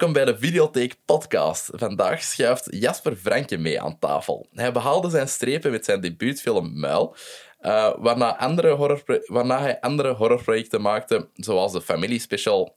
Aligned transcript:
Welkom 0.00 0.24
bij 0.24 0.32
de 0.32 0.38
Videotheek 0.38 0.96
Podcast. 1.04 1.70
Vandaag 1.72 2.22
schuift 2.22 2.66
Jasper 2.70 3.16
Franke 3.16 3.56
mee 3.56 3.80
aan 3.80 3.98
tafel. 3.98 4.46
Hij 4.52 4.72
behaalde 4.72 5.10
zijn 5.10 5.28
strepen 5.28 5.70
met 5.70 5.84
zijn 5.84 6.00
debuutfilm 6.00 6.80
Muil, 6.80 7.16
uh, 7.60 7.94
waarna, 7.98 8.38
andere 8.38 9.22
waarna 9.26 9.60
hij 9.60 9.80
andere 9.80 10.12
horrorprojecten 10.12 10.80
maakte, 10.80 11.28
zoals 11.34 11.72
de 11.72 11.80
familiespecial 11.80 12.76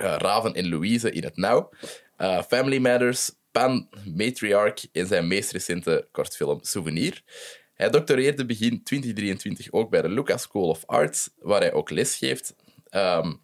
uh, 0.00 0.14
Raven 0.18 0.54
en 0.54 0.68
Louise 0.68 1.10
in 1.10 1.24
het 1.24 1.36
Nauw, 1.36 1.70
uh, 2.18 2.42
Family 2.42 2.78
Matters, 2.78 3.30
Pan 3.50 3.88
Matriarch 4.14 4.86
in 4.92 5.06
zijn 5.06 5.28
meest 5.28 5.52
recente 5.52 6.08
kortfilm 6.10 6.58
Souvenir. 6.62 7.22
Hij 7.74 7.90
doctoreerde 7.90 8.46
begin 8.46 8.82
2023 8.82 9.72
ook 9.72 9.90
bij 9.90 10.02
de 10.02 10.08
Lucas 10.08 10.42
School 10.42 10.68
of 10.68 10.82
Arts, 10.86 11.30
waar 11.38 11.60
hij 11.60 11.72
ook 11.72 11.90
les 11.90 12.16
geeft. 12.16 12.54
Um, 12.90 13.42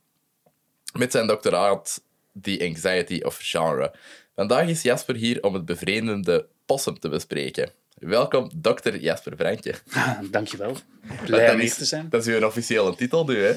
met 0.98 1.12
zijn 1.12 1.26
doctoraat 1.26 2.08
The 2.42 2.60
Anxiety 2.62 3.20
of 3.22 3.38
Genre. 3.40 3.94
Vandaag 4.34 4.68
is 4.68 4.82
Jasper 4.82 5.14
hier 5.14 5.42
om 5.42 5.54
het 5.54 5.64
bevreemdende 5.64 6.46
possum 6.66 6.98
te 6.98 7.08
bespreken. 7.08 7.72
Welkom, 8.00 8.50
dokter 8.54 9.00
Jasper 9.00 9.36
Vrankje. 9.36 9.74
Dankjewel. 10.30 10.76
Blij 11.24 11.52
om 11.52 11.58
hier 11.58 11.74
te 11.74 11.84
zijn. 11.84 12.06
Dat 12.10 12.26
is 12.26 12.34
uw 12.34 12.46
officiële 12.46 12.94
titel 12.94 13.24
nu, 13.24 13.36
hè? 13.36 13.52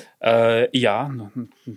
Uh, 0.61 0.67
ja, 0.71 1.15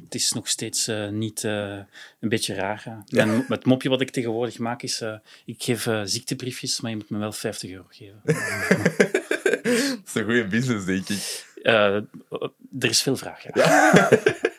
het 0.05 0.15
is 0.15 0.33
nog 0.33 0.49
steeds 0.49 0.89
uh, 0.89 1.09
niet 1.09 1.43
uh, 1.43 1.79
een 2.21 2.29
beetje 2.29 2.55
raar. 2.55 3.05
En 3.07 3.45
het 3.49 3.65
mopje 3.65 3.89
wat 3.89 4.01
ik 4.01 4.11
tegenwoordig 4.11 4.59
maak 4.59 4.83
is, 4.83 5.03
ik 5.45 5.63
geef 5.63 5.89
ziektebriefjes, 6.05 6.81
maar 6.81 6.91
je 6.91 6.97
moet 6.97 7.11
me 7.11 7.19
wel 7.19 7.33
50 7.33 7.71
euro 7.71 7.87
geven. 7.89 8.21
dat 8.25 10.07
is 10.07 10.15
een 10.15 10.25
goede 10.25 10.47
business, 10.47 10.87
denk 10.87 11.09
ik. 11.09 11.46
Er 11.67 12.89
is 12.89 13.03
veel 13.03 13.17
vraag, 13.17 13.43
ja. 13.55 14.09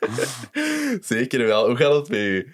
Zeker 1.02 1.46
wel. 1.46 1.68
Hoe 1.68 1.76
gaat 1.76 1.94
het 1.94 2.10
met 2.10 2.20
u? 2.20 2.54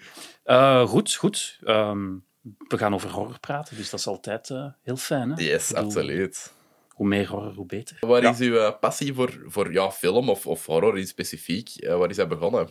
goed, 0.86 1.14
goed. 1.14 1.58
Um, 1.66 2.24
we 2.68 2.78
gaan 2.78 2.94
over 2.94 3.10
horror 3.10 3.40
praten, 3.40 3.76
dus 3.76 3.90
dat 3.90 4.00
is 4.00 4.06
altijd 4.06 4.48
uh, 4.48 4.66
heel 4.82 4.96
fijn. 4.96 5.30
Hè? 5.30 5.42
Yes, 5.42 5.68
bedoel, 5.68 5.84
absoluut. 5.84 6.52
Hoe 6.88 7.06
meer 7.06 7.28
horror, 7.28 7.54
hoe 7.54 7.66
beter. 7.66 7.96
Waar 8.00 8.22
ja. 8.22 8.30
is 8.30 8.38
uw 8.38 8.54
uh, 8.54 8.70
passie 8.80 9.14
voor, 9.14 9.42
voor 9.46 9.72
ja, 9.72 9.90
film 9.90 10.28
of, 10.28 10.46
of 10.46 10.66
horror 10.66 10.98
in 10.98 11.06
specifiek? 11.06 11.70
Uh, 11.76 11.96
waar 11.96 12.10
is 12.10 12.16
dat 12.16 12.28
begonnen? 12.28 12.68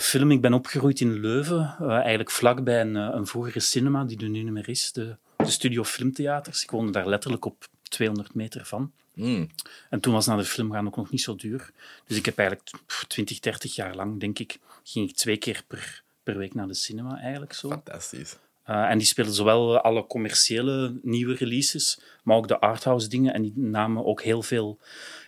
film, 0.00 0.30
ik 0.30 0.40
ben 0.40 0.52
opgegroeid 0.52 1.00
in 1.00 1.20
Leuven, 1.20 1.76
eigenlijk 1.80 2.30
vlakbij 2.30 2.80
een, 2.80 2.94
een 2.94 3.26
vroegere 3.26 3.60
cinema 3.60 4.04
die 4.04 4.18
er 4.18 4.28
nu 4.28 4.42
niet 4.42 4.52
meer 4.52 4.68
is, 4.68 4.92
de, 4.92 5.16
de 5.36 5.50
Studio 5.50 5.84
Filmtheaters. 5.84 6.62
Ik 6.62 6.70
woonde 6.70 6.92
daar 6.92 7.08
letterlijk 7.08 7.44
op 7.44 7.66
200 7.82 8.34
meter 8.34 8.64
van. 8.64 8.92
Mm. 9.14 9.50
En 9.90 10.00
toen 10.00 10.12
was 10.12 10.26
naar 10.26 10.36
de 10.36 10.44
film 10.44 10.72
gaan 10.72 10.86
ook 10.86 10.96
nog 10.96 11.10
niet 11.10 11.22
zo 11.22 11.34
duur. 11.34 11.70
Dus 12.06 12.16
ik 12.16 12.24
heb 12.24 12.38
eigenlijk 12.38 12.70
20, 13.08 13.40
30 13.40 13.74
jaar 13.74 13.94
lang, 13.94 14.20
denk 14.20 14.38
ik, 14.38 14.58
ging 14.82 15.08
ik 15.08 15.16
twee 15.16 15.36
keer 15.36 15.64
per 15.66 16.02
per 16.22 16.38
week 16.38 16.54
naar 16.54 16.66
de 16.66 16.74
cinema 16.74 17.20
eigenlijk. 17.20 17.52
Zo. 17.52 17.68
Fantastisch. 17.68 18.36
Uh, 18.66 18.90
en 18.90 18.98
die 18.98 19.06
speelden 19.06 19.34
zowel 19.34 19.80
alle 19.80 20.06
commerciële 20.06 20.98
nieuwe 21.02 21.34
releases, 21.34 22.00
maar 22.22 22.36
ook 22.36 22.48
de 22.48 22.58
arthouse 22.58 23.08
dingen. 23.08 23.34
En 23.34 23.42
die 23.42 23.52
namen 23.56 24.04
ook 24.04 24.22
heel 24.22 24.42
veel 24.42 24.78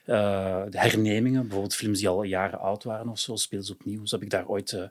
uh, 0.07 0.63
hernemingen, 0.71 1.43
bijvoorbeeld 1.43 1.75
films 1.75 1.99
die 1.99 2.09
al 2.09 2.23
jaren 2.23 2.59
oud 2.59 2.85
waren 2.85 3.09
of 3.09 3.19
zo, 3.19 3.37
speelden 3.37 3.67
ze 3.67 3.73
opnieuw. 3.73 4.05
Zo 4.07 4.15
heb 4.15 4.25
ik 4.25 4.31
daar 4.31 4.49
ooit 4.49 4.73
uh, 4.73 4.85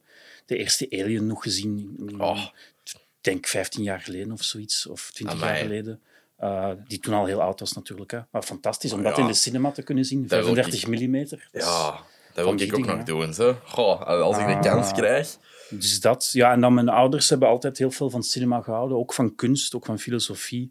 de 0.46 0.58
eerste 0.58 0.88
Alien 0.90 1.28
nog 1.28 1.44
gezien. 1.44 1.98
Oh. 2.18 2.46
Ik 2.84 3.00
denk 3.32 3.48
15 3.48 3.84
jaar 3.84 4.00
geleden 4.00 4.32
of 4.32 4.44
zoiets, 4.44 4.88
of 4.88 5.12
20 5.14 5.38
Amai. 5.38 5.54
jaar 5.54 5.64
geleden. 5.64 6.02
Die 6.88 7.00
toen 7.00 7.14
al 7.14 7.26
heel 7.26 7.42
oud 7.42 7.60
was 7.60 7.74
natuurlijk. 7.74 8.12
Hè. 8.12 8.20
Maar 8.32 8.44
fantastisch 8.44 8.92
om 8.94 9.00
oh, 9.00 9.06
dat 9.06 9.18
in 9.18 9.28
de 9.28 9.34
cinema 9.34 9.72
te 9.72 9.84
kunnen 9.84 10.06
zien. 10.06 10.28
35 10.28 10.88
mm. 10.88 11.16
Ja, 11.52 12.00
dat 12.34 12.46
wil 12.46 12.62
ik 12.62 12.78
ook 12.78 12.86
nog 12.86 13.04
doen. 13.04 13.34
Zo. 13.34 13.58
Goh, 13.66 14.02
als 14.02 14.38
ik 14.38 14.48
de 14.48 14.60
kans 14.70 14.88
Ah. 14.88 14.94
krijg. 14.94 15.38
Dus 15.70 16.00
dat, 16.00 16.30
ja, 16.32 16.52
en 16.52 16.62
dan 16.62 16.74
mijn 16.74 16.90
ouders 16.90 17.30
hebben 17.30 17.48
altijd 17.48 17.78
heel 17.78 17.92
veel 17.92 18.10
van 18.10 18.24
cinema 18.24 18.62
gehouden, 18.62 18.98
ook 18.98 19.14
van 19.14 19.36
kunst, 19.36 19.76
ook 19.76 19.86
van 19.86 20.00
filosofie. 20.00 20.70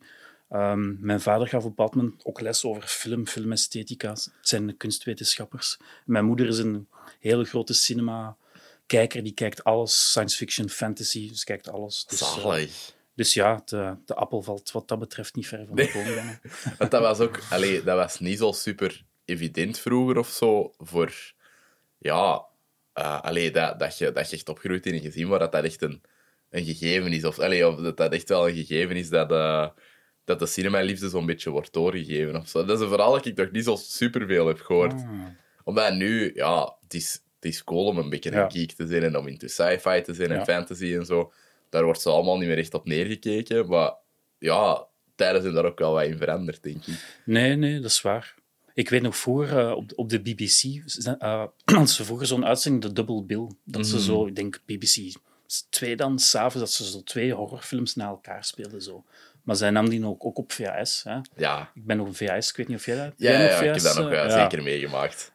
Um, 0.50 0.98
mijn 1.00 1.20
vader 1.20 1.48
gaf 1.48 1.64
op 1.64 1.78
moment 1.94 2.24
ook 2.24 2.40
les 2.40 2.64
over 2.64 2.82
film, 2.82 3.26
filmesthetica. 3.26 4.10
Het 4.10 4.30
zijn 4.40 4.76
kunstwetenschappers. 4.76 5.78
Mijn 6.04 6.24
moeder 6.24 6.48
is 6.48 6.58
een 6.58 6.88
hele 7.20 7.44
grote 7.44 7.74
cinema-kijker, 7.74 9.22
die 9.22 9.32
kijkt 9.32 9.64
alles, 9.64 10.10
science 10.10 10.36
fiction, 10.36 10.68
fantasy, 10.68 11.28
dus 11.28 11.44
kijkt 11.44 11.70
alles. 11.70 12.04
Dus, 12.06 12.18
Zalig. 12.18 12.68
Uh, 12.68 13.01
dus 13.22 13.34
ja, 13.34 13.62
de, 13.64 13.96
de, 14.04 14.14
appel 14.14 14.42
valt 14.42 14.72
wat 14.72 14.88
dat 14.88 14.98
betreft 14.98 15.34
niet 15.34 15.46
ver 15.46 15.66
van 15.66 15.76
de 15.76 15.90
boom. 15.92 16.04
Nee. 16.04 16.38
Want 16.78 16.90
dat 16.90 17.02
was 17.02 17.18
ook, 17.20 17.40
allee, 17.50 17.82
dat 17.82 17.96
was 17.96 18.20
niet 18.20 18.38
zo 18.38 18.52
super 18.52 19.04
evident 19.24 19.78
vroeger 19.78 20.18
of 20.18 20.28
zo 20.28 20.74
voor, 20.78 21.32
ja, 21.98 22.44
uh, 22.94 23.20
allee, 23.20 23.50
dat, 23.50 23.78
dat, 23.78 23.98
je, 23.98 24.12
dat 24.12 24.30
je 24.30 24.36
echt 24.36 24.48
opgroeit 24.48 24.86
in 24.86 24.94
een 24.94 25.00
gezin 25.00 25.28
waar 25.28 25.38
dat, 25.38 25.52
dat 25.52 25.64
echt 25.64 25.82
een, 25.82 26.02
een 26.50 26.64
gegeven 26.64 27.12
is. 27.12 27.24
Of, 27.24 27.38
allee, 27.38 27.68
of 27.68 27.80
dat 27.80 27.96
dat 27.96 28.12
echt 28.12 28.28
wel 28.28 28.48
een 28.48 28.54
gegeven 28.54 28.96
is 28.96 29.08
dat, 29.08 29.30
uh, 29.30 29.68
dat 30.24 30.38
de 30.38 30.46
cinema-liefde 30.46 31.08
zo'n 31.08 31.26
beetje 31.26 31.50
wordt 31.50 31.72
doorgegeven. 31.72 32.36
Of 32.36 32.48
zo. 32.48 32.64
Dat 32.64 32.76
is 32.76 32.82
een 32.82 32.90
verhaal 32.90 33.12
dat 33.12 33.26
ik 33.26 33.36
nog 33.36 33.50
niet 33.50 33.64
zo 33.64 33.76
superveel 33.76 34.46
heb 34.46 34.60
gehoord. 34.60 34.92
Ah. 34.92 35.26
Omdat 35.64 35.94
nu, 35.94 36.32
ja, 36.34 36.76
het 36.80 36.94
is, 36.94 37.12
het 37.34 37.44
is 37.44 37.64
cool 37.64 37.86
om 37.86 37.98
een 37.98 38.10
beetje 38.10 38.30
Ja. 38.30 38.44
een 38.44 38.50
geek 38.50 38.72
te 38.72 38.86
zijn 38.86 39.02
en 39.02 39.16
om 39.16 39.26
into 39.26 39.46
sci-fi 39.46 40.02
te 40.02 40.14
zijn 40.14 40.30
en 40.30 40.44
fantasy 40.44 40.94
en 40.94 41.06
zo. 41.06 41.32
Daar 41.72 41.84
wordt 41.84 42.00
zo 42.00 42.10
allemaal 42.10 42.38
niet 42.38 42.48
meer 42.48 42.58
echt 42.58 42.74
op 42.74 42.86
neergekeken. 42.86 43.68
Maar 43.68 43.94
ja, 44.38 44.86
tijden 45.14 45.42
zijn 45.42 45.54
daar 45.54 45.64
ook 45.64 45.78
wel 45.78 45.92
wat 45.92 46.04
in 46.04 46.16
veranderd, 46.16 46.62
denk 46.62 46.86
ik. 46.86 47.20
Nee, 47.24 47.56
nee, 47.56 47.80
dat 47.80 47.90
is 47.90 48.00
waar. 48.02 48.34
Ik 48.74 48.88
weet 48.88 49.02
nog 49.02 49.16
vroeger 49.16 49.58
uh, 49.68 49.70
op, 49.76 49.92
op 49.96 50.08
de 50.08 50.20
BBC, 50.20 50.62
uh, 50.64 50.84
ze 51.84 52.04
vroeger 52.04 52.26
zo'n 52.26 52.44
uitzending, 52.46 52.82
de 52.84 52.92
Double 52.92 53.22
Bill. 53.22 53.50
Dat 53.64 53.86
ze 53.86 53.94
Mhm. 53.94 54.04
zo, 54.04 54.26
ik 54.26 54.36
denk 54.36 54.60
BBC 54.66 55.12
2 55.70 55.96
dan, 55.96 56.18
s'avonds, 56.18 56.58
dat 56.58 56.70
ze 56.70 56.90
zo 56.90 57.02
twee 57.02 57.32
horrorfilms 57.32 57.94
na 57.94 58.06
elkaar 58.06 58.44
speelden. 58.44 58.82
Zo. 58.82 59.04
Maar 59.42 59.56
zij 59.56 59.70
nam 59.70 59.88
die 59.88 60.06
ook, 60.06 60.24
ook 60.24 60.38
op 60.38 60.52
VHS. 60.52 61.02
Hè. 61.02 61.18
Ja, 61.36 61.70
Ik 61.74 61.86
ben 61.86 61.96
nog 61.96 62.06
een 62.06 62.14
VHS, 62.14 62.48
ik 62.50 62.56
weet 62.56 62.68
niet 62.68 62.76
of 62.76 62.86
jij 62.86 62.96
dat 62.96 63.12
ja, 63.16 63.30
ik 63.60 63.64
heb 63.64 63.78
dat 63.82 63.96
nog 63.96 64.10
eh, 64.10 64.12
uh, 64.12 64.28
ja. 64.28 64.40
zeker 64.42 64.62
meegemaakt. 64.62 65.32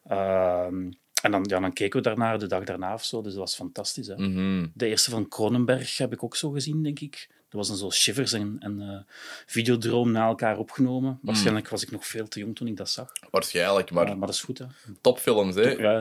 En 1.28 1.34
dan, 1.34 1.44
ja, 1.48 1.60
dan 1.60 1.74
keken 1.74 1.98
we 2.02 2.08
daarnaar 2.08 2.40
de 2.40 2.48
dag 2.48 2.64
daarna 2.64 2.94
of 2.94 3.04
zo, 3.04 3.22
dus 3.22 3.32
dat 3.32 3.42
was 3.42 3.56
fantastisch. 3.56 4.08
Hè. 4.08 4.16
Mhm. 4.18 4.68
De 4.74 4.88
eerste 4.88 5.10
van 5.10 5.28
Cronenberg 5.28 5.98
heb 5.98 6.14
ik 6.14 6.24
ook 6.24 6.36
zo 6.36 6.50
gezien, 6.50 6.84
denk 6.84 7.00
ik. 7.00 7.28
Dat 7.30 7.60
was 7.60 7.68
dan 7.68 7.78
zo 7.78 7.90
Shivers 7.92 8.34
en, 8.34 8.56
en 8.60 8.80
uh, 8.82 8.98
Videodroom 9.46 10.12
na 10.12 10.28
elkaar 10.28 10.58
opgenomen. 10.58 11.20
Waarschijnlijk 11.22 11.70
was 11.70 11.84
ik 11.84 11.92
nog 11.92 12.06
veel 12.08 12.28
te 12.28 12.40
jong 12.40 12.56
toen 12.56 12.68
ik 12.68 12.78
dat 12.78 12.90
zag. 12.90 13.12
Waarschijnlijk, 13.32 13.92
maar 13.92 14.08
Uh, 14.08 14.16
maar 14.16 14.28
dat 14.28 14.36
is 14.36 14.42
goed, 14.42 14.58
hè. 14.58 14.66
topfilms, 15.02 15.56
hè. 15.56 15.70
Ja, 15.70 15.92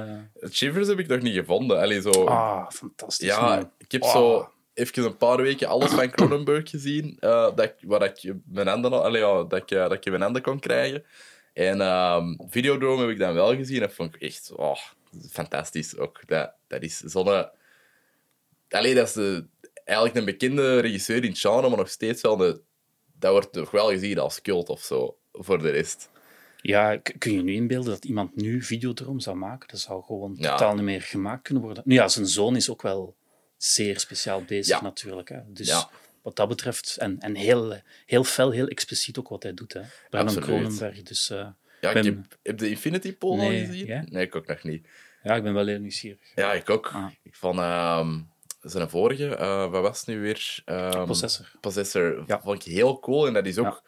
ja. 0.41 0.48
Shivers 0.50 0.88
heb 0.88 0.98
ik 0.98 1.06
nog 1.06 1.20
niet 1.20 1.34
gevonden. 1.34 1.81
Allee, 1.81 2.00
zo... 2.00 2.10
Ah, 2.25 2.70
fantastisch. 2.70 3.28
Ja, 3.28 3.41
man. 3.41 3.70
ik 3.78 3.92
heb 3.92 4.03
Ah. 4.03 4.12
zo 4.12 4.50
even 4.75 5.04
een 5.04 5.16
paar 5.16 5.36
weken 5.42 5.69
alles 5.69 5.91
van 5.91 6.10
Cronenberg 6.10 6.70
gezien, 6.70 7.16
eh, 7.20 7.31
dat 7.31 7.62
ik, 7.62 7.75
waar 7.81 8.03
ik 8.03 8.34
mijn 8.44 8.66
handen, 8.66 9.03
allee, 9.03 9.20
ja, 9.20 9.44
dat, 9.44 9.62
ik, 9.62 9.70
eh, 9.70 9.88
dat 9.88 9.92
ik 9.92 10.10
mijn 10.10 10.22
handen 10.22 10.42
kon 10.42 10.59
krijgen. 10.59 11.04
En 11.53 11.81
ehm 11.81 12.34
Videodrome 12.48 13.00
heb 13.00 13.10
ik 13.10 13.19
dan 13.19 13.34
wel 13.34 13.54
gezien. 13.56 13.81
Dat 13.81 13.92
vond 13.92 14.15
ik 14.15 14.20
echt 14.20 14.53
oh, 14.56 14.76
fantastisch 15.30 15.96
ook. 15.96 16.20
Dat, 16.26 16.52
dat 16.66 16.82
is 16.82 16.98
zo'n... 16.98 17.48
Allee, 18.68 18.94
dat 18.94 19.06
is 19.06 19.12
de, 19.12 19.46
eigenlijk 19.84 20.18
een 20.18 20.24
bekende 20.24 20.80
regisseur 20.80 21.24
in 21.24 21.30
het 21.30 21.38
genre, 21.38 21.68
maar 21.68 21.78
nog 21.78 21.88
steeds 21.90 22.22
wel... 22.22 22.36
De, 22.36 22.60
dat 23.18 23.32
wordt 23.32 23.52
toch 23.52 23.70
wel 23.70 23.88
gezien 23.88 24.18
als 24.18 24.42
cult 24.42 24.68
of 24.68 24.82
zo, 24.82 25.18
voor 25.32 25.62
de 25.62 25.70
rest. 25.70 26.10
Ja, 26.60 26.96
kun 27.18 27.32
je 27.32 27.42
nu 27.42 27.52
inbeelden 27.52 27.90
dat 27.90 28.04
iemand 28.04 28.36
nu 28.36 28.62
Videodroom 28.62 29.20
zou 29.20 29.36
maken? 29.36 29.68
Dat 29.68 29.80
zou 29.80 30.03
gewoon 30.04 30.34
Ja. 30.38 30.50
totaal 30.50 30.74
niet 30.74 30.84
meer 30.84 31.03
gemaakt 31.03 31.42
kunnen 31.42 31.62
worden. 31.62 31.82
Nu 31.86 31.94
ja, 31.94 32.09
zijn 32.09 32.26
zoon 32.26 32.56
is 32.56 32.70
ook 32.70 32.82
wel 32.82 33.16
zeer 33.56 34.00
speciaal 34.00 34.42
bezig 34.44 34.66
Ja. 34.76 34.82
natuurlijk. 34.82 35.28
Hè. 35.28 35.41
Dus 35.47 35.66
Ja. 35.68 35.91
wat 36.22 36.36
dat 36.36 36.48
betreft... 36.48 36.97
En, 36.97 37.20
en 37.20 37.34
heel, 37.34 37.80
heel 38.06 38.24
fel, 38.24 38.50
heel 38.50 38.66
expliciet 38.68 39.18
ook 39.18 39.28
wat 39.28 39.42
hij 39.42 39.54
doet. 39.54 39.72
Hè. 39.72 39.80
Brandon. 40.10 40.41
Cronenberg, 40.42 41.02
dus... 41.02 41.30
eh, 41.30 41.48
Ja, 41.80 41.92
Ben- 41.92 42.04
ik 42.06 42.14
heb, 42.14 42.38
heb 42.42 42.58
de 42.58 42.68
Infinity 42.70 43.16
Pool 43.16 43.36
Nee, 43.36 43.60
al 43.60 43.66
gezien? 43.66 44.06
Nee, 44.10 44.26
ik 44.26 44.36
ook 44.36 44.46
nog 44.46 44.62
niet. 44.62 44.88
ja, 45.22 45.34
ik 45.34 45.42
ben 45.42 45.54
wel 45.54 45.66
heel 45.66 45.78
nieuwsgierig. 45.78 46.18
Ja, 46.34 46.52
ik 46.52 46.70
ook. 46.70 46.90
Ah. 46.94 47.06
Ik 47.22 47.34
vond 47.36 47.58
ehm, 47.58 48.18
zijn 48.60 48.90
vorige, 48.90 49.36
eh, 49.36 49.70
wat 49.70 49.82
was 49.82 49.98
het 49.98 50.06
nu 50.06 50.20
weer? 50.20 50.62
Ehm, 50.64 51.06
Possessor. 51.06 51.52
Possessor 51.60 52.24
Ja. 52.26 52.40
vond 52.40 52.66
ik 52.66 52.72
heel 52.72 52.98
cool. 53.00 53.26
En 53.26 53.32
dat 53.32 53.46
is 53.46 53.58
ook... 53.58 53.82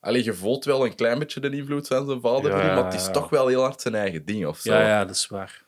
Allee, 0.00 0.24
je 0.24 0.34
voelt 0.34 0.64
wel 0.64 0.86
een 0.86 0.94
klein 0.94 1.18
beetje 1.18 1.40
de 1.40 1.50
invloed 1.50 1.86
van 1.86 2.06
zijn 2.06 2.20
vader, 2.20 2.50
Ja, 2.50 2.74
maar 2.74 2.84
het 2.84 2.94
is 2.94 3.06
ja. 3.06 3.10
toch 3.12 3.30
wel 3.30 3.46
heel 3.46 3.60
hard 3.62 3.80
zijn 3.80 3.94
eigen 3.94 4.24
ding 4.24 4.46
of 4.46 4.58
zo. 4.58 4.72
Ja, 4.72 4.80
ja, 4.88 5.04
dat 5.04 5.14
is 5.16 5.26
waar. 5.26 5.62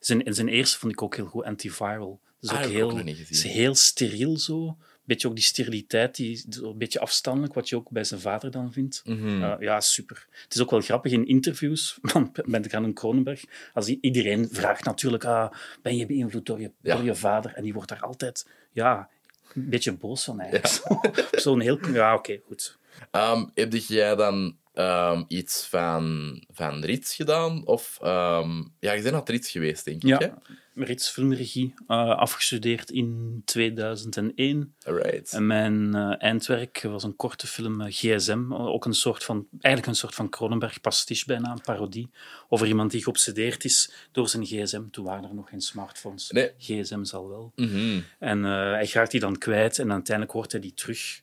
Zijn, 0.00 0.24
en 0.24 0.34
zijn 0.34 0.48
eerste 0.48 0.78
vond 0.78 0.92
ik 0.92 1.02
ook 1.02 1.16
heel 1.16 1.26
goed, 1.26 1.44
Antiviral. 1.44 2.20
Dat 2.40 2.50
is 2.50 2.50
Ah, 2.50 2.54
ook 2.54 2.60
heb 2.62 2.70
ik 2.70 2.76
heel, 2.76 2.88
ook 2.90 2.96
nog 2.96 3.04
niet 3.04 3.16
gezien. 3.16 3.36
is 3.48 3.52
heel 3.54 3.74
steriel 3.74 4.38
zo. 4.38 4.76
Beetje 5.04 5.28
ook 5.28 5.34
die 5.34 5.44
steriliteit, 5.44 6.16
die, 6.16 6.44
een 6.62 6.78
beetje 6.78 7.00
afstandelijk, 7.00 7.54
wat 7.54 7.68
je 7.68 7.76
ook 7.76 7.90
bij 7.90 8.04
zijn 8.04 8.20
vader 8.20 8.50
dan 8.50 8.72
vindt. 8.72 9.02
Mhm. 9.04 9.42
Uh, 9.42 9.54
ja, 9.58 9.80
super. 9.80 10.26
Het 10.42 10.54
is 10.54 10.60
ook 10.60 10.70
wel 10.70 10.80
grappig 10.80 11.12
in 11.12 11.26
interviews 11.26 11.98
van 12.02 12.32
met 12.44 12.66
Granen 12.66 12.92
Kronenberg. 12.94 13.44
Als 13.72 13.88
iedereen 13.88 14.48
vraagt 14.52 14.84
natuurlijk, 14.84 15.24
ah, 15.24 15.52
ben 15.82 15.96
je 15.96 16.06
beïnvloed 16.06 16.46
door 16.46 16.60
je, 16.60 16.70
Ja. 16.82 16.94
door 16.96 17.04
je 17.04 17.14
vader? 17.14 17.52
En 17.54 17.62
die 17.62 17.72
wordt 17.72 17.88
daar 17.88 18.00
altijd 18.00 18.48
ja, 18.72 19.08
een 19.54 19.68
beetje 19.68 19.92
boos 19.92 20.24
van 20.24 20.40
eigenlijk. 20.40 20.90
Op 20.92 21.28
Zo'n 21.32 21.60
heel... 21.60 21.78
Ja, 21.92 22.14
oké, 22.14 22.40
goed. 22.46 22.78
Ehm, 23.10 23.44
heb 23.54 23.72
jij 23.74 24.14
dan 24.14 24.56
ehm, 24.74 25.22
iets 25.28 25.66
van, 25.66 26.36
van 26.50 26.84
Rits 26.84 27.14
gedaan? 27.14 27.66
Of, 27.66 27.98
ehm, 28.02 28.62
ja, 28.80 28.92
je 28.92 29.02
bent 29.02 29.14
naar 29.14 29.22
Rits 29.24 29.50
geweest, 29.50 29.84
denk 29.84 30.02
ik, 30.02 30.08
Ja. 30.08 30.18
hè? 30.18 30.28
Reeds 30.74 31.08
filmregie 31.08 31.74
uh, 31.88 32.16
afgestudeerd 32.16 32.90
in 32.90 33.42
2001. 33.44 34.74
Alright. 34.86 35.32
En 35.32 35.46
mijn 35.46 35.96
uh, 35.96 36.22
eindwerk 36.22 36.82
was 36.82 37.02
een 37.02 37.16
korte 37.16 37.46
film 37.46 37.80
uh, 37.80 37.86
GSM, 37.88 38.52
ook 38.52 38.84
een 38.84 38.94
soort 38.94 39.24
van, 39.24 39.46
eigenlijk 39.50 39.86
een 39.86 39.98
soort 39.98 40.14
van 40.14 40.28
Cronenberg 40.28 40.80
pastiche 40.80 41.26
bijna, 41.26 41.50
een 41.50 41.60
parodie, 41.60 42.10
over 42.48 42.66
iemand 42.66 42.90
die 42.90 43.02
geobsedeerd 43.02 43.64
is 43.64 43.92
door 44.12 44.28
zijn 44.28 44.46
gsm. 44.46 44.82
Toen 44.90 45.04
waren 45.04 45.24
er 45.24 45.34
nog 45.34 45.48
geen 45.48 45.60
smartphones. 45.60 46.30
Nee. 46.30 46.52
GSM 46.58 47.04
zal 47.04 47.28
wel. 47.28 47.52
Mhm. 47.56 48.00
En 48.18 48.42
hij 48.42 48.86
gaat 48.86 49.10
die 49.10 49.20
dan 49.20 49.38
kwijt 49.38 49.78
en 49.78 49.92
uiteindelijk 49.92 50.36
hoort 50.36 50.52
hij 50.52 50.60
die 50.60 50.74
terug 50.74 51.22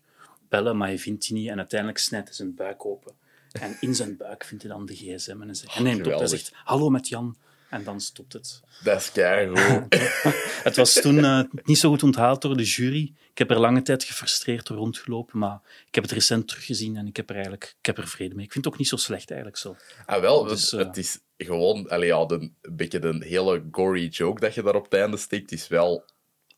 bellen, 0.49 0.77
maar 0.77 0.87
hij 0.87 0.99
vindt 0.99 1.27
die 1.27 1.37
niet. 1.37 1.49
En 1.49 1.57
uiteindelijk 1.57 1.99
snijdt 1.99 2.27
hij 2.27 2.35
zijn 2.35 2.55
buik 2.55 2.85
open. 2.85 3.13
En 3.51 3.77
in 3.79 3.95
zijn 3.95 4.17
buik 4.17 4.43
vindt 4.43 4.63
hij 4.63 4.71
dan 4.71 4.85
de 4.85 4.95
gsm 4.95 5.31
en 5.31 5.41
hij, 5.41 5.53
zegt, 5.53 5.73
hij 5.73 5.83
neemt 5.83 5.97
op. 5.97 6.03
Hij 6.03 6.13
geweldig. 6.13 6.39
zegt, 6.39 6.51
hallo 6.63 6.89
met 6.89 7.07
Jan. 7.07 7.37
En 7.69 7.83
dan 7.83 8.01
stopt 8.01 8.33
het. 8.33 8.61
Dat 8.83 8.99
is 8.99 9.11
keigoed. 9.11 9.83
Het 10.67 10.75
was 10.75 10.93
toen 10.93 11.25
eh, 11.25 11.41
niet 11.63 11.77
zo 11.77 11.89
goed 11.89 12.03
onthaald 12.03 12.41
door 12.41 12.57
de 12.57 12.63
jury. 12.63 13.13
Ik 13.31 13.37
heb 13.37 13.49
er 13.49 13.59
lange 13.59 13.81
tijd 13.81 14.03
gefrustreerd 14.03 14.67
rondgelopen, 14.67 15.39
maar 15.39 15.59
ik 15.87 15.95
heb 15.95 16.03
het 16.03 16.13
recent 16.13 16.47
teruggezien 16.47 16.97
en 16.97 17.07
ik 17.07 17.15
heb 17.15 17.29
er 17.29 17.35
eigenlijk 17.35 17.75
ik 17.79 17.85
heb 17.85 17.97
er 17.97 18.07
vrede 18.07 18.35
mee. 18.35 18.45
Ik 18.45 18.51
vind 18.51 18.65
het 18.65 18.73
ook 18.73 18.79
niet 18.79 18.87
zo 18.89 18.95
slecht 18.95 19.29
eigenlijk 19.29 19.59
zo. 19.59 19.75
ah, 20.05 20.21
wel, 20.21 20.43
Dus, 20.43 20.71
het, 20.71 20.79
eh, 20.79 20.87
het 20.87 20.97
is 20.97 21.19
gewoon... 21.37 21.89
Allee, 21.89 22.07
ja, 22.07 22.25
de, 22.25 22.35
een 22.61 22.75
beetje 22.75 22.99
de 22.99 23.17
hele 23.19 23.63
gory 23.71 24.07
joke 24.07 24.39
dat 24.39 24.53
je 24.53 24.63
daar 24.63 24.75
op 24.75 24.83
het 24.83 24.93
einde 24.93 25.17
steekt, 25.17 25.51
is 25.51 25.67
wel... 25.67 26.03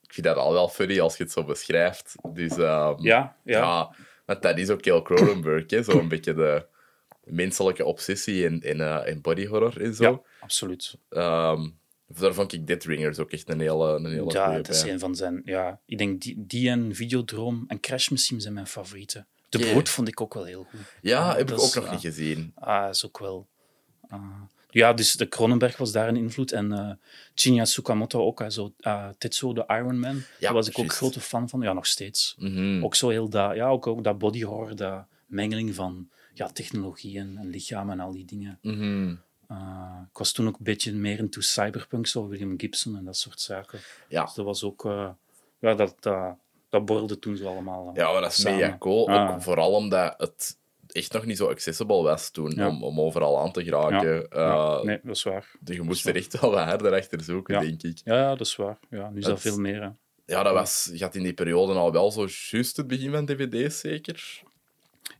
Ik 0.02 0.14
vind 0.14 0.26
dat 0.28 0.36
al 0.36 0.54
wel 0.54 0.70
funny 0.70 1.00
als 1.00 1.18
je 1.18 1.24
het 1.24 1.32
zo 1.32 1.44
beschrijft. 1.44 2.16
Dus 2.34 2.58
ehm, 2.58 3.04
Ja, 3.04 3.36
ja. 3.44 3.60
ja, 3.60 3.96
want 4.26 4.42
dat 4.42 4.58
is 4.58 4.70
ook 4.70 4.86
heel 4.86 5.02
Cronenberg. 5.02 5.66
Zo'n 5.86 6.08
beetje 6.08 6.34
de 6.34 6.66
menselijke 7.24 7.86
obsessie 7.86 8.44
in, 8.44 8.62
in, 8.62 8.82
eh, 8.82 9.08
in 9.08 9.22
body 9.22 9.48
horror 9.48 9.82
en 9.82 9.94
zo. 9.94 10.04
Ja, 10.04 10.22
absoluut. 10.42 10.98
Ehm, 11.10 11.70
daar 12.08 12.34
vond 12.34 12.54
ik 12.54 12.68
Dead 12.68 12.84
Ringers 12.84 13.20
ook 13.20 13.32
echt 13.32 13.50
een 13.50 13.60
hele, 13.60 13.96
een 13.96 14.06
hele 14.06 14.32
Ja, 14.32 14.54
het 14.54 14.70
is 14.70 14.82
een 14.82 15.00
van 15.00 15.16
zijn... 15.16 15.42
Ja, 15.46 15.80
ik 15.86 15.98
denk 15.98 16.22
die, 16.22 16.36
die 16.48 16.70
en 16.70 16.96
Videodroom 16.96 17.64
en 17.68 17.80
Crash 17.80 18.10
misschien 18.10 18.42
zijn 18.42 18.54
mijn 18.54 18.68
favorieten. 18.68 19.28
De. 19.50 19.60
Brood 19.60 19.90
vond 19.90 20.08
ik 20.08 20.22
ook 20.22 20.34
wel 20.34 20.44
heel 20.44 20.68
goed. 20.70 20.80
Ja, 21.02 21.32
heb 21.32 21.42
ik 21.42 21.48
Dat 21.48 21.60
ook 21.60 21.66
is, 21.66 21.74
nog 21.74 21.86
ja. 21.86 21.92
niet 21.92 22.02
gezien. 22.02 22.52
Ah, 22.56 22.90
is 22.90 23.06
ook 23.06 23.20
wel... 23.20 23.48
ah. 24.08 24.42
ja, 24.70 24.94
dus 24.94 25.14
de 25.14 25.28
Cronenberg 25.28 25.78
was 25.78 25.92
daar 25.92 26.08
een 26.08 26.16
invloed. 26.16 26.52
En 26.52 26.72
eh 26.72 26.92
Shinya 27.36 27.64
Tsukamoto 27.64 28.26
ook. 28.26 28.40
hè, 28.40 28.50
Zo, 28.50 28.74
ah, 28.80 29.10
Tetsuo, 29.18 29.54
de 29.54 29.64
Iron 29.68 30.00
Man. 30.00 30.24
daar 30.40 30.54
was 30.54 30.70
ik 30.70 30.80
ook 30.80 30.94
grote 30.94 31.20
fan 31.20 31.50
van. 31.50 31.62
Ja, 31.62 31.74
nog 31.74 31.86
steeds. 31.86 32.36
Mhm. 32.38 32.84
Ook 32.84 32.96
zo 32.96 33.10
heel 33.10 33.30
dat... 33.30 33.56
Ja, 33.56 33.68
ook, 33.68 33.88
ook 33.88 34.04
dat 34.04 34.18
body 34.18 34.44
horror, 34.44 34.76
dat 34.76 35.06
mengeling 35.26 35.76
van 35.76 36.10
ja, 36.34 36.48
technologie 36.48 37.20
en, 37.20 37.38
en 37.38 37.50
lichaam 37.50 37.90
en 37.90 38.00
al 38.00 38.12
die 38.12 38.26
dingen. 38.26 38.60
Mhm. 38.62 39.16
Uh, 39.52 40.00
ik 40.12 40.18
was 40.18 40.32
toen 40.32 40.48
ook 40.48 40.58
een 40.58 40.64
beetje 40.64 40.94
meer 40.94 41.20
into 41.20 41.42
cyberpunk, 41.42 42.08
zo 42.08 42.28
William 42.28 42.54
Gibson 42.60 42.98
en 42.98 43.06
dat 43.06 43.18
soort 43.18 43.40
zaken. 43.40 43.80
Ja. 44.10 44.24
Dus 44.26 44.34
dat 44.34 44.46
was 44.46 44.64
ook... 44.64 44.86
eh, 44.86 45.10
ja, 45.60 45.74
dat, 45.74 45.96
dat, 46.00 46.36
dat 46.70 46.86
borrelde 46.86 47.20
toen 47.20 47.38
zo 47.38 47.48
allemaal. 47.48 47.88
eh, 47.90 47.96
Ja, 47.96 48.12
maar 48.12 48.22
dat 48.22 48.32
is 48.32 48.44
mega 48.44 48.76
cool. 48.80 49.10
Ah. 49.10 49.32
Ook 49.34 49.42
vooral 49.42 49.72
omdat 49.72 50.14
het 50.18 50.58
echt 50.88 51.14
nog 51.14 51.26
niet 51.26 51.38
zo 51.38 51.48
accessible 51.50 52.02
was 52.04 52.30
toen 52.30 52.52
Ja. 52.56 52.68
om, 52.68 52.84
om 52.84 53.00
overal 53.02 53.40
aan 53.42 53.52
te 53.52 53.64
geraken. 53.64 54.16
Ja. 54.30 54.78
Eh, 54.78 54.84
nee, 54.84 55.00
dat 55.04 55.16
is 55.16 55.24
waar. 55.24 55.52
dus 55.60 55.76
je 55.76 55.82
moest 55.82 56.06
er 56.08 56.16
echt 56.16 56.40
wel 56.40 56.52
wat 56.52 56.64
harder 56.64 56.94
achter 56.94 57.24
zoeken, 57.24 57.60
denk 57.62 57.82
ik. 57.84 58.02
Ja, 58.04 58.16
ja, 58.18 58.30
dat 58.30 58.48
is 58.48 58.56
waar. 58.56 58.80
Ja, 58.90 59.10
nu 59.10 59.20
is 59.20 59.26
dat 59.26 59.42
veel 59.42 59.58
meer. 59.58 59.82
Hè. 59.82 59.90
Ja, 60.26 60.44
dat 60.44 60.54
was, 60.54 60.90
je 60.94 61.04
had 61.04 61.16
in 61.16 61.24
die 61.24 61.34
periode 61.34 61.74
al 61.74 61.92
wel 61.92 62.12
zo 62.12 62.28
juist 62.50 62.78
het 62.78 62.88
begin 62.88 63.12
van 63.12 63.26
dvd's, 63.26 63.80
zeker? 63.80 64.42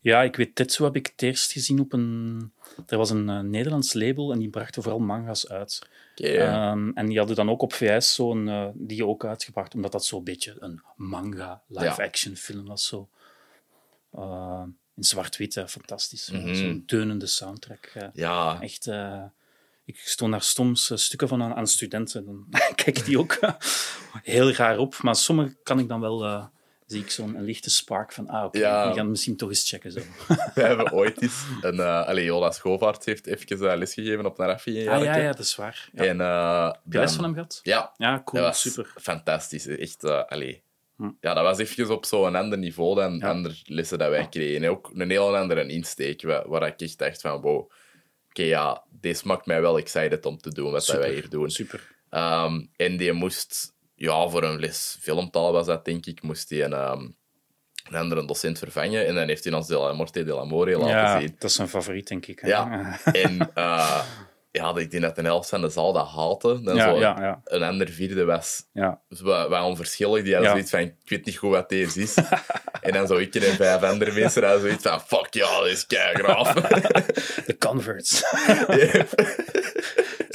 Ja, 0.02 0.22
ik 0.22 0.36
weet, 0.36 0.56
Tetsu 0.56 0.84
heb 0.84 0.96
ik 0.96 1.08
het 1.08 1.22
eerst 1.22 1.52
gezien 1.52 1.80
op 1.80 1.94
een... 1.94 2.54
Er 2.88 2.98
was 2.98 3.10
een 3.10 3.30
eh, 3.30 3.40
Nederlands 3.40 3.94
label 3.94 4.32
en 4.32 4.40
die 4.40 4.50
brachten 4.50 4.82
vooral 4.82 5.00
manga's 5.02 5.48
uit. 5.48 5.82
Ehm, 6.16 6.90
en 6.94 7.06
die 7.06 7.18
hadden 7.18 7.36
dan 7.36 7.50
ook 7.50 7.62
op 7.62 7.74
VS 7.74 8.14
zo'n 8.14 8.50
eh, 8.50 8.68
die 8.74 9.06
ook 9.06 9.26
uitgebracht, 9.26 9.76
omdat 9.76 9.92
dat 9.92 10.06
zo'n 10.06 10.24
beetje 10.24 10.56
een 10.60 10.82
manga 10.96 11.62
live-action 11.68 12.36
film 12.36 12.66
was. 12.66 12.88
Zo. 12.88 13.10
Eh, 14.12 14.64
in 14.96 15.04
zwart-wit, 15.04 15.64
fantastisch. 15.68 16.28
hè. 16.28 16.40
Mhm. 16.40 16.54
Zo'n 16.54 16.84
deunende 16.86 17.28
soundtrack. 17.28 17.92
ja, 18.14 18.62
Echt, 18.62 18.90
ik 19.86 19.98
stond 19.98 20.32
daar 20.32 20.42
soms 20.42 20.92
stukken 20.96 21.28
van 21.28 21.44
aan, 21.44 21.54
aan 21.54 21.68
studenten. 21.68 22.26
Dan 22.26 22.48
kijk 22.76 22.98
ik 22.98 23.06
die 23.06 23.20
ook 23.20 23.40
heel 24.24 24.52
raar 24.52 24.78
op. 24.78 25.02
Maar 25.02 25.16
sommige 25.16 25.56
kan 25.64 25.80
ik 25.80 25.88
dan 25.88 26.00
wel... 26.00 26.50
zie 26.92 27.02
ik 27.02 27.10
zo'n 27.12 27.42
lichte 27.44 27.70
spark 27.70 28.12
van, 28.12 28.30
ah, 28.30 28.46
oké, 28.46 28.58
Ja. 28.60 28.90
we 28.90 28.96
gaan 28.96 29.10
misschien 29.10 29.36
toch 29.38 29.50
eens 29.50 29.70
checken. 29.70 29.92
Zo. 29.92 30.00
we 30.56 30.62
hebben 30.62 30.92
ooit 30.92 31.22
eens... 31.22 31.44
Een, 31.62 31.80
eh 31.80 32.08
allee, 32.08 32.26
Jonas 32.26 32.56
Schovaerts 32.56 33.06
heeft 33.06 33.28
even 33.28 33.72
eh, 33.72 33.78
lesgegeven 33.78 34.26
op 34.26 34.40
een 34.40 34.50
Ah, 34.50 34.66
ja, 34.66 35.18
ja, 35.18 35.32
dat 35.32 35.40
is 35.40 35.56
waar. 35.56 35.90
Ja. 35.94 36.04
En, 36.04 36.22
eh, 36.22 36.66
Heb 36.66 36.94
je 36.94 37.00
les 37.00 37.14
van 37.16 37.24
hem 37.24 37.34
gehad? 37.34 37.60
Ja, 37.64 37.94
Ja, 37.98 38.22
cool, 38.26 38.54
super. 38.54 38.94
fantastisch. 38.96 39.68
Echt, 39.68 40.04
allee. 40.04 40.64
Hm. 40.96 41.10
Ja, 41.20 41.34
dat 41.34 41.44
was 41.44 41.58
even 41.58 41.90
op 41.90 42.06
zo'n 42.06 42.36
ander 42.36 42.58
niveau 42.58 42.96
dan 42.96 43.18
Ja. 43.18 43.30
andere 43.30 43.56
lessen 43.64 43.98
dat 43.98 44.10
wij 44.10 44.30
kregen. 44.30 44.64
En 44.64 44.70
ook 44.70 44.92
een 44.94 45.10
heel 45.10 45.38
andere 45.38 45.66
insteek, 45.68 46.22
waar, 46.22 46.50
waar 46.50 46.68
ik 46.68 46.82
echt 46.82 46.98
dacht 46.98 47.22
van, 47.22 47.42
wow, 47.42 47.72
oké, 48.30 48.44
ja, 48.44 48.84
deze 48.90 49.28
maakt 49.28 49.46
mij 49.46 49.62
wel 49.62 49.78
excited 49.78 50.26
om 50.26 50.38
te 50.38 50.50
doen 50.54 50.72
wat 50.72 50.88
wij 50.88 51.14
hier 51.14 51.30
doen. 51.30 51.50
Super. 51.50 51.96
Ehm, 52.10 52.66
en 52.76 52.98
die 52.98 53.12
moest, 53.14 53.74
ja, 54.02 54.28
voor 54.28 54.44
een 54.44 54.60
les 54.60 54.98
filmtaal 55.02 55.52
was 55.52 55.66
dat, 55.66 55.86
denk 55.86 56.06
ik, 56.06 56.22
moest 56.22 56.50
hij 56.50 56.64
een, 56.64 56.74
ehm, 56.74 57.02
een 57.90 57.96
andere 58.00 58.26
docent 58.26 58.58
vervangen. 58.60 59.08
En 59.08 59.16
dan 59.16 59.28
heeft 59.28 59.44
hij 59.44 59.54
ons 59.54 59.68
De 59.68 59.78
La 59.78 59.94
Morte 59.94 60.24
de 60.24 60.34
l'Amore 60.34 60.78
laten 60.78 60.90
Ja, 60.96 61.20
zien. 61.20 61.36
dat 61.40 61.50
is 61.50 61.58
een 61.58 61.68
favoriet, 61.68 62.08
denk 62.08 62.26
ik. 62.26 62.40
hè. 62.40 62.48
Ja. 62.48 62.98
En 63.12 63.52
eh, 63.54 64.02
ja, 64.52 64.76
ik 64.76 64.92
denk 64.92 65.04
dat 65.04 65.16
de 65.16 65.22
helft 65.22 65.50
van 65.50 65.62
de 65.62 65.70
zaal 65.70 65.94
dat 65.94 66.08
haatte. 66.08 66.62
Dan 66.62 66.76
Ja, 66.76 66.90
zo 66.94 67.00
ja, 67.00 67.42
een 67.46 67.64
ander 67.64 67.90
vierde 67.90 68.26
was 68.26 68.64
ja. 68.74 69.02
dus 69.10 69.22
wat, 69.22 69.50
wat 69.50 69.64
onverschillig. 69.66 70.24
Die 70.24 70.32
Ja. 70.40 70.50
zoiets 70.50 70.70
van, 70.70 70.80
ik 70.80 70.94
weet 71.06 71.26
niet 71.26 71.38
goed 71.38 71.52
wat 71.52 71.70
deze 71.70 72.02
is. 72.02 72.16
en 72.82 72.94
dan 72.94 73.08
zo 73.08 73.18
ik 73.18 73.36
en 73.36 73.56
vijf 73.56 73.82
andere 73.84 74.12
mensen 74.12 74.44
hadden 74.44 74.62
zoiets 74.62 74.84
van, 74.84 75.02
fuck 75.02 75.34
ja, 75.34 75.60
dat 75.60 75.68
is 75.68 75.86
keigraaf. 75.88 76.54
De 77.48 77.56
Converts. 77.60 78.24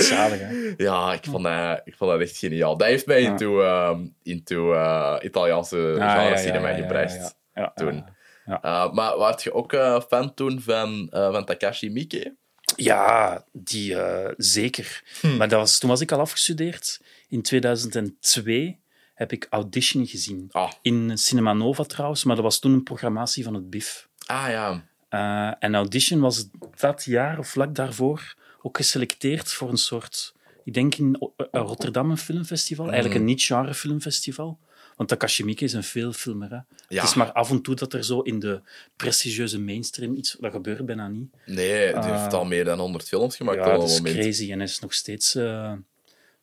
Zalig, 0.06 0.38
hè? 0.40 0.74
ja, 0.76 1.12
ik 1.12 1.24
vond, 1.24 1.44
dat, 1.44 1.80
ik 1.84 1.94
vond 1.96 2.10
dat 2.10 2.20
echt 2.20 2.36
geniaal. 2.36 2.76
Dat 2.76 2.86
heeft 2.88 3.06
mij 3.06 3.22
Ja. 3.22 3.30
into, 3.30 3.60
ehm, 3.62 4.06
into 4.22 4.72
eh, 4.72 5.16
Italiaanse 5.22 5.76
genre 5.98 6.36
cinema 6.38 6.68
ja, 6.68 6.76
ja, 6.76 6.82
gebracht. 6.82 7.14
ja, 7.14 7.32
ja. 7.62 7.72
toen. 7.74 7.94
Ja, 7.94 8.14
ja. 8.46 8.62
Eh, 8.62 8.92
maar 8.92 9.16
was 9.16 9.42
je 9.42 9.52
ook 9.54 9.72
eh, 9.72 10.00
fan 10.08 10.34
toen 10.34 10.60
van, 10.60 11.08
eh, 11.10 11.32
van 11.32 11.44
Takashi 11.44 11.90
Miike? 11.90 12.34
Ja, 12.76 13.44
die 13.52 14.00
eh, 14.00 14.32
zeker. 14.36 15.02
Hm. 15.20 15.36
Maar 15.36 15.48
dat 15.48 15.58
was, 15.60 15.78
toen 15.78 15.90
was 15.90 16.00
ik 16.00 16.12
al 16.12 16.20
afgestudeerd. 16.20 17.00
In 17.28 17.42
2002 17.42 18.78
heb 19.14 19.32
ik 19.32 19.46
Audition 19.50 20.06
gezien. 20.06 20.48
Ah, 20.50 20.70
In 20.82 21.18
Cinema 21.18 21.52
Nova 21.52 21.84
trouwens, 21.84 22.24
maar 22.24 22.34
dat 22.36 22.44
was 22.44 22.58
toen 22.58 22.72
een 22.72 22.82
programmatie 22.82 23.44
van 23.44 23.54
het 23.54 23.70
BIF. 23.70 24.08
ah 24.26 24.46
ja. 24.48 24.84
Eh, 25.08 25.52
en 25.58 25.74
Audition 25.74 26.20
was 26.20 26.48
dat 26.76 27.04
jaar 27.04 27.38
of 27.38 27.48
vlak 27.48 27.74
daarvoor 27.74 28.34
ook 28.66 28.76
geselecteerd 28.76 29.52
voor 29.52 29.68
een 29.70 29.76
soort, 29.76 30.34
ik 30.64 30.74
denk 30.74 30.94
in 30.94 31.16
Rotterdam 31.52 32.10
een 32.10 32.18
filmfestival, 32.18 32.84
eigenlijk 32.84 33.14
Mhm. 33.14 33.22
een 33.22 33.30
niet-genre 33.34 33.74
filmfestival. 33.74 34.58
Want 34.96 35.08
Takashi 35.08 35.44
Miike 35.44 35.64
is 35.64 35.72
een 35.72 35.82
veelfilmer. 35.84 36.50
Hè. 36.50 36.56
Ja. 36.56 37.00
Het 37.00 37.02
is 37.08 37.14
maar 37.14 37.32
af 37.32 37.50
en 37.50 37.62
toe 37.62 37.74
dat 37.74 37.92
er 37.92 38.04
zo 38.04 38.20
in 38.20 38.38
de 38.38 38.60
prestigieuze 38.96 39.60
mainstream 39.60 40.14
iets... 40.14 40.36
Dat 40.40 40.52
gebeurt 40.52 40.86
bijna 40.86 41.08
niet. 41.08 41.28
Nee, 41.46 41.86
die 41.86 41.96
Ah. 41.96 42.20
heeft 42.20 42.32
al 42.32 42.44
meer 42.44 42.64
dan 42.64 42.78
100 42.78 43.08
films 43.08 43.36
gemaakt 43.36 43.58
Ja, 43.58 43.76
dat 43.76 43.88
is 43.90 43.96
moment. 43.96 44.16
crazy 44.18 44.50
en 44.52 44.58
hij 44.58 44.66
is 44.66 44.78
nog 44.78 44.94
steeds... 44.94 45.34
eh, 45.34 45.72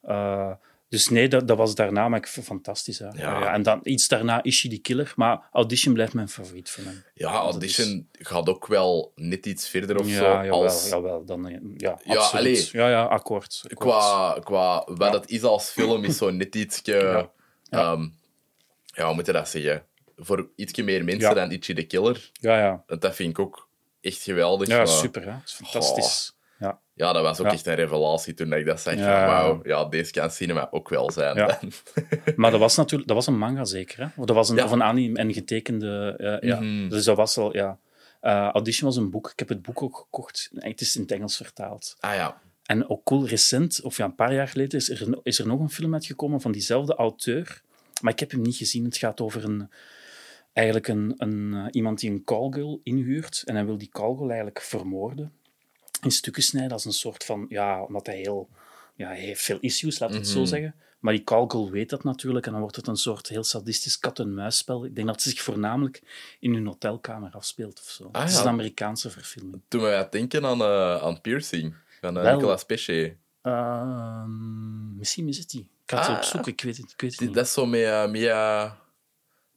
eh, 0.01 0.51
dus 0.93 1.09
nee, 1.09 1.27
dat, 1.27 1.47
dat 1.47 1.57
was 1.57 1.75
daarna, 1.75 2.09
maar 2.09 2.19
ik 2.19 2.27
vond 2.27 2.35
het 2.35 2.55
fantastisch. 2.55 2.99
Hè. 2.99 3.07
Ja. 3.07 3.53
en 3.53 3.63
dan 3.63 3.79
iets 3.83 4.07
daarna 4.07 4.43
Ishi 4.43 4.69
the 4.69 4.77
Killer, 4.77 5.13
maar 5.15 5.49
Audition 5.51 5.93
blijft 5.93 6.13
mijn 6.13 6.29
favoriet 6.29 6.69
van 6.69 6.83
hem. 6.83 7.03
Ja, 7.13 7.29
Audition 7.29 8.07
gaat 8.11 8.49
ook 8.49 8.67
wel 8.67 9.11
net 9.15 9.45
iets 9.45 9.67
verder 9.67 9.99
of 9.99 10.07
ja, 10.07 10.15
zo. 10.15 10.23
jawel, 10.23 10.63
als, 10.63 10.89
jawel. 10.89 11.25
Dan, 11.25 11.73
ja, 11.77 11.99
Ja, 12.03 12.19
absoluut. 12.19 12.69
Ja, 12.69 12.89
ja, 12.89 13.03
akkoord. 13.03 13.61
akkoord. 13.63 13.75
Qua, 13.75 14.39
qua 14.43 14.87
wat 14.95 15.13
het 15.13 15.29
is 15.29 15.43
als 15.43 15.69
film, 15.69 16.03
is 16.03 16.17
zo 16.17 16.29
net 16.31 16.55
ietsje... 16.55 16.93
Ja. 16.93 17.31
Ja, 17.79 17.97
ja 18.85 19.05
hoe 19.05 19.15
moet 19.15 19.25
je 19.25 19.31
dat 19.31 19.49
zeggen? 19.49 19.85
Voor 20.15 20.49
ietsje 20.55 20.83
meer 20.83 21.03
mensen 21.03 21.35
dan 21.35 21.51
Itchy 21.51 21.73
the 21.73 21.83
Killer. 21.83 22.29
Ja, 22.33 22.57
ja. 22.57 22.83
Dat 22.99 23.15
vind 23.15 23.29
ik 23.29 23.39
ook 23.39 23.69
echt 24.01 24.21
geweldig. 24.21 24.67
ja 24.67 24.77
maar- 24.77 24.87
super. 24.87 25.23
Hè. 25.31 25.37
Is 25.45 25.53
fantastisch. 25.53 26.32
Ja. 26.63 26.79
Ja, 26.93 27.13
dat 27.13 27.21
was 27.23 27.39
ook 27.39 27.45
Ja. 27.45 27.51
echt 27.51 27.65
een 27.65 27.75
revelatie 27.75 28.33
toen 28.33 28.53
ik 28.53 28.65
dat 28.65 28.81
zag. 28.81 28.95
Ja. 28.95 29.25
Wauw, 29.25 29.59
ja, 29.63 29.85
deze 29.85 30.11
kan 30.11 30.31
cinema 30.31 30.67
ook 30.71 30.89
wel 30.89 31.11
zijn. 31.11 31.35
Ja. 31.35 31.59
Maar 32.35 32.51
dat 32.51 32.59
was 32.59 32.75
natuurlijk 32.75 33.07
dat 33.07 33.17
was 33.17 33.27
een 33.27 33.37
manga 33.37 33.65
zeker. 33.65 33.99
Hè? 33.99 34.05
Of 34.21 34.25
dat 34.25 34.35
was 34.35 34.49
een, 34.49 34.63
of 34.63 34.71
een 34.71 34.83
anime 34.83 35.17
en 35.19 35.33
getekende. 35.33 36.15
eh, 36.17 36.49
ja. 36.49 36.59
Mhm. 36.59 36.89
Dus 36.89 37.05
dat 37.05 37.17
was 37.17 37.37
al. 37.37 37.55
Ja. 37.55 37.77
Eh, 38.21 38.31
Audition 38.51 38.87
was 38.87 38.97
een 38.97 39.09
boek. 39.09 39.29
Ik 39.31 39.39
heb 39.39 39.49
het 39.49 39.61
boek 39.61 39.81
ook 39.81 39.97
gekocht. 39.97 40.49
Het 40.53 40.81
is 40.81 40.95
in 40.95 41.01
het 41.01 41.11
Engels 41.11 41.35
vertaald. 41.37 41.95
ah 41.99 42.15
ja. 42.15 42.41
En 42.63 42.89
ook 42.89 43.03
cool, 43.03 43.27
recent, 43.27 43.81
of 43.81 43.97
ja, 43.97 44.05
een 44.05 44.15
paar 44.15 44.33
jaar 44.33 44.47
geleden, 44.47 44.79
is 44.79 44.89
er, 44.89 45.19
is 45.23 45.39
er 45.39 45.47
nog 45.47 45.59
een 45.59 45.69
film 45.69 45.93
uitgekomen 45.93 46.41
van 46.41 46.51
diezelfde 46.51 46.95
auteur. 46.95 47.61
Maar 48.01 48.11
ik 48.11 48.19
heb 48.19 48.31
hem 48.31 48.41
niet 48.41 48.55
gezien. 48.55 48.83
Het 48.85 48.97
gaat 48.97 49.21
over 49.21 49.43
een, 49.43 49.69
eigenlijk 50.53 50.87
een, 50.87 51.13
een, 51.17 51.53
eh, 51.53 51.65
iemand 51.71 51.99
die 51.99 52.09
een 52.11 52.23
callgirl 52.23 52.79
inhuurt. 52.83 53.43
En 53.45 53.55
hij 53.55 53.65
wil 53.65 53.77
die 53.77 53.89
callgirl 53.89 54.27
eigenlijk 54.27 54.61
vermoorden. 54.61 55.31
In 56.03 56.11
stukken 56.11 56.43
snijden 56.43 56.71
als 56.71 56.85
een 56.85 56.91
soort 56.93 57.23
van... 57.23 57.45
Ja, 57.49 57.81
omdat 57.83 58.05
hij 58.05 58.17
heel 58.17 58.49
ja, 58.95 59.07
hij 59.07 59.19
heeft 59.19 59.41
veel 59.43 59.57
issues, 59.59 59.99
laat 59.99 60.09
ik 60.09 60.15
het 60.15 60.27
zo 60.27 60.39
Mhm. 60.39 60.47
zeggen. 60.47 60.75
Maar 60.99 61.13
die 61.13 61.23
Calgul 61.23 61.71
weet 61.71 61.89
dat 61.89 62.03
natuurlijk 62.03 62.45
en 62.45 62.51
dan 62.51 62.61
wordt 62.61 62.75
het 62.75 62.87
een 62.87 62.95
soort 62.95 63.27
heel 63.27 63.43
sadistisch 63.43 63.99
kat-en-muisspel. 63.99 64.85
Ik 64.85 64.95
denk 64.95 65.07
dat 65.07 65.15
het 65.15 65.25
zich 65.33 65.41
voornamelijk 65.41 66.01
in 66.39 66.53
hun 66.53 66.65
hotelkamer 66.65 67.31
afspeelt 67.31 67.79
of 67.79 67.89
zo. 67.89 68.09
Het 68.11 68.29
is 68.29 68.35
ja. 68.35 68.41
een 68.41 68.47
Amerikaanse 68.47 69.09
verfilming. 69.09 69.61
Toen 69.67 69.81
we 69.81 70.07
denken 70.09 70.45
aan, 70.45 70.61
eh, 70.61 70.97
aan 71.03 71.21
Piercing 71.21 71.75
van 72.01 72.17
uh, 72.17 72.23
Wel. 72.23 72.35
Nicolas 72.35 72.63
Pesce. 72.63 73.15
Ehm, 73.41 74.97
misschien 74.97 75.27
is 75.27 75.37
het 75.37 75.49
die. 75.49 75.61
Ik 75.61 75.91
ga 75.91 75.97
het 75.99 76.07
Ah. 76.07 76.15
opzoeken, 76.15 76.51
ik 76.51 76.61
weet 76.61 76.77
het, 76.77 76.91
ik 76.91 77.01
weet 77.01 77.11
het 77.11 77.19
niet. 77.19 77.33
Dat 77.33 77.45
is 77.45 77.53
zo 77.53 77.65
met 77.65 77.81
eh, 77.81 78.07
Mia 78.09 78.77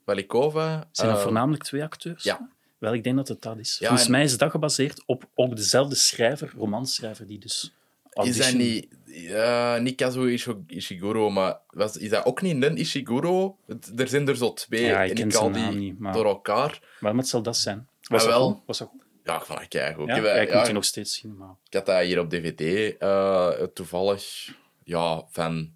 Walikova. 0.04 0.88
Zijn 0.92 1.10
dat 1.12 1.22
voornamelijk 1.22 1.62
twee 1.62 1.82
acteurs? 1.82 2.22
ja. 2.24 2.48
Wel, 2.86 2.94
ik 2.94 3.04
denk 3.04 3.16
dat 3.16 3.28
het 3.28 3.42
dat 3.42 3.58
is. 3.58 3.76
Ja, 3.78 3.86
Volgens 3.86 4.06
en- 4.06 4.12
mij 4.14 4.22
is 4.22 4.38
dat 4.38 4.50
gebaseerd 4.50 5.02
op 5.06 5.28
ook 5.34 5.56
dezelfde 5.56 5.94
schrijver, 5.94 6.52
romanschrijver, 6.56 7.26
die 7.26 7.38
dus... 7.38 7.62
Is 7.62 7.70
dat 8.14 8.24
Audition- 8.24 8.56
niet, 8.56 8.88
eh 9.30 9.78
niet 9.78 9.94
Kazuo 9.94 10.24
Ishiguro, 10.66 11.30
maar 11.30 11.58
was, 11.68 11.96
is 11.96 12.08
dat 12.10 12.24
ook 12.24 12.42
niet 12.42 12.62
een 12.62 12.76
Ishiguro? 12.76 13.58
Er 13.96 14.08
zijn 14.08 14.28
er 14.28 14.36
zo 14.36 14.52
twee 14.52 14.84
Ja, 14.84 15.02
ik 15.02 15.18
en 15.18 15.28
ik 15.28 15.34
al 15.34 15.52
die 15.52 15.62
niet, 15.66 15.98
maar- 15.98 16.12
door 16.12 16.24
elkaar. 16.24 16.80
Maar 17.00 17.14
wat 17.16 17.28
zal 17.28 17.42
dat 17.42 17.56
zijn? 17.56 17.88
Was 18.02 18.22
Ah, 18.22 18.28
dat 18.28 18.38
wel. 18.38 18.48
goed? 18.50 18.62
Was 18.66 18.78
dat 18.78 18.88
goed? 18.88 19.02
Ja, 19.24 19.36
ik 19.36 19.42
vond 19.42 19.58
dat 19.58 19.68
keigoed. 19.68 20.06
Ja, 20.08 20.16
Ik, 20.16 20.22
ja, 20.24 20.28
heb, 20.28 20.42
ik 20.42 20.48
ja, 20.48 20.54
moet 20.56 20.64
die 20.64 20.74
nog 20.74 20.84
steeds 20.84 21.14
zien, 21.14 21.36
maar... 21.36 21.54
ik 21.68 21.74
had 21.74 21.86
dat 21.86 22.00
hier 22.02 22.20
op 22.20 22.30
DVD 22.30 22.96
eh, 22.98 23.50
toevallig 23.74 24.48
ja, 24.84 25.24
van. 25.30 25.74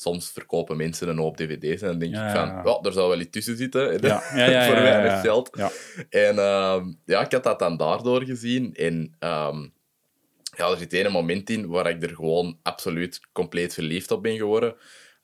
Soms 0.00 0.30
verkopen 0.30 0.76
mensen 0.76 1.08
een 1.08 1.18
hoop 1.18 1.36
dvd's 1.36 1.82
en 1.82 1.88
dan 1.88 1.98
denk 1.98 2.14
Ja, 2.14 2.26
ik 2.26 2.36
van, 2.36 2.48
ja. 2.48 2.62
ja, 2.64 2.78
er 2.82 2.92
zal 2.92 3.08
wel 3.08 3.20
iets 3.20 3.30
tussen 3.30 3.56
zitten. 3.56 3.92
Voor 4.66 4.82
weinig 4.82 5.20
geld. 5.20 5.50
Ja. 5.52 5.70
En 6.10 6.34
ja, 7.04 7.20
ik 7.24 7.32
had 7.32 7.42
dat 7.42 7.58
dan 7.58 7.76
daardoor 7.76 8.22
gezien. 8.24 8.74
En 8.74 9.14
ehm, 9.18 9.66
ja, 10.56 10.70
er 10.70 10.76
zit 10.76 10.92
een 10.94 11.12
moment 11.12 11.50
in 11.50 11.66
waar 11.66 11.90
ik 11.90 12.02
er 12.02 12.14
gewoon 12.14 12.58
absoluut 12.62 13.20
compleet 13.32 13.74
verliefd 13.74 14.10
op 14.10 14.22
ben 14.22 14.36
geworden. 14.36 14.74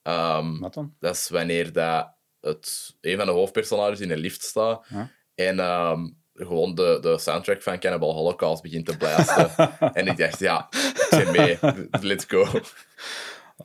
Ehm, 0.03 0.59
Wat 0.59 0.75
dan? 0.75 0.95
dat 1.01 1.15
is 1.15 1.29
wanneer 1.29 1.73
dat 1.73 2.09
het, 2.41 2.97
een 3.01 3.17
van 3.17 3.27
de 3.27 3.33
hoofdpersonages 3.33 4.01
in 4.01 4.11
een 4.11 4.19
lift 4.19 4.43
staat. 4.43 4.87
En 5.35 5.59
ehm, 5.59 6.07
gewoon 6.35 6.75
de, 6.75 6.99
de 7.01 7.19
soundtrack 7.19 7.63
van 7.63 7.79
Cannibal 7.79 8.15
Holocaust 8.15 8.63
begint 8.63 8.87
te 8.87 8.97
blazen. 8.97 9.51
en 9.93 10.07
ik 10.07 10.17
dacht, 10.17 10.39
ja, 10.39 10.69
ik 10.71 11.07
ben 11.11 11.33
mee. 11.33 11.59
Let's 12.01 12.25
go. 12.29 12.47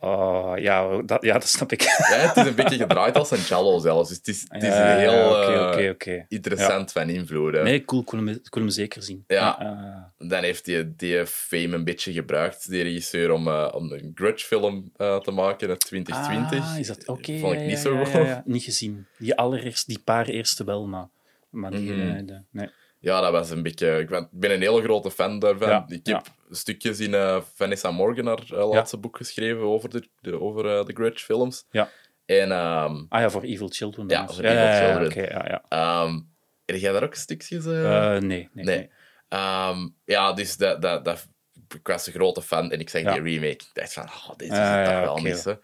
Oh, 0.04 0.54
ja, 0.56 1.02
dat, 1.02 1.24
ja, 1.24 1.34
dat 1.34 1.48
snap 1.48 1.72
ik. 1.72 1.82
Ja, 2.12 2.16
het 2.18 2.38
is 2.38 2.46
een 2.46 2.56
beetje 2.56 2.78
gedraaid 2.78 3.16
als 3.16 3.32
een 3.32 3.38
cello 3.38 3.80
zelfs. 3.80 4.10
Dus 4.10 4.18
het 4.18 4.28
is, 4.28 4.46
het 4.50 4.64
is 4.64 4.70
Ja, 4.70 4.96
heel 4.98 5.12
ja, 5.52 5.96
eh, 5.98 6.22
interessant 6.28 6.92
van 6.92 7.10
invloeden. 7.10 7.64
Nee, 7.64 7.86
cool, 7.86 8.02
ik 8.02 8.10
wil 8.10 8.20
hem, 8.20 8.30
ik 8.30 8.54
wil 8.54 8.64
hem 8.64 8.72
zeker 8.72 9.04
zien. 9.04 9.24
Ja. 9.28 10.14
Dan 10.18 10.44
heeft 10.44 10.66
hij 10.66 10.94
die 10.98 11.26
fame 11.26 11.76
een 11.76 11.84
beetje 11.84 12.14
gebruikt, 12.14 12.70
die 12.70 12.84
regisseur, 12.84 13.32
om, 13.32 13.48
eh, 13.48 13.70
om 13.74 13.92
een 13.92 14.12
Grudge-film 14.16 14.92
eh, 14.98 15.18
te 15.20 15.32
maken 15.32 15.70
uit 15.70 15.80
2020. 15.80 16.60
Ah, 16.74 16.80
is 16.80 16.88
dat 16.88 17.08
oké? 17.08 17.38
Vond 17.40 17.54
ik 17.54 17.60
ja, 17.60 17.66
niet 17.66 17.76
ja, 17.76 17.82
zo 17.82 17.98
goed. 18.04 18.12
ja, 18.14 18.20
ja. 18.20 18.42
Niet 18.46 18.64
gezien. 18.64 19.06
Die 19.18 19.36
allereerst, 19.36 19.88
die 19.88 20.00
paar 20.00 20.28
eerste 20.28 20.64
wel, 20.64 20.88
maar, 20.88 21.08
maar 21.50 21.72
die, 21.72 21.92
Mhm. 21.92 22.26
de- 22.26 22.42
nee. 22.52 22.70
Ja, 23.02 23.22
dat 23.22 23.32
was 23.32 23.50
een 23.50 23.64
beetje... 23.64 24.00
Ik 24.00 24.10
ben, 24.10 24.22
ik 24.22 24.40
ben 24.40 24.52
een 24.52 24.62
hele 24.62 24.82
grote 24.82 25.12
fan 25.12 25.40
daarvan. 25.40 25.70
Ja, 25.70 25.86
ik 25.88 26.08
ja. 26.08 26.16
heb 26.16 26.28
stukjes 26.50 27.00
in 27.00 27.14
eh, 27.14 27.42
Vanessa 27.56 27.92
Morgan, 27.92 28.26
haar 28.26 28.44
eh, 28.54 28.70
laatste 28.70 28.98
boek, 28.98 29.18
geschreven 29.18 29.62
over 29.62 29.90
de, 29.90 30.08
de, 30.22 30.40
over, 30.40 30.78
eh, 30.78 30.86
de 30.86 30.94
Grudge-films. 30.94 31.66
Ja. 31.72 31.90
En 32.26 32.52
ehm, 32.52 32.96
Ah 33.10 33.22
ja, 33.22 33.30
voor 33.30 33.42
Evil 33.44 33.68
Children. 33.70 34.08
Ja, 34.10 34.26
dus. 34.26 34.36
voor 34.36 34.46
Evil 34.46 34.58
ja, 34.58 34.76
ja, 34.76 34.86
Children. 34.86 35.08
oké, 35.08 35.34
ja, 35.34 35.46
ja. 35.48 35.64
ehm, 35.70 36.20
heb 36.66 36.76
jij 36.76 36.92
daar 36.92 37.04
ook 37.04 37.16
stukjes... 37.16 37.66
Eh, 37.66 38.18
nee, 38.18 38.50
nee. 38.54 38.66
nee. 38.66 38.90
Ehm, 39.30 39.88
ja, 40.06 40.34
dus 40.34 40.58
dat, 40.58 40.82
dat, 40.82 41.06
dat, 41.06 41.28
ik 41.76 41.88
was 41.88 42.08
een 42.08 42.14
grote 42.14 42.42
fan 42.42 42.72
en 42.72 42.80
ik 42.80 42.90
zag 42.90 43.02
Ja. 43.02 43.14
die 43.14 43.22
remake. 43.22 43.52
Ik 43.52 43.70
dacht 43.74 43.94
van, 43.94 44.04
oh, 44.04 44.30
deze 44.38 44.52
is 44.52 44.58
Ah, 44.58 44.76
het 44.76 44.86
toch 44.86 45.22
wel 45.22 45.34
hè. 45.44 45.60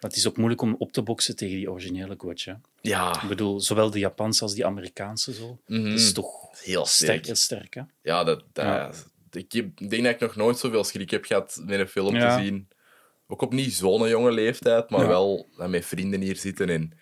Maar 0.00 0.10
het 0.10 0.16
is 0.18 0.26
ook 0.28 0.36
moeilijk 0.36 0.60
om 0.62 0.74
op 0.78 0.92
te 0.92 1.02
boksen 1.02 1.36
tegen 1.36 1.56
die 1.56 1.70
originele 1.70 2.16
coach. 2.16 2.44
Hè. 2.44 2.52
Ja, 2.80 3.22
Ik 3.22 3.28
bedoel, 3.28 3.60
zowel 3.60 3.90
de 3.90 3.98
Japanse 3.98 4.42
als 4.42 4.54
die 4.54 4.66
Amerikaanse 4.66 5.32
zo. 5.34 5.58
Mhm. 5.66 5.82
Dat 5.84 5.98
is 5.98 6.12
toch 6.12 6.34
heel 6.62 6.86
sterk, 6.86 7.10
sterk. 7.10 7.26
heel 7.26 7.34
sterk. 7.34 7.74
Hè? 7.74 7.82
Ja, 8.02 8.24
dat, 8.24 8.44
dat, 8.52 8.64
Ja. 8.64 8.90
Ik, 9.30 9.50
denk 9.90 10.02
dat 10.04 10.12
ik 10.14 10.20
nog 10.20 10.36
nooit 10.36 10.58
zoveel 10.58 10.84
schrik 10.84 11.10
heb 11.10 11.24
gehad 11.24 11.60
met 11.64 11.80
een 11.80 11.88
film 11.88 12.14
Ja. 12.14 12.36
te 12.36 12.44
zien. 12.44 12.68
Ook 13.26 13.42
op 13.42 13.52
niet 13.52 13.74
zo'n 13.74 14.08
jonge 14.08 14.32
leeftijd, 14.32 14.90
maar 14.90 15.00
Ja. 15.00 15.06
wel 15.08 15.48
met 15.56 15.86
vrienden 15.86 16.20
hier 16.20 16.36
zitten 16.36 16.68
en, 16.68 16.92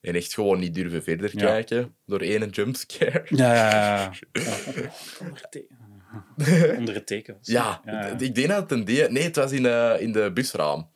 en 0.00 0.14
echt 0.14 0.34
gewoon 0.34 0.58
niet 0.58 0.74
durven 0.74 1.02
verder 1.02 1.30
kijken 1.36 1.94
door 2.06 2.20
één 2.20 2.48
jumpscare. 2.48 3.22
Ja, 3.28 3.54
ja, 3.54 3.70
ja. 3.70 4.12
ja. 4.32 4.90
Onder, 6.78 6.94
het 6.94 7.06
teken. 7.06 7.38
Ja, 7.40 7.80
ik 8.18 8.34
denk 8.34 8.48
dat 8.48 8.70
het 8.70 8.70
een. 8.70 8.84
Nee, 9.12 9.22
het 9.22 9.36
was 9.36 9.52
in, 9.52 9.66
eh, 9.66 9.94
in 10.00 10.12
de 10.12 10.30
busraam. 10.34 10.90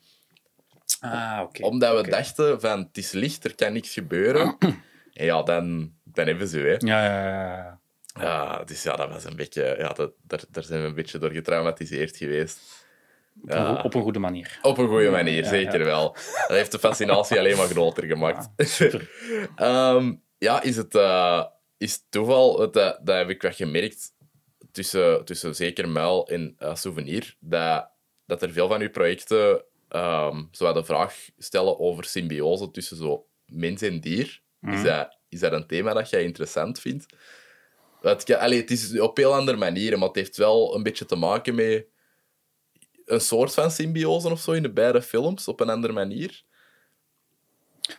Ah, 0.99 1.39
oké. 1.43 1.63
Omdat 1.63 2.01
we 2.05 2.09
dachten 2.09 2.61
van, 2.61 2.79
het 2.79 2.97
is 2.97 3.11
licht, 3.11 3.43
er 3.43 3.55
kan 3.55 3.73
niks 3.73 3.93
gebeuren. 3.93 4.55
en 5.13 5.25
ja, 5.25 5.43
dan, 5.43 5.93
dan 6.03 6.27
hebben 6.27 6.47
ze, 6.47 6.59
hè. 6.59 6.75
Ja, 6.77 7.05
ja, 7.05 7.23
ja, 7.23 7.55
ja. 7.55 7.79
Ja, 8.19 8.63
dus 8.63 8.83
ja, 8.83 8.95
dat 8.95 9.09
was 9.09 9.23
een 9.23 9.35
beetje... 9.35 9.75
Ja, 9.77 9.89
dat, 9.89 10.11
daar, 10.21 10.41
daar 10.49 10.63
zijn 10.63 10.81
we 10.81 10.87
een 10.87 10.95
beetje 10.95 11.17
door 11.17 11.31
getraumatiseerd 11.31 12.17
geweest. 12.17 12.59
Op, 13.43 13.49
een, 13.49 13.57
Ja. 13.57 13.65
go- 13.75 13.81
op 13.81 13.93
een 13.93 14.01
goede 14.01 14.19
manier. 14.19 14.59
Op 14.61 14.77
een 14.77 14.87
goede 14.87 15.09
manier, 15.09 15.43
Ja, 15.43 15.49
zeker 15.49 15.79
ja. 15.79 15.85
wel. 15.85 16.13
Dat 16.47 16.57
heeft 16.57 16.71
de 16.71 16.79
fascinatie 16.79 17.39
alleen 17.39 17.57
maar 17.57 17.67
groter 17.67 18.03
gemaakt. 18.05 18.49
Ah. 18.57 18.93
Ehm, 19.95 20.13
ja, 20.37 20.61
is 20.61 20.75
het 20.77 20.95
uh, 20.95 21.45
is 21.77 22.05
toeval, 22.09 22.57
dat, 22.71 22.73
dat 23.03 23.15
heb 23.17 23.29
ik 23.29 23.41
wel 23.41 23.51
gemerkt, 23.51 24.11
tussen, 24.71 25.25
tussen 25.25 25.55
zeker 25.55 25.89
Muil 25.89 26.27
en 26.27 26.55
uh, 26.59 26.75
Souvenir, 26.75 27.35
dat, 27.39 27.89
dat 28.25 28.41
er 28.41 28.51
veel 28.51 28.67
van 28.67 28.81
uw 28.81 28.89
projecten 28.89 29.63
um, 29.89 30.47
zo 30.51 30.73
de 30.73 30.83
vraag 30.83 31.29
stellen 31.37 31.79
over 31.79 32.05
symbiose 32.05 32.71
tussen 32.71 32.97
zo 32.97 33.27
mens 33.45 33.81
en 33.81 33.99
dier. 33.99 34.41
Mhm. 34.59 34.73
Is, 34.73 34.83
dat, 34.83 35.17
is 35.29 35.39
dat 35.39 35.51
een 35.51 35.67
thema 35.67 35.93
dat 35.93 36.09
jij 36.09 36.23
interessant 36.23 36.79
vindt? 36.79 37.05
Het, 38.01 38.35
allee, 38.35 38.59
het 38.59 38.71
is 38.71 38.99
op 38.99 39.17
heel 39.17 39.35
andere 39.35 39.57
manieren, 39.57 39.99
maar 39.99 40.07
het 40.07 40.17
heeft 40.17 40.37
wel 40.37 40.75
een 40.75 40.83
beetje 40.83 41.05
te 41.05 41.15
maken 41.15 41.55
met 41.55 41.85
een 43.05 43.21
soort 43.21 43.53
van 43.53 43.71
symbiose 43.71 44.29
of 44.29 44.39
zo 44.39 44.51
in 44.51 44.63
de 44.63 44.71
beide 44.71 45.01
films, 45.01 45.47
op 45.47 45.59
een 45.59 45.69
andere 45.69 45.93
manier. 45.93 46.43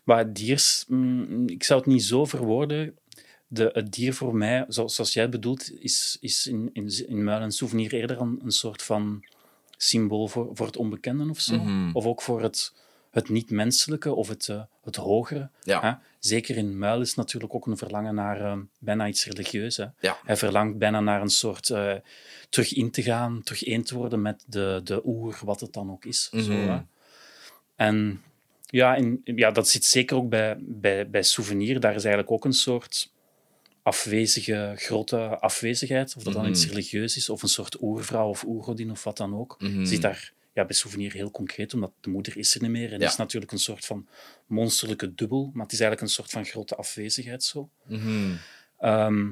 Maar 0.05 0.33
diers, 0.33 0.85
mm, 0.89 1.49
ik 1.49 1.63
zou 1.63 1.81
het 1.81 1.89
niet 1.89 2.03
zo 2.03 2.25
verwoorden. 2.25 2.99
De, 3.47 3.71
het 3.73 3.93
dier 3.93 4.15
voor 4.15 4.35
mij, 4.37 4.65
zoals, 4.69 4.95
zoals 4.95 5.13
jij 5.13 5.29
bedoelt, 5.29 5.73
is, 5.73 6.17
is 6.21 6.47
in, 6.47 6.71
in, 6.73 7.07
in 7.07 7.25
Muil 7.25 7.41
en 7.41 7.53
Souvenir 7.53 7.93
eerder 7.93 8.21
een, 8.21 8.41
een 8.45 8.51
soort 8.51 8.83
van 8.83 9.25
symbool 9.83 10.29
voor, 10.29 10.51
voor 10.53 10.67
het 10.67 10.77
onbekende 10.77 11.31
of 11.31 11.41
zo. 11.41 11.57
Mhm. 11.57 11.91
Of 11.93 12.07
ook 12.07 12.23
voor 12.23 12.43
het, 12.43 12.75
het 13.11 13.29
niet-menselijke 13.29 14.15
of 14.15 14.29
het, 14.29 14.49
uh, 14.49 14.63
het 14.83 14.97
hogere. 14.97 15.51
Ja. 15.63 15.81
Hè? 15.81 15.93
Zeker 16.19 16.57
in 16.57 16.79
Muil 16.79 17.01
is 17.01 17.15
natuurlijk 17.15 17.55
ook 17.55 17.67
een 17.67 17.77
verlangen 17.77 18.15
naar 18.15 18.41
uh, 18.41 18.59
bijna 18.79 19.07
iets 19.07 19.25
religieus. 19.25 19.77
Hè? 19.77 19.87
Ja. 20.01 20.19
Hij 20.25 20.37
verlangt 20.37 20.79
bijna 20.79 21.01
naar 21.01 21.21
een 21.21 21.31
soort 21.31 21.69
uh, 21.69 21.95
terug 22.49 22.75
in 22.75 22.91
te 22.91 23.03
gaan, 23.03 23.43
terug 23.43 23.65
één 23.65 23.83
te 23.83 23.95
worden 23.95 24.23
met 24.23 24.45
de, 24.47 24.81
de 24.85 25.01
oer, 25.05 25.39
wat 25.45 25.61
het 25.61 25.73
dan 25.73 25.91
ook 25.91 26.05
is. 26.05 26.29
Mhm. 26.33 26.43
Zo, 26.43 26.53
hè? 26.53 26.81
En 27.77 28.23
ja, 28.67 28.95
in, 28.95 29.21
ja, 29.25 29.51
dat 29.51 29.69
zit 29.69 29.85
zeker 29.85 30.17
ook 30.17 30.29
bij, 30.29 30.57
bij, 30.61 31.11
bij 31.11 31.23
Souvenir. 31.23 31.81
Daar 31.81 31.95
is 31.95 32.05
eigenlijk 32.05 32.33
ook 32.33 32.45
een 32.45 32.53
soort 32.53 33.13
afwezige, 33.83 34.73
grote 34.77 35.19
afwezigheid. 35.39 36.15
Of 36.17 36.23
dat 36.23 36.33
dan 36.33 36.43
Mhm. 36.43 36.51
iets 36.53 36.69
religieus 36.69 37.17
is, 37.17 37.29
of 37.29 37.43
een 37.43 37.49
soort 37.49 37.83
oervrouw 37.83 38.29
of 38.29 38.45
oergodin 38.45 38.91
of 38.91 39.05
wat 39.05 39.17
dan 39.17 39.37
ook. 39.37 39.57
Mhm. 39.59 39.85
Zit 39.85 40.03
daar 40.03 40.33
ja, 40.53 40.65
bij 40.65 40.75
Souvenir 40.77 41.13
heel 41.13 41.31
concreet, 41.31 41.75
omdat 41.75 41.93
de 42.01 42.11
moeder 42.11 42.37
is 42.37 42.55
er 42.55 42.63
niet 42.63 42.71
meer. 42.71 42.93
En 42.93 43.01
Ja. 43.01 43.07
is 43.07 43.17
natuurlijk 43.17 43.53
een 43.53 43.59
soort 43.59 43.85
van 43.85 44.09
monsterlijke 44.47 45.15
dubbel, 45.15 45.51
maar 45.53 45.63
het 45.65 45.73
is 45.73 45.81
eigenlijk 45.81 46.01
een 46.01 46.15
soort 46.15 46.31
van 46.31 46.45
grote 46.45 46.77
afwezigheid 46.77 47.43
zo. 47.45 47.69
Mhm. 47.87 48.31
Ehm, 48.79 49.31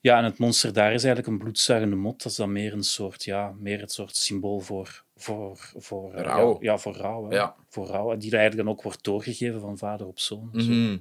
ja, 0.00 0.18
en 0.18 0.24
het 0.24 0.38
monster 0.38 0.72
daar 0.72 0.92
is 0.92 1.04
eigenlijk 1.04 1.26
een 1.26 1.38
bloedzuigende 1.38 1.96
mot. 1.96 2.22
Dat 2.22 2.32
is 2.32 2.38
dan 2.38 2.52
meer 2.52 2.72
een 2.72 2.82
soort, 2.84 3.24
ja, 3.24 3.54
meer 3.58 3.80
het 3.80 3.92
soort 3.92 4.16
symbool 4.16 4.60
voor, 4.60 5.04
voor, 5.16 5.72
voor 5.76 6.14
eh, 6.14 6.22
Rouw. 6.22 6.52
Ja, 6.60 6.70
ja, 6.72 6.78
voor 6.78 6.94
rouw. 6.96 7.28
hè. 7.28 7.34
Ja. 7.36 7.54
Voor 7.68 7.86
rouw. 7.86 8.16
Die 8.16 8.30
eigenlijk 8.32 8.66
dan 8.66 8.68
ook 8.76 8.82
wordt 8.82 9.04
doorgegeven 9.04 9.60
van 9.60 9.78
vader 9.78 10.06
op 10.06 10.18
zoon. 10.18 10.50
Zo. 10.52 10.60
Mhm. 10.70 10.96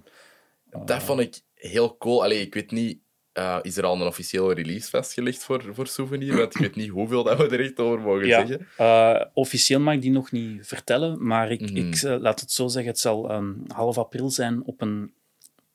Dat 0.85 1.03
vond 1.03 1.19
ik 1.19 1.41
heel 1.69 1.97
cool. 1.97 2.23
Allee, 2.23 2.41
ik 2.41 2.53
weet 2.53 2.71
niet, 2.71 2.97
uh, 3.39 3.57
is 3.61 3.77
er 3.77 3.83
al 3.85 3.95
een 3.95 4.07
officiële 4.07 4.53
release 4.53 4.89
vastgelegd 4.89 5.43
voor, 5.43 5.63
voor 5.73 5.87
Souvenir? 5.87 6.37
Want 6.37 6.55
ik 6.55 6.61
weet 6.61 6.75
niet 6.75 6.89
hoeveel 6.89 7.23
dat 7.23 7.37
we 7.37 7.47
er 7.47 7.59
echt 7.63 7.79
over 7.79 7.99
mogen 7.99 8.25
Ja, 8.27 8.45
zeggen. 8.45 8.67
eh, 8.77 9.25
officieel 9.33 9.79
mag 9.79 9.93
ik 9.93 10.01
die 10.01 10.11
nog 10.11 10.31
niet 10.31 10.67
vertellen, 10.67 11.25
maar 11.27 11.51
ik, 11.51 11.61
Mhm. 11.61 11.75
ik 11.75 11.95
eh, 11.95 12.15
laat 12.19 12.39
het 12.39 12.51
zo 12.51 12.67
zeggen, 12.67 12.91
het 12.91 12.99
zal 13.01 13.29
ehm, 13.29 13.51
half 13.67 13.97
april 13.97 14.29
zijn 14.29 14.63
op 14.63 14.81
een, 14.81 15.13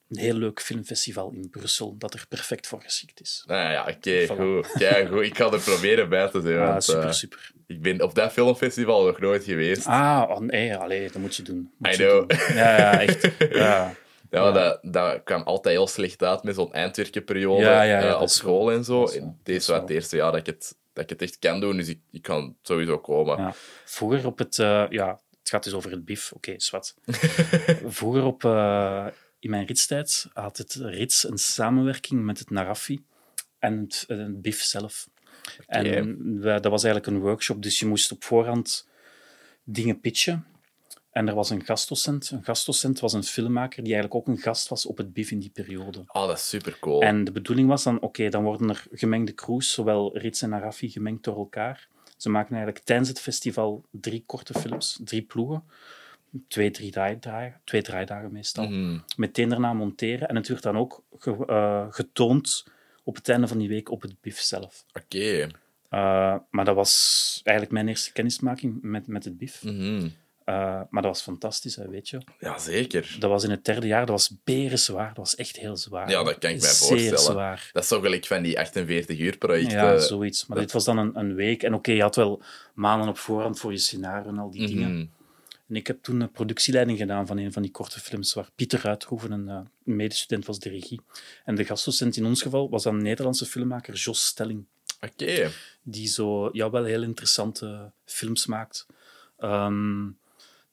een 0.08 0.18
heel 0.18 0.34
leuk 0.34 0.60
filmfestival 0.60 1.30
in 1.32 1.50
Brussel, 1.50 1.94
dat 1.98 2.14
er 2.14 2.24
perfect 2.28 2.66
voor 2.66 2.82
geschikt 2.82 3.20
is. 3.20 3.42
Nou 3.46 3.70
ja, 3.72 3.86
oké, 3.96 4.26
goed. 4.26 4.72
Kijk, 4.78 5.08
goed. 5.08 5.22
Ik 5.22 5.36
ga 5.36 5.52
er 5.52 5.60
proberen 5.60 6.08
bij 6.08 6.28
te 6.28 6.40
zijn. 6.40 6.58
Ah, 6.58 6.66
want, 6.68 6.84
super, 6.84 7.14
super. 7.14 7.50
ik 7.66 7.82
ben 7.82 8.02
op 8.02 8.14
dat 8.14 8.32
filmfestival 8.32 9.06
nog 9.06 9.20
nooit 9.20 9.44
geweest. 9.44 9.86
Ah, 9.86 10.24
oh, 10.30 10.38
nee, 10.38 10.76
allee, 10.76 11.02
dat 11.10 11.16
moet 11.22 11.36
je 11.36 11.42
doen. 11.42 11.70
Moet 11.78 11.88
I 11.88 12.02
je 12.02 12.08
know. 12.08 12.28
doen. 12.28 12.56
Ja, 12.56 12.76
ja, 12.76 13.00
echt. 13.00 13.30
Ja. 13.54 13.94
Ja, 14.30 14.52
Dat, 14.52 14.78
dat 14.82 15.22
kwam 15.24 15.42
altijd 15.42 15.74
heel 15.76 15.86
slecht 15.86 16.22
uit 16.22 16.42
met 16.42 16.54
zo'n 16.54 16.72
eindwerkenperiode 16.72 17.62
Ja, 17.62 17.82
ja, 17.82 18.00
eh, 18.14 18.20
op 18.20 18.28
school 18.28 18.66
wel- 18.66 18.76
en 18.76 18.84
zo. 18.84 19.04
Deze 19.42 19.72
was 19.72 19.80
het 19.80 19.90
eerste 19.90 20.16
jaar 20.16 20.30
dat 20.30 20.40
ik 20.40 20.46
het, 20.46 20.76
dat 20.92 21.04
ik 21.04 21.10
het 21.10 21.22
echt 21.22 21.38
kan 21.38 21.60
doen, 21.60 21.76
dus 21.76 21.88
ik, 21.88 22.00
ik 22.10 22.22
kan 22.22 22.56
sowieso 22.62 22.98
komen. 22.98 23.38
Ja. 23.38 23.52
Vroeger 23.84 24.26
op 24.26 24.38
het... 24.38 24.58
eh, 24.58 24.84
ja, 24.88 25.20
het 25.38 25.48
gaat 25.48 25.64
dus 25.64 25.74
over 25.74 25.90
het 25.90 26.04
BIF. 26.04 26.32
Oké, 26.32 26.54
zwart. 26.56 26.94
Vroeger 27.98 28.22
op... 28.24 28.44
eh, 28.44 29.06
in 29.38 29.50
mijn 29.50 29.66
ritstijd 29.66 30.26
had 30.32 30.56
het 30.56 30.74
rits 30.74 31.28
een 31.28 31.38
samenwerking 31.38 32.24
met 32.24 32.38
het 32.38 32.50
Narafi 32.50 33.04
en 33.58 33.78
het, 33.80 34.04
het 34.06 34.42
BIF 34.42 34.60
zelf. 34.62 35.08
En 35.66 36.40
dat 36.40 36.64
was 36.64 36.84
eigenlijk 36.84 37.06
een 37.06 37.20
workshop, 37.22 37.62
dus 37.62 37.78
je 37.78 37.86
moest 37.86 38.12
op 38.12 38.24
voorhand 38.24 38.88
dingen 39.64 40.00
pitchen. 40.00 40.46
En 41.18 41.28
er 41.28 41.34
was 41.34 41.50
een 41.50 41.64
gastdocent. 41.64 42.30
Een 42.30 42.44
gastdocent 42.44 43.00
was 43.00 43.12
een 43.12 43.22
filmmaker 43.24 43.82
die 43.84 43.92
eigenlijk 43.94 44.14
ook 44.28 44.34
een 44.36 44.42
gast 44.42 44.68
was 44.68 44.86
op 44.86 44.96
het 44.96 45.12
BIF 45.12 45.30
in 45.30 45.38
die 45.38 45.50
periode. 45.50 45.98
Oh, 46.06 46.26
dat 46.26 46.36
is 46.36 46.48
super 46.48 46.76
cool. 46.80 47.00
En 47.02 47.24
de 47.24 47.32
bedoeling 47.32 47.68
was 47.68 47.82
dan, 47.82 48.00
oké, 48.00 48.28
dan 48.28 48.42
worden 48.44 48.68
er 48.68 48.84
gemengde 48.92 49.34
crews, 49.34 49.72
zowel 49.72 50.18
Rits 50.18 50.42
en 50.42 50.54
Arafi, 50.54 50.90
gemengd 50.90 51.24
door 51.24 51.36
elkaar. 51.36 51.88
Ze 52.16 52.28
maken 52.28 52.54
eigenlijk 52.54 52.84
tijdens 52.84 53.08
het 53.08 53.20
festival 53.20 53.84
drie 53.90 54.22
korte 54.26 54.54
films, 54.54 55.00
drie 55.04 55.22
ploegen. 55.22 55.62
Twee, 56.48 56.70
drie 56.70 56.90
draaidagen, 56.90 57.60
twee 57.64 57.82
draaidagen 57.82 58.32
meestal. 58.32 58.68
Mhm. 58.68 58.98
Meteen 59.16 59.48
daarna 59.48 59.72
monteren. 59.72 60.28
En 60.28 60.36
het 60.36 60.48
werd 60.48 60.62
dan 60.62 60.76
ook 60.76 61.02
ge- 61.18 61.46
eh, 61.46 61.86
getoond 61.90 62.66
op 63.04 63.16
het 63.16 63.28
einde 63.28 63.46
van 63.48 63.58
die 63.58 63.68
week 63.68 63.90
op 63.90 64.02
het 64.02 64.20
BIF 64.20 64.38
zelf. 64.40 64.84
Oké. 64.92 65.46
Uh, 65.90 66.36
maar 66.50 66.64
dat 66.64 66.74
was 66.74 67.40
eigenlijk 67.44 67.76
mijn 67.76 67.88
eerste 67.88 68.12
kennismaking 68.12 68.78
met, 68.82 69.06
met 69.06 69.24
het 69.24 69.38
BIF. 69.38 69.62
Mhm. 69.64 70.08
Uh, 70.48 70.54
maar 70.90 71.02
dat 71.02 71.12
was 71.12 71.22
fantastisch, 71.22 71.76
hè, 71.76 71.88
weet 71.88 72.08
je. 72.08 72.20
Ja, 72.38 72.58
zeker. 72.58 73.16
Dat 73.18 73.30
was 73.30 73.44
in 73.44 73.50
het 73.50 73.64
derde 73.64 73.86
jaar, 73.86 74.00
dat 74.00 74.08
was 74.08 74.36
beren 74.44 74.78
zwaar. 74.78 75.08
Dat 75.08 75.16
was 75.16 75.34
echt 75.34 75.56
heel 75.56 75.76
zwaar. 75.76 76.10
Ja, 76.10 76.22
dat 76.22 76.38
kan 76.38 76.50
ik 76.50 76.60
mij 76.60 76.70
Zeer 76.70 76.88
voorstellen. 76.88 77.18
zwaar. 77.18 77.70
Dat 77.72 77.82
is 77.82 77.88
zo 77.88 78.00
gelijk 78.00 78.26
van 78.26 78.42
die 78.42 78.58
48 78.58 79.18
uur 79.18 79.38
projecten. 79.38 79.78
Ja, 79.78 79.98
zoiets. 79.98 80.46
Maar 80.46 80.58
dit 80.58 80.72
was 80.72 80.84
dan 80.84 80.98
een, 80.98 81.18
een 81.18 81.34
week. 81.34 81.62
En 81.62 81.74
oké, 81.74 81.92
je 81.92 82.02
had 82.02 82.16
wel 82.16 82.42
maanden 82.74 83.08
op 83.08 83.18
voorhand 83.18 83.58
voor 83.58 83.72
je 83.72 83.78
scenario 83.78 84.28
en 84.28 84.38
al 84.38 84.50
die 84.50 84.66
dingen. 84.66 84.92
Mhm. 84.92 85.06
En 85.68 85.76
ik 85.76 85.86
heb 85.86 86.02
toen 86.02 86.20
een 86.20 86.30
productieleiding 86.30 86.98
gedaan 86.98 87.26
van 87.26 87.38
een 87.38 87.52
van 87.52 87.62
die 87.62 87.70
korte 87.70 88.00
films, 88.00 88.34
waar 88.34 88.48
Pieter 88.54 88.86
Uithoeven, 88.86 89.32
een, 89.32 89.46
uh, 89.46 89.60
een 89.84 89.96
medestudent, 89.96 90.46
was 90.46 90.58
de 90.58 90.68
regie. 90.68 91.00
En 91.44 91.54
de 91.54 91.64
gastdocent 91.64 92.16
in 92.16 92.24
ons 92.24 92.42
geval 92.42 92.70
was 92.70 92.82
dan 92.82 92.94
een 92.94 93.02
Nederlandse 93.02 93.46
filmmaker, 93.46 93.94
Jos 93.94 94.26
Stelling. 94.26 94.64
Oké. 95.00 95.50
Die 95.82 96.06
zo, 96.06 96.48
ja, 96.52 96.70
wel 96.70 96.84
heel 96.84 97.02
interessante 97.02 97.92
films 98.04 98.46
maakt. 98.46 98.86
Um, 99.40 100.18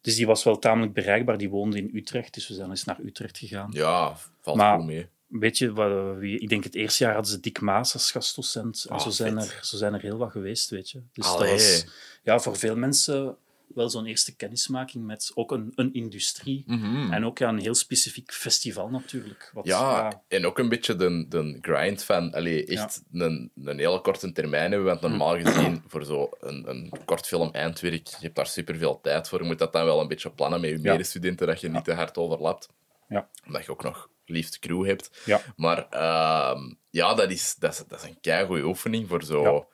dus 0.06 0.16
die 0.16 0.26
was 0.28 0.44
wel 0.44 0.60
tamelijk 0.60 0.94
bereikbaar. 0.94 1.38
Die 1.38 1.50
woonde 1.50 1.78
in 1.78 1.90
Utrecht, 1.94 2.34
dus 2.34 2.48
we 2.48 2.54
zijn 2.54 2.70
eens 2.70 2.84
naar 2.84 3.00
Utrecht 3.06 3.38
gegaan. 3.38 3.70
Ja, 3.72 4.18
valt 4.42 4.58
Maar- 4.58 4.76
goed 4.78 4.86
mee. 4.86 5.08
Weet 5.28 5.58
je, 5.58 5.74
wat, 5.74 6.22
ik 6.22 6.50
denk 6.50 6.64
het 6.64 6.76
eerste 6.76 7.04
jaar 7.04 7.14
hadden 7.14 7.32
ze 7.32 7.40
Dick 7.40 7.62
Maas 7.62 7.94
als 7.94 8.12
gastdocent. 8.12 8.86
En 8.90 8.96
Oh, 8.96 9.02
zo, 9.02 9.10
zijn 9.10 9.42
vet. 9.42 9.52
er, 9.52 9.60
zo 9.66 9.78
zijn 9.78 9.94
er 9.94 10.02
heel 10.02 10.18
wat 10.18 10.32
geweest, 10.32 10.70
weet 10.70 10.90
je. 10.90 11.02
Dus 11.14 11.26
Allee. 11.26 11.52
dat 11.52 11.62
was 11.62 11.86
ja, 12.24 12.40
voor 12.40 12.58
veel 12.58 12.76
mensen 12.76 13.38
wel 13.68 13.90
zo'n 13.90 14.06
eerste 14.06 14.36
kennismaking 14.36 15.06
met 15.06 15.32
ook 15.34 15.52
een, 15.52 15.72
een 15.76 15.94
industrie. 15.94 16.64
Mhm. 16.68 17.12
En 17.14 17.26
ook 17.26 17.38
ja, 17.38 17.50
een 17.50 17.60
heel 17.60 17.74
specifiek 17.76 18.34
festival 18.34 18.90
natuurlijk. 18.90 19.50
Wat, 19.54 19.66
Ja, 19.66 20.24
en 20.28 20.46
ook 20.46 20.60
een 20.60 20.70
beetje 20.70 20.96
de, 20.96 21.26
de 21.30 21.58
grind 21.62 22.04
van 22.04 22.34
allee, 22.34 22.66
echt 22.66 23.04
een, 23.12 23.52
een 23.64 23.80
hele 23.80 24.02
korte 24.02 24.32
termijn 24.32 24.72
hebben. 24.72 24.88
Want 24.88 25.02
normaal 25.02 25.40
gezien, 25.42 25.84
voor 25.88 26.06
zo'n 26.06 26.30
een, 26.40 26.70
een 26.70 26.92
kort 27.06 27.28
film 27.28 27.50
eindwerk, 27.52 28.08
je 28.08 28.16
hebt 28.20 28.36
daar 28.36 28.48
superveel 28.48 29.00
tijd 29.02 29.28
voor. 29.28 29.42
Je 29.42 29.48
moet 29.48 29.60
dat 29.60 29.74
dan 29.74 29.86
wel 29.86 30.02
een 30.02 30.08
beetje 30.08 30.32
plannen 30.32 30.62
met 30.62 30.70
je 30.70 30.82
Ja. 30.82 30.92
medestudenten, 30.92 31.48
dat 31.48 31.62
je 31.62 31.70
niet 31.70 31.84
te 31.84 31.94
hard 31.94 32.18
overlapt. 32.18 32.70
Ja. 33.08 33.30
Omdat 33.48 33.66
je 33.66 33.72
ook 33.72 33.84
nog 33.84 34.10
liefst 34.26 34.60
crew 34.60 34.86
hebt. 34.86 35.22
Ja. 35.26 35.42
Maar 35.56 35.88
ehm, 35.90 36.74
ja, 36.90 37.14
dat 37.14 37.32
is, 37.32 37.56
dat 37.60 37.72
is, 37.72 37.84
dat 37.88 38.04
is 38.04 38.10
een 38.10 38.20
keigoede 38.22 38.64
oefening 38.66 39.08
voor 39.10 39.24
zo 39.24 39.68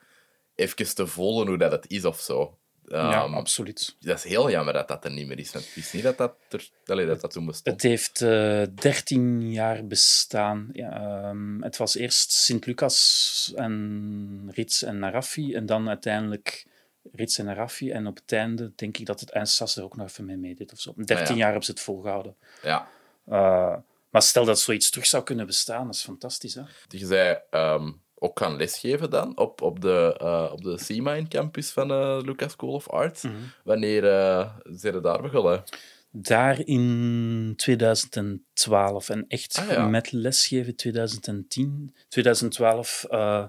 even 0.54 0.94
te 0.94 1.06
voelen 1.06 1.46
hoe 1.46 1.58
dat 1.58 1.72
het 1.72 1.90
is 1.90 2.04
of 2.04 2.20
zo. 2.20 2.58
Ja, 2.86 3.22
Ehm, 3.24 3.34
absoluut. 3.34 3.96
dat 4.00 4.16
is 4.16 4.24
heel 4.24 4.50
jammer 4.50 4.74
dat 4.74 4.88
dat 4.88 5.04
er 5.04 5.10
niet 5.10 5.26
meer 5.26 5.38
is. 5.38 5.52
Want 5.52 5.64
ik 5.64 5.74
wist 5.74 5.92
niet 5.94 6.02
dat 6.02 6.16
dat, 6.18 6.34
er, 6.50 6.68
allee, 6.86 7.06
dat, 7.06 7.20
dat 7.20 7.30
toen 7.30 7.46
bestond. 7.46 7.74
Het 7.82 7.90
heeft 7.90 8.20
eh 8.20 8.62
13 8.74 9.52
jaar 9.52 9.86
bestaan. 9.86 10.68
Ja, 10.72 10.92
ehm, 11.28 11.62
het 11.62 11.76
was 11.76 11.94
eerst 11.96 12.32
Sint-Lucas 12.32 13.52
en 13.56 14.50
Rits 14.54 14.82
en 14.82 14.98
Narafi. 14.98 15.54
En 15.54 15.66
dan 15.66 15.88
uiteindelijk 15.88 16.66
Rits 17.12 17.38
en 17.38 17.44
Narafi. 17.44 17.90
En 17.90 18.06
op 18.06 18.16
het 18.16 18.32
einde 18.32 18.72
denk 18.76 18.96
ik 18.98 19.06
dat 19.06 19.20
het 19.20 19.30
Einsas 19.30 19.76
er 19.76 19.82
ook 19.84 19.96
nog 19.96 20.08
even 20.08 20.24
mee 20.24 20.36
meedeed. 20.36 20.72
Of 20.72 20.80
zo. 20.80 20.92
13 20.96 21.16
Ah, 21.16 21.26
ja. 21.28 21.34
jaar 21.34 21.46
hebben 21.46 21.64
ze 21.64 21.70
het 21.70 21.80
volgehouden. 21.80 22.36
Ja. 22.62 22.88
Uh, 23.28 23.76
maar 24.10 24.22
stel 24.22 24.44
dat 24.44 24.60
zoiets 24.60 24.90
terug 24.90 25.06
zou 25.06 25.22
kunnen 25.22 25.46
bestaan, 25.46 25.86
dat 25.86 25.94
is 25.94 26.02
fantastisch. 26.02 26.54
Hè? 26.54 26.62
Je 26.88 27.06
zei 27.06 27.38
ehm, 27.50 27.90
ook 28.22 28.38
gaan 28.38 28.56
lesgeven 28.56 29.10
dan 29.10 29.38
op, 29.38 29.62
op 29.62 29.80
de, 29.80 30.18
uh, 30.22 30.48
op 30.52 30.62
de 30.62 30.74
C-Mine 30.86 31.28
campus 31.28 31.70
van 31.70 31.90
uh, 31.90 32.18
Lucas 32.22 32.52
School 32.52 32.72
of 32.72 32.88
Arts. 32.88 33.22
Mhm. 33.22 33.34
Wanneer 33.64 34.04
uh, 34.04 34.50
zijn 34.64 34.94
je 34.94 35.00
daar 35.00 35.22
begonnen? 35.22 35.62
Daar 36.10 36.60
in 36.64 37.52
2012 37.56 39.08
en 39.08 39.24
echt 39.28 39.58
Ah, 39.58 39.70
ja. 39.70 39.86
met 39.86 40.12
lesgeven 40.12 40.76
2010. 40.76 41.94
2012 42.08 43.06
uh, 43.10 43.44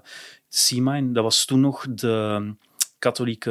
C-Mine, 0.48 1.12
dat 1.12 1.22
was 1.22 1.44
toen 1.44 1.60
nog 1.60 1.86
de 1.88 2.54
katholieke 2.98 3.50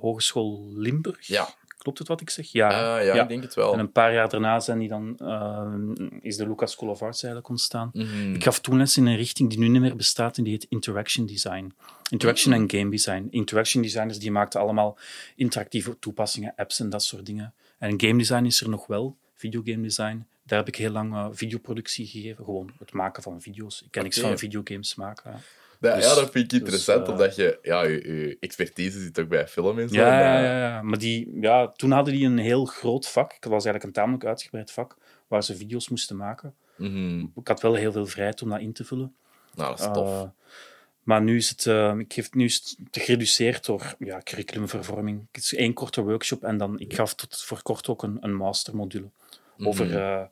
Hogeschool 0.00 0.72
Limburg. 0.74 1.26
Ja. 1.26 1.48
Klopt 1.86 1.98
het 2.00 2.08
wat 2.08 2.20
ik 2.20 2.30
zeg? 2.30 2.52
Ja, 2.52 2.68
Ah, 2.96 3.04
ja, 3.04 3.22
ik 3.22 3.28
denk 3.28 3.42
het 3.42 3.54
wel. 3.54 3.72
En 3.72 3.78
een 3.78 3.92
paar 3.92 4.12
jaar 4.12 4.28
daarna 4.28 4.60
zijn 4.60 4.78
die 4.78 4.88
dan, 4.88 5.18
uh, 5.22 5.72
is 6.20 6.36
de 6.36 6.46
Lucas 6.48 6.72
School 6.72 6.88
of 6.88 7.02
Arts 7.02 7.22
eigenlijk 7.22 7.48
ontstaan. 7.52 7.90
Mhm. 7.92 8.34
Ik 8.34 8.42
gaf 8.44 8.60
toen 8.60 8.76
les 8.76 8.96
in 8.96 9.06
een 9.06 9.16
richting 9.16 9.48
die 9.50 9.58
nu 9.58 9.68
niet 9.68 9.80
meer 9.80 9.96
bestaat 9.96 10.36
en 10.36 10.44
die 10.44 10.52
heet 10.52 10.66
Interaction 10.68 11.26
Design. 11.26 11.74
Interaction 12.10 12.54
Mm. 12.54 12.60
en 12.60 12.70
Game 12.78 12.90
Design. 12.90 13.26
Interaction 13.30 13.82
designers 13.82 14.18
die 14.18 14.30
maakten 14.30 14.60
allemaal 14.60 14.98
interactieve 15.36 15.98
toepassingen, 15.98 16.52
apps 16.56 16.80
en 16.80 16.90
dat 16.90 17.02
soort 17.02 17.26
dingen. 17.26 17.54
En 17.78 18.00
game 18.00 18.18
design 18.18 18.44
is 18.44 18.60
er 18.60 18.68
nog 18.68 18.86
wel, 18.86 19.16
videogame 19.34 19.82
design. 19.82 20.26
Daar 20.42 20.58
heb 20.58 20.68
ik 20.68 20.76
heel 20.76 20.90
lang 20.90 21.12
uh, 21.12 21.26
videoproductie 21.32 22.06
gegeven. 22.06 22.44
Gewoon 22.44 22.72
het 22.78 22.92
maken 22.92 23.22
van 23.22 23.40
video's. 23.40 23.82
Ik 23.82 23.90
kan 23.90 24.02
niks 24.02 24.18
Oké. 24.18 24.26
van 24.26 24.38
videogames 24.38 24.94
maken. 24.94 25.40
Ja. 25.80 25.94
Dus- 25.94 26.04
ja, 26.04 26.14
dat 26.14 26.30
vind 26.30 26.52
ik 26.52 26.58
interessant, 26.58 26.98
dus, 26.98 27.06
eh, 27.06 27.12
omdat 27.12 27.36
je, 27.36 27.58
ja, 27.62 27.82
je, 27.82 28.12
je 28.12 28.36
expertise 28.40 29.00
zit 29.00 29.18
ook 29.20 29.28
bij 29.28 29.48
film 29.48 29.78
en 29.78 29.88
zo. 29.88 29.94
Ja, 29.94 30.20
En, 30.20 30.38
eh, 30.38 30.44
ja, 30.44 30.58
ja. 30.58 30.82
maar 30.82 30.98
die, 30.98 31.38
ja, 31.40 31.68
toen 31.68 31.90
hadden 31.90 32.14
die 32.14 32.26
een 32.26 32.38
heel 32.38 32.64
groot 32.64 33.08
vak. 33.08 33.32
Het 33.32 33.44
was 33.44 33.64
eigenlijk 33.64 33.84
een 33.84 33.92
tamelijk 33.92 34.24
uitgebreid 34.24 34.70
vak 34.70 34.96
waar 35.26 35.42
ze 35.44 35.56
video's 35.56 35.88
moesten 35.88 36.16
maken. 36.16 36.54
mhm. 36.76 37.24
Ik 37.34 37.48
had 37.48 37.60
wel 37.62 37.74
heel 37.74 37.92
veel 37.92 38.06
vrijheid 38.06 38.42
om 38.42 38.48
dat 38.50 38.60
in 38.60 38.72
te 38.72 38.84
vullen. 38.84 39.14
Nou, 39.54 39.70
dat 39.70 39.78
is 39.78 39.92
tof. 39.92 40.08
Uh, 40.08 40.22
maar 41.02 41.22
nu 41.22 41.36
is 41.36 41.48
het, 41.48 41.66
ik 41.98 42.12
geef, 42.12 42.34
nu 42.34 42.44
is 42.44 42.76
het 42.84 43.02
gereduceerd 43.02 43.64
door 43.66 43.94
ja, 43.98 44.20
curriculumvervorming. 44.24 45.26
Het 45.32 45.42
is 45.42 45.54
één 45.54 45.72
korte 45.72 46.02
workshop 46.02 46.44
en 46.44 46.56
dan, 46.58 46.78
ik 46.78 46.94
gaf 46.94 47.14
tot 47.14 47.42
voor 47.42 47.62
kort 47.62 47.88
ook 47.88 48.02
een, 48.02 48.16
een 48.20 48.34
mastermodule 48.34 49.10
over, 49.58 49.90
uh, 49.90 50.22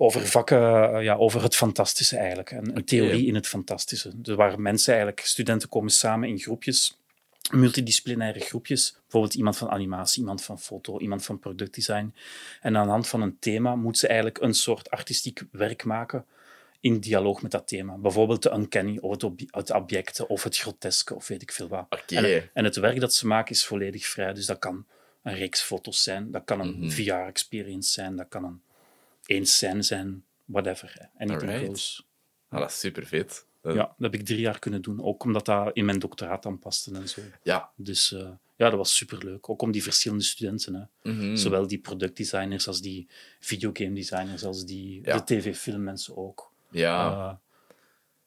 over 0.00 0.26
vakken, 0.26 0.92
uh, 0.94 1.02
ja, 1.02 1.14
over 1.14 1.42
het 1.42 1.56
fantastische 1.56 2.16
eigenlijk. 2.16 2.50
Een, 2.50 2.76
een 2.76 2.84
theorie 2.84 3.26
in 3.26 3.34
het 3.34 3.46
fantastische. 3.46 4.20
Dus 4.20 4.34
waar 4.34 4.60
mensen 4.60 4.94
eigenlijk, 4.94 5.26
studenten 5.26 5.68
komen 5.68 5.90
samen 5.90 6.28
in 6.28 6.38
groepjes, 6.38 6.98
multidisciplinaire 7.50 8.40
groepjes. 8.40 8.96
Bijvoorbeeld 9.02 9.34
iemand 9.34 9.56
van 9.56 9.70
animatie, 9.70 10.20
iemand 10.20 10.44
van 10.44 10.60
foto, 10.60 10.98
iemand 10.98 11.24
van 11.24 11.38
productdesign. 11.38 12.14
En 12.60 12.76
aan 12.76 12.84
de 12.84 12.90
hand 12.90 13.08
van 13.08 13.22
een 13.22 13.36
thema 13.38 13.76
moet 13.76 13.98
ze 13.98 14.06
eigenlijk 14.06 14.40
een 14.40 14.54
soort 14.54 14.90
artistiek 14.90 15.42
werk 15.50 15.84
maken 15.84 16.24
in 16.80 17.00
dialoog 17.00 17.42
met 17.42 17.50
dat 17.50 17.68
thema. 17.68 17.96
Bijvoorbeeld 17.96 18.42
de 18.42 18.52
uncanny, 18.52 18.98
of 19.00 19.10
het, 19.10 19.46
het 19.46 19.72
objecten, 19.72 20.28
of 20.28 20.42
het 20.42 20.56
groteske, 20.56 21.14
of 21.14 21.28
weet 21.28 21.42
ik 21.42 21.52
veel 21.52 21.68
wat. 21.68 21.86
Okay. 21.88 22.34
En, 22.34 22.50
en, 22.52 22.64
het 22.64 22.76
werk 22.76 23.00
dat 23.00 23.14
ze 23.14 23.26
maken 23.26 23.54
is 23.54 23.64
volledig 23.64 24.06
vrij. 24.06 24.32
Dus 24.32 24.46
dat 24.46 24.58
kan 24.58 24.86
een 25.22 25.34
reeks 25.34 25.60
foto's 25.60 26.02
zijn, 26.02 26.30
dat 26.30 26.44
kan 26.44 26.60
een 26.60 26.78
Mhm. 26.78 26.90
VR-experience 26.90 27.92
zijn, 27.92 28.16
dat 28.16 28.26
kan 28.28 28.44
een 28.44 28.62
één 29.28 29.46
scène 29.46 29.82
zijn, 29.82 30.24
whatever. 30.44 31.08
Anything 31.18 31.50
Alright. 31.50 31.66
goes. 31.66 32.06
Ah, 32.48 32.60
dat 32.60 32.70
is 32.70 32.78
super 32.78 33.06
vet. 33.06 33.46
Ja, 33.62 33.74
dat 33.74 33.94
heb 33.98 34.14
ik 34.14 34.24
drie 34.26 34.40
jaar 34.40 34.58
kunnen 34.58 34.82
doen. 34.82 35.02
Ook 35.02 35.24
omdat 35.24 35.44
dat 35.46 35.70
in 35.76 35.84
mijn 35.84 35.98
doctoraat 35.98 36.46
aan 36.46 36.58
paste 36.58 36.94
en 36.94 37.08
zo. 37.08 37.20
Ja. 37.42 37.70
Dus 37.76 38.12
uh, 38.12 38.20
ja, 38.56 38.68
dat 38.68 38.74
was 38.78 38.96
superleuk. 38.96 39.48
Ook 39.50 39.62
om 39.62 39.70
die 39.70 39.82
verschillende 39.82 40.24
studenten. 40.24 40.74
Hè. 41.02 41.10
Mhm. 41.12 41.36
Zowel 41.36 41.66
die 41.66 41.78
productdesigners 41.78 42.66
als 42.68 42.80
die 42.80 43.08
videogame 43.40 43.94
designers, 43.94 44.44
als 44.44 44.64
die 44.64 45.00
Ja. 45.04 45.16
de 45.16 45.24
tv-filmmensen 45.24 46.16
ook. 46.16 46.52
Ja. 46.70 47.10
Uh, 47.10 47.32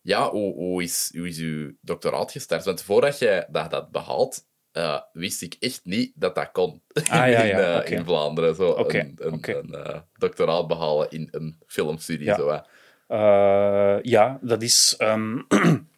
Ja, 0.03 0.29
hoe, 0.29 0.53
hoe, 0.53 0.83
is, 0.83 1.11
hoe 1.15 1.27
is 1.27 1.37
uw 1.37 1.71
doctoraat 1.81 2.31
gestart? 2.31 2.65
Want 2.65 2.81
voordat 2.81 3.19
jij 3.19 3.47
dat 3.51 3.71
had 3.71 3.91
behaald, 3.91 4.45
uh, 4.73 4.99
wist 5.13 5.41
ik 5.41 5.55
echt 5.59 5.81
niet 5.83 6.11
dat 6.15 6.35
dat 6.35 6.51
kon 6.51 6.81
Ah, 6.93 7.03
ja, 7.09 7.25
ja, 7.27 7.43
in, 7.43 7.59
uh, 7.59 7.75
oké. 7.75 7.95
in 7.95 8.05
Vlaanderen. 8.05 8.55
Zo 8.55 8.75
een, 8.77 9.17
een, 9.17 9.67
uh, 9.71 9.99
doctoraat 10.17 10.67
behalen 10.67 11.09
in 11.09 11.27
een 11.31 11.57
filmstudie. 11.67 12.25
Ja. 12.25 12.35
Zo, 12.35 12.61
ja, 14.01 14.39
dat 14.41 14.61
is. 14.61 14.95
Um, 14.99 15.47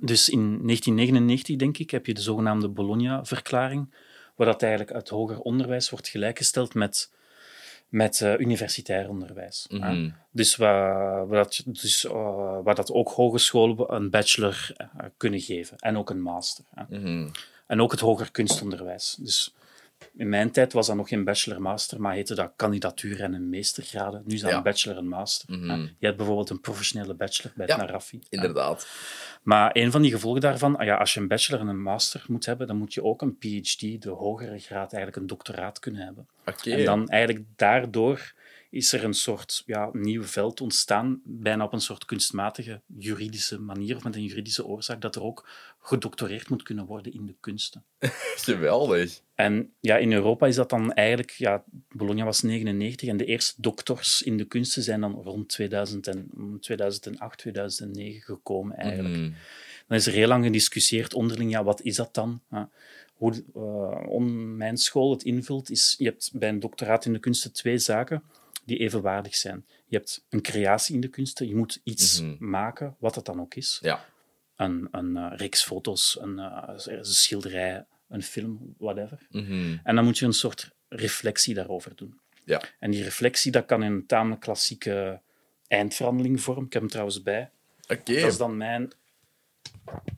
dus 0.00 0.28
in 0.28 0.40
1999, 0.40 1.56
denk 1.56 1.78
ik, 1.78 1.90
heb 1.90 2.06
je 2.06 2.14
de 2.14 2.20
zogenaamde 2.20 2.68
Bologna-verklaring, 2.68 3.94
waar 4.34 4.46
dat 4.46 4.62
eigenlijk 4.62 4.92
uit 4.92 5.08
hoger 5.08 5.38
onderwijs 5.38 5.90
wordt 5.90 6.08
gelijkgesteld 6.08 6.74
met, 6.74 7.12
met 7.88 8.20
eh, 8.20 8.38
universitair 8.38 9.08
onderwijs. 9.08 9.66
Mhm. 9.68 10.10
Dus, 10.30 10.56
waar, 10.56 11.26
waar, 11.26 11.42
dat, 11.42 11.62
dus 11.66 12.04
eh, 12.04 12.58
waar 12.62 12.74
dat 12.74 12.92
ook 12.92 13.08
hogescholen 13.08 13.94
een 13.94 14.10
bachelor 14.10 14.72
eh, 14.76 14.86
kunnen 15.16 15.40
geven 15.40 15.78
en 15.78 15.96
ook 15.96 16.10
een 16.10 16.22
master. 16.22 16.64
En 17.66 17.80
ook 17.80 17.90
het 17.90 18.00
hoger 18.00 18.30
kunstonderwijs. 18.30 19.16
Dus 19.20 19.54
in 20.16 20.28
mijn 20.28 20.50
tijd 20.50 20.72
was 20.72 20.86
dat 20.86 20.96
nog 20.96 21.08
geen 21.08 21.24
bachelor-master, 21.24 22.00
maar 22.00 22.14
heette 22.14 22.34
dat 22.34 22.52
kandidatuur 22.56 23.20
en 23.20 23.32
een 23.32 23.48
meestergraden. 23.48 24.22
Nu 24.26 24.34
is 24.34 24.40
dat 24.40 24.50
Ja. 24.50 24.56
een 24.56 24.62
bachelor 24.62 24.96
en 24.98 25.08
master. 25.08 25.58
Mhm. 25.58 25.68
hè. 25.68 25.74
Je 25.76 26.06
hebt 26.06 26.16
bijvoorbeeld 26.16 26.50
een 26.50 26.60
professionele 26.60 27.14
bachelor 27.14 27.52
bij 27.56 27.66
Ja. 27.66 27.76
het 27.76 27.82
Narafi. 27.86 28.18
hè. 28.18 28.36
Inderdaad. 28.36 28.88
Maar 29.42 29.70
een 29.72 29.90
van 29.90 30.02
die 30.02 30.10
gevolgen 30.10 30.40
daarvan, 30.40 30.76
ah 30.76 30.84
ja, 30.86 30.96
als 30.96 31.14
je 31.14 31.20
een 31.20 31.28
bachelor 31.28 31.60
en 31.60 31.66
een 31.68 31.82
master 31.82 32.24
moet 32.28 32.46
hebben, 32.46 32.66
dan 32.66 32.76
moet 32.76 32.94
je 32.94 33.02
ook 33.04 33.22
een 33.22 33.36
PhD, 33.38 34.02
de 34.02 34.10
hogere 34.10 34.58
graad, 34.58 34.92
eigenlijk 34.92 35.16
een 35.16 35.26
doctoraat 35.26 35.78
kunnen 35.78 36.04
hebben. 36.04 36.28
Oké. 36.46 36.70
En 36.70 36.84
dan 36.84 37.08
eigenlijk 37.08 37.44
daardoor 37.56 38.32
is 38.74 38.92
er 38.92 39.04
een 39.04 39.14
soort 39.14 39.62
ja, 39.66 39.90
nieuw 39.92 40.22
veld 40.22 40.60
ontstaan, 40.60 41.20
bijna 41.24 41.64
op 41.64 41.72
een 41.72 41.80
soort 41.80 42.04
kunstmatige 42.04 42.80
juridische 42.96 43.60
manier, 43.60 43.96
of 43.96 44.04
met 44.04 44.14
een 44.14 44.24
juridische 44.24 44.66
oorzaak, 44.66 45.00
dat 45.00 45.16
er 45.16 45.22
ook 45.22 45.48
gedoctoreerd 45.80 46.48
moet 46.48 46.62
kunnen 46.62 46.86
worden 46.86 47.12
in 47.12 47.26
de 47.26 47.34
kunsten. 47.40 47.84
Geweldig. 48.48 49.20
En 49.34 49.72
ja, 49.80 49.96
in 49.96 50.12
Europa 50.12 50.46
is 50.46 50.54
dat 50.54 50.70
dan 50.70 50.92
eigenlijk, 50.92 51.30
ja, 51.30 51.64
Bologna 51.88 52.24
was 52.24 52.42
99 52.42 53.08
en 53.08 53.16
de 53.16 53.24
eerste 53.24 53.54
doctors 53.60 54.22
in 54.22 54.36
de 54.36 54.44
kunsten 54.44 54.82
zijn 54.82 55.00
dan 55.00 55.12
rond 55.12 55.48
2000 55.48 56.06
en, 56.06 56.28
2008, 56.60 57.38
2009 57.38 58.20
gekomen 58.20 58.76
eigenlijk. 58.76 59.16
Mhm. 59.16 59.32
Dan 59.86 59.96
is 59.96 60.06
er 60.06 60.12
heel 60.12 60.28
lang 60.28 60.44
gediscussieerd 60.44 61.14
onderling, 61.14 61.50
ja, 61.50 61.64
wat 61.64 61.82
is 61.82 61.96
dat 61.96 62.14
dan? 62.14 62.40
Ja, 62.50 62.70
hoe 63.14 63.44
on, 64.06 64.56
mijn 64.56 64.76
school 64.76 65.10
het 65.10 65.22
invult, 65.22 65.70
is, 65.70 65.94
je 65.98 66.04
hebt 66.04 66.30
bij 66.34 66.48
een 66.48 66.60
doctoraat 66.60 67.04
in 67.04 67.12
de 67.12 67.18
kunsten 67.18 67.52
twee 67.52 67.78
zaken 67.78 68.22
die 68.66 68.78
evenwaardig 68.78 69.34
zijn. 69.34 69.66
Je 69.86 69.96
hebt 69.96 70.24
een 70.28 70.42
creatie 70.42 70.94
in 70.94 71.00
de 71.00 71.08
kunsten, 71.08 71.48
je 71.48 71.56
moet 71.56 71.80
iets 71.84 72.20
Mhm. 72.20 72.48
maken, 72.50 72.96
wat 72.98 73.14
het 73.14 73.24
dan 73.24 73.40
ook 73.40 73.54
is. 73.54 73.78
Ja. 73.82 74.04
Een, 74.56 74.88
een 74.90 75.16
eh, 75.16 75.32
reeks 75.36 75.62
foto's, 75.64 76.18
een, 76.20 76.38
eh, 76.38 76.68
een 76.84 77.04
schilderij, 77.04 77.86
een 78.08 78.22
film, 78.22 78.74
whatever. 78.78 79.26
Mhm. 79.30 79.76
En 79.84 79.94
dan 79.94 80.04
moet 80.04 80.18
je 80.18 80.26
een 80.26 80.32
soort 80.32 80.70
reflectie 80.88 81.54
daarover 81.54 81.96
doen. 81.96 82.20
Ja. 82.44 82.62
En 82.78 82.90
die 82.90 83.02
reflectie, 83.02 83.52
dat 83.52 83.64
kan 83.66 83.82
in 83.82 83.92
een 83.92 84.06
tamelijk 84.06 84.40
klassieke 84.40 85.20
eindverhandeling-vorm. 85.66 86.64
Ik 86.64 86.72
heb 86.72 86.82
hem 86.82 86.90
trouwens 86.90 87.22
bij. 87.22 87.50
Oké. 87.88 88.14
Dat 88.20 88.30
is 88.30 88.36
dan 88.36 88.56
mijn 88.56 88.92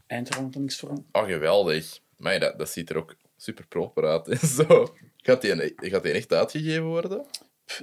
eindverhandelingsvorm. 0.07 1.07
Oh, 1.13 1.25
geweldig. 1.27 1.99
Maar 2.17 2.41
dat, 2.41 2.59
dat 2.59 2.71
ziet 2.71 2.91
er 2.91 2.97
ook 2.97 3.17
super 3.37 3.67
proper 3.67 4.05
uit. 4.05 4.39
Zo. 4.57 4.97
Gaat 5.17 5.41
die, 5.43 5.73
gaat 5.77 6.03
die 6.03 6.13
echt 6.13 6.33
uitgegeven 6.33 6.85
worden? 6.85 7.27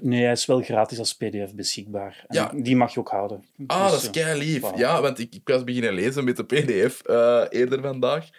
Nee, 0.01 0.23
hij 0.23 0.31
is 0.31 0.45
wel 0.45 0.61
gratis 0.61 0.99
als 0.99 1.15
pdf 1.15 1.53
beschikbaar. 1.55 2.23
En 2.27 2.35
Ja. 2.35 2.51
Die 2.55 2.75
mag 2.75 2.93
je 2.93 2.99
ook 2.99 3.09
houden. 3.09 3.45
Ah, 3.67 3.83
Dus, 3.83 3.91
dat 3.91 4.01
is 4.01 4.09
kei 4.23 4.39
lief. 4.39 4.61
voilà. 4.61 4.75
Ja, 4.77 5.01
want 5.01 5.19
ik, 5.19 5.35
ik 5.35 5.41
was 5.47 5.63
beginnen 5.63 5.93
lezen 5.93 6.23
met 6.23 6.37
de 6.37 6.43
PDF 6.45 7.01
eh, 7.01 7.43
eerder 7.49 7.81
vandaag. 7.81 8.29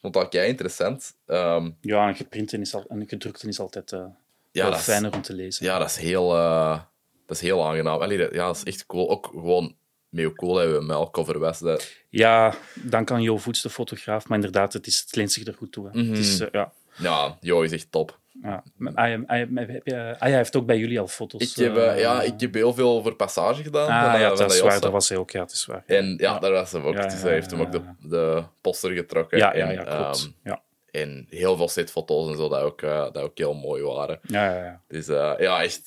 Vond 0.00 0.14
dat 0.14 0.28
kei 0.28 0.48
interessant. 0.48 1.14
Ehm, 1.26 1.70
Ja, 1.80 2.08
een 2.08 2.14
geprinte 2.16 2.58
is 2.58 2.74
al, 2.74 2.84
en 2.88 3.00
een 3.00 3.08
gedrukte 3.08 3.48
is 3.48 3.60
altijd 3.60 3.90
ja, 3.90 4.12
wel 4.52 4.72
is, 4.72 4.80
fijner 4.80 5.12
om 5.14 5.22
te 5.22 5.34
lezen. 5.34 5.64
ja, 5.66 5.78
dat 5.78 5.88
is 5.88 5.96
heel, 5.96 6.34
eh, 6.36 6.80
dat 7.26 7.36
is 7.36 7.42
heel 7.42 7.66
aangenaam. 7.66 8.00
Allee, 8.00 8.18
dat, 8.18 8.32
ja, 8.34 8.46
dat 8.46 8.56
is 8.56 8.62
echt 8.62 8.86
cool. 8.86 9.10
Ook 9.10 9.26
gewoon 9.26 9.74
met 10.08 10.24
hoe 10.24 10.34
cool 10.34 10.56
hebben 10.56 10.78
we 10.78 10.84
melkcover 10.84 11.38
was. 11.38 11.58
Dat, 11.58 11.92
Ja, 12.08 12.54
dan 12.74 13.04
kan 13.04 13.22
Jo 13.22 13.36
Voets 13.36 13.62
de 13.62 13.70
fotograaf, 13.70 14.28
maar 14.28 14.36
inderdaad, 14.38 14.72
het, 14.72 14.86
is, 14.86 15.00
het 15.00 15.16
leent 15.16 15.32
zich 15.32 15.46
er 15.46 15.54
goed 15.54 15.72
toe. 15.72 15.88
Hè. 15.92 15.98
Mhm. 15.98 16.08
Het 16.10 16.18
is, 16.18 16.40
eh, 16.40 16.48
ja, 16.52 16.72
ja, 16.98 17.36
joh, 17.40 17.64
is 17.64 17.72
echt 17.72 17.90
top. 17.90 18.18
Ja. 18.42 18.62
Hij, 18.78 19.22
hij, 19.26 19.48
hij- 19.54 19.82
ah, 20.14 20.20
hij 20.20 20.34
heeft 20.36 20.56
ook 20.56 20.66
bij 20.66 20.78
jullie 20.78 21.00
al 21.00 21.06
foto's. 21.06 21.50
Ik 21.50 21.56
heb, 21.64 21.76
eh, 21.76 21.92
eh, 21.92 21.98
ja, 21.98 22.22
ik 22.22 22.40
heb 22.40 22.54
heel 22.54 22.74
veel 22.74 23.02
voor 23.02 23.14
Passage 23.14 23.62
gedaan. 23.62 23.88
Ah, 23.88 24.10
van, 24.10 24.20
ja, 24.20 24.28
dat 24.34 24.52
is 24.52 24.60
waar. 24.60 24.80
Dat 24.80 24.92
was 24.92 25.08
hij 25.08 25.18
ook, 25.18 25.30
ja, 25.30 25.40
het 25.40 25.52
is 25.52 25.66
waar. 25.66 25.82
En 25.86 26.14
ja, 26.18 26.38
daar 26.38 26.50
was 26.52 26.72
hem 26.72 26.82
ook. 26.84 26.94
Ja, 26.94 27.06
dus 27.06 27.22
hij 27.22 27.32
heeft 27.32 27.50
hem 27.50 27.60
ook 27.60 27.72
de, 27.72 27.80
de 28.00 28.42
poster 28.60 28.90
getrokken. 28.92 29.38
Ja, 29.38 29.56
ja, 29.56 29.68
En, 29.68 29.74
ja, 29.74 29.82
klopt. 29.82 30.18
ehm, 30.42 30.50
ja. 30.50 30.62
en 30.90 31.26
heel 31.30 31.56
veel 31.56 31.68
setfoto's 31.68 32.28
en 32.30 32.36
zo, 32.36 32.48
dat 32.48 32.60
ook, 32.60 32.82
eh, 32.82 32.98
dat 33.12 33.18
ook 33.18 33.38
heel 33.38 33.54
mooi 33.54 33.82
waren. 33.82 34.18
Ja, 34.22 34.44
ja, 34.54 34.64
ja. 34.64 34.80
Dus 34.88 35.08
eh, 35.08 35.32
ja, 35.38 35.62
echt 35.62 35.82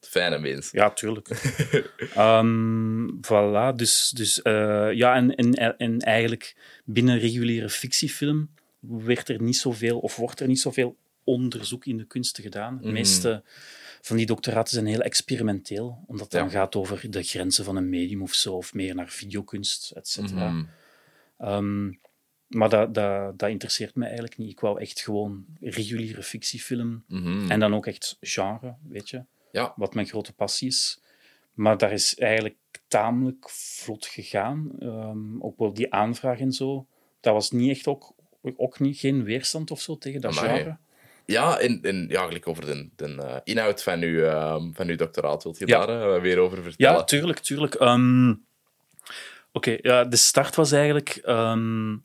fijne 0.00 0.38
mens. 0.38 0.70
Ja, 0.70 0.90
tuurlijk. 0.90 1.28
Ehm, 2.14 3.08
voilà, 3.08 3.74
dus, 3.76 4.10
dus 4.14 4.40
ja, 4.94 5.14
en, 5.14 5.34
en, 5.34 5.76
en 5.76 5.98
eigenlijk 5.98 6.56
binnen 6.84 7.18
reguliere 7.18 7.68
fictiefilm 7.68 8.50
werd 8.80 9.28
er 9.28 9.42
niet 9.42 9.56
zoveel, 9.56 9.98
of 9.98 10.16
wordt 10.16 10.40
er 10.40 10.46
niet 10.46 10.60
zoveel 10.60 10.96
onderzoek 11.28 11.84
in 11.86 11.96
de 11.96 12.04
kunsten 12.06 12.42
gedaan. 12.42 12.76
De 12.78 12.84
Mhm. 12.84 12.92
meeste 12.92 13.42
van 14.00 14.16
die 14.16 14.26
doctoraten 14.26 14.74
zijn 14.74 14.86
heel 14.86 15.00
experimenteel, 15.00 16.04
omdat 16.06 16.32
het 16.32 16.40
dan 16.40 16.50
gaat 16.50 16.76
over 16.76 17.10
de 17.10 17.22
grenzen 17.22 17.64
van 17.64 17.76
een 17.76 17.88
medium 17.88 18.22
of 18.22 18.32
zo, 18.34 18.54
of 18.54 18.74
meer 18.74 18.94
naar 18.94 19.08
videokunst, 19.08 19.90
et 19.90 20.08
cetera. 20.08 20.50
Mhm. 20.50 20.64
Ehm, 21.38 21.92
maar 22.46 22.68
dat, 22.68 22.94
dat, 22.94 23.38
dat 23.38 23.50
interesseert 23.50 23.94
me 23.94 24.04
eigenlijk 24.04 24.36
niet. 24.38 24.50
Ik 24.50 24.60
wou 24.60 24.80
echt 24.80 25.00
gewoon 25.00 25.44
reguliere 25.60 26.22
fictiefilm. 26.22 27.04
Mhm. 27.08 27.50
En 27.50 27.60
dan 27.60 27.74
ook 27.74 27.86
echt 27.86 28.16
genre, 28.20 28.74
weet 28.88 29.08
je. 29.10 29.24
Ja. 29.52 29.72
Wat 29.76 29.94
mijn 29.94 30.06
grote 30.06 30.32
passie 30.32 30.68
is. 30.68 31.00
Maar 31.52 31.78
daar 31.78 31.92
is 31.92 32.18
eigenlijk 32.18 32.56
tamelijk 32.88 33.50
vlot 33.50 34.06
gegaan. 34.06 34.70
Ehm, 34.78 35.40
ook 35.42 35.58
wel 35.58 35.72
die 35.72 35.92
aanvraag 35.92 36.38
en 36.38 36.52
zo. 36.52 36.86
Dat 37.20 37.32
was 37.32 37.50
niet 37.50 37.70
echt 37.70 37.86
ook, 37.86 38.14
ook 38.56 38.80
niet, 38.80 38.98
geen 38.98 39.24
weerstand 39.24 39.70
of 39.70 39.80
zo 39.80 39.98
tegen 39.98 40.20
dat 40.20 40.36
Amai. 40.38 40.56
genre. 40.58 40.76
Ja, 41.32 41.58
en, 41.58 41.82
en 41.82 42.06
ja, 42.08 42.26
gelijk 42.26 42.48
over 42.48 42.66
de, 42.66 42.88
de 42.96 43.14
eh, 43.14 43.36
inhoud 43.44 43.82
van 43.82 44.02
uw, 44.02 44.24
ehm, 44.24 44.72
van 44.72 44.88
uw 44.88 44.96
doctoraat. 44.96 45.42
Wilt 45.42 45.58
je 45.58 45.66
Ja. 45.66 45.86
daar 45.86 46.14
eh, 46.14 46.20
weer 46.22 46.38
over 46.38 46.62
vertellen? 46.62 46.96
Ja, 46.96 47.04
tuurlijk, 47.04 47.38
tuurlijk. 47.38 47.74
Ehm, 47.74 48.34
Oké, 49.52 49.78
ja, 49.82 50.04
de 50.04 50.16
start 50.16 50.54
was 50.54 50.72
eigenlijk... 50.72 51.08
ehm 51.24 51.96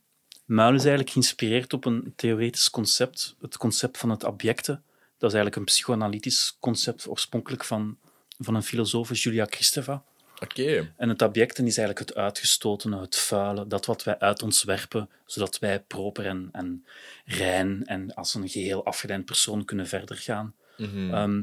Muil 0.45 0.73
is 0.73 0.79
eigenlijk 0.81 1.09
geïnspireerd 1.09 1.73
op 1.73 1.86
een 1.86 2.13
theoretisch 2.15 2.69
concept. 2.69 3.36
Het 3.41 3.57
concept 3.57 3.97
van 3.97 4.09
het 4.09 4.23
objecte. 4.23 4.71
Dat 5.17 5.29
is 5.29 5.36
eigenlijk 5.36 5.55
een 5.55 5.63
psychoanalytisch 5.63 6.57
concept, 6.59 7.07
oorspronkelijk 7.07 7.63
van, 7.63 7.97
van 8.39 8.55
een 8.55 8.63
filosoof, 8.63 9.15
Julia 9.17 9.45
Kristeva. 9.45 10.03
En 10.97 11.10
het 11.10 11.21
objecten 11.21 11.67
is 11.67 11.77
eigenlijk 11.77 12.10
het 12.10 12.17
uitgestotene, 12.17 12.99
het 12.99 13.15
vuile, 13.15 13.67
dat 13.67 13.86
wat 13.86 14.03
wij 14.03 14.19
uit 14.19 14.41
ons 14.41 14.63
werpen, 14.63 15.10
zodat 15.25 15.60
wij 15.60 15.79
proper 15.79 16.25
en, 16.25 16.49
en 16.51 16.86
rein 17.25 17.86
en 17.86 18.13
als 18.13 18.34
een 18.34 18.49
geheel 18.49 18.86
afgeleid 18.86 19.25
persoon 19.25 19.65
kunnen 19.65 19.88
verder 19.88 20.17
gaan. 20.17 20.53
Mhm. 20.77 21.13
Ehm, 21.13 21.41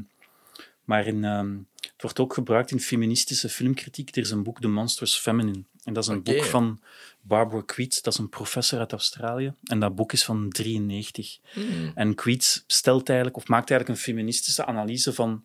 maar 0.83 1.07
in, 1.07 1.23
ehm, 1.23 1.57
het 1.75 2.01
wordt 2.01 2.19
ook 2.19 2.33
gebruikt 2.33 2.71
in 2.71 2.79
feministische 2.79 3.49
filmkritiek. 3.49 4.15
Er 4.15 4.21
is 4.21 4.31
een 4.31 4.43
boek, 4.43 4.61
The 4.61 4.67
Monstrous 4.67 5.17
Feminine. 5.17 5.63
En 5.83 5.93
dat 5.93 6.03
is 6.03 6.09
een 6.09 6.23
boek 6.23 6.43
van 6.43 6.81
Barbara 7.21 7.61
Queet. 7.65 8.03
Dat 8.03 8.13
is 8.13 8.19
een 8.19 8.29
professor 8.29 8.79
uit 8.79 8.91
Australië. 8.91 9.53
En 9.63 9.79
dat 9.79 9.95
boek 9.95 10.13
is 10.13 10.23
van 10.23 10.49
93. 10.49 11.39
Mhm. 11.55 11.91
En 11.95 12.15
Queet 12.15 12.63
stelt 12.67 13.09
eigenlijk, 13.09 13.37
of 13.37 13.47
maakt 13.47 13.69
eigenlijk 13.69 13.99
een 13.99 14.05
feministische 14.05 14.65
analyse 14.65 15.13
van 15.13 15.43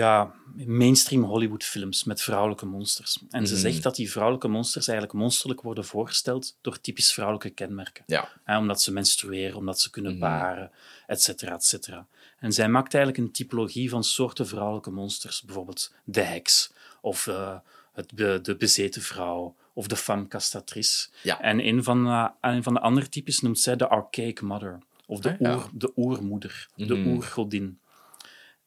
ja, 0.00 0.34
mainstream 0.66 1.22
Hollywood-films 1.24 2.04
met 2.04 2.22
vrouwelijke 2.22 2.66
monsters. 2.66 3.18
En 3.30 3.46
ze 3.46 3.52
Mhm. 3.52 3.62
zegt 3.62 3.82
dat 3.82 3.96
die 3.96 4.10
vrouwelijke 4.10 4.48
monsters 4.48 4.88
eigenlijk 4.88 5.18
monsterlijk 5.18 5.60
worden 5.62 5.84
voorgesteld 5.84 6.56
door 6.60 6.80
typisch 6.80 7.12
vrouwelijke 7.12 7.50
kenmerken. 7.50 8.04
Ja. 8.06 8.28
Omdat 8.46 8.82
ze 8.82 8.92
menstrueren, 8.92 9.56
omdat 9.56 9.80
ze 9.80 9.90
kunnen 9.90 10.12
Mhm. 10.12 10.20
baren, 10.20 10.70
et 11.06 11.22
cetera, 11.22 11.54
et 11.54 11.64
cetera. 11.64 12.06
En 12.38 12.52
zij 12.52 12.68
maakt 12.68 12.94
eigenlijk 12.94 13.24
een 13.24 13.32
typologie 13.32 13.90
van 13.90 14.04
soorten 14.04 14.46
vrouwelijke 14.46 14.90
monsters. 14.90 15.42
Bijvoorbeeld 15.42 15.92
de 16.04 16.22
heks, 16.22 16.72
of 17.00 17.26
eh, 17.26 17.58
het, 17.92 18.10
de, 18.14 18.38
de 18.42 18.56
bezeten 18.56 19.02
vrouw, 19.02 19.54
of 19.72 19.86
de 19.86 19.96
femme 19.96 20.28
castratrice. 20.28 21.08
Ja. 21.22 21.40
En 21.40 21.66
een 21.66 21.84
van, 21.84 22.06
eh, 22.06 22.28
een 22.40 22.62
van 22.62 22.74
de 22.74 22.80
andere 22.80 23.08
types 23.08 23.40
noemt 23.40 23.58
zij 23.58 23.76
de 23.76 23.88
archaic 23.88 24.40
mother, 24.40 24.78
of 25.06 25.20
de, 25.20 25.30
Ah, 25.32 25.38
ja. 25.40 25.54
oer, 25.54 25.68
de 25.72 25.92
oermoeder, 25.96 26.68
de 26.76 26.94
Mhm. 26.94 27.08
oergodin. 27.08 27.78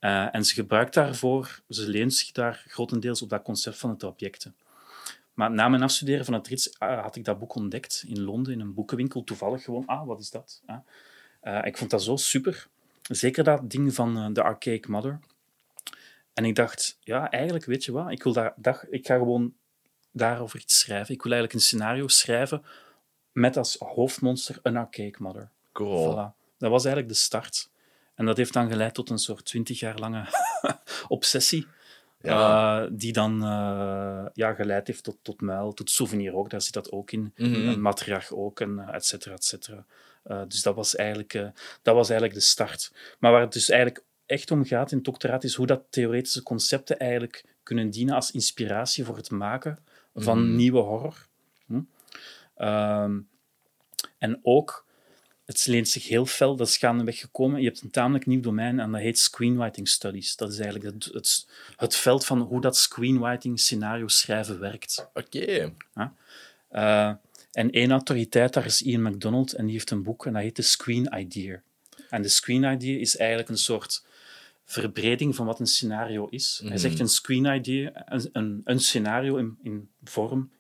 Eh, 0.04 0.36
en 0.36 0.46
ze 0.46 0.54
gebruikt 0.54 0.94
daarvoor, 0.94 1.62
ze 1.70 1.90
leent 1.90 2.14
zich 2.14 2.32
daar 2.32 2.64
grotendeels 2.68 3.22
op 3.22 3.30
dat 3.30 3.42
concept 3.42 3.78
van 3.78 3.90
het 3.90 4.04
objecten. 4.04 4.56
Maar 5.34 5.52
na 5.52 5.68
mijn 5.68 5.84
afstuderen 5.84 6.26
van 6.26 6.34
het 6.34 6.48
RITS 6.48 6.70
eh, 6.70 7.02
had 7.02 7.16
ik 7.16 7.26
dat 7.26 7.40
boek 7.40 7.56
ontdekt 7.56 8.04
in 8.08 8.22
Londen, 8.22 8.54
in 8.54 8.60
een 8.60 8.74
boekenwinkel, 8.74 9.24
toevallig 9.24 9.64
gewoon, 9.64 9.86
ah, 9.86 10.08
wat 10.08 10.20
is 10.20 10.30
dat? 10.30 10.62
Ah. 10.66 10.78
Eh, 11.42 11.66
ik 11.66 11.78
vond 11.78 11.90
dat 11.90 12.04
zo 12.04 12.16
super. 12.16 12.68
Zeker 13.02 13.44
dat 13.44 13.70
ding 13.70 13.94
van 13.94 14.34
de 14.34 14.44
Archaic 14.44 14.88
Mother. 14.88 15.20
En 16.34 16.46
ik 16.46 16.56
dacht, 16.56 16.98
ja, 17.00 17.30
eigenlijk, 17.30 17.66
weet 17.66 17.86
je 17.86 17.92
wat, 17.92 18.12
ik, 18.12 18.24
wil 18.24 18.34
daar, 18.34 18.86
ik 18.90 19.06
ga 19.06 19.18
gewoon 19.18 19.54
daarover 20.12 20.60
iets 20.60 20.80
schrijven. 20.80 21.14
Ik 21.14 21.22
wil 21.22 21.32
eigenlijk 21.32 21.62
een 21.62 21.68
scenario 21.68 22.08
schrijven 22.08 22.64
met 23.32 23.58
als 23.58 23.76
hoofdmonster 23.80 24.60
een 24.64 24.78
Archaic 24.78 25.20
Mother. 25.20 25.50
Cool. 25.72 26.12
Voilà. 26.12 26.58
Dat 26.58 26.72
was 26.72 26.86
eigenlijk 26.86 27.14
de 27.14 27.20
start. 27.20 27.72
En 28.16 28.26
dat 28.26 28.38
heeft 28.38 28.54
dan 28.54 28.70
geleid 28.70 28.94
tot 28.94 29.10
een 29.10 29.18
soort 29.18 29.46
twintig 29.46 29.80
jaar 29.80 29.98
lange 30.00 30.26
obsessie. 31.08 31.68
Ja. 32.22 32.84
eh, 32.84 32.90
die 32.92 33.14
dan 33.14 33.44
eh, 33.44 34.26
ja, 34.34 34.54
geleid 34.54 34.88
heeft 34.88 35.04
tot, 35.04 35.18
tot 35.22 35.42
muil, 35.42 35.74
tot 35.74 35.90
souvenir 35.90 36.36
ook, 36.36 36.50
daar 36.50 36.62
zit 36.62 36.74
dat 36.74 36.92
ook 36.92 37.12
in. 37.12 37.34
Mhm. 37.36 37.54
Een 37.68 37.82
matriarch 37.82 38.32
ook, 38.32 38.60
en 38.60 38.80
eh, 38.80 38.96
et 38.96 39.06
cetera, 39.06 39.36
et 39.36 39.44
cetera. 39.46 39.86
Dus 40.48 40.62
dat 40.62 40.76
was, 40.76 40.96
eigenlijk, 40.96 41.32
dat 41.82 41.96
was 41.96 42.10
eigenlijk 42.10 42.40
de 42.40 42.46
start. 42.46 42.92
Maar 43.20 43.32
waar 43.32 43.42
het 43.42 43.54
dus 43.54 43.70
eigenlijk 43.70 44.04
echt 44.26 44.52
om 44.52 44.66
gaat 44.66 44.92
in 44.92 44.98
het 44.98 45.06
doctoraat, 45.06 45.44
is 45.44 45.56
hoe 45.56 45.66
dat 45.68 45.84
theoretische 45.90 46.44
concepten 46.44 47.00
eigenlijk 47.00 47.46
kunnen 47.64 47.90
dienen 47.90 48.16
als 48.16 48.32
inspiratie 48.32 49.06
voor 49.06 49.16
het 49.18 49.32
maken 49.32 49.80
van 50.16 50.46
Mhm. 50.48 50.56
nieuwe 50.56 50.80
horror. 50.80 51.28
Hm? 51.66 51.82
Ehm, 52.56 53.20
en 54.18 54.40
ook, 54.44 54.86
het 55.54 55.68
leent 55.68 55.88
zich 55.88 56.08
heel 56.08 56.26
fel, 56.26 56.56
dat 56.56 56.68
is 56.68 56.78
gaandeweg 56.78 57.20
gekomen. 57.20 57.60
Je 57.60 57.68
hebt 57.68 57.82
een 57.82 57.92
tamelijk 57.92 58.26
nieuw 58.26 58.40
domein 58.40 58.80
en 58.80 58.92
dat 58.92 59.02
heet 59.02 59.20
screenwriting 59.20 59.88
studies. 59.88 60.36
Dat 60.36 60.52
is 60.52 60.60
eigenlijk 60.60 60.94
het, 60.94 61.14
het, 61.14 61.48
het 61.76 61.96
veld 61.96 62.26
van 62.26 62.42
hoe 62.42 62.62
dat 62.62 62.78
screenwriting 62.78 63.60
scenario 63.60 64.08
schrijven 64.08 64.60
werkt. 64.60 65.10
Oké. 65.14 65.74
Eh, 66.70 67.12
en 67.52 67.72
één 67.72 67.92
autoriteit 67.92 68.54
daar 68.54 68.66
is 68.66 68.82
Ian 68.82 69.02
MacDonald 69.02 69.54
en 69.54 69.66
die 69.66 69.74
heeft 69.74 69.92
een 69.92 70.04
boek 70.04 70.26
en 70.26 70.34
dat 70.34 70.42
heet 70.42 70.56
The 70.56 70.62
Screen 70.62 71.14
Idea. 71.18 71.62
En 72.10 72.22
de 72.22 72.30
Screen 72.30 72.64
Idea 72.64 73.00
is 73.00 73.18
eigenlijk 73.18 73.50
een 73.50 73.58
soort 73.58 74.06
verbreding 74.66 75.36
van 75.36 75.46
wat 75.46 75.60
een 75.60 75.68
scenario 75.68 76.28
is. 76.28 76.62
Hij 76.66 76.78
zegt 76.78 77.00
een 77.00 77.08
Screen 77.08 77.46
Idea, 77.46 78.04
een, 78.06 78.30
een, 78.32 78.62
een 78.64 78.80
scenario 78.80 79.36
in, 79.36 79.58
in 79.64 79.90
vorm, 80.04 80.52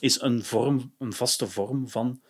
is 0.00 0.20
een, 0.20 0.44
vorm, 0.44 0.94
een 0.98 1.12
vaste 1.12 1.46
vorm 1.46 1.88
van 1.88 2.20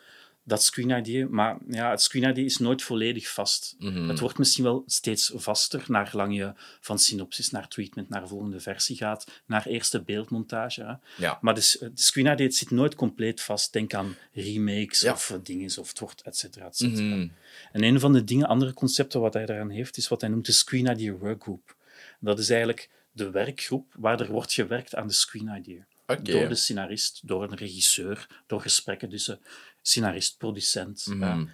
dat 0.46 0.62
Screen 0.62 0.90
Idea. 0.90 1.26
Maar 1.30 1.56
ja, 1.68 1.90
het 1.90 2.02
Screen 2.02 2.30
Idea 2.30 2.44
is 2.44 2.59
nooit 2.59 2.82
volledig 2.82 3.28
vast. 3.28 3.76
Het 3.78 4.18
wordt 4.18 4.38
misschien 4.38 4.64
wel 4.64 4.82
steeds 4.87 5.32
vaster, 5.35 5.85
naarlang 5.88 6.37
je 6.37 6.52
van 6.80 6.98
synopsis 6.98 7.50
naar 7.50 7.68
treatment 7.68 8.09
naar 8.09 8.28
volgende 8.28 8.61
versie 8.61 8.96
gaat, 8.96 9.42
naar 9.46 9.66
eerste 9.66 10.02
beeldmontage. 10.02 10.82
Hè. 10.85 11.24
Ja. 11.24 11.38
Maar 11.40 11.54
de, 11.54 11.78
de 11.80 11.90
screen 11.94 12.26
idea 12.26 12.50
zit 12.50 12.70
nooit 12.70 12.94
compleet 12.94 13.40
vast. 13.40 13.72
Denk 13.72 13.94
aan 13.94 14.16
remakes 14.32 15.00
Ja. 15.00 15.12
of 15.12 15.30
eh, 15.30 15.37
dingen, 15.42 15.78
of 15.78 15.88
het 15.88 15.98
wordt 15.98 16.22
et 16.22 16.37
cetera, 16.37 16.66
et 16.66 16.76
cetera. 16.76 17.14
Mhm. 17.16 17.28
En 17.72 17.82
een 17.82 18.00
van 18.00 18.12
de 18.12 18.24
dingen, 18.24 18.46
andere 18.46 18.72
concepten 18.74 19.20
wat 19.20 19.35
hij 19.35 19.46
daaraan 19.46 19.70
heeft, 19.70 19.96
is 19.96 20.09
wat 20.09 20.20
hij 20.20 20.30
noemt 20.30 20.46
de 20.46 20.52
Screen 20.52 20.87
Idea 20.87 21.12
Workgroup. 21.12 21.76
Dat 22.20 22.38
is 22.38 22.50
eigenlijk 22.50 22.90
de 23.12 23.30
werkgroep 23.30 23.94
waar 23.98 24.20
er 24.20 24.30
wordt 24.30 24.52
gewerkt 24.52 24.94
aan 24.94 25.06
de 25.06 25.12
screen. 25.12 25.85
Oké. 26.06 26.22
Door 26.22 26.48
de 26.48 26.54
scenarist, 26.54 27.20
door 27.24 27.42
een 27.42 27.56
regisseur, 27.56 28.26
door 28.46 28.61
gesprekken 28.61 29.09
tussen 29.09 29.40
scenarist, 29.87 30.38
producent. 30.38 31.07
Mhm. 31.07 31.44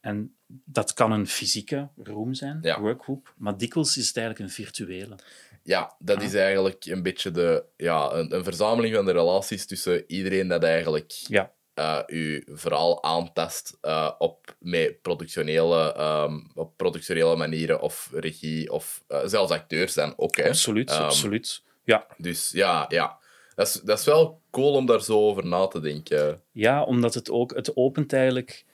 En 0.00 0.36
dat 0.64 0.92
kan 0.92 1.12
een 1.12 1.26
fysieke 1.26 1.88
room 1.96 2.34
zijn, 2.34 2.58
Ja. 2.62 2.80
workgroup, 2.80 3.34
maar 3.36 3.56
dikwijls 3.56 3.96
is 3.96 4.06
het 4.06 4.16
eigenlijk 4.16 4.48
een 4.48 4.54
virtuele. 4.54 5.16
Ja, 5.62 5.94
dat 5.98 6.22
is 6.22 6.34
eigenlijk 6.34 6.84
een 6.84 7.02
beetje 7.02 7.30
de, 7.30 7.64
ja, 7.76 8.12
een, 8.12 8.34
een 8.34 8.44
verzameling 8.44 8.94
van 8.94 9.04
de 9.04 9.12
relaties 9.12 9.66
tussen 9.66 10.04
iedereen 10.06 10.48
dat 10.48 10.62
eigenlijk 10.62 11.10
Ja, 11.10 11.52
eh 11.74 12.00
uw 12.06 12.40
verhaal 12.46 13.02
aantast 13.02 13.78
eh, 13.80 14.10
op 14.18 14.56
met 14.58 15.02
productionele, 15.02 15.92
ehm, 15.94 16.40
op 16.54 16.76
productionele 16.76 17.36
manieren 17.36 17.80
of 17.80 18.10
regie 18.12 18.70
of 18.72 19.04
eh, 19.06 19.20
zelfs 19.24 19.52
acteurs 19.52 19.92
zijn 19.92 20.12
ook. 20.16 20.36
Hè. 20.36 20.48
absoluut, 20.48 20.90
Ehm, 20.90 21.02
absoluut. 21.02 21.62
Ja, 21.84 22.06
Dus 22.16 22.50
ja, 22.50 22.84
ja. 22.88 23.18
Dat, 23.54 23.66
is, 23.66 23.72
dat 23.72 23.98
is 23.98 24.04
wel 24.04 24.40
cool 24.50 24.72
om 24.72 24.86
daar 24.86 25.02
zo 25.02 25.18
over 25.18 25.46
na 25.46 25.66
te 25.66 25.80
denken. 25.80 26.40
Ja, 26.52 26.82
omdat 26.82 27.14
het 27.14 27.30
ook, 27.30 27.54
het 27.54 27.76
opent 27.76 28.12
eigenlijk. 28.12 28.64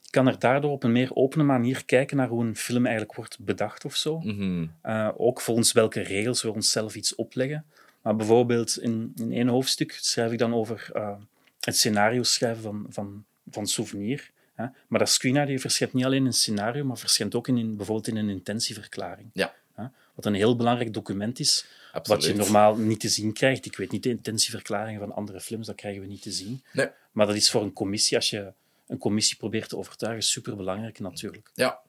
Je 0.00 0.10
kan 0.10 0.26
er 0.26 0.38
daardoor 0.38 0.70
op 0.70 0.82
een 0.82 0.92
meer 0.92 1.14
opene 1.14 1.42
manier 1.42 1.84
kijken 1.84 2.16
naar 2.16 2.28
hoe 2.28 2.44
een 2.44 2.56
film 2.56 2.84
eigenlijk 2.84 3.16
wordt 3.16 3.38
bedacht 3.40 3.84
of 3.84 3.96
zo. 3.96 4.18
Mhm. 4.18 4.66
Eh, 4.82 5.08
ook 5.16 5.40
volgens 5.40 5.72
welke 5.72 6.00
regels 6.00 6.42
we 6.42 6.52
onszelf 6.52 6.94
iets 6.94 7.14
opleggen. 7.14 7.64
Maar 8.02 8.16
bijvoorbeeld 8.16 8.78
in, 8.78 9.12
in 9.16 9.32
één 9.32 9.48
hoofdstuk 9.48 9.98
schrijf 10.00 10.32
ik 10.32 10.38
dan 10.38 10.54
over 10.54 10.90
eh, 10.92 11.16
het 11.60 11.76
scenario 11.76 12.22
schrijven 12.22 12.62
van, 12.62 12.86
van, 12.88 13.24
van 13.50 13.66
Souvenir. 13.66 14.30
Hè. 14.54 14.66
Maar 14.88 14.98
dat 14.98 15.08
screen 15.08 15.36
idea 15.36 15.58
verschijnt 15.58 15.94
niet 15.94 16.04
alleen 16.04 16.20
in 16.20 16.26
een 16.26 16.32
scenario, 16.32 16.84
maar 16.84 16.98
verschijnt 16.98 17.34
ook 17.34 17.48
in, 17.48 17.58
in, 17.58 17.76
bijvoorbeeld 17.76 18.08
in 18.08 18.16
een 18.16 18.28
intentieverklaring. 18.28 19.30
Ja, 19.32 19.54
Hè. 19.76 19.84
Wat 20.14 20.26
een 20.26 20.34
heel 20.34 20.56
belangrijk 20.56 20.92
document 20.92 21.38
is, 21.38 21.66
absoluut. 21.96 22.22
wat 22.22 22.30
je 22.30 22.36
normaal 22.36 22.76
niet 22.76 23.00
te 23.00 23.08
zien 23.08 23.32
krijgt. 23.32 23.66
Ik 23.66 23.76
weet 23.76 23.90
niet 23.90 24.02
de 24.02 24.08
intentieverklaringen 24.08 25.00
van 25.00 25.12
andere 25.12 25.40
films, 25.40 25.66
dat 25.66 25.76
krijgen 25.76 26.00
we 26.00 26.06
niet 26.06 26.22
te 26.22 26.32
zien. 26.32 26.62
Nee. 26.72 26.88
Maar 27.12 27.26
dat 27.26 27.36
is 27.36 27.50
voor 27.50 27.62
een 27.62 27.72
commissie, 27.72 28.16
als 28.16 28.30
je 28.30 28.52
een 28.86 28.98
commissie 28.98 29.36
probeert 29.36 29.68
te 29.68 29.76
overtuigen, 29.76 30.22
superbelangrijk 30.22 30.98
natuurlijk. 30.98 31.50
Ja, 31.54 31.80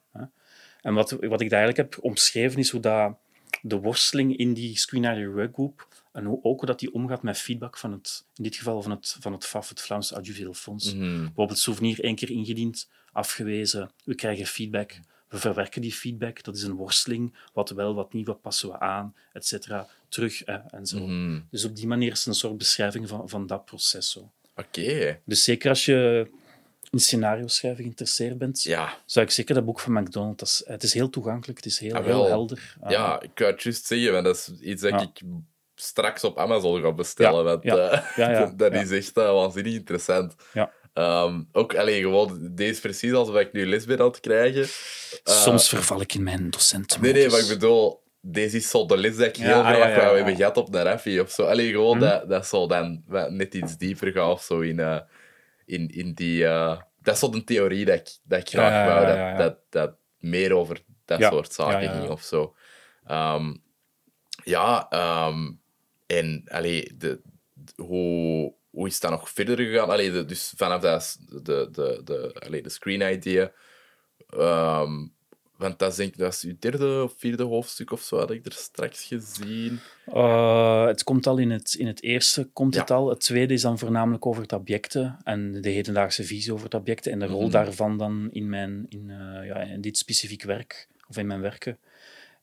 En 0.81 0.93
wat, 0.93 1.11
wat 1.11 1.41
ik 1.41 1.49
daar 1.49 1.59
eigenlijk 1.59 1.77
heb 1.77 2.03
omschreven, 2.03 2.59
is 2.59 2.69
hoe 2.69 2.81
dat 2.81 3.17
de 3.61 3.79
worsteling 3.79 4.37
in 4.37 4.53
die 4.53 4.77
Screen 4.77 5.03
Idea 5.03 5.27
Workgroup 5.27 5.87
en 6.11 6.25
hoe 6.25 6.39
ook 6.43 6.57
hoe 6.57 6.67
dat 6.67 6.79
die 6.79 6.93
omgaat 6.93 7.23
met 7.23 7.37
feedback 7.37 7.77
van 7.77 7.91
het, 7.91 8.25
in 8.35 8.43
dit 8.43 8.55
geval 8.55 8.81
van 8.81 8.91
het, 8.91 9.15
van 9.19 9.33
het 9.33 9.45
FAF, 9.45 9.69
het 9.69 9.81
Vlaams 9.81 10.11
Audiovisueel 10.11 10.53
Fonds. 10.53 10.93
Mhm. 10.93 11.23
Bijvoorbeeld 11.23 11.59
souvenir 11.59 12.03
één 12.03 12.15
keer 12.15 12.29
ingediend, 12.29 12.89
afgewezen, 13.11 13.89
we 14.03 14.15
krijgen 14.15 14.45
feedback, 14.45 14.99
we 15.29 15.37
verwerken 15.37 15.81
die 15.81 15.93
feedback, 15.93 16.43
dat 16.43 16.55
is 16.55 16.63
een 16.63 16.75
worsteling, 16.75 17.33
wat 17.53 17.69
wel, 17.69 17.95
wat 17.95 18.13
niet, 18.13 18.27
wat 18.27 18.41
passen 18.41 18.69
we 18.69 18.79
aan, 18.79 19.15
et 19.33 19.45
cetera, 19.45 19.87
terug 20.09 20.43
eh, 20.43 20.55
en 20.71 20.85
zo. 20.85 20.97
Mhm. 21.07 21.39
Dus 21.51 21.65
op 21.65 21.75
die 21.75 21.87
manier 21.87 22.11
is 22.11 22.17
het 22.17 22.27
een 22.27 22.33
soort 22.33 22.57
beschrijving 22.57 23.07
van, 23.07 23.29
van 23.29 23.47
dat 23.47 23.65
proces. 23.65 24.11
Zo. 24.11 24.31
Oké. 24.55 25.19
Dus 25.25 25.43
zeker 25.43 25.69
als 25.69 25.85
je 25.85 26.27
in 26.91 26.99
scenario 26.99 27.47
schrijven 27.47 27.83
geïnteresseerd 27.83 28.37
bent, 28.37 28.63
Ja. 28.63 28.97
zou 29.05 29.25
ik 29.25 29.31
zeker 29.31 29.55
dat 29.55 29.65
boek 29.65 29.79
van 29.79 29.93
McDonald. 29.93 30.39
Dat 30.39 30.47
is, 30.47 30.63
het 30.65 30.83
is 30.83 30.93
heel 30.93 31.09
toegankelijk, 31.09 31.57
het 31.57 31.67
is 31.67 31.79
heel, 31.79 31.93
Ah, 31.95 32.05
heel 32.05 32.25
helder. 32.27 32.75
Ah, 32.81 32.91
ja, 32.91 33.21
ik 33.21 33.31
wou 33.35 33.51
het 33.51 33.63
juist 33.63 33.85
zeggen, 33.85 34.11
want 34.11 34.25
dat 34.25 34.35
is 34.35 34.51
iets 34.61 34.81
dat 34.81 34.91
Ja. 34.91 35.01
ik 35.01 35.21
straks 35.75 36.23
op 36.23 36.37
Amazon 36.37 36.81
ga 36.81 36.91
bestellen. 36.93 37.59
Ja, 37.61 37.75
want 37.75 38.51
eh, 38.51 38.57
dat 38.57 38.73
is 38.73 38.91
echt 38.91 39.17
eh, 39.17 39.33
waanzinnig 39.33 39.73
interessant. 39.73 40.35
Ja. 40.53 40.71
Ehm, 40.97 41.41
ook 41.51 41.75
alleen 41.75 42.01
gewoon, 42.01 42.49
deze 42.51 42.81
precies 42.81 43.13
als 43.13 43.29
ik 43.29 43.53
nu 43.53 43.65
les 43.65 43.85
ben 43.85 43.99
aan 43.99 44.05
het 44.07 44.19
krijgen. 44.19 44.61
Eh, 45.23 45.33
Soms 45.33 45.69
verval 45.69 46.01
ik 46.01 46.13
in 46.13 46.23
mijn 46.23 46.49
docenten. 46.49 47.01
Nee, 47.01 47.13
nee, 47.13 47.29
maar 47.29 47.39
ik 47.39 47.47
bedoel, 47.47 48.03
deze 48.21 48.57
is 48.57 48.69
zo 48.69 48.85
de 48.85 48.97
les 48.97 49.17
dat 49.17 49.27
ik 49.27 49.35
Ja, 49.35 49.43
heel 49.43 49.59
graag 49.63 49.77
ja, 49.77 49.87
ja, 49.87 50.09
ja. 50.09 50.15
hebben 50.15 50.35
gehad 50.35 50.57
op 50.57 50.71
de 50.71 50.81
Raffi 50.81 51.19
of 51.19 51.31
zo. 51.31 51.43
Alleen 51.43 51.71
gewoon 51.71 51.97
Mhm. 51.97 52.07
dat, 52.07 52.29
dat 52.29 52.47
zo 52.47 52.67
dan 52.67 53.03
net 53.29 53.53
iets 53.53 53.77
dieper 53.77 54.11
gaat 54.11 54.31
of 54.31 54.41
zo 54.43 54.59
in, 54.59 54.79
eh, 54.79 54.99
in, 55.65 55.87
in 55.89 56.13
die... 56.13 56.45
eh, 56.45 56.77
dat 57.01 57.13
is 57.13 57.19
zo 57.19 57.29
de 57.29 57.43
theorie 57.43 57.85
dat 57.85 57.95
ik, 57.95 58.17
dat 58.23 58.39
ik 58.39 58.49
graag 58.49 58.87
wou, 58.87 59.05
dat. 59.05 59.37
Dat, 59.37 59.57
dat 59.69 59.95
meer 60.19 60.53
over 60.53 60.81
dat 61.05 61.21
soort 61.21 61.53
zaken 61.53 61.89
ging 61.91 62.09
of 62.09 62.21
zo. 62.21 62.55
Ehm, 63.05 63.55
ja, 64.43 64.87
ehm, 64.89 65.51
en 66.07 66.43
allee, 66.47 66.93
de, 66.97 67.21
de- 67.53 67.83
hoe, 67.83 68.53
hoe 68.77 68.87
is 68.87 68.99
dan 68.99 69.11
nog 69.11 69.29
verder 69.29 69.57
gegaan? 69.57 69.89
Allee, 69.89 70.11
de- 70.11 70.25
dus 70.25 70.53
vanaf 70.55 70.81
dat, 70.81 71.17
de, 71.43 71.69
de, 71.71 72.01
de, 72.03 72.35
allee, 72.45 72.61
de 72.61 72.69
screen 72.69 73.13
idea. 73.13 73.51
ehm, 74.29 75.05
want 75.57 75.79
dat 75.79 75.91
is 75.91 75.97
denk 75.97 76.11
ik, 76.13 76.17
dat 76.17 76.33
is 76.33 76.41
uw 76.43 76.55
derde 76.59 77.03
of 77.03 77.13
vierde 77.17 77.43
hoofdstuk 77.43 77.91
of 77.91 78.01
zo, 78.01 78.17
had 78.17 78.31
ik 78.31 78.45
er 78.45 78.51
straks 78.51 79.03
gezien. 79.03 79.79
Uh, 80.13 80.85
het 80.85 81.03
komt 81.03 81.27
al 81.27 81.37
in 81.37 81.51
het, 81.51 81.73
in 81.73 81.87
het 81.87 82.03
eerste, 82.03 82.49
komt 82.53 82.75
het 82.75 82.91
al. 82.91 83.09
Het 83.09 83.19
tweede 83.19 83.53
is 83.53 83.61
dan 83.61 83.77
voornamelijk 83.79 84.25
over 84.25 84.41
het 84.41 84.53
objecten 84.53 85.17
en 85.23 85.61
de 85.61 85.69
hedendaagse 85.69 86.23
visie 86.23 86.53
over 86.53 86.65
het 86.65 86.73
objecten 86.73 87.11
en 87.11 87.19
de 87.19 87.25
rol 87.25 87.41
Mhm. 87.41 87.51
daarvan 87.51 87.97
dan 87.97 88.27
in, 88.31 88.49
mijn, 88.49 88.85
in, 88.89 89.09
eh, 89.09 89.45
ja, 89.47 89.55
in 89.55 89.81
dit 89.81 89.97
specifiek 89.97 90.43
werk, 90.43 90.87
of 91.09 91.17
in 91.17 91.27
mijn 91.27 91.41
werken. 91.41 91.77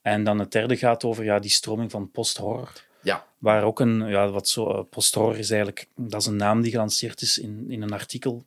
En 0.02 0.24
dan 0.24 0.38
het 0.38 0.52
derde 0.52 0.76
gaat 0.76 1.04
over 1.04 1.24
ja, 1.24 1.38
die 1.38 1.50
stroming 1.50 1.90
van 1.90 2.10
post-horror. 2.10 2.72
Ja, 3.04 3.24
Waar 3.38 3.62
ook 3.62 3.80
een, 3.80 4.06
ja, 4.08 4.28
wat 4.30 4.48
zo, 4.48 4.70
eh, 4.70 4.80
post-horror 4.90 5.38
is 5.38 5.50
eigenlijk, 5.50 5.86
dat 5.96 6.20
is 6.20 6.26
een 6.26 6.36
naam 6.36 6.62
die 6.62 6.70
gelanceerd 6.70 7.20
is 7.20 7.38
in, 7.38 7.64
in 7.68 7.82
een 7.82 7.92
artikel 7.92 8.44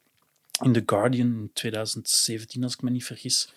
in 0.63 0.73
The 0.73 0.83
Guardian 0.85 1.27
in 1.27 1.49
2017, 1.53 2.63
als 2.63 2.73
ik 2.73 2.81
me 2.81 2.89
niet 2.89 3.05
vergis. 3.05 3.53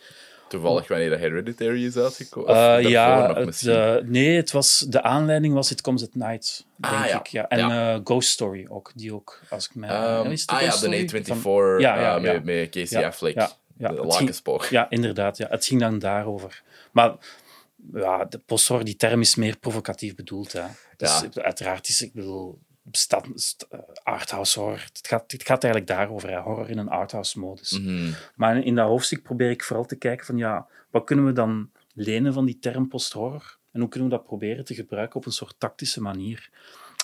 toevallig 0.49 0.89
wanneer 0.89 1.11
dat 1.11 1.19
Hereditary 1.19 1.85
is 1.85 1.97
uitgekomen. 1.97 2.55
Daarvoor 2.55 2.91
ja, 2.91 3.35
het, 3.35 3.67
eh, 3.67 3.97
nee, 4.05 4.37
het 4.37 4.51
was, 4.51 4.79
de 4.89 5.03
aanleiding 5.03 5.55
was 5.55 5.71
It 5.71 5.81
Comes 5.81 6.03
at 6.03 6.15
Night, 6.15 6.65
denk 6.77 6.95
Ah, 6.95 7.07
ja. 7.07 7.19
ik. 7.19 7.27
Ja. 7.27 7.49
En 7.49 7.59
eh, 7.71 8.01
Ghost 8.05 8.29
Story 8.29 8.67
ook, 8.69 8.93
die 8.95 9.15
ook, 9.15 9.41
als 9.51 9.67
ik 9.69 9.75
me... 9.75 9.87
Ja, 9.87 10.25
is 10.25 10.47
ah 10.47 10.61
ja, 10.61 10.67
de 10.67 10.73
Story? 10.77 11.09
A24 11.23 11.37
Van- 11.41 11.79
Ja, 11.79 12.01
ja, 12.01 12.01
ja. 12.01 12.19
Met, 12.19 12.45
met 12.45 12.71
Casey 12.71 13.01
Ja, 13.01 13.07
Affleck. 13.07 13.35
ja, 13.35 13.51
ja. 13.79 13.89
de 13.89 14.03
ging-. 14.13 14.69
Ja, 14.69 14.91
inderdaad. 14.91 15.37
Ja. 15.37 15.47
Het 15.51 15.65
ging 15.65 15.81
dan 15.81 15.99
daarover. 15.99 16.63
Maar 16.93 17.15
ja, 17.95 18.25
de 18.25 18.38
posthorror, 18.38 18.85
die 18.85 18.97
term 18.97 19.21
is 19.21 19.35
meer 19.35 19.59
provocatief 19.59 20.14
bedoeld. 20.14 20.53
Hè. 20.53 20.62
Dus 20.97 21.21
Ja. 21.33 21.43
uiteraard 21.43 21.88
is, 21.88 22.03
ik 22.03 22.12
bedoel, 22.12 22.59
bestaat, 22.83 23.27
st- 23.35 23.66
eh, 23.71 23.79
arthouse 24.03 24.61
horror. 24.61 24.88
Het 24.93 25.07
gaat, 25.09 25.33
het 25.33 25.47
gaat 25.47 25.64
eigenlijk 25.64 25.93
daarover, 25.93 26.31
hè. 26.31 26.40
horror 26.40 26.71
in 26.71 26.79
een 26.79 26.88
arthouse 26.88 27.38
modus. 27.38 27.79
Mhm. 27.79 28.12
Maar 28.35 28.57
in, 28.57 28.62
in 28.64 28.75
dat 28.75 28.87
hoofdstuk 28.88 29.23
probeer 29.23 29.51
ik 29.51 29.64
vooral 29.64 29.87
te 29.87 29.97
kijken 29.97 30.27
van, 30.27 30.37
ja, 30.37 30.66
wat 30.90 31.05
kunnen 31.05 31.25
we 31.25 31.33
dan 31.33 31.71
lenen 31.95 32.33
van 32.33 32.45
die 32.45 32.59
term 32.59 32.88
post-horror? 32.88 33.59
En 33.73 33.81
hoe 33.81 33.88
kunnen 33.88 34.09
we 34.11 34.14
dat 34.16 34.25
proberen 34.25 34.64
te 34.64 34.75
gebruiken 34.75 35.16
op 35.16 35.27
een 35.27 35.33
soort 35.33 35.55
tactische 35.59 36.01
manier? 36.01 36.51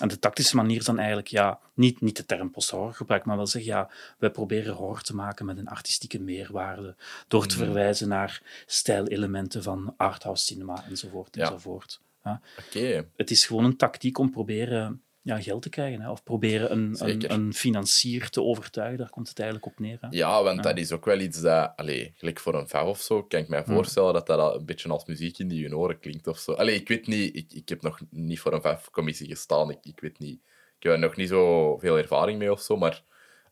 En 0.01 0.07
de 0.07 0.19
tactische 0.19 0.55
manier 0.55 0.77
is 0.77 0.85
dan 0.85 0.97
eigenlijk, 0.97 1.27
ja, 1.27 1.59
niet, 1.73 2.01
niet 2.01 2.17
de 2.17 2.25
term 2.25 2.51
post-horror 2.51 2.93
gebruiken, 2.93 3.29
maar 3.29 3.37
wel 3.37 3.47
zeggen, 3.47 3.71
ja, 3.71 3.89
wij 4.17 4.29
proberen 4.29 4.73
horror 4.73 5.01
te 5.01 5.15
maken 5.15 5.45
met 5.45 5.57
een 5.57 5.67
artistieke 5.67 6.19
meerwaarde, 6.19 6.95
door 7.27 7.45
te 7.47 7.55
verwijzen 7.57 8.07
naar 8.07 8.41
stijlelementen 8.65 9.63
van 9.63 9.93
arthouse 9.97 10.45
cinema, 10.45 10.83
enzovoort, 10.89 11.35
Ja. 11.35 11.43
enzovoort. 11.43 11.99
Ja. 12.23 12.41
Oké. 12.65 13.05
Het 13.15 13.31
is 13.31 13.45
gewoon 13.45 13.63
een 13.63 13.77
tactiek 13.77 14.17
om 14.17 14.31
proberen 14.31 15.01
ja, 15.27 15.41
geld 15.41 15.61
te 15.61 15.69
krijgen. 15.69 16.01
Hè? 16.01 16.09
Of 16.09 16.23
proberen 16.23 16.71
een, 16.71 16.95
een, 16.99 17.31
een 17.31 17.53
financier 17.53 18.29
te 18.29 18.41
overtuigen. 18.41 18.97
Daar 18.97 19.09
komt 19.09 19.29
het 19.29 19.39
eigenlijk 19.39 19.71
op 19.71 19.79
neer. 19.79 19.97
Hè? 20.01 20.07
Ja, 20.09 20.43
want 20.43 20.63
dat 20.63 20.77
is 20.77 20.91
ook 20.91 21.05
wel 21.05 21.19
iets 21.19 21.41
dat, 21.41 21.73
allee, 21.75 22.13
gelijk 22.15 22.39
voor 22.39 22.55
een 22.55 22.67
vijf 22.67 22.87
of 22.87 23.01
zo, 23.01 23.23
kan 23.23 23.39
ik 23.39 23.47
mij 23.47 23.63
voorstellen 23.63 24.13
dat 24.13 24.27
dat 24.27 24.55
een 24.55 24.65
beetje 24.65 24.89
als 24.89 25.05
muziek 25.05 25.37
in 25.37 25.49
je 25.49 25.77
oren 25.77 25.99
klinkt 25.99 26.27
of 26.27 26.37
zo. 26.37 26.51
Allee, 26.51 26.75
ik 26.75 26.87
weet 26.87 27.07
niet, 27.07 27.35
ik, 27.35 27.53
ik 27.53 27.69
heb 27.69 27.81
nog 27.81 27.99
niet 28.09 28.39
voor 28.39 28.53
een 28.53 28.61
vijf 28.61 28.89
commissie 28.89 29.27
gestaan, 29.27 29.69
ik, 29.69 29.77
ik 29.81 29.99
weet 29.99 30.19
niet, 30.19 30.39
ik 30.77 30.83
heb 30.83 30.93
er 30.93 30.99
nog 30.99 31.15
niet 31.15 31.29
zo 31.29 31.77
veel 31.77 31.97
ervaring 31.97 32.39
mee 32.39 32.51
of 32.51 32.61
zo, 32.61 32.77
maar 32.77 33.03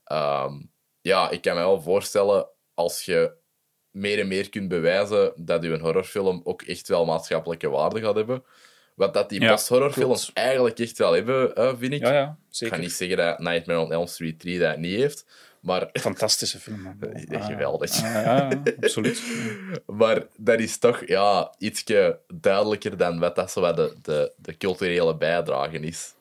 ehm, 0.03 0.61
ja, 1.01 1.29
ik 1.29 1.41
kan 1.41 1.55
me 1.55 1.59
wel 1.59 1.81
voorstellen 1.81 2.47
als 2.73 3.05
je 3.05 3.35
meer 3.91 4.19
en 4.19 4.27
meer 4.27 4.49
kunt 4.49 4.67
bewijzen 4.67 5.33
dat 5.35 5.63
je 5.63 5.69
een 5.69 5.81
horrorfilm 5.81 6.41
ook 6.43 6.61
echt 6.61 6.87
wel 6.87 7.05
maatschappelijke 7.05 7.69
waarde 7.69 8.01
gaat 8.01 8.15
hebben. 8.15 8.43
Wat 8.95 9.13
dat 9.13 9.29
die 9.29 9.47
post-horrorfilms 9.47 10.31
eigenlijk 10.33 10.79
echt 10.79 10.97
wel 10.97 11.13
hebben, 11.13 11.77
vind 11.77 11.93
ik. 11.93 12.01
Ja, 12.01 12.13
ja, 12.13 12.37
ik 12.59 12.67
ga 12.67 12.77
niet 12.77 12.91
zeggen 12.91 13.17
dat 13.17 13.39
Nightmare 13.39 13.79
on 13.79 13.91
Elm 13.91 14.07
Street 14.07 14.39
3 14.39 14.59
dat 14.59 14.77
niet 14.77 14.95
heeft, 14.95 15.25
maar 15.59 15.89
Fantastische 15.93 16.59
film. 16.59 16.83
Ah, 17.31 17.45
geweldig. 17.45 17.91
ah, 17.91 18.01
ja, 18.01 18.49
ja, 18.49 18.61
absoluut. 18.81 19.21
Maar 19.99 20.25
dat 20.37 20.59
is 20.59 20.77
toch 20.77 21.07
ja, 21.07 21.53
ietsje 21.57 22.19
duidelijker 22.27 22.97
dan 22.97 23.19
wat 23.19 23.35
dat 23.35 23.51
zo 23.51 23.73
de, 23.73 23.93
de, 24.01 24.31
de 24.37 24.57
culturele 24.57 25.17
bijdrage 25.17 25.79
is. 25.79 26.13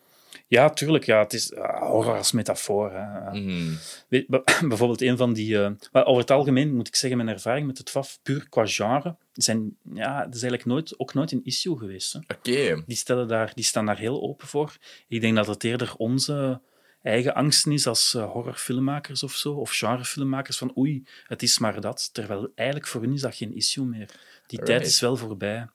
Ja, 0.54 0.70
tuurlijk. 0.70 1.04
Ja, 1.04 1.18
het 1.18 1.32
is 1.32 1.54
ah, 1.54 1.82
horror 1.90 2.16
als 2.16 2.32
metafoor. 2.32 2.92
Hè. 2.92 3.30
Mhm. 3.40 3.74
Weet- 4.08 4.26
be- 4.28 4.42
bijvoorbeeld 4.68 5.00
een 5.00 5.16
van 5.16 5.32
die... 5.32 5.62
eh, 5.62 5.70
maar 5.92 6.04
over 6.06 6.20
het 6.20 6.30
algemeen 6.30 6.74
moet 6.74 6.88
ik 6.88 6.96
zeggen, 6.96 7.18
mijn 7.24 7.36
ervaring 7.36 7.66
met 7.66 7.78
het 7.78 7.90
FAF, 7.90 8.18
puur 8.22 8.48
qua 8.48 8.66
genre, 8.66 9.16
zijn, 9.32 9.76
ja, 9.94 10.16
dat 10.24 10.34
is 10.34 10.42
eigenlijk 10.42 10.64
nooit, 10.64 10.98
ook 10.98 11.14
nooit 11.14 11.32
een 11.32 11.44
issue 11.44 11.78
geweest. 11.78 12.14
Oké, 12.14 12.82
Die, 12.86 12.96
stellen 12.96 13.28
daar, 13.28 13.52
die 13.54 13.64
staan 13.64 13.86
daar 13.86 13.98
heel 13.98 14.22
open 14.22 14.46
voor. 14.46 14.76
Ik 15.08 15.20
denk 15.20 15.36
dat 15.36 15.46
het 15.46 15.64
eerder 15.64 15.94
onze 15.96 16.60
eigen 17.02 17.34
angsten 17.34 17.72
is 17.72 17.86
als 17.86 18.14
eh, 18.14 18.30
horrorfilmmakers 18.30 19.22
of 19.22 19.32
zo, 19.32 19.52
of 19.52 19.70
genrefilmmakers, 19.70 20.58
van 20.58 20.72
oei, 20.78 21.02
het 21.26 21.42
is 21.42 21.58
maar 21.58 21.80
dat. 21.80 22.10
Terwijl 22.12 22.52
eigenlijk 22.54 22.88
voor 22.88 23.00
hun 23.00 23.12
is 23.12 23.20
dat 23.20 23.34
geen 23.34 23.54
issue 23.54 23.84
meer. 23.84 24.10
Die 24.46 24.58
tijd 24.62 24.86
is 24.86 25.00
wel 25.00 25.16
voorbij. 25.16 25.68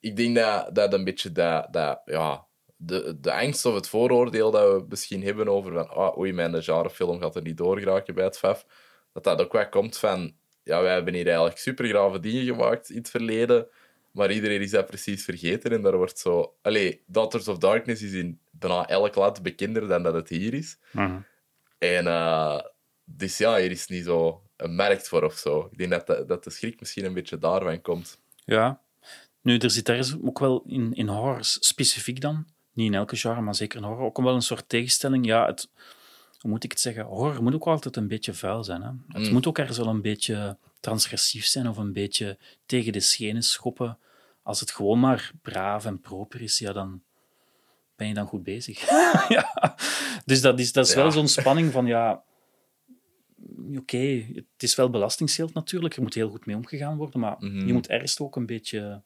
ik 0.00 0.16
denk 0.16 0.36
dat, 0.36 0.74
dat 0.74 0.92
een 0.92 1.04
beetje 1.04 1.32
dat, 1.32 1.72
dat, 1.72 2.02
ja, 2.04 2.46
de, 2.80 3.16
de 3.20 3.32
angst 3.32 3.66
of 3.66 3.74
het 3.74 3.88
vooroordeel 3.88 4.50
dat 4.50 4.72
we 4.72 4.86
misschien 4.88 5.22
hebben 5.22 5.48
over 5.48 5.72
van 5.72 5.94
oh, 5.94 6.18
oei, 6.18 6.32
mijn 6.32 6.62
genrefilm 6.62 7.20
gaat 7.20 7.36
er 7.36 7.42
niet 7.42 7.56
doorgeraken 7.56 8.14
bij 8.14 8.24
het 8.24 8.38
FAF, 8.38 8.66
dat 9.12 9.24
dat 9.24 9.40
ook 9.40 9.52
wel 9.52 9.68
komt 9.68 9.96
van 9.96 10.34
ja, 10.62 10.82
wij 10.82 10.92
hebben 10.92 11.14
hier 11.14 11.26
eigenlijk 11.26 11.58
supergrave 11.58 12.20
dingen 12.20 12.44
gemaakt 12.44 12.90
in 12.90 12.96
het 12.96 13.10
verleden, 13.10 13.68
maar 14.10 14.32
iedereen 14.32 14.60
is 14.60 14.70
dat 14.70 14.86
precies 14.86 15.24
vergeten 15.24 15.70
en 15.70 15.82
daar 15.82 15.96
wordt 15.96 16.18
zo... 16.18 16.54
Allee, 16.62 17.02
Daughters 17.06 17.48
of 17.48 17.58
Darkness 17.58 18.02
is 18.02 18.12
in 18.12 18.40
bijna 18.50 18.88
elk 18.88 19.14
land 19.14 19.42
bekender 19.42 19.88
dan 19.88 20.02
dat 20.02 20.14
het 20.14 20.28
hier 20.28 20.54
is. 20.54 20.78
En 21.78 22.06
eh, 22.06 22.60
dus 23.04 23.38
ja, 23.38 23.56
hier 23.56 23.70
is 23.70 23.86
niet 23.86 24.04
zo 24.04 24.42
een 24.56 24.74
markt 24.74 25.08
voor 25.08 25.22
of 25.22 25.34
zo. 25.34 25.68
Ik 25.70 25.78
denk 25.78 25.90
dat 25.90 26.06
de, 26.06 26.24
dat 26.26 26.44
de 26.44 26.50
schrik 26.50 26.80
misschien 26.80 27.04
een 27.04 27.14
beetje 27.14 27.38
daarvan 27.38 27.80
komt. 27.80 28.18
Ja. 28.44 28.80
Nu, 29.40 29.58
er 29.58 29.70
zit 29.70 29.88
ergens 29.88 30.16
ook 30.22 30.38
wel 30.38 30.62
in, 30.66 30.92
in 30.92 31.08
horror 31.08 31.44
specifiek 31.44 32.20
dan, 32.20 32.46
niet 32.78 32.86
in 32.92 32.94
elke 32.98 33.16
genre, 33.16 33.40
maar 33.40 33.54
zeker 33.54 33.78
in 33.78 33.84
horror, 33.84 34.04
ook 34.04 34.20
wel 34.20 34.34
een 34.34 34.42
soort 34.42 34.68
tegenstelling. 34.68 35.26
Ja, 35.26 35.46
het, 35.46 35.68
hoe 36.40 36.50
moet 36.50 36.64
ik 36.64 36.70
het 36.70 36.80
zeggen? 36.80 37.04
Horror 37.04 37.42
moet 37.42 37.54
ook 37.54 37.66
altijd 37.66 37.96
een 37.96 38.08
beetje 38.08 38.34
vuil 38.34 38.64
zijn. 38.64 38.82
Hè? 38.82 38.90
Het 39.08 39.26
Mm. 39.26 39.32
moet 39.32 39.46
ook 39.46 39.58
ergens 39.58 39.78
wel 39.78 39.86
een 39.86 40.02
beetje 40.02 40.56
transgressief 40.80 41.44
zijn 41.46 41.68
of 41.68 41.76
een 41.76 41.92
beetje 41.92 42.38
tegen 42.66 42.92
de 42.92 43.00
schenen 43.00 43.42
schoppen. 43.42 43.98
Als 44.42 44.60
het 44.60 44.70
gewoon 44.70 45.00
maar 45.00 45.32
braaf 45.42 45.84
en 45.84 46.00
proper 46.00 46.42
is, 46.42 46.58
ja, 46.58 46.72
dan 46.72 47.02
ben 47.96 48.08
je 48.08 48.14
dan 48.14 48.26
goed 48.26 48.42
bezig. 48.42 48.88
ja. 49.28 49.74
Dus 50.24 50.40
dat 50.40 50.58
is, 50.58 50.72
dat 50.72 50.86
is 50.86 50.92
Ja. 50.92 51.02
wel 51.02 51.10
zo'n 51.12 51.28
spanning 51.28 51.72
van, 51.72 51.86
ja, 51.86 52.22
oké, 53.76 54.26
het 54.34 54.44
is 54.62 54.74
wel 54.74 54.90
belastingsgeld 54.90 55.54
natuurlijk, 55.54 55.96
er 55.96 56.02
moet 56.02 56.14
heel 56.14 56.30
goed 56.30 56.46
mee 56.46 56.56
omgegaan 56.56 56.96
worden, 56.96 57.20
maar 57.20 57.36
Mhm. 57.38 57.66
je 57.66 57.72
moet 57.72 57.88
ergens 57.88 58.18
ook 58.20 58.36
een 58.36 58.46
beetje 58.46 59.02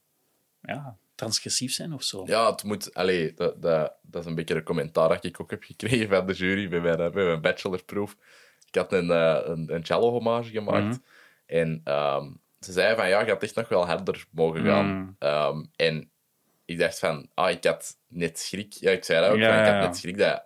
ja, 0.63 0.97
transgressief 1.15 1.73
zijn 1.73 1.93
of 1.93 2.03
zo. 2.03 2.23
Ja, 2.27 2.51
het 2.51 2.63
moet... 2.63 2.95
Allee, 2.95 3.35
dat, 3.35 3.63
dat, 3.63 3.95
dat 4.03 4.23
is 4.23 4.29
een 4.29 4.35
beetje 4.35 4.55
een 4.55 4.63
commentaar 4.63 5.09
dat 5.09 5.25
ik 5.25 5.41
ook 5.41 5.51
heb 5.51 5.63
gekregen 5.63 6.09
van 6.09 6.27
de 6.27 6.33
jury 6.33 6.69
bij 6.69 6.81
mijn, 6.81 6.97
bij 6.97 7.25
mijn 7.25 7.41
bachelorproef. 7.41 8.17
Ik 8.67 8.75
had 8.75 8.93
een, 8.93 9.11
eh, 9.11 9.41
een, 9.45 9.75
een 9.75 9.85
cello-hommage 9.85 10.51
gemaakt. 10.51 10.85
Mhm. 10.85 10.97
En 11.47 11.81
ehm, 11.85 12.31
ze 12.61 12.73
zei 12.73 12.97
van, 12.97 13.09
ja, 13.09 13.21
je 13.21 13.31
had 13.31 13.43
echt 13.43 13.55
nog 13.55 13.69
wel 13.69 13.87
harder 13.87 14.27
mogen 14.31 14.65
gaan. 14.65 14.87
Mhm. 14.87 15.11
Ehm, 15.19 15.65
en 15.77 16.11
ik 16.65 16.79
dacht 16.79 16.99
van, 16.99 17.29
ah, 17.35 17.51
ik 17.51 17.65
had 17.65 17.97
net 18.09 18.39
schrik. 18.39 18.73
Ja, 18.73 18.91
ik 18.91 19.05
zei 19.05 19.21
dat 19.21 19.31
ook. 19.31 19.37
Ja, 19.37 19.49
van, 19.49 19.59
ik 19.59 19.65
had 19.65 19.83
ja. 19.83 19.87
net 19.87 19.97
schrik 19.97 20.19
dat, 20.19 20.45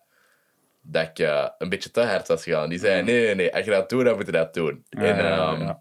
dat 0.80 1.08
ik 1.08 1.18
eh, 1.18 1.48
een 1.58 1.68
beetje 1.68 1.90
te 1.90 2.00
hard 2.00 2.28
was 2.28 2.42
gegaan. 2.42 2.68
Die 2.68 2.78
zei, 2.78 3.02
nee, 3.02 3.24
nee, 3.24 3.34
nee, 3.34 3.54
als 3.54 3.64
je 3.64 3.70
dat 3.70 3.88
doet, 3.88 4.04
dan 4.04 4.16
moet 4.16 4.26
je 4.26 4.32
dat 4.32 4.54
doen. 4.54 4.84
Ja, 4.88 5.00
en, 5.00 5.18
ehm, 5.18 5.74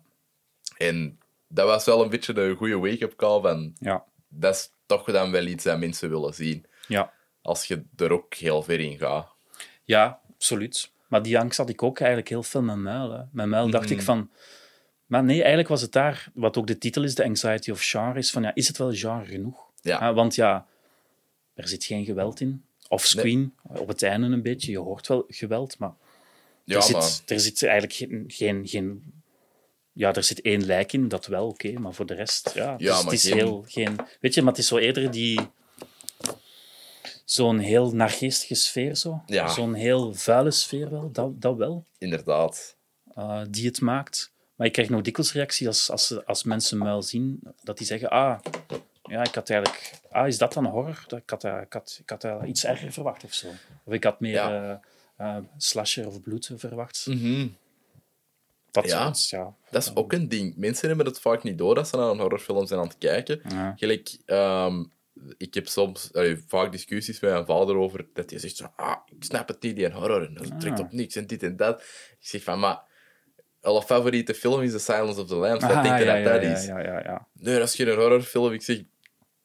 en 0.78 1.19
dat 1.48 1.67
was 1.67 1.86
wel 1.86 2.04
een 2.04 2.10
beetje 2.10 2.39
een 2.39 2.56
goede 2.56 2.80
wake-up 2.80 3.15
call 3.15 3.41
van, 3.41 3.76
Ja, 3.80 4.06
dat 4.28 4.56
is 4.56 4.71
toch 4.86 5.12
dan 5.12 5.32
wel 5.32 5.45
iets 5.45 5.63
dat 5.63 5.80
mensen 5.80 6.10
willen 6.10 6.34
zien. 6.34 6.65
ja. 6.88 7.13
Als 7.41 7.65
je 7.65 7.84
er 7.95 8.12
ook 8.12 8.34
heel 8.34 8.63
ver 8.63 8.80
in 8.80 8.98
gaat. 8.98 9.36
ja, 9.84 10.19
absoluut. 10.34 10.91
Maar 11.08 11.21
die 11.24 11.39
angst 11.39 11.58
had 11.58 11.69
ik 11.69 11.84
ook 11.84 12.00
eigenlijk 12.00 12.30
heel 12.30 12.43
veel 12.43 12.62
met 12.62 12.76
Muil. 12.76 13.12
Hè. 13.12 13.24
Met 13.32 13.48
Muil 13.48 13.69
dacht 13.69 13.89
ik 13.89 14.02
van... 14.02 14.30
Maar 15.06 15.24
nee, 15.24 15.38
eigenlijk 15.38 15.67
was 15.67 15.82
het 15.82 15.91
daar, 15.91 16.28
wat 16.34 16.58
ook 16.58 16.67
de 16.67 16.78
titel 16.78 17.04
is, 17.04 17.15
de 17.15 17.24
anxiety 17.24 17.71
of 17.71 17.82
genre, 17.84 18.17
is 18.17 18.32
van, 18.32 18.41
ja, 18.41 18.52
is 18.56 18.67
het 18.67 18.78
wel 18.78 18.93
genre 18.93 19.26
genoeg? 19.26 19.60
Ja. 19.82 20.13
Want 20.13 20.36
ja, 20.36 20.65
er 21.54 21.67
zit 21.67 21.84
geen 21.84 22.06
geweld 22.06 22.39
in. 22.39 22.65
Offscreen, 22.88 23.54
op 23.63 23.88
het 23.88 24.04
einde 24.04 24.28
een 24.28 24.41
beetje. 24.41 24.71
Je 24.71 24.80
hoort 24.80 25.08
wel 25.08 25.24
geweld, 25.28 25.78
maar 25.78 25.93
Ja, 26.63 26.80
er, 26.80 26.91
maar... 26.91 27.04
zit, 27.04 27.30
er 27.30 27.39
zit 27.39 27.63
eigenlijk 27.63 27.93
geen, 27.93 28.24
geen, 28.28 28.67
geen... 28.67 29.14
Ja, 29.97 30.13
er 30.13 30.23
zit 30.23 30.41
één 30.41 30.65
lijk 30.65 30.93
in, 30.93 31.08
dat 31.08 31.25
wel, 31.25 31.47
oké. 31.47 31.71
maar 31.79 31.93
voor 31.93 32.05
de 32.05 32.13
rest, 32.13 32.51
ja. 32.53 32.63
Ja, 32.63 32.77
dus 32.77 32.88
maar 32.89 33.03
het 33.03 33.13
is 33.13 33.23
geen- 33.27 33.38
heel... 33.38 33.63
Geen, 33.67 33.95
weet 34.21 34.34
je, 34.34 34.41
maar 34.41 34.51
het 34.51 34.62
is 34.62 34.67
zo 34.67 34.77
eerder 34.77 35.12
die... 35.12 35.39
Zo'n 37.25 37.58
heel 37.60 37.91
naargeestige 37.91 38.55
sfeer, 38.55 38.95
zo. 38.95 39.21
Ja. 39.25 39.47
Zo'n 39.47 39.73
heel 39.73 40.13
vuile 40.13 40.51
sfeer 40.51 40.89
wel, 40.89 41.12
dat, 41.12 41.41
dat 41.41 41.55
wel, 41.58 41.86
Inderdaad. 41.97 42.75
eh, 43.15 43.41
die 43.49 43.65
het 43.65 43.81
maakt. 43.81 44.31
Maar 44.55 44.67
ik 44.67 44.73
krijg 44.73 44.89
nog 44.89 45.01
dikwijls 45.01 45.34
reacties 45.34 45.67
als, 45.67 45.89
als, 45.91 46.25
als 46.25 46.43
mensen 46.43 46.77
muil 46.77 47.01
zien, 47.01 47.39
dat 47.62 47.77
die 47.77 47.88
zeggen, 47.88 48.10
ah, 48.10 48.39
ja, 49.03 49.23
ik 49.23 49.36
had 49.36 49.49
eigenlijk... 49.49 49.91
Ah, 50.10 50.27
is 50.27 50.38
dat 50.38 50.53
dan 50.53 50.65
horror? 50.65 51.03
Dat- 51.08 51.19
Ik 51.19 51.29
had, 51.29 51.43
eh, 51.43 51.62
ik 51.62 51.73
had, 51.73 51.97
ik 52.01 52.10
had 52.10 52.23
eh, 52.23 52.41
iets 52.45 52.65
erger 52.65 52.91
verwacht 52.91 53.23
of 53.23 53.34
zo. 53.34 53.47
Of 53.84 53.93
ik 53.93 54.03
had 54.03 54.19
meer 54.19 54.31
Ja. 54.34 54.81
eh, 55.17 55.36
eh, 55.36 55.43
slasher 55.58 56.08
of 56.08 56.21
bloed 56.21 56.51
verwacht. 56.55 57.05
Mhm. 57.10 57.47
Dat 58.82 58.92
Ja. 58.92 59.14
soort, 59.14 59.30
ja. 59.30 59.54
Dat 59.72 59.82
is 59.84 59.96
ook 59.96 60.14
een 60.14 60.30
ding. 60.30 60.56
Mensen 60.58 60.88
hebben 60.88 61.06
het 61.06 61.20
vaak 61.20 61.44
niet 61.44 61.58
door 61.58 61.78
als 61.78 61.90
ze 61.90 61.96
naar 61.98 62.10
een 62.10 62.20
horrorfilm 62.20 62.66
zijn 62.68 62.80
aan 62.80 62.88
het 62.88 62.98
kijken. 62.98 63.42
Ja. 63.48 63.74
Gelijk, 63.78 64.18
ehm, 64.26 64.84
ik 65.38 65.54
heb 65.54 65.68
soms 65.68 66.14
allee, 66.14 66.44
vaak 66.48 66.72
discussies 66.72 67.20
met 67.20 67.32
mijn 67.32 67.46
vader 67.46 67.76
over 67.76 68.06
dat 68.14 68.30
hij 68.30 68.40
zegt 68.40 68.56
zo, 68.56 68.66
ah, 68.76 68.96
ik 69.18 69.24
snap 69.24 69.48
het 69.48 69.62
niet, 69.62 69.76
die 69.76 69.86
een 69.86 69.92
horror, 69.92 70.26
en 70.26 70.34
dat 70.34 70.60
trekt 70.60 70.80
op 70.80 70.92
niks 70.92 71.16
en 71.16 71.28
dit 71.28 71.44
en 71.44 71.56
dat. 71.56 71.82
Ik 72.20 72.28
zeg 72.28 72.44
van, 72.44 72.60
maar 72.60 72.80
alle 73.62 73.82
favoriete 73.84 74.34
film 74.34 74.62
is 74.62 74.72
The 74.72 74.80
Silence 74.80 75.22
of 75.22 75.28
the 75.28 75.36
Lambs. 75.36 75.62
Wat 75.64 75.72
Ah, 75.72 75.84
denk 75.84 75.98
je 75.98 76.04
ja, 76.06 76.14
dat 76.14 76.24
ja, 76.24 76.32
dat 76.34 76.42
ja, 76.42 76.50
is? 76.58 76.66
Ja, 76.66 76.80
ja, 76.80 77.00
ja. 77.00 77.28
Nee, 77.34 77.58
dat 77.60 77.68
is 77.68 77.76
geen 77.76 77.88
horrorfilm. 77.96 78.52
Ik 78.54 78.62
zeg, 78.62 78.82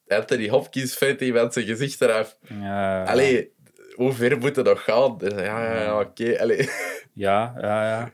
Anthony 0.09 0.49
Hopkins 0.49 0.95
vet 0.95 1.21
iemand 1.21 1.53
zijn 1.53 1.67
gezicht 1.67 2.01
eraf. 2.01 2.37
Ja, 2.61 3.05
Allee, 3.05 3.53
hoe 3.95 4.13
ver 4.13 4.39
moet 4.39 4.57
het 4.57 4.67
nog 4.67 4.85
gaan? 4.85 5.17
Ja, 5.19 5.43
ja, 5.45 5.83
ja, 5.83 6.01
oké. 6.01 6.41
allee. 6.41 6.69
ja, 7.15 7.55
ja, 7.61 7.89
ja. 7.89 8.13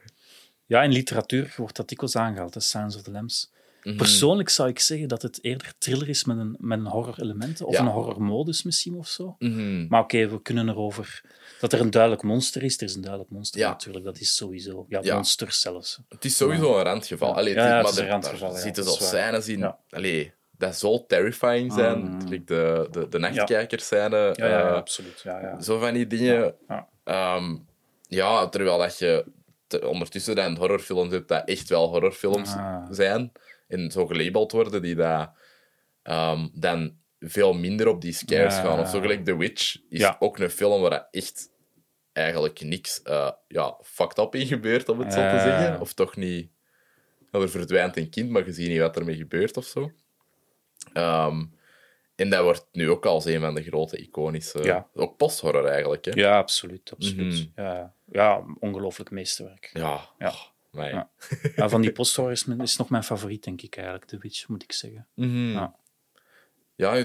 Ja, 0.67 0.83
in 0.83 0.93
literatuur 0.93 1.55
wordt 1.57 1.77
dat 1.77 1.89
dikwijls 1.89 2.17
aangehaald, 2.17 2.53
de 2.53 2.61
Silence 2.61 2.97
of 2.97 3.03
the 3.03 3.11
Lambs. 3.11 3.53
Mhm. 3.83 3.97
Persoonlijk 3.97 4.49
zou 4.49 4.69
ik 4.69 4.79
zeggen 4.79 5.09
dat 5.09 5.23
het 5.23 5.39
eerder 5.45 5.73
thriller 5.79 6.09
is 6.09 6.25
met 6.25 6.39
een, 6.39 6.57
met 6.59 6.79
een 6.79 6.87
horror-element, 6.87 7.63
of 7.63 7.73
Ja. 7.75 7.81
een 7.81 7.87
horrormodus 7.87 8.63
misschien 8.63 8.95
of 8.95 9.09
zo. 9.09 9.37
Mhm. 9.39 9.87
Maar 9.89 10.03
oké, 10.03 10.29
we 10.29 10.43
kunnen 10.43 10.69
erover... 10.69 11.23
Dat 11.61 11.73
er 11.73 11.81
een 11.81 11.91
duidelijk 11.91 12.23
monster 12.23 12.63
is, 12.63 12.77
er 12.77 12.83
is 12.83 12.95
een 12.95 13.01
duidelijk 13.01 13.31
monster 13.33 13.61
Ja. 13.61 13.69
natuurlijk, 13.69 14.05
dat 14.05 14.19
is 14.21 14.37
sowieso... 14.37 14.87
Ja, 14.89 15.01
Ja. 15.03 15.15
monsters 15.15 15.61
zelfs. 15.61 15.99
Het 16.09 16.25
is 16.25 16.37
sowieso 16.37 16.77
een 16.79 16.83
randgeval. 16.85 17.35
Allee, 17.37 17.55
het 17.55 17.83
maar 17.83 17.85
is 17.93 17.97
een 17.97 18.07
randgeval, 18.09 18.55
Er 18.55 18.61
zitten 18.61 18.85
dat 18.85 18.95
zo 18.95 19.05
is 19.05 19.11
waar. 19.13 19.21
scènes 19.23 19.49
in... 19.49 19.73
Allee, 19.91 20.33
dat 20.59 20.77
zal 20.77 21.07
terrifying 21.07 21.73
zijn. 21.73 21.99
Mm. 22.01 22.29
De, 22.29 22.45
de, 22.91 23.07
de 23.11 23.19
nachtkijkerscène. 23.19 24.17
Ja, 24.17 24.33
ja, 24.37 24.47
ja, 24.59 24.69
eh, 24.69 24.75
absoluut. 24.75 25.21
Ja, 25.25 25.41
ja. 25.41 25.61
Zo 25.61 25.79
van 25.79 25.95
die 25.95 26.07
dingen. 26.07 26.55
Ja. 26.69 26.89
Ehm, 27.05 27.57
ja, 28.09 28.49
terwijl 28.49 28.79
dat 28.79 28.99
je 28.99 29.25
te- 29.67 29.87
ondertussen 29.89 30.35
dan 30.35 30.57
horrorfilms 30.57 31.13
hebt 31.13 31.29
dat 31.29 31.49
echt 31.49 31.69
wel 31.69 31.89
horrorfilms 31.89 32.53
Ah. 32.55 32.87
zijn. 32.91 33.33
En 33.69 33.91
zo 33.91 34.07
gelabeld 34.07 34.53
worden, 34.53 34.83
die 34.83 34.95
dat, 34.95 35.31
ehm, 36.03 36.49
dan 36.53 36.97
veel 37.21 37.53
minder 37.53 37.89
op 37.89 38.01
die 38.01 38.13
scares 38.13 38.55
Ja. 38.57 38.63
gaan. 38.63 38.79
Of 38.81 38.89
zo 38.89 39.01
gelijk 39.01 39.25
The 39.25 39.37
Witch 39.37 39.77
is 39.89 40.01
Ja. 40.01 40.17
ook 40.19 40.39
een 40.39 40.51
film 40.51 40.81
waar 40.81 40.91
dat 40.91 41.09
echt 41.11 41.49
eigenlijk 42.13 42.61
niks 42.61 43.03
eh, 43.03 43.31
ja, 43.49 43.79
fucked 43.83 44.19
up 44.19 44.35
in 44.35 44.47
gebeurt, 44.47 44.89
om 44.89 44.99
het 44.99 45.13
zo 45.13 45.21
te 45.31 45.39
zeggen. 45.41 45.81
Of 45.81 45.93
toch 45.93 46.17
niet... 46.17 46.51
er 47.31 47.51
verdwijnt 47.51 47.97
een 47.97 48.11
kind, 48.11 48.31
maar 48.31 48.45
je 48.47 48.53
ziet 48.53 48.69
niet 48.69 48.79
wat 48.81 48.97
ermee 48.97 49.17
gebeurt 49.17 49.57
of 49.57 49.65
zo. 49.65 49.91
Ehm, 50.93 51.45
En 52.17 52.31
dat 52.31 52.43
wordt 52.43 52.67
nu 52.73 52.91
ook 52.91 53.07
als 53.07 53.25
een 53.25 53.41
van 53.41 53.55
de 53.55 53.63
grote 53.63 53.97
iconische... 53.97 54.63
Ja. 54.63 54.89
Ook 54.95 55.17
posthorror 55.17 55.65
eigenlijk, 55.65 56.05
hè? 56.05 56.11
Ja, 56.15 56.37
absoluut. 56.39 56.93
absoluut. 56.95 57.49
Mhm. 57.55 57.63
ja, 57.67 57.95
ja, 58.13 58.45
ongelooflijk 58.59 59.11
meesterwerk. 59.11 59.71
Ja. 59.73 60.01
Ja. 60.19 60.29
Oh, 60.29 60.35
mij. 60.71 60.91
Ja. 60.91 61.09
Ja, 61.57 61.69
van 61.69 61.81
die 61.81 61.93
posthorror 61.93 62.33
is, 62.33 62.47
is 62.59 62.77
nog 62.77 62.91
mijn 62.91 63.03
favoriet, 63.05 63.45
denk 63.45 63.63
ik 63.63 63.77
eigenlijk, 63.77 64.05
The 64.07 64.19
Witch, 64.19 64.49
moet 64.49 64.63
ik 64.63 64.73
zeggen. 64.73 65.07
Mhm. 65.15 65.51
Ja. 65.51 65.75
Ja, 66.75 67.05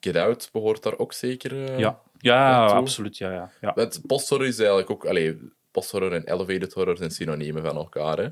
Get 0.00 0.16
Out 0.16 0.48
behoort 0.52 0.82
daar 0.82 0.98
ook 0.98 1.12
zeker... 1.12 1.64
eh, 1.70 1.78
Ja, 1.78 2.00
ja 2.18 2.66
absoluut. 2.66 3.16
Ja, 3.18 3.32
ja. 3.32 3.50
Ja. 3.60 3.88
Posthorror 4.06 4.46
is 4.46 4.58
eigenlijk 4.58 4.90
ook... 4.90 5.06
Allee, 5.06 5.38
posthorror 5.70 6.12
en 6.12 6.28
elevated 6.32 6.72
horror 6.72 6.96
zijn 6.96 7.10
synoniemen 7.10 7.62
van 7.62 7.76
elkaar, 7.76 8.18
hè? 8.18 8.28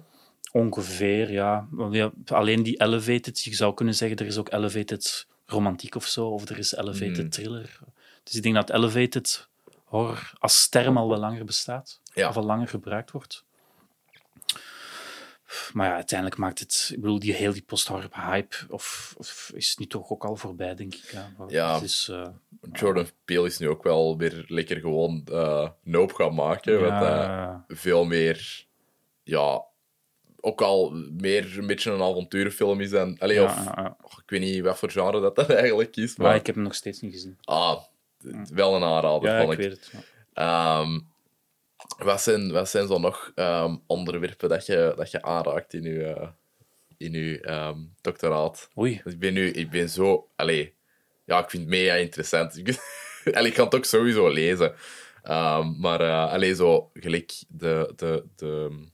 Ongeveer, 0.53 1.31
ja. 1.33 1.69
Alleen 2.27 2.63
die 2.63 2.81
elevated, 2.81 3.41
je 3.41 3.55
zou 3.55 3.75
kunnen 3.75 3.95
zeggen, 3.95 4.17
er 4.19 4.27
is 4.27 4.39
ook 4.39 4.53
elevated 4.53 5.27
romantiek 5.47 5.95
of 5.95 6.07
zo, 6.07 6.27
of 6.29 6.49
er 6.49 6.59
is 6.59 6.73
elevated 6.77 7.17
Mhm. 7.17 7.29
thriller. 7.29 7.79
Dus 8.23 8.35
ik 8.35 8.43
denk 8.43 8.55
dat 8.55 8.71
elevated 8.71 9.49
horror 9.89 10.33
als 10.39 10.69
term 10.69 10.97
al 10.97 11.09
wel 11.09 11.19
langer 11.19 11.45
bestaat, 11.45 12.01
Ja. 12.15 12.29
of 12.29 12.37
al 12.37 12.45
langer 12.45 12.69
gebruikt 12.69 13.11
wordt. 13.11 13.47
Maar 15.73 15.89
ja, 15.89 15.95
uiteindelijk 15.95 16.39
maakt 16.41 16.59
het... 16.59 16.91
Ik 16.93 17.01
bedoel, 17.01 17.19
die 17.19 17.33
heel 17.35 17.53
die 17.53 17.63
post-horror 17.63 18.11
hype 18.13 18.57
of, 18.69 19.15
of 19.19 19.51
is 19.55 19.77
nu 19.77 19.87
toch 19.87 20.11
ook 20.11 20.25
al 20.25 20.37
voorbij, 20.37 20.75
denk 20.75 20.95
ik. 20.95 21.11
Ja. 21.11 21.33
Ja. 21.49 21.75
Het 21.75 21.83
is, 21.83 22.09
eh, 22.11 22.29
Jordan 22.73 23.07
Peele 23.25 23.47
is 23.47 23.59
nu 23.59 23.69
ook 23.69 23.83
wel 23.83 24.17
weer 24.19 24.45
lekker 24.49 24.81
gewoon 24.81 25.23
eh 25.33 25.69
Nope 25.83 26.15
gaan 26.15 26.35
maken. 26.35 26.81
Wat 26.81 27.03
eh, 27.03 27.55
veel 27.69 28.05
meer... 28.05 28.67
Ja... 29.23 29.67
Ook 30.41 30.63
al 30.63 30.91
meer 31.11 31.59
een 31.59 31.67
beetje 31.67 31.91
een 31.91 32.03
avonturenfilm 32.03 32.81
is 32.81 32.91
dan... 32.91 33.19
Allee, 33.19 33.37
ja, 33.37 33.45
of... 33.45 33.65
ja, 33.65 33.73
ja. 33.77 33.97
och, 34.03 34.21
ik 34.21 34.31
weet 34.31 34.41
niet 34.41 34.63
wat 34.63 34.79
voor 34.79 34.91
genre 34.91 35.21
dat, 35.21 35.37
dat 35.37 35.51
eigenlijk 35.51 35.97
is, 35.97 36.17
maar... 36.17 36.27
Maar 36.27 36.37
ik 36.37 36.47
heb 36.47 36.55
hem 36.55 36.65
nog 36.65 36.75
steeds 36.75 37.01
niet 37.01 37.13
gezien. 37.13 37.39
Ah, 37.45 37.83
wel 38.53 38.75
een 38.75 38.83
aanrader, 38.85 39.31
Ja, 39.31 39.41
vond 39.41 39.53
ik 39.53 39.59
ik. 39.59 39.69
weet 39.69 39.79
het. 39.79 39.93
ja. 39.93 40.01
Ehm, 40.33 41.01
wat, 41.99 42.21
zijn, 42.21 42.53
wat 42.53 42.69
zijn 42.69 42.87
zo 42.87 42.99
nog 42.99 43.33
ehm, 43.35 43.77
onderwerpen 43.87 44.49
dat 44.49 44.67
je, 44.67 44.93
dat 44.97 45.11
je 45.11 45.23
aanraakt 45.23 45.75
in 45.75 45.83
je, 45.83 46.05
eh, 46.05 46.29
in 46.97 47.13
je 47.13 47.41
ehm, 47.41 47.79
doctoraat? 48.01 48.69
Oei. 48.79 49.01
Ik 49.05 49.19
ben 49.19 49.33
nu 49.33 49.51
ik 49.51 49.71
ben 49.71 49.89
zo... 49.89 50.29
Allee, 50.37 50.75
ja, 51.25 51.39
ik 51.39 51.51
vind 51.51 51.63
het 51.63 51.73
mega 51.73 51.95
interessant. 51.95 52.57
Ik, 52.57 52.79
allee, 53.37 53.49
ik 53.49 53.55
kan 53.55 53.65
het 53.65 53.75
ook 53.75 53.85
sowieso 53.85 54.29
lezen. 54.29 54.75
Maar 55.79 56.01
uh, 56.01 56.33
allee, 56.33 56.55
zo 56.55 56.91
gelijk 56.95 57.43
de... 57.49 57.93
de, 57.97 58.25
de 58.37 58.87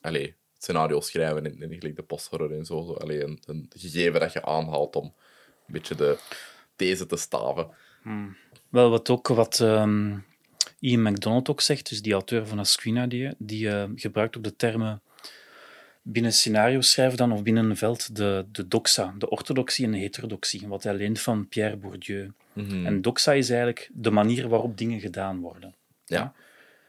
allee, 0.00 0.34
scenario 0.58 1.00
schrijven 1.00 1.44
en, 1.46 1.62
en 1.62 1.74
gelijk 1.74 1.96
de 1.96 2.02
posthorror 2.02 2.52
en 2.52 2.64
zo. 2.64 2.82
zo 2.82 2.92
allee, 2.92 3.22
een, 3.22 3.42
een 3.46 3.70
gegeven 3.76 4.20
dat 4.20 4.32
je 4.32 4.44
aanhaalt 4.44 4.96
om 4.96 5.04
een 5.66 5.72
beetje 5.72 5.94
de, 5.94 6.18
deze 6.76 7.06
te 7.06 7.16
staven. 7.16 7.70
Wel, 8.72 8.90
wat 8.90 9.10
ook 9.10 9.28
wat 9.28 9.60
ehm, 9.60 10.18
Ian 10.78 11.02
MacDonald 11.02 11.50
ook 11.50 11.60
zegt, 11.60 11.88
dus 11.88 12.02
die 12.02 12.12
auteur 12.12 12.46
van 12.46 12.58
Asquina, 12.58 13.06
die, 13.06 13.30
die 13.38 13.70
eh, 13.70 13.84
gebruikt 13.94 14.36
ook 14.36 14.44
de 14.44 14.56
termen 14.56 15.02
binnen 16.02 16.32
scenario 16.32 16.80
schrijven 16.80 17.16
dan, 17.16 17.32
of 17.32 17.42
binnen 17.42 17.70
een 17.70 17.76
veld, 17.76 18.16
de, 18.16 18.46
de 18.52 18.68
doxa, 18.68 19.14
de 19.18 19.28
orthodoxie 19.28 19.84
en 19.84 19.92
de 19.92 19.98
heterodoxie, 19.98 20.68
wat 20.68 20.82
hij 20.82 20.94
leent 20.94 21.20
van 21.20 21.48
Pierre 21.48 21.76
Bourdieu. 21.76 22.32
Mhm. 22.52 22.86
En 22.86 23.02
doxa 23.02 23.32
is 23.32 23.48
eigenlijk 23.48 23.90
de 23.92 24.10
manier 24.10 24.48
waarop 24.48 24.78
dingen 24.78 25.00
gedaan 25.00 25.40
worden. 25.40 25.74
Ja. 26.04 26.34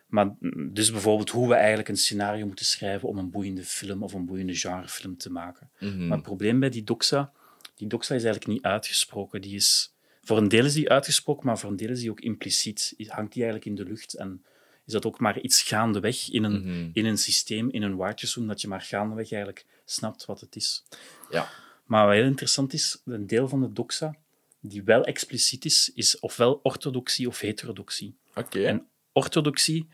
Maar 0.07 0.35
mm, 0.39 0.73
dus 0.73 0.91
bijvoorbeeld 0.91 1.29
hoe 1.29 1.47
we 1.47 1.53
eigenlijk 1.53 1.89
een 1.89 1.97
scenario 1.97 2.45
moeten 2.45 2.65
schrijven 2.65 3.07
om 3.07 3.17
een 3.17 3.29
boeiende 3.29 3.63
film 3.63 4.03
of 4.03 4.13
een 4.13 4.25
boeiende 4.25 4.55
genrefilm 4.55 5.17
te 5.17 5.31
maken. 5.31 5.69
Mhm. 5.79 6.07
Maar 6.07 6.17
het 6.17 6.25
probleem 6.25 6.59
bij 6.59 6.69
die 6.69 6.83
doxa, 6.83 7.31
die 7.75 7.87
doxa 7.87 8.15
is 8.15 8.23
eigenlijk 8.23 8.53
niet 8.53 8.63
uitgesproken. 8.63 9.41
Die 9.41 9.55
is, 9.55 9.92
voor 10.23 10.37
een 10.37 10.47
deel 10.47 10.65
is 10.65 10.73
die 10.73 10.89
uitgesproken, 10.89 11.45
maar 11.45 11.59
voor 11.59 11.69
een 11.69 11.75
deel 11.75 11.89
is 11.89 11.99
die 11.99 12.09
ook 12.09 12.19
impliciet. 12.21 12.93
Hangt 12.97 13.33
die 13.33 13.43
eigenlijk 13.43 13.65
in 13.65 13.75
de 13.75 13.91
lucht 13.91 14.13
en 14.13 14.43
is 14.85 14.93
dat 14.93 15.05
ook 15.05 15.19
maar 15.19 15.39
iets 15.39 15.61
gaandeweg 15.61 16.29
in 16.31 16.43
een, 16.43 16.61
Mhm. 16.61 16.89
in 16.93 17.05
een 17.05 17.17
systeem, 17.17 17.69
in 17.69 17.81
een 17.81 17.95
waardjesroom, 17.95 18.47
dat 18.47 18.61
je 18.61 18.67
maar 18.67 18.81
gaandeweg 18.81 19.31
eigenlijk 19.31 19.65
snapt 19.85 20.25
wat 20.25 20.39
het 20.39 20.55
is. 20.55 20.83
Ja. 21.29 21.49
Maar 21.85 22.05
wat 22.05 22.15
heel 22.15 22.23
interessant 22.25 22.73
is, 22.73 23.01
een 23.05 23.27
deel 23.27 23.47
van 23.47 23.61
de 23.61 23.71
doxa, 23.73 24.15
die 24.59 24.83
wel 24.83 25.03
expliciet 25.03 25.65
is, 25.65 25.91
is 25.95 26.19
ofwel 26.19 26.59
orthodoxie 26.63 27.27
of 27.27 27.39
heterodoxie. 27.39 28.15
Oké. 28.35 28.63
En 28.65 28.87
orthodoxie, 29.11 29.87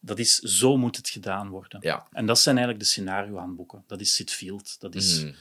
dat 0.00 0.18
is 0.18 0.38
zo 0.38 0.76
moet 0.76 0.96
het 0.96 1.08
gedaan 1.08 1.48
worden. 1.48 1.78
Ja. 1.82 2.06
En 2.12 2.26
dat 2.26 2.38
zijn 2.38 2.56
eigenlijk 2.56 2.84
de 2.84 2.90
scenario-handboeken. 2.90 3.84
Dat 3.86 4.00
is 4.00 4.14
Sitfield, 4.14 4.80
dat 4.80 4.94
is, 4.94 5.22
Mhm. 5.22 5.32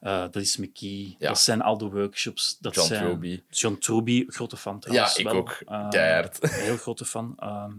Eh, 0.00 0.20
dat 0.20 0.36
is 0.36 0.56
McKee, 0.56 1.16
Ja. 1.18 1.28
dat 1.28 1.40
zijn 1.40 1.62
al 1.62 1.78
de 1.78 1.84
workshops. 1.90 2.58
Dat 2.60 2.74
John 2.74 2.86
zijn, 2.86 3.04
Truby. 3.04 3.42
John 3.50 3.76
Truby, 3.78 4.24
grote 4.28 4.56
fan 4.56 4.80
trouwens. 4.80 5.12
Ja, 5.14 5.18
ik 5.20 5.26
wel. 5.28 5.36
ook. 5.36 5.60
Eh. 5.66 6.24
Heel 6.50 6.76
grote 6.76 7.04
fan. 7.04 7.34
Ehm, 7.38 7.72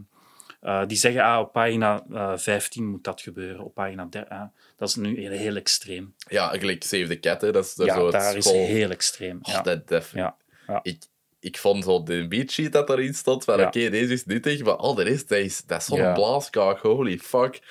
eh, 0.61 0.87
die 0.87 0.97
zeggen, 0.97 1.21
ah, 1.23 1.39
op 1.39 1.51
pagina 1.51 2.03
eh, 2.13 2.33
15 2.37 2.85
moet 2.87 3.03
dat 3.03 3.21
gebeuren, 3.21 3.63
op 3.63 3.73
pagina 3.73 4.05
13. 4.09 4.31
ah, 4.37 4.47
dat 4.77 4.89
is 4.89 4.95
nu 4.95 5.19
heel, 5.19 5.31
heel 5.31 5.55
extreem. 5.55 6.13
Ja, 6.27 6.47
gelijk 6.47 6.83
Save 6.83 7.07
the 7.07 7.19
Cat, 7.19 7.41
hè. 7.41 7.51
Dat 7.51 7.65
is, 7.65 7.75
dat 7.75 7.85
Ja, 7.87 7.93
zo 7.93 8.11
daar 8.11 8.35
is 8.35 8.45
heel 8.51 8.89
extreem. 8.89 9.39
Oh, 9.41 9.53
Ja. 9.53 9.61
dat, 9.61 9.87
dat- 9.87 10.09
Ja. 10.13 10.35
Ik, 10.81 11.03
ik 11.39 11.57
vond 11.57 11.83
zo 11.83 12.03
de 12.03 12.27
beatsheet 12.27 12.71
dat 12.71 12.89
erin 12.89 13.13
stond, 13.13 13.43
van 13.43 13.61
oké, 13.61 13.89
deze 13.89 14.13
is 14.13 14.25
nuttig, 14.25 14.63
maar 14.63 14.75
al 14.75 14.93
de 14.95 15.03
rest, 15.03 15.29
dat 15.29 15.37
is, 15.37 15.61
dat 15.65 15.79
is 15.79 15.85
zo'n 15.85 16.13
blaaskaak, 16.13 16.79
holy 16.79 17.17
fuck. 17.17 17.61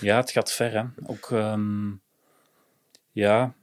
Ja, 0.00 0.16
het 0.16 0.30
gaat 0.30 0.52
ver, 0.52 0.72
hè. 0.72 0.82
Ook, 1.06 1.30
ehm, 1.30 1.90
ja. 3.12 3.54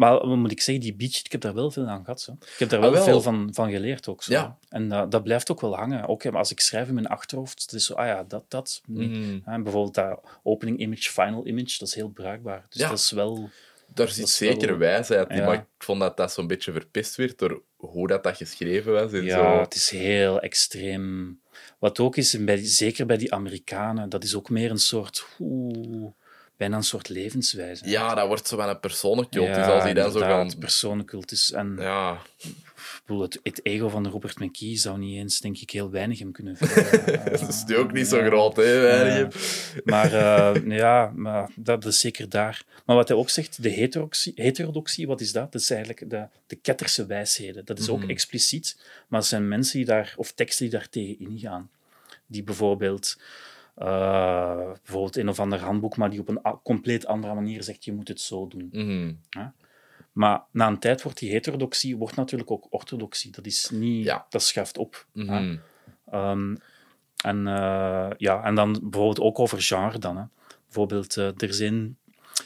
Maar 0.00 0.12
wat 0.12 0.36
moet 0.36 0.50
ik 0.50 0.60
zeggen, 0.60 0.84
die 0.84 0.94
beach, 0.94 1.18
ik 1.24 1.32
heb 1.32 1.40
daar 1.40 1.54
wel 1.54 1.70
veel 1.70 1.86
aan 1.86 2.04
gehad. 2.04 2.20
Zo. 2.20 2.32
Ik 2.32 2.58
heb 2.58 2.68
daar 2.68 2.80
Ah, 2.82 2.92
wel, 2.92 3.02
veel 3.04 3.20
van, 3.22 3.48
van 3.52 3.70
geleerd 3.70 4.08
ook. 4.08 4.22
Zo. 4.22 4.32
Ja. 4.32 4.58
En 4.68 4.88
dat 4.88 5.22
blijft 5.22 5.50
ook 5.50 5.60
wel 5.60 5.76
hangen. 5.76 6.08
Ook 6.08 6.22
hè, 6.22 6.30
als 6.30 6.50
ik 6.50 6.60
schrijf 6.60 6.88
in 6.88 6.94
mijn 6.94 7.06
achterhoofd, 7.06 7.62
het 7.62 7.72
is 7.72 7.84
zo, 7.86 7.94
ah 7.94 8.06
ja, 8.06 8.24
dat, 8.28 8.44
dat. 8.48 8.80
Mhm. 8.86 9.38
En 9.44 9.62
bijvoorbeeld 9.62 9.94
dat 9.94 10.20
opening 10.42 10.78
image, 10.78 11.10
final 11.10 11.46
image, 11.46 11.78
dat 11.78 11.88
is 11.88 11.94
heel 11.94 12.08
bruikbaar. 12.08 12.66
Dus 12.68 12.80
Ja. 12.80 12.88
dat 12.88 12.98
is 12.98 13.10
wel... 13.10 13.50
Daar 13.94 14.08
zit 14.08 14.28
zeker 14.28 14.68
wel- 14.68 14.78
wijsheid 14.78 15.28
in, 15.30 15.44
maar 15.44 15.54
ik 15.54 15.64
vond 15.78 16.00
dat 16.00 16.16
dat 16.16 16.32
zo'n 16.32 16.46
beetje 16.46 16.72
verpest 16.72 17.16
werd 17.16 17.38
door 17.38 17.62
hoe 17.76 18.06
dat, 18.08 18.22
dat 18.22 18.36
geschreven 18.36 18.92
was. 18.92 19.12
En 19.12 19.24
Ja, 19.24 19.36
zo. 19.54 19.60
het 19.60 19.74
is 19.74 19.90
heel 19.90 20.40
extreem. 20.40 21.40
Wat 21.78 21.98
ook 22.00 22.16
is, 22.16 22.44
bij, 22.44 22.64
zeker 22.64 23.06
bij 23.06 23.16
die 23.16 23.34
Amerikanen, 23.34 24.08
dat 24.08 24.24
is 24.24 24.34
ook 24.34 24.50
meer 24.50 24.70
een 24.70 24.78
soort... 24.78 25.26
Oeh, 25.38 26.12
bijna 26.60 26.76
een 26.76 26.82
soort 26.82 27.08
levenswijze. 27.08 27.88
ja, 27.88 28.14
dat 28.14 28.26
wordt 28.26 28.46
zo 28.48 28.56
wel 28.56 28.68
een 28.68 28.80
persoonlijke. 28.80 29.40
Ja, 29.40 29.54
dus 29.54 29.66
als 29.66 29.84
die 29.84 29.94
dan 29.94 30.12
zo 30.12 30.18
gaan... 30.18 30.58
persooncultus. 30.58 31.52
En 31.52 31.76
Ja, 31.78 32.18
ik 32.42 33.02
bedoel, 33.06 33.22
het, 33.22 33.40
het 33.42 33.60
ego 33.62 33.88
van 33.88 34.08
Robert 34.08 34.38
McKee 34.38 34.76
zou 34.76 34.98
niet 34.98 35.16
eens, 35.16 35.40
denk 35.40 35.58
ik, 35.58 35.70
heel 35.70 35.90
weinig 35.90 36.18
hem 36.18 36.32
kunnen 36.32 36.56
vullen. 36.56 37.24
dat 37.30 37.48
is 37.48 37.64
nu 37.66 37.76
ook 37.76 37.92
niet 37.92 38.06
zo 38.06 38.22
groot, 38.22 38.56
hè, 38.56 38.80
weinig. 38.80 39.34
Maar 39.84 40.12
eh, 40.12 40.76
ja, 40.76 41.12
maar 41.14 41.50
dat 41.56 41.84
is 41.84 42.00
zeker 42.00 42.28
daar. 42.28 42.64
Maar 42.84 42.96
wat 42.96 43.08
hij 43.08 43.16
ook 43.16 43.30
zegt, 43.30 43.62
de 43.62 43.68
heterodoxie, 43.68 44.32
heterodoxie 44.36 45.06
wat 45.06 45.20
is 45.20 45.32
dat? 45.32 45.52
Dat 45.52 45.60
is 45.60 45.70
eigenlijk 45.70 46.10
de, 46.10 46.26
de 46.46 46.56
ketterse 46.56 47.06
wijsheden. 47.06 47.64
Dat 47.64 47.78
is 47.78 47.88
ook 47.88 48.00
Mhm. 48.00 48.10
expliciet, 48.10 48.76
maar 49.08 49.20
het 49.20 49.28
zijn 49.28 49.48
mensen 49.48 49.76
die 49.76 49.86
daar, 49.86 50.12
of 50.16 50.32
teksten 50.32 50.68
die 50.68 50.78
daar 50.78 50.88
tegen 50.88 51.18
ingaan. 51.18 51.70
Die 52.26 52.42
bijvoorbeeld, 52.42 53.16
eh, 53.80 54.56
bijvoorbeeld 54.82 55.16
een 55.16 55.28
of 55.28 55.40
ander 55.40 55.60
handboek, 55.60 55.96
maar 55.96 56.10
die 56.10 56.20
op 56.20 56.28
een 56.28 56.40
compleet 56.62 57.06
andere 57.06 57.34
manier 57.34 57.62
zegt, 57.62 57.84
je 57.84 57.92
moet 57.92 58.08
het 58.08 58.20
zo 58.20 58.48
doen. 58.48 58.68
Mhm. 58.72 59.12
Maar 60.12 60.42
na 60.52 60.66
een 60.66 60.78
tijd 60.78 61.02
wordt 61.02 61.18
die 61.18 61.30
heterodoxie 61.30 61.96
wordt 61.96 62.16
natuurlijk 62.16 62.50
ook 62.50 62.66
orthodoxie. 62.70 63.30
Dat 63.32 63.46
is 63.46 63.70
niet, 63.70 64.04
Ja. 64.04 64.26
dat 64.28 64.42
schuift 64.42 64.78
op. 64.78 65.06
hè. 65.14 65.22
Mhm. 65.22 65.56
Ehm, 66.10 66.56
en, 67.24 67.46
eh, 67.46 68.10
ja, 68.16 68.42
en 68.44 68.54
dan 68.54 68.72
bijvoorbeeld 68.82 69.20
ook 69.20 69.38
over 69.38 69.62
genre 69.62 69.98
dan. 69.98 70.16
Hè. 70.16 70.24
Bijvoorbeeld, 70.64 71.16
eh, 71.16 71.26
er 71.26 71.48
is 71.48 71.58
een 71.58 71.96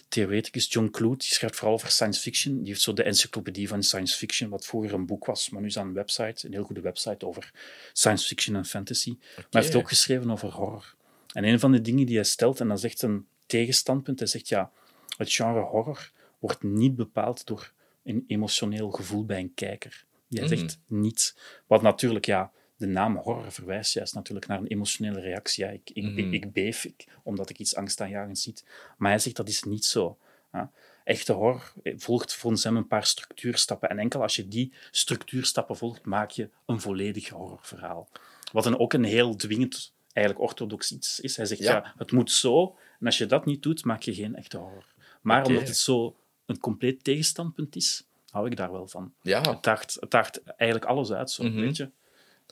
theoreticus, 0.09 0.73
John 0.73 0.89
Clute, 0.91 1.17
die 1.17 1.29
schrijft 1.35 1.57
vooral 1.57 1.75
over 1.75 1.91
science 1.91 2.21
fiction. 2.21 2.59
Die 2.59 2.67
heeft 2.69 2.81
zo 2.81 2.93
de 2.93 3.03
encyclopedie 3.03 3.69
van 3.69 3.83
science 3.83 4.17
fiction, 4.17 4.51
wat 4.51 4.67
vroeger 4.67 4.93
een 4.95 5.07
boek 5.07 5.27
was, 5.27 5.51
maar 5.51 5.61
nu 5.61 5.67
is 5.67 5.75
dat 5.75 5.85
een 5.85 5.93
website, 5.93 6.47
een 6.47 6.53
heel 6.53 6.65
goede 6.65 6.81
website 6.81 7.27
over 7.27 7.51
science 7.93 8.27
fiction 8.27 8.57
en 8.57 8.65
fantasy. 8.65 9.17
Maar 9.37 9.47
hij 9.51 9.63
heeft 9.63 9.75
ook 9.75 9.89
geschreven 9.89 10.31
over 10.31 10.49
horror. 10.53 10.95
En 11.35 11.45
een 11.45 11.61
van 11.61 11.73
de 11.73 11.81
dingen 11.81 12.07
die 12.07 12.15
hij 12.17 12.25
stelt, 12.25 12.61
en 12.61 12.69
dat 12.69 12.79
is 12.79 12.85
echt 12.85 13.03
een 13.03 13.27
tegenstandpunt, 13.47 14.19
hij 14.19 14.29
zegt 14.29 14.49
ja, 14.49 14.71
het 15.17 15.33
genre 15.33 15.61
horror 15.61 16.11
wordt 16.39 16.63
niet 16.63 16.97
bepaald 16.97 17.47
door 17.47 17.73
een 18.03 18.25
emotioneel 18.27 18.91
gevoel 18.91 19.25
bij 19.25 19.39
een 19.41 19.55
kijker. 19.55 20.05
Hij 20.29 20.45
Mhm. 20.45 20.57
zegt 20.57 20.79
niet. 20.87 21.37
Wat 21.67 21.83
natuurlijk, 21.83 22.25
ja, 22.27 22.53
de 22.77 22.87
naam 22.87 23.17
horror 23.17 23.53
verwijst 23.53 23.93
juist 23.95 24.15
natuurlijk 24.15 24.47
naar 24.47 24.59
een 24.59 24.67
emotionele 24.67 25.21
reactie. 25.21 25.65
Ja, 25.65 25.71
ik, 25.71 25.91
ik, 25.93 26.05
Mhm. 26.05 26.19
ik, 26.19 26.33
ik 26.33 26.53
beef 26.53 26.85
ik, 26.85 27.05
omdat 27.23 27.51
ik 27.51 27.59
iets 27.59 27.77
angstaanjagends 27.77 28.43
zie. 28.43 28.55
Maar 28.99 29.11
hij 29.11 29.19
zegt 29.19 29.37
dat 29.37 29.49
is 29.49 29.63
niet 29.63 29.85
zo. 29.85 30.19
Ja. 30.53 30.71
Echte 31.05 31.33
horror 31.33 31.73
volgt 31.97 32.35
volgens 32.35 32.65
hem 32.65 32.77
een 32.77 32.87
paar 32.87 33.07
structuurstappen. 33.07 33.89
En 33.89 33.99
enkel 33.99 34.23
als 34.23 34.37
je 34.37 34.49
die 34.49 34.73
structuurstappen 34.91 35.77
volgt, 35.77 36.05
maak 36.05 36.31
je 36.31 36.49
een 36.67 36.81
volledig 36.81 37.29
horrorverhaal. 37.29 38.09
Wat 38.53 38.65
dan 38.65 38.79
ook 38.79 38.93
een 38.93 39.05
heel 39.05 39.37
dwingend, 39.37 39.94
eigenlijk 40.15 40.47
orthodox 40.51 40.93
iets 40.93 41.21
is. 41.21 41.37
Hij 41.37 41.47
zegt, 41.47 41.61
Ja. 41.61 41.73
ja. 41.73 41.95
het 41.97 42.13
moet 42.13 42.31
zo. 42.31 42.77
En 43.01 43.07
als 43.07 43.19
je 43.19 43.27
dat 43.27 43.45
niet 43.45 43.63
doet, 43.63 43.85
maak 43.85 44.03
je 44.03 44.15
geen 44.15 44.35
echte 44.37 44.57
horror. 44.57 44.93
Maar 45.23 45.47
omdat 45.47 45.67
het 45.69 45.77
zo 45.77 46.17
een 46.47 46.59
compleet 46.59 47.05
tegenstandpunt 47.05 47.77
is, 47.77 48.07
hou 48.31 48.47
ik 48.47 48.57
daar 48.57 48.73
wel 48.73 48.87
van. 48.89 49.13
Ja, 49.23 49.41
Het 49.51 49.63
daagt, 49.63 49.97
het 50.01 50.11
daagt 50.11 50.43
eigenlijk 50.43 50.91
alles 50.91 51.13
uit, 51.13 51.31
zo, 51.31 51.43
Mhm. 51.45 51.61
weet 51.61 51.77
je. 51.77 51.91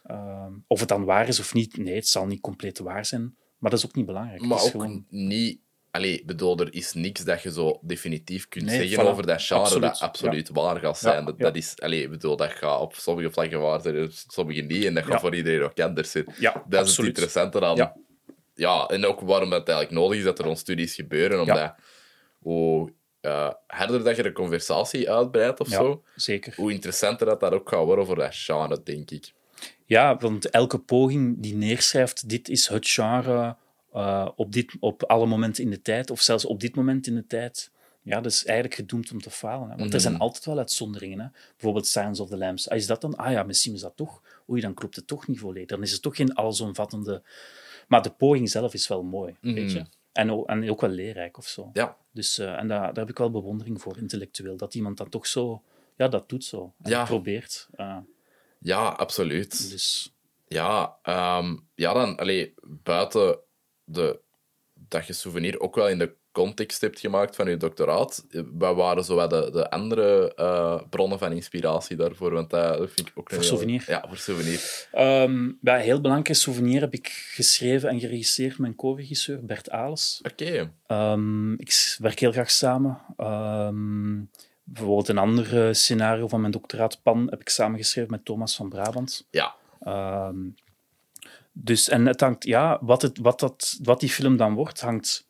Ehm, 0.02 0.52
of 0.66 0.80
het 0.80 0.88
dan 0.88 1.04
waar 1.04 1.28
is 1.28 1.40
of 1.40 1.54
niet, 1.54 1.76
nee, 1.76 1.94
het 1.94 2.08
zal 2.08 2.26
niet 2.26 2.40
compleet 2.40 2.78
waar 2.78 3.04
zijn. 3.06 3.36
Maar 3.58 3.70
dat 3.70 3.78
is 3.78 3.86
ook 3.86 3.94
niet 3.94 4.06
belangrijk. 4.06 4.40
maar 4.40 4.50
het 4.58 4.66
is 4.66 4.74
ook 4.74 4.80
gewoon... 4.82 5.06
niet... 5.08 5.58
Allee, 5.92 6.22
bedoel, 6.26 6.58
er 6.58 6.74
is 6.74 6.92
niks 6.92 7.24
dat 7.24 7.42
je 7.42 7.52
zo 7.52 7.78
definitief 7.82 8.48
kunt 8.48 8.64
Nee, 8.64 8.88
zeggen 8.88 9.04
voilà. 9.04 9.08
over 9.08 9.26
dat 9.26 9.42
genre 9.42 9.62
Absoluut, 9.62 9.82
dat 9.90 10.00
absoluut 10.00 10.48
waar 10.48 10.78
gaat 10.78 10.98
zijn. 10.98 11.18
Ja, 11.18 11.24
dat, 11.24 11.34
ja. 11.38 11.44
dat 11.44 11.56
is... 11.56 11.74
Allee, 11.78 12.08
bedoel, 12.08 12.36
dat 12.36 12.50
gaat 12.52 12.80
op 12.80 12.94
sommige 12.94 13.30
vlakken 13.30 13.60
waar 13.60 13.80
zijn, 13.80 14.02
op 14.02 14.10
sommige 14.12 14.60
niet. 14.60 14.84
En 14.84 14.94
dat 14.94 15.04
gaat 15.04 15.20
voor 15.20 15.34
iedereen 15.34 15.62
ook 15.62 15.80
anders 15.80 16.10
zijn. 16.10 16.24
Ja, 16.38 16.52
Dat 16.52 16.62
is 16.62 16.62
het 16.68 16.78
absoluut. 16.78 17.08
interessante 17.08 17.60
dan. 17.60 17.76
Ja. 17.76 17.96
Ja. 18.54 18.86
en 18.86 19.06
ook 19.06 19.20
waarom 19.20 19.52
het 19.52 19.68
eigenlijk 19.68 19.98
nodig 20.00 20.18
is 20.18 20.24
dat 20.24 20.38
er 20.38 20.46
ons 20.46 20.60
studies 20.60 20.94
gebeuren. 20.94 21.40
Omdat 21.40 21.74
hoe 22.38 22.92
eh, 23.20 23.50
harder 23.66 24.04
dat 24.04 24.16
je 24.16 24.22
de 24.22 24.32
conversatie 24.32 25.10
uitbreidt 25.12 25.60
of 25.60 25.68
zo, 25.68 26.02
zeker. 26.16 26.52
hoe 26.56 26.72
interessanter 26.72 27.26
dat, 27.26 27.40
dat 27.40 27.52
ook 27.52 27.68
gaat 27.68 27.84
worden 27.84 28.06
voor 28.06 28.16
dat 28.16 28.34
genre, 28.34 28.82
denk 28.84 29.10
ik. 29.10 29.32
Ja, 29.86 30.16
want 30.16 30.50
elke 30.50 30.78
poging 30.78 31.34
die 31.38 31.54
neerschrijft, 31.54 32.28
dit 32.28 32.48
is 32.48 32.68
het 32.68 32.88
genre 32.88 33.56
eh, 33.92 34.28
op, 34.36 34.52
dit, 34.52 34.72
op 34.80 35.02
alle 35.02 35.26
momenten 35.26 35.64
in 35.64 35.70
de 35.70 35.82
tijd, 35.82 36.10
of 36.10 36.20
zelfs 36.20 36.44
op 36.44 36.60
dit 36.60 36.74
moment 36.76 37.06
in 37.06 37.14
de 37.14 37.26
tijd, 37.26 37.70
ja, 38.02 38.20
dat 38.20 38.32
is 38.32 38.44
eigenlijk 38.44 38.76
gedoemd 38.76 39.12
om 39.12 39.20
te 39.20 39.30
falen. 39.30 39.70
Hè? 39.70 39.76
Want 39.76 39.94
er 39.94 40.00
zijn 40.00 40.12
Mhm. 40.12 40.22
altijd 40.22 40.44
wel 40.44 40.58
uitzonderingen. 40.58 41.20
Hè? 41.20 41.26
Bijvoorbeeld 41.52 41.86
Silence 41.86 42.22
of 42.22 42.28
the 42.28 42.36
Lambs. 42.36 42.68
Ah, 42.68 42.76
is 42.76 42.86
dat 42.86 43.00
dan? 43.00 43.16
Ah 43.16 43.30
ja, 43.32 43.42
misschien 43.42 43.74
is 43.74 43.80
dat 43.80 43.96
toch. 43.96 44.22
Oei, 44.50 44.60
dan 44.60 44.74
klopt 44.74 44.96
het 44.96 45.06
toch 45.06 45.26
niet 45.26 45.38
volledig. 45.38 45.68
Dan 45.68 45.82
is 45.82 45.92
het 45.92 46.02
toch 46.02 46.16
geen 46.16 46.34
allesomvattende... 46.34 47.22
Maar 47.88 48.02
de 48.02 48.10
poging 48.10 48.50
zelf 48.50 48.74
is 48.74 48.88
wel 48.88 49.02
mooi, 49.02 49.36
weet 49.40 49.72
je. 49.72 49.84
En, 50.12 50.30
ook- 50.32 50.48
en 50.48 50.70
ook 50.70 50.80
wel 50.80 50.90
leerrijk 50.90 51.38
of 51.38 51.46
zo. 51.48 51.62
Mhm. 51.66 51.78
Ja, 51.78 51.96
Dus, 52.12 52.38
eh, 52.38 52.58
en 52.58 52.68
daar, 52.68 52.80
daar 52.86 52.94
heb 53.04 53.08
ik 53.08 53.18
wel 53.18 53.30
bewondering 53.30 53.80
voor, 53.80 53.98
intellectueel. 53.98 54.56
Dat 54.56 54.74
iemand 54.74 54.96
dan 54.96 55.08
toch 55.08 55.26
zo... 55.26 55.62
Ja, 55.96 56.08
dat 56.08 56.28
doet 56.28 56.44
zo. 56.44 56.72
En 56.82 56.90
Ja. 56.90 57.04
probeert. 57.04 57.68
Eh, 57.72 57.96
ja 58.58 58.88
absoluut. 58.88 59.70
dus... 59.70 60.12
Ja, 60.48 60.96
ehm, 61.02 61.56
ja 61.74 61.92
dan, 61.92 62.16
allee, 62.16 62.54
buiten 62.64 63.38
de, 63.84 64.20
dat 64.74 65.06
je 65.06 65.12
souvenir 65.12 65.60
ook 65.60 65.74
wel 65.74 65.88
in 65.88 65.98
de 65.98 66.14
context 66.32 66.80
hebt 66.80 67.00
gemaakt 67.00 67.36
van 67.36 67.48
je 67.50 67.56
doctoraat, 67.56 68.24
eh, 68.30 68.42
wat 68.52 68.76
waren 68.76 69.04
zo 69.04 69.14
wat 69.14 69.30
de, 69.30 69.50
de 69.52 69.70
andere 69.70 70.34
eh, 70.34 70.80
bronnen 70.90 71.18
van 71.18 71.32
inspiratie 71.32 71.96
daarvoor? 71.96 72.32
Want 72.32 72.50
dat, 72.50 72.78
dat 72.78 72.90
vind 72.90 73.08
ik 73.08 73.12
ook 73.18 73.28
Voor 73.28 73.38
heel- 73.38 73.46
souvenir? 73.48 73.84
Ja, 73.86 74.04
voor 74.08 74.16
souvenir. 74.16 74.88
Ehm 74.92 75.46
ja, 75.60 75.74
een 75.74 75.80
heel 75.80 76.00
belangrijk 76.00 76.36
souvenir 76.36 76.80
heb 76.80 76.92
ik 76.94 77.08
geschreven 77.34 77.88
en 77.88 78.00
geregisseerd 78.00 78.50
met 78.50 78.60
mijn 78.60 78.74
co-regisseur 78.74 79.44
Bert 79.44 79.70
Ales. 79.70 80.20
Oké. 80.30 80.72
Ehm, 80.86 81.52
ik 81.52 81.96
werk 81.98 82.18
heel 82.18 82.32
graag 82.32 82.50
samen. 82.50 83.00
Ehm, 83.16 84.20
bijvoorbeeld 84.64 85.08
een 85.08 85.18
ander 85.18 85.66
eh, 85.68 85.72
scenario 85.72 86.28
van 86.28 86.40
mijn 86.40 86.52
doctoraat 86.52 87.02
Pan 87.02 87.26
heb 87.30 87.40
ik 87.40 87.48
samengeschreven 87.48 88.10
met 88.10 88.24
Thomas 88.24 88.56
van 88.56 88.68
Brabant. 88.68 89.26
Ja. 89.30 89.54
Ehm, 89.80 90.36
dus, 91.52 91.88
en 91.88 92.06
het 92.06 92.20
hangt, 92.20 92.44
ja, 92.44 92.78
wat, 92.82 93.02
het, 93.02 93.18
wat, 93.18 93.40
dat, 93.40 93.78
wat 93.82 94.00
die 94.00 94.08
film 94.08 94.36
dan 94.36 94.54
wordt, 94.54 94.80
hangt, 94.80 95.26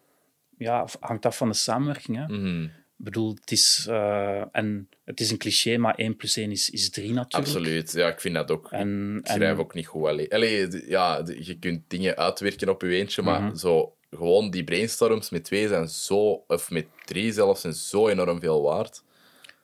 ja, 0.58 0.86
hangt 1.00 1.26
af 1.26 1.36
van 1.36 1.48
de 1.48 1.54
samenwerking. 1.54 2.16
Hè. 2.16 2.26
Mhm. 2.38 2.62
Ik 2.64 3.08
bedoel, 3.08 3.34
het 3.40 3.50
is, 3.50 3.86
eh, 3.88 4.42
en 4.52 4.88
het 5.04 5.20
is 5.20 5.30
een 5.30 5.38
cliché, 5.38 5.76
maar 5.76 5.94
1 5.94 6.16
plus 6.16 6.36
1 6.36 6.50
is, 6.50 6.70
is 6.70 6.90
3 6.90 7.12
natuurlijk. 7.12 7.34
Absoluut. 7.52 7.92
Ja, 7.92 8.08
ik 8.08 8.20
vind 8.20 8.34
dat 8.34 8.50
ook. 8.50 8.70
En, 8.70 9.16
Ik 9.18 9.26
schrijf 9.26 9.42
en- 9.52 9.58
ook 9.58 9.74
niet 9.74 9.86
goed. 9.86 10.06
Allee, 10.06 10.34
allee, 10.34 10.88
ja, 10.88 11.24
je 11.38 11.58
kunt 11.58 11.82
dingen 11.90 12.16
uitwerken 12.16 12.68
op 12.68 12.82
je 12.82 12.88
eentje, 12.88 13.22
maar 13.22 13.42
Mhm. 13.42 13.54
zo, 13.56 13.96
gewoon 14.10 14.50
die 14.50 14.64
brainstorms 14.64 15.30
met 15.30 15.44
twee 15.44 15.68
zijn 15.68 15.88
zo, 15.88 16.44
of 16.46 16.70
met 16.70 16.86
drie 17.04 17.32
zelfs, 17.32 17.60
zijn 17.60 17.74
zo 17.74 18.08
enorm 18.08 18.40
veel 18.40 18.62
waard. 18.62 19.02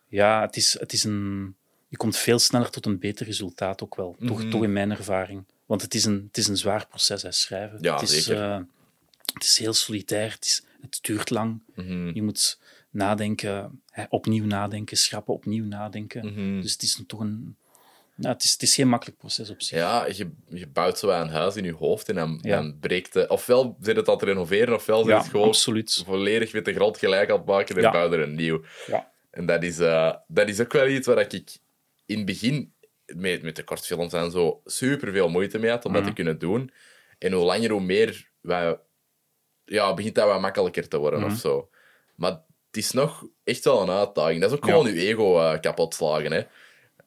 Ja, 0.09 0.41
het 0.41 0.57
is, 0.57 0.79
het 0.81 0.93
is 0.93 1.05
een... 1.05 1.55
Je 1.89 1.97
komt 1.97 2.17
veel 2.17 2.39
sneller 2.39 2.71
tot 2.71 2.87
een 2.87 2.99
beter 2.99 3.27
resultaat 3.27 3.83
ook 3.83 3.97
wel. 3.97 4.17
Toch, 4.27 4.39
Mhm. 4.41 4.51
toch 4.51 4.63
in 4.63 4.73
mijn 4.73 4.91
ervaring. 4.91 5.45
Want 5.69 5.83
het 5.83 5.95
is 5.95 6.05
een, 6.05 6.25
het 6.27 6.37
is 6.39 6.49
een 6.49 6.57
zwaar 6.57 6.87
proces, 6.87 7.23
hè, 7.23 7.33
schrijven. 7.33 7.79
Ja, 7.81 7.93
het 8.01 8.11
is, 8.11 8.25
zeker. 8.25 8.43
eh, 8.43 8.59
het 9.33 9.45
is 9.45 9.59
heel 9.59 9.73
solitair, 9.73 10.31
het, 10.33 10.45
is, 10.45 10.63
het 10.81 10.99
duurt 11.03 11.31
lang. 11.31 11.61
Mhm. 11.75 12.11
Je 12.15 12.23
moet 12.23 12.59
nadenken, 12.91 13.83
hè, 13.91 14.05
opnieuw 14.09 14.45
nadenken, 14.45 14.97
schrappen, 14.97 15.35
opnieuw 15.35 15.65
nadenken. 15.65 16.27
Mhm. 16.27 16.61
Dus 16.61 16.73
het 16.73 16.83
is 16.83 16.97
een, 16.99 17.07
toch 17.07 17.21
een... 17.21 17.57
Ja, 18.21 18.29
het, 18.29 18.45
is, 18.45 18.53
het 18.53 18.63
is 18.63 18.75
geen 18.75 18.89
makkelijk 18.89 19.19
proces 19.19 19.51
op 19.51 19.63
zich. 19.63 19.79
Ja, 19.79 20.07
je, 20.07 20.31
je 20.49 20.67
bouwt 20.67 20.99
zo 20.99 21.09
een 21.11 21.29
huis 21.29 21.57
in 21.57 21.65
je 21.65 21.73
hoofd 21.75 22.09
en 22.09 22.15
dan, 22.15 22.39
Ja. 22.43 22.57
dan 22.57 22.79
breekt 22.81 23.15
het... 23.15 23.29
Ofwel 23.29 23.77
zit 23.81 23.97
het 23.97 24.09
aan 24.09 24.15
het 24.15 24.23
renoveren, 24.23 24.75
ofwel 24.75 24.99
zit 24.99 25.09
Ja, 25.09 25.19
het 25.19 25.29
gewoon 25.29 25.47
absoluut. 25.47 26.03
volledig 26.07 26.53
met 26.53 26.65
de 26.65 26.75
grond 26.75 26.99
gelijk 26.99 27.31
aan 27.31 27.37
het 27.37 27.47
maken 27.47 27.77
en 27.77 27.83
Ja. 27.83 27.91
bouw 27.91 28.13
er 28.13 28.21
een 28.21 28.35
nieuw. 28.35 28.63
Ja. 28.87 29.11
En 29.31 29.47
dat 29.47 29.63
is, 29.63 29.79
eh, 29.79 30.15
dat 30.29 30.49
is 30.49 30.61
ook 30.61 30.73
wel 30.73 30.87
iets 30.89 31.07
waar 31.07 31.19
ik 31.33 31.57
in 32.07 32.17
het 32.17 32.27
begin 32.27 32.73
met, 33.17 33.43
met 33.43 33.57
de 33.57 33.65
kortfilms 33.65 34.13
en 34.13 34.31
zo 34.31 34.61
super 34.65 35.13
veel 35.13 35.29
moeite 35.29 35.59
mee 35.59 35.71
had 35.71 35.85
om 35.85 35.93
dat 35.93 36.01
Mhm. 36.03 36.11
te 36.11 36.17
kunnen 36.17 36.39
doen. 36.39 36.71
En 37.19 37.33
hoe 37.33 37.45
langer, 37.45 37.71
hoe 37.71 37.81
meer 37.81 38.31
wij, 38.41 38.79
ja, 39.65 39.95
begint 39.95 40.15
dat 40.15 40.27
wat 40.29 40.41
makkelijker 40.41 40.89
te 40.89 40.99
worden 40.99 41.21
Mhm. 41.21 41.31
of 41.31 41.39
zo. 41.39 41.69
Maar 42.17 42.31
het 42.67 42.77
is 42.77 42.91
nog 42.93 43.27
echt 43.45 43.65
wel 43.65 43.83
een 43.83 43.91
uitdaging. 43.91 44.41
Dat 44.41 44.51
is 44.51 44.57
ook 44.57 44.65
Ja. 44.65 44.71
gewoon 44.73 44.93
je 44.95 45.01
ego 45.01 45.39
eh, 45.41 45.61
kapot 45.61 45.95
slagen, 45.95 46.33
hè. 46.33 46.43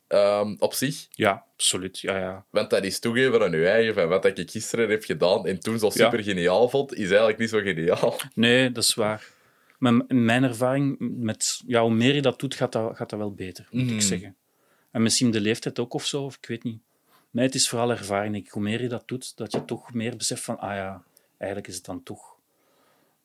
Ehm, 0.07 0.55
op 0.59 0.73
zich. 0.73 1.07
Ja, 1.09 1.45
absoluut. 1.53 1.99
Ja, 1.99 2.17
ja. 2.17 2.45
Want 2.49 2.69
dat 2.69 2.83
is 2.83 2.99
toegeven 2.99 3.41
aan 3.41 3.51
je 3.51 3.67
eigen, 3.67 3.93
van 3.93 4.07
wat 4.07 4.25
ik 4.25 4.51
gisteren 4.51 4.89
heb 4.89 5.03
gedaan 5.03 5.45
en 5.47 5.59
toen 5.59 5.79
zo 5.79 5.89
super 5.89 6.23
geniaal 6.23 6.69
vond, 6.69 6.93
is 6.93 7.07
eigenlijk 7.09 7.37
niet 7.37 7.49
zo 7.49 7.59
geniaal. 7.59 8.15
Nee, 8.35 8.71
dat 8.71 8.83
is 8.83 8.93
waar. 8.93 9.27
Maar 9.77 9.93
mijn 10.07 10.43
ervaring, 10.43 10.95
met, 10.99 11.61
ja, 11.67 11.81
hoe 11.81 11.93
meer 11.93 12.15
je 12.15 12.21
dat 12.21 12.39
doet, 12.39 12.55
gaat 12.55 12.71
dat, 12.71 12.95
gaat 12.95 13.09
dat 13.09 13.19
wel 13.19 13.33
beter, 13.33 13.67
moet 13.71 13.83
Mhm. 13.85 13.93
ik 13.93 14.01
zeggen. 14.01 14.35
En 14.91 15.01
misschien 15.01 15.31
de 15.31 15.41
leeftijd 15.41 15.79
ook 15.79 15.93
of 15.93 16.05
zo, 16.05 16.23
of 16.23 16.35
ik 16.35 16.45
weet 16.45 16.63
niet. 16.63 16.81
Nee, 17.29 17.45
het 17.45 17.55
is 17.55 17.69
vooral 17.69 17.91
ervaring. 17.91 18.35
ik. 18.35 18.49
Hoe 18.49 18.61
meer 18.61 18.81
je 18.81 18.87
dat 18.87 19.07
doet, 19.07 19.37
dat 19.37 19.51
je 19.51 19.65
toch 19.65 19.93
meer 19.93 20.17
beseft 20.17 20.43
van, 20.43 20.59
ah 20.59 20.75
ja, 20.75 21.03
eigenlijk 21.37 21.69
is 21.69 21.75
het 21.75 21.85
dan 21.85 22.03
toch. 22.03 22.35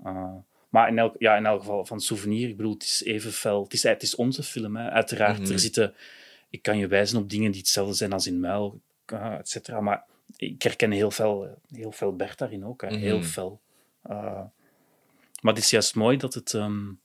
Uh, 0.04 0.34
maar 0.68 0.88
in 0.88 0.98
elk, 0.98 1.14
ja, 1.18 1.36
in 1.36 1.46
elk 1.46 1.60
geval 1.60 1.84
van 1.86 2.00
souvenir, 2.00 2.48
ik 2.48 2.56
bedoel, 2.56 2.72
het 2.72 2.82
is 2.82 3.02
even 3.04 3.32
fel. 3.32 3.62
Het 3.62 3.72
is, 3.72 3.82
het 3.82 4.02
is 4.02 4.14
onze 4.14 4.42
film, 4.42 4.76
hè. 4.76 4.90
uiteraard. 4.90 5.40
Mhm. 5.40 5.52
Er 5.52 5.58
zitten, 5.58 5.94
ik 6.50 6.62
kan 6.62 6.78
je 6.78 6.86
wijzen 6.86 7.18
op 7.18 7.30
dingen 7.30 7.50
die 7.50 7.60
hetzelfde 7.60 7.94
zijn 7.94 8.12
als 8.12 8.26
in 8.26 8.40
Muil, 8.40 8.80
uh, 9.12 9.34
et 9.34 9.48
cetera. 9.48 9.80
Maar 9.80 10.04
ik 10.36 10.62
herken 10.62 10.90
heel 10.90 11.10
veel, 11.10 11.58
heel 11.72 11.92
veel 11.92 12.16
Bert 12.16 12.38
daarin 12.38 12.64
ook, 12.64 12.80
hè. 12.82 12.96
heel 12.96 13.18
Mhm. 13.18 13.26
fel. 13.26 13.60
Uh, 14.10 14.42
maar 15.40 15.54
het 15.54 15.58
is 15.62 15.70
juist 15.70 15.94
mooi 15.94 16.16
dat 16.16 16.34
het, 16.34 16.52
um, 16.52 17.00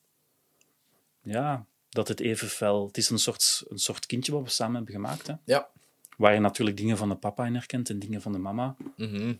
ja, 1.21 1.65
dat 1.91 2.07
het 2.07 2.19
even 2.19 2.47
fel... 2.47 2.87
Het 2.87 2.97
is 2.97 3.09
een 3.09 3.19
soort, 3.19 3.63
een 3.67 3.79
soort 3.79 4.05
kindje 4.05 4.31
wat 4.31 4.43
we 4.43 4.49
samen 4.49 4.75
hebben 4.75 4.93
gemaakt. 4.93 5.27
Hè? 5.27 5.33
Ja. 5.45 5.69
Waar 6.17 6.33
je 6.33 6.39
natuurlijk 6.39 6.77
dingen 6.77 6.97
van 6.97 7.09
de 7.09 7.15
papa 7.15 7.45
in 7.45 7.53
herkent 7.53 7.89
en 7.89 7.99
dingen 7.99 8.21
van 8.21 8.31
de 8.31 8.37
mama. 8.37 8.75
Mhm. 8.97 9.33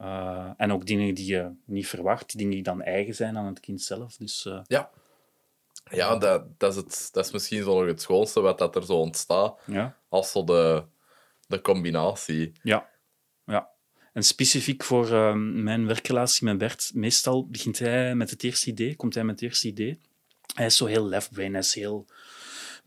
Uh, 0.00 0.50
en 0.56 0.72
ook 0.72 0.86
dingen 0.86 1.14
die 1.14 1.26
je 1.26 1.50
niet 1.64 1.88
verwacht, 1.88 2.38
dingen 2.38 2.52
die 2.52 2.62
dan 2.62 2.82
eigen 2.82 3.14
zijn 3.14 3.36
aan 3.36 3.46
het 3.46 3.60
kind 3.60 3.82
zelf. 3.82 4.16
Dus, 4.16 4.44
uh, 4.44 4.60
ja. 4.66 4.90
Ja, 5.90 6.16
dat, 6.16 6.58
dat, 6.58 6.70
is 6.70 6.76
het, 6.76 7.08
dat 7.12 7.24
is 7.24 7.32
misschien 7.32 7.62
zo 7.62 7.78
nog 7.78 7.88
het 7.88 8.02
schoonste 8.02 8.40
wat 8.40 8.58
dat 8.58 8.76
er 8.76 8.84
zo 8.84 8.94
ontstaat. 8.94 9.60
Ja. 9.66 9.96
Als 10.08 10.30
zo 10.30 10.44
de, 10.44 10.84
de 11.46 11.60
combinatie. 11.60 12.52
Ja. 12.62 12.88
ja. 13.46 13.70
En 14.12 14.22
specifiek 14.22 14.84
voor 14.84 15.10
uh, 15.10 15.34
mijn 15.34 15.86
werkrelatie 15.86 16.44
met 16.44 16.58
Bert, 16.58 16.90
meestal 16.94 17.46
begint 17.46 17.78
hij 17.78 18.14
met 18.14 18.30
het 18.30 18.42
eerste 18.44 18.70
idee, 18.70 18.96
komt 18.96 19.14
hij 19.14 19.24
met 19.24 19.34
het 19.34 19.48
eerste 19.48 19.68
idee. 19.68 20.00
Hij 20.54 20.66
is 20.66 20.76
zo 20.76 20.86
heel 20.86 21.08
left 21.08 21.30
brain, 21.32 21.52
hij 21.52 21.60
is 21.60 21.74
heel 21.74 22.06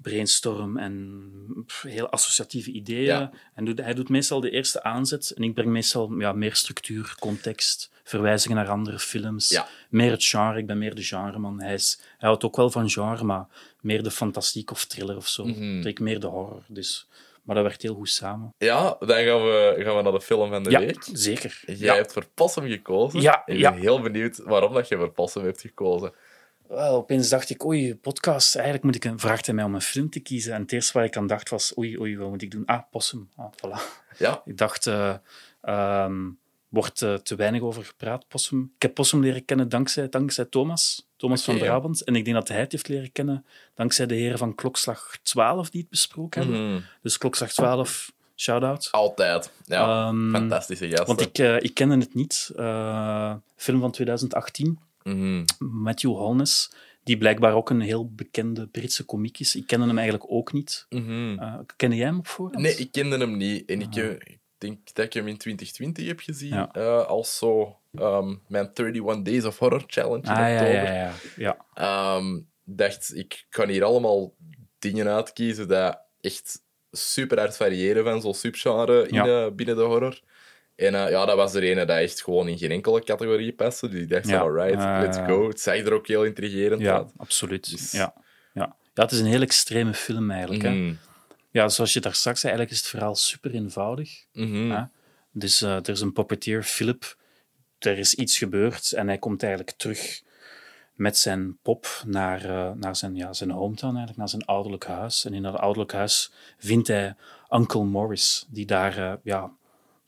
brainstorm 0.01 0.77
en 0.77 1.65
heel 1.81 2.09
associatieve 2.09 2.71
ideeën. 2.71 3.03
Ja. 3.03 3.31
En 3.55 3.65
doet, 3.65 3.77
hij 3.77 3.93
doet 3.93 4.09
meestal 4.09 4.39
de 4.39 4.49
eerste 4.49 4.83
aanzet 4.83 5.31
en 5.31 5.43
ik 5.43 5.53
breng 5.53 5.69
meestal 5.69 6.19
ja, 6.19 6.31
meer 6.31 6.55
structuur, 6.55 7.15
context, 7.19 7.91
verwijzingen 8.03 8.57
naar 8.57 8.69
andere 8.69 8.99
films. 8.99 9.49
Ja. 9.49 9.67
Meer 9.89 10.11
het 10.11 10.25
genre, 10.25 10.59
ik 10.59 10.67
ben 10.67 10.77
meer 10.77 10.95
de 10.95 11.03
genreman. 11.03 11.61
Hij, 11.61 11.73
is, 11.73 11.97
hij 12.17 12.29
houdt 12.29 12.43
ook 12.43 12.55
wel 12.55 12.69
van 12.69 12.89
genre, 12.89 13.23
maar 13.23 13.47
meer 13.81 14.03
de 14.03 14.11
fantastiek 14.11 14.71
of 14.71 14.85
thriller 14.85 15.15
of 15.15 15.27
zo. 15.27 15.45
Mhm. 15.45 15.87
Ik 15.87 15.99
meer 15.99 16.19
de 16.19 16.27
horror, 16.27 16.63
dus... 16.67 17.07
Maar 17.41 17.55
dat 17.55 17.65
werkt 17.65 17.81
heel 17.81 17.95
goed 17.95 18.09
samen. 18.09 18.53
Ja, 18.57 18.95
dan 18.99 19.23
gaan 19.23 19.43
we, 19.43 19.75
gaan 19.77 19.95
we 19.95 20.01
naar 20.01 20.11
de 20.11 20.21
film 20.21 20.49
van 20.49 20.63
de 20.63 20.69
ja, 20.69 20.79
week. 20.79 21.07
zeker. 21.13 21.61
Jij 21.65 21.77
ja. 21.77 21.95
hebt 21.95 22.13
voor 22.13 22.25
Possum 22.33 22.67
gekozen. 22.67 23.21
Ja, 23.21 23.41
Ik 23.45 23.61
ben 23.61 23.73
heel 23.73 24.01
benieuwd 24.01 24.37
waarom 24.37 24.73
dat 24.73 24.87
je 24.87 24.97
voor 24.97 25.11
Possum 25.11 25.43
hebt 25.43 25.61
gekozen. 25.61 26.13
Wel, 26.71 26.95
opeens 26.95 27.29
dacht 27.29 27.49
ik, 27.49 27.65
oei, 27.65 27.95
podcast, 27.95 28.55
eigenlijk 28.55 28.83
moet 28.85 28.95
ik 28.95 29.05
een, 29.05 29.19
vraagt 29.19 29.45
hij 29.45 29.55
mij 29.55 29.63
om 29.63 29.75
een 29.75 29.81
film 29.81 30.09
te 30.09 30.19
kiezen. 30.19 30.53
En 30.53 30.61
het 30.61 30.71
eerste 30.71 30.93
waar 30.93 31.03
ik 31.03 31.17
aan 31.17 31.27
dacht 31.27 31.49
was, 31.49 31.77
oei, 31.77 31.99
oei, 31.99 32.17
wat 32.17 32.29
moet 32.29 32.41
ik 32.41 32.51
doen? 32.51 32.65
Ah, 32.65 32.81
Possum. 32.91 33.29
Ah, 33.35 33.45
voilà. 33.55 33.81
Ja, 34.17 34.41
Ik 34.45 34.57
dacht, 34.57 34.85
uh, 34.85 35.15
um, 36.05 36.37
wordt 36.69 37.01
uh, 37.01 37.13
te 37.13 37.35
weinig 37.35 37.61
over 37.61 37.85
gepraat, 37.85 38.27
Possum. 38.27 38.71
Ik 38.75 38.81
heb 38.81 38.93
Possum 38.93 39.21
leren 39.21 39.45
kennen 39.45 39.69
dankzij, 39.69 40.09
dankzij 40.09 40.45
Thomas, 40.45 41.07
Thomas 41.17 41.41
okay, 41.43 41.55
van 41.59 41.67
Brabant. 41.67 41.99
Ja. 41.99 42.05
En 42.05 42.15
ik 42.15 42.23
denk 42.25 42.35
dat 42.37 42.47
hij 42.47 42.59
het 42.59 42.71
heeft 42.71 42.87
leren 42.87 43.11
kennen 43.11 43.45
dankzij 43.75 44.05
de 44.05 44.15
heren 44.15 44.37
van 44.37 44.55
Klokslag 44.55 45.17
12 45.23 45.69
die 45.69 45.81
het 45.81 45.89
besproken 45.89 46.41
Mhm. 46.47 46.53
hebben. 46.53 46.85
Dus 47.01 47.17
Klokslag 47.17 47.51
12, 47.51 48.11
shout-out. 48.35 48.87
altijd. 48.91 49.51
Ja, 49.65 50.07
Um, 50.07 50.31
fantastische. 50.31 51.03
Want 51.05 51.21
ik, 51.21 51.37
uh, 51.37 51.55
ik 51.61 51.73
kende 51.73 51.97
het 51.97 52.13
niet. 52.13 52.49
Film 53.55 53.79
van 53.79 53.91
2018. 53.91 54.79
Mhm. 55.03 55.43
Matthew 55.59 56.11
Holness, 56.11 56.71
die 57.03 57.17
blijkbaar 57.17 57.53
ook 57.53 57.69
een 57.69 57.81
heel 57.81 58.09
bekende 58.13 58.67
Britse 58.67 59.05
komiek 59.05 59.39
is. 59.39 59.55
Ik 59.55 59.67
kende 59.67 59.87
hem 59.87 59.97
eigenlijk 59.97 60.31
ook 60.31 60.53
niet. 60.53 60.85
Mhm. 60.89 61.31
Uh, 61.33 61.59
kende 61.75 61.95
jij 61.95 62.05
hem 62.05 62.17
op 62.17 62.27
voorhand? 62.27 62.61
Nee, 62.61 62.75
ik 62.75 62.91
kende 62.91 63.17
hem 63.17 63.37
niet. 63.37 63.69
En 63.69 63.81
ik, 63.81 63.95
Ah. 63.97 64.03
eh, 64.03 64.11
ik 64.11 64.39
denk 64.57 64.93
dat 64.93 65.05
ik 65.05 65.13
hem 65.13 65.27
in 65.27 65.37
2020 65.37 66.07
heb 66.07 66.19
gezien. 66.19 66.49
Ja. 66.53 66.71
eh, 66.71 67.05
als 67.05 67.37
zo 67.37 67.75
ehm, 67.93 68.35
mijn 68.47 68.69
31 68.73 69.21
Days 69.21 69.45
of 69.45 69.57
Horror 69.59 69.83
Challenge 69.87 70.23
in 70.23 70.29
Ah, 70.31 70.37
ja, 70.37 70.51
oktober. 70.53 70.73
ja, 70.83 70.93
ja. 70.93 71.13
ja. 71.37 71.65
Ehm, 71.73 72.39
dacht, 72.63 73.15
ik 73.17 73.45
kan 73.49 73.69
hier 73.69 73.83
allemaal 73.83 74.33
dingen 74.79 75.07
uitkiezen 75.07 75.67
dat 75.67 75.99
echt 76.21 76.61
super 76.91 77.39
hard 77.39 77.57
variëren 77.57 78.03
van 78.03 78.21
zo'n 78.21 78.33
subgenre 78.33 79.07
in, 79.07 79.13
Ja. 79.15 79.45
eh, 79.45 79.51
binnen 79.51 79.75
de 79.75 79.81
horror. 79.81 80.21
En 80.75 80.95
eh, 80.95 81.09
ja, 81.09 81.25
dat 81.25 81.35
was 81.35 81.53
er 81.53 81.63
ene 81.63 81.85
dat 81.85 81.97
echt 81.97 82.23
gewoon 82.23 82.47
in 82.47 82.57
geen 82.57 82.71
enkele 82.71 83.03
categorie 83.03 83.53
paste. 83.53 83.89
Dus 83.89 84.01
ik 84.01 84.09
dacht, 84.09 84.27
Ja. 84.27 84.39
alright, 84.39 85.05
let's 85.05 85.17
go. 85.17 85.47
Het 85.47 85.59
zag 85.61 85.75
er 85.75 85.93
ook 85.93 86.07
heel 86.07 86.23
intrigerend 86.25 86.81
Ja, 86.81 86.95
uit. 86.95 87.11
absoluut. 87.17 87.71
Dus- 87.71 87.91
Ja. 87.91 88.13
Ja. 88.53 88.75
ja, 88.93 89.03
het 89.03 89.11
is 89.11 89.19
een 89.19 89.25
heel 89.25 89.41
extreme 89.41 89.93
film 89.93 90.31
eigenlijk. 90.31 90.61
Hè? 90.63 90.69
Mhm. 90.69 90.93
Ja, 91.51 91.69
zoals 91.69 91.93
je 91.93 91.99
daar 91.99 92.15
straks 92.15 92.39
zei, 92.39 92.53
eigenlijk 92.53 92.81
is 92.81 92.87
het 92.87 92.95
verhaal 92.95 93.15
super 93.15 93.53
eenvoudig. 93.53 94.25
Mhm. 94.33 94.83
Dus 95.31 95.61
eh, 95.61 95.75
er 95.75 95.89
is 95.89 96.01
een 96.01 96.13
puppeteer, 96.13 96.63
Philip. 96.63 97.15
Er 97.79 97.97
is 97.97 98.13
iets 98.15 98.37
gebeurd 98.37 98.91
en 98.91 99.07
hij 99.07 99.17
komt 99.17 99.43
eigenlijk 99.43 99.77
terug 99.77 100.21
met 100.93 101.17
zijn 101.17 101.57
pop 101.61 101.87
naar, 102.05 102.45
eh, 102.45 102.71
naar 102.75 102.95
zijn, 102.95 103.15
ja, 103.15 103.33
zijn 103.33 103.51
hometown, 103.51 103.89
eigenlijk, 103.91 104.17
naar 104.17 104.29
zijn 104.29 104.45
ouderlijk 104.45 104.85
huis. 104.85 105.25
En 105.25 105.33
in 105.33 105.43
dat 105.43 105.55
ouderlijk 105.55 105.91
huis 105.93 106.31
vindt 106.57 106.87
hij 106.87 107.15
Uncle 107.49 107.83
Morris, 107.83 108.45
die 108.49 108.65
daar 108.65 109.17
ja, 109.23 109.51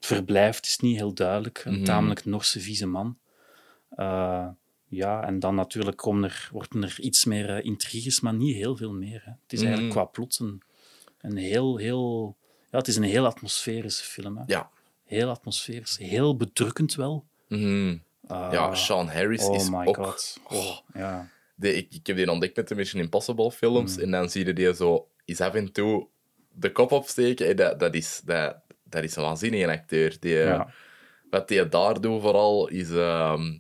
verblijft. 0.05 0.65
is 0.65 0.77
niet 0.79 0.97
heel 0.97 1.13
duidelijk. 1.13 1.61
Een 1.65 1.73
Mhm. 1.73 1.83
tamelijk 1.83 2.25
Norse, 2.25 2.59
vieze 2.59 2.85
man. 2.87 3.17
Eh, 3.89 4.47
ja, 4.87 5.23
en 5.23 5.39
dan 5.39 5.55
natuurlijk 5.55 5.97
komen 5.97 6.23
er, 6.29 6.49
worden 6.51 6.83
er 6.83 6.95
iets 6.99 7.25
meer 7.25 7.49
eh, 7.49 7.65
intriges, 7.65 8.19
maar 8.19 8.33
niet 8.33 8.55
heel 8.55 8.75
veel 8.77 8.93
meer. 8.93 9.21
Hè. 9.25 9.31
Het 9.41 9.53
is 9.53 9.61
eigenlijk 9.61 9.93
Mhm. 9.93 10.01
qua 10.03 10.05
plot 10.11 10.39
een, 10.39 10.61
een 11.21 11.37
heel, 11.37 11.77
heel... 11.77 12.35
Ja, 12.71 12.77
het 12.77 12.87
is 12.87 12.95
een 12.95 13.03
heel 13.03 13.25
atmosferische 13.25 14.03
film. 14.03 14.37
Hè. 14.37 14.43
Ja. 14.47 14.69
Heel 15.05 15.29
atmosferisch. 15.29 15.97
Heel 15.97 16.37
bedrukkend 16.37 16.95
wel. 16.95 17.25
Mhm. 17.47 17.87
Uh, 18.31 18.47
ja, 18.51 18.75
Sean 18.75 19.07
Harris 19.07 19.43
oh 19.43 19.55
is 19.55 19.69
my 19.69 19.85
ook... 19.85 19.95
god. 19.97 20.39
Oh, 20.49 20.77
Ja. 20.93 21.29
de, 21.55 21.73
ik, 21.75 21.87
ik 21.93 22.07
heb 22.07 22.15
die 22.15 22.31
ontdekt 22.31 22.55
met 22.55 22.67
de 22.67 22.75
Mission 22.75 23.01
Impossible 23.01 23.51
films. 23.51 23.97
En 23.97 24.11
dan 24.11 24.29
zie 24.29 24.45
je 24.45 24.53
die 24.53 24.75
zo 24.75 25.07
is 25.25 25.41
af 25.41 25.53
en 25.53 25.71
toe 25.71 26.07
de 26.51 26.71
kop 26.71 26.91
opsteken. 26.91 27.47
En 27.47 27.55
dat, 27.55 27.79
dat, 27.79 27.93
is, 27.95 28.21
dat, 28.25 28.55
dat 29.01 29.09
is 29.09 29.15
een 29.15 29.23
waanzinnige 29.23 29.71
acteur. 29.71 30.17
Die, 30.19 30.35
Ja. 30.35 30.73
Wat 31.29 31.49
hij 31.49 31.69
daar 31.69 32.01
doet 32.01 32.21
vooral, 32.21 32.67
is... 32.67 32.89
ehm, 32.89 33.57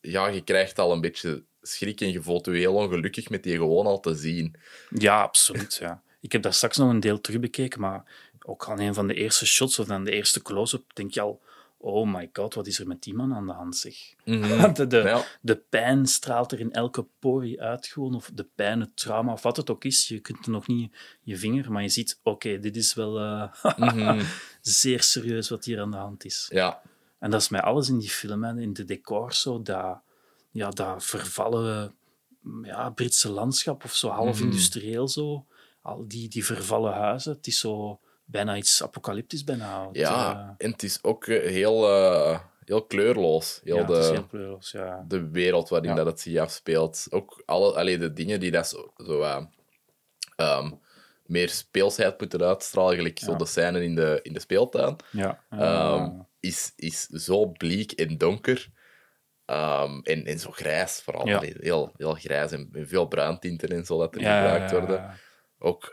ja, 0.00 0.26
je 0.26 0.44
krijgt 0.44 0.78
al 0.78 0.92
een 0.92 1.00
beetje 1.00 1.44
schrik 1.62 2.00
en 2.00 2.12
je 2.12 2.22
voelt 2.22 2.46
je 2.46 2.52
heel 2.52 2.74
ongelukkig 2.74 3.30
met 3.30 3.42
die 3.42 3.56
gewoon 3.56 3.86
al 3.86 4.00
te 4.00 4.14
zien. 4.14 4.56
ja, 4.90 5.22
absoluut. 5.22 5.76
Ja. 5.80 6.02
Ik 6.20 6.32
heb 6.32 6.42
daar 6.42 6.54
straks 6.54 6.76
nog 6.76 6.90
een 6.90 7.00
deel 7.00 7.20
terugbekeken, 7.20 7.80
maar 7.80 8.04
ook 8.44 8.68
aan 8.68 8.80
een 8.80 8.94
van 8.94 9.06
de 9.06 9.14
eerste 9.14 9.46
shots 9.46 9.78
of 9.78 9.86
dan 9.86 10.04
de 10.04 10.10
eerste 10.10 10.42
close-up 10.42 10.94
denk 10.94 11.14
je 11.14 11.20
al 11.20 11.42
oh 11.84 12.08
my 12.14 12.30
god, 12.32 12.54
wat 12.54 12.66
is 12.66 12.78
er 12.78 12.86
met 12.86 13.02
die 13.02 13.14
man 13.14 13.34
aan 13.34 13.46
de 13.46 13.52
hand, 13.52 13.76
zeg. 13.76 13.94
de, 14.74 14.86
de, 14.86 14.96
Ja. 14.96 15.24
de 15.40 15.56
pijn 15.56 16.06
straalt 16.06 16.52
er 16.52 16.60
in 16.60 16.72
elke 16.72 17.06
porie 17.18 17.60
uit 17.62 17.86
gewoon, 17.86 18.14
of 18.14 18.30
de 18.34 18.48
pijn, 18.54 18.80
het 18.80 18.96
trauma, 18.96 19.32
of 19.32 19.42
wat 19.42 19.56
het 19.56 19.70
ook 19.70 19.84
is. 19.84 20.08
Je 20.08 20.20
kunt 20.20 20.44
er 20.46 20.50
nog 20.52 20.66
niet 20.66 20.96
je 21.22 21.36
vinger, 21.36 21.72
maar 21.72 21.82
je 21.82 21.88
ziet, 21.88 22.20
oké, 22.22 22.58
dit 22.58 22.76
is 22.76 22.94
wel 22.94 23.18
eh, 23.18 23.52
Mhm. 23.76 24.24
zeer 24.60 25.02
serieus 25.02 25.48
wat 25.48 25.64
hier 25.64 25.80
aan 25.80 25.90
de 25.90 25.96
hand 25.96 26.24
is. 26.24 26.46
ja. 26.52 26.82
En 27.18 27.30
dat 27.30 27.40
is 27.40 27.48
met 27.48 27.62
alles 27.62 27.88
in 27.88 27.98
die 27.98 28.10
film, 28.10 28.44
hè. 28.44 28.60
in 28.60 28.72
de 28.72 28.84
decors, 28.84 29.40
zo, 29.40 29.62
dat, 29.62 30.00
ja, 30.50 30.70
dat 30.70 31.04
vervallen 31.04 31.94
ja, 32.62 32.90
Britse 32.90 33.30
landschap, 33.30 33.84
of 33.84 33.94
zo 33.94 34.08
half 34.08 34.36
Mhm. 34.38 34.44
industrieel 34.44 35.08
zo. 35.08 35.46
Al 35.82 36.04
die, 36.08 36.28
die 36.28 36.44
vervallen 36.44 36.92
huizen, 36.92 37.32
het 37.32 37.46
is 37.46 37.58
zo 37.58 38.00
bijna 38.32 38.56
iets 38.56 38.82
apocalyptisch 38.82 39.44
bijna. 39.44 39.88
Ja, 39.92 40.32
eh, 40.58 40.66
en 40.66 40.70
het 40.72 40.82
is 40.82 40.98
ook 41.02 41.26
eh, 41.26 41.50
heel, 41.50 41.88
eh, 41.88 42.38
heel 42.64 42.86
kleurloos. 42.86 43.60
Heel 43.64 43.76
ja, 43.76 43.84
de, 43.84 43.92
het 43.92 44.04
is 44.04 44.10
heel 44.10 44.26
kleurloos, 44.26 44.70
ja. 44.70 45.04
de 45.08 45.30
wereld 45.30 45.68
waarin 45.68 45.90
Ja. 45.90 45.96
dat 45.96 46.06
het 46.06 46.20
zich 46.20 46.38
afspeelt. 46.38 47.06
Ook 47.10 47.42
alle, 47.46 47.74
allee, 47.74 47.98
de 47.98 48.12
dingen 48.12 48.40
die 48.40 48.50
dat 48.50 48.68
zo, 48.68 48.92
zo 48.96 49.20
eh, 49.22 49.44
ehm, 50.36 50.70
meer 51.26 51.48
speelsheid 51.48 52.20
moeten 52.20 52.42
uitstralen, 52.42 52.96
gelijk 52.96 53.18
zo 53.18 53.36
de 53.36 53.46
scène 53.46 53.84
in 53.84 53.94
de, 53.94 54.20
in 54.22 54.32
de 54.32 54.40
speeltuin, 54.40 54.96
Ja, 55.10 55.44
ehm, 55.50 55.60
Ah. 55.62 56.20
is, 56.40 56.72
is 56.76 57.06
zo 57.06 57.46
bleek 57.46 57.92
en 57.92 58.18
donker. 58.18 58.68
ehm, 59.44 59.98
en, 60.02 60.24
en 60.24 60.38
zo 60.38 60.50
grijs 60.50 61.00
vooral. 61.04 61.26
Ja. 61.28 61.40
Heel, 61.40 61.92
heel 61.96 62.14
grijs 62.14 62.52
en, 62.52 62.68
en 62.72 62.88
veel 62.88 63.06
bruintinten 63.06 63.68
en 63.68 63.84
zo 63.84 63.98
dat 63.98 64.14
er 64.14 64.20
gebruikt 64.20 64.70
worden. 64.70 65.10
Ook 65.58 65.92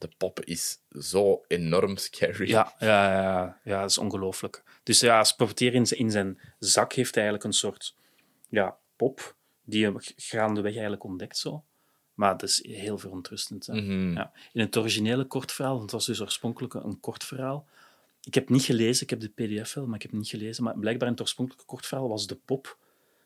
de 0.00 0.10
pop 0.16 0.44
is 0.44 0.78
zo 0.90 1.44
enorm 1.48 1.96
scary. 1.96 2.48
Ja, 2.48 2.74
ja, 2.78 3.12
ja, 3.22 3.60
ja, 3.64 3.80
dat 3.80 3.90
is 3.90 3.98
ongelooflijk. 3.98 4.62
Dus 4.82 5.00
ja, 5.00 5.18
als 5.18 5.34
puppeteer 5.34 5.74
in, 5.74 5.86
zijn- 5.86 6.00
in 6.00 6.10
zijn 6.10 6.40
zak 6.58 6.92
heeft 6.92 7.14
hij 7.14 7.24
eigenlijk 7.24 7.44
een 7.44 7.58
soort 7.58 7.94
ja, 8.48 8.76
pop, 8.96 9.34
die 9.64 9.84
hem 9.84 9.94
gaandeweg 10.16 10.72
eigenlijk 10.72 11.04
ontdekt 11.04 11.38
zo. 11.38 11.64
Maar 12.14 12.36
dat 12.36 12.48
is 12.48 12.64
heel 12.66 12.98
verontrustend. 12.98 13.66
Mhm. 13.68 14.12
Ja. 14.12 14.32
In 14.52 14.60
het 14.60 14.76
originele 14.76 15.24
kort 15.24 15.52
verhaal, 15.52 15.72
want 15.72 15.82
het 15.82 15.92
was 15.92 16.06
dus 16.06 16.20
oorspronkelijk 16.20 16.74
een 16.74 17.00
kort 17.00 17.24
verhaal. 17.24 17.66
Ik 18.22 18.34
heb 18.34 18.48
niet 18.48 18.62
gelezen, 18.62 19.02
ik 19.02 19.10
heb 19.10 19.20
de 19.20 19.28
pdf 19.28 19.74
wel, 19.74 19.86
maar 19.86 19.94
ik 19.94 20.02
heb 20.02 20.12
niet 20.12 20.28
gelezen. 20.28 20.64
Maar 20.64 20.78
blijkbaar 20.78 21.06
in 21.06 21.12
het 21.12 21.22
oorspronkelijke 21.22 21.66
kort 21.66 21.86
verhaal 21.86 22.08
was 22.08 22.26
de 22.26 22.34
pop 22.44 22.78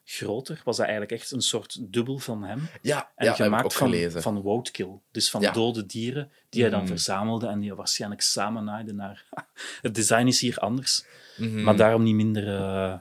groter. 0.05 0.61
Was 0.65 0.77
dat 0.77 0.87
eigenlijk 0.87 1.21
echt 1.21 1.31
een 1.31 1.41
soort 1.41 1.93
dubbel 1.93 2.19
van 2.19 2.45
hem. 2.45 2.69
Ja, 2.83 3.13
En 3.17 3.27
ja 3.27 3.33
gemaakt 3.33 3.75
van, 3.75 3.87
gelezen. 3.89 4.23
van. 4.23 4.63
Dus 5.11 5.31
van 5.31 5.41
Ja. 5.41 5.53
dode 5.53 5.87
dieren 5.87 6.33
die 6.49 6.61
hij 6.63 6.71
dan 6.71 6.79
Mhm. 6.81 6.89
verzamelde 6.89 7.47
en 7.47 7.59
die 7.59 7.69
hij 7.69 7.77
waarschijnlijk 7.77 8.21
samen 8.21 8.65
naaide 8.65 8.93
naar... 8.93 9.25
Het 9.83 9.95
design 9.95 10.27
is 10.27 10.41
hier 10.41 10.57
anders, 10.59 11.05
Mhm. 11.37 11.63
maar 11.63 11.77
daarom 11.77 12.03
niet 12.03 12.15
minder, 12.15 12.57
eh, 12.57 12.95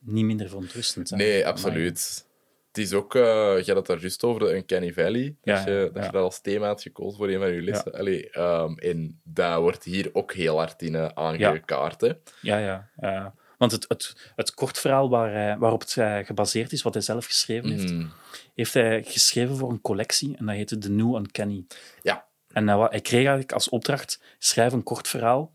niet 0.00 0.24
minder 0.24 0.48
verontrustend. 0.48 1.10
Nee, 1.10 1.46
absoluut. 1.46 2.24
Het 2.68 2.84
is 2.84 2.92
ook, 2.92 3.14
eh, 3.14 3.22
je 3.22 3.62
had 3.66 3.76
het 3.76 3.86
daar 3.86 3.98
juist 4.00 4.22
over, 4.24 4.40
de 4.40 4.54
Uncanny 4.56 4.92
Valley. 4.92 5.36
Dat, 5.42 5.64
je, 5.64 5.90
dat 5.92 5.94
ja. 5.94 6.04
je 6.04 6.12
dat 6.12 6.22
als 6.22 6.40
thema 6.40 6.66
had 6.66 6.82
gekozen 6.82 7.16
voor 7.18 7.28
een 7.28 7.38
van 7.38 7.52
je 7.52 7.62
lessen. 7.62 7.92
Allee, 7.92 8.30
ehm, 8.30 8.72
en 8.78 9.20
dat 9.24 9.60
wordt 9.60 9.84
hier 9.84 10.10
ook 10.12 10.32
heel 10.32 10.56
hard 10.58 10.82
in 10.82 10.94
eh, 10.94 11.08
aangekaart. 11.14 12.00
Ja, 12.42 12.58
ja. 12.58 12.88
ja. 13.00 13.34
Want 13.58 13.72
het, 13.72 13.84
het, 13.88 14.32
het 14.36 14.54
kort 14.54 14.78
verhaal 14.78 15.08
waar 15.08 15.32
hij, 15.32 15.58
waarop 15.58 15.80
het 15.80 15.96
eh, 15.96 16.18
gebaseerd 16.18 16.72
is, 16.72 16.82
wat 16.82 16.94
hij 16.94 17.02
zelf 17.02 17.26
geschreven 17.26 17.70
heeft, 17.70 17.92
Mhm. 17.92 18.06
heeft 18.54 18.74
hij 18.74 19.02
geschreven 19.04 19.56
voor 19.56 19.70
een 19.70 19.80
collectie 19.80 20.36
en 20.36 20.46
dat 20.46 20.54
heette 20.54 20.78
The 20.78 20.90
New 20.90 21.14
Uncanny. 21.16 21.66
Ja. 22.02 22.26
En 22.52 22.68
hij, 22.68 23.00
kreeg 23.00 23.12
eigenlijk 23.12 23.52
als 23.52 23.68
opdracht, 23.68 24.20
schrijf 24.38 24.72
een 24.72 24.82
kort 24.82 25.08
verhaal 25.08 25.52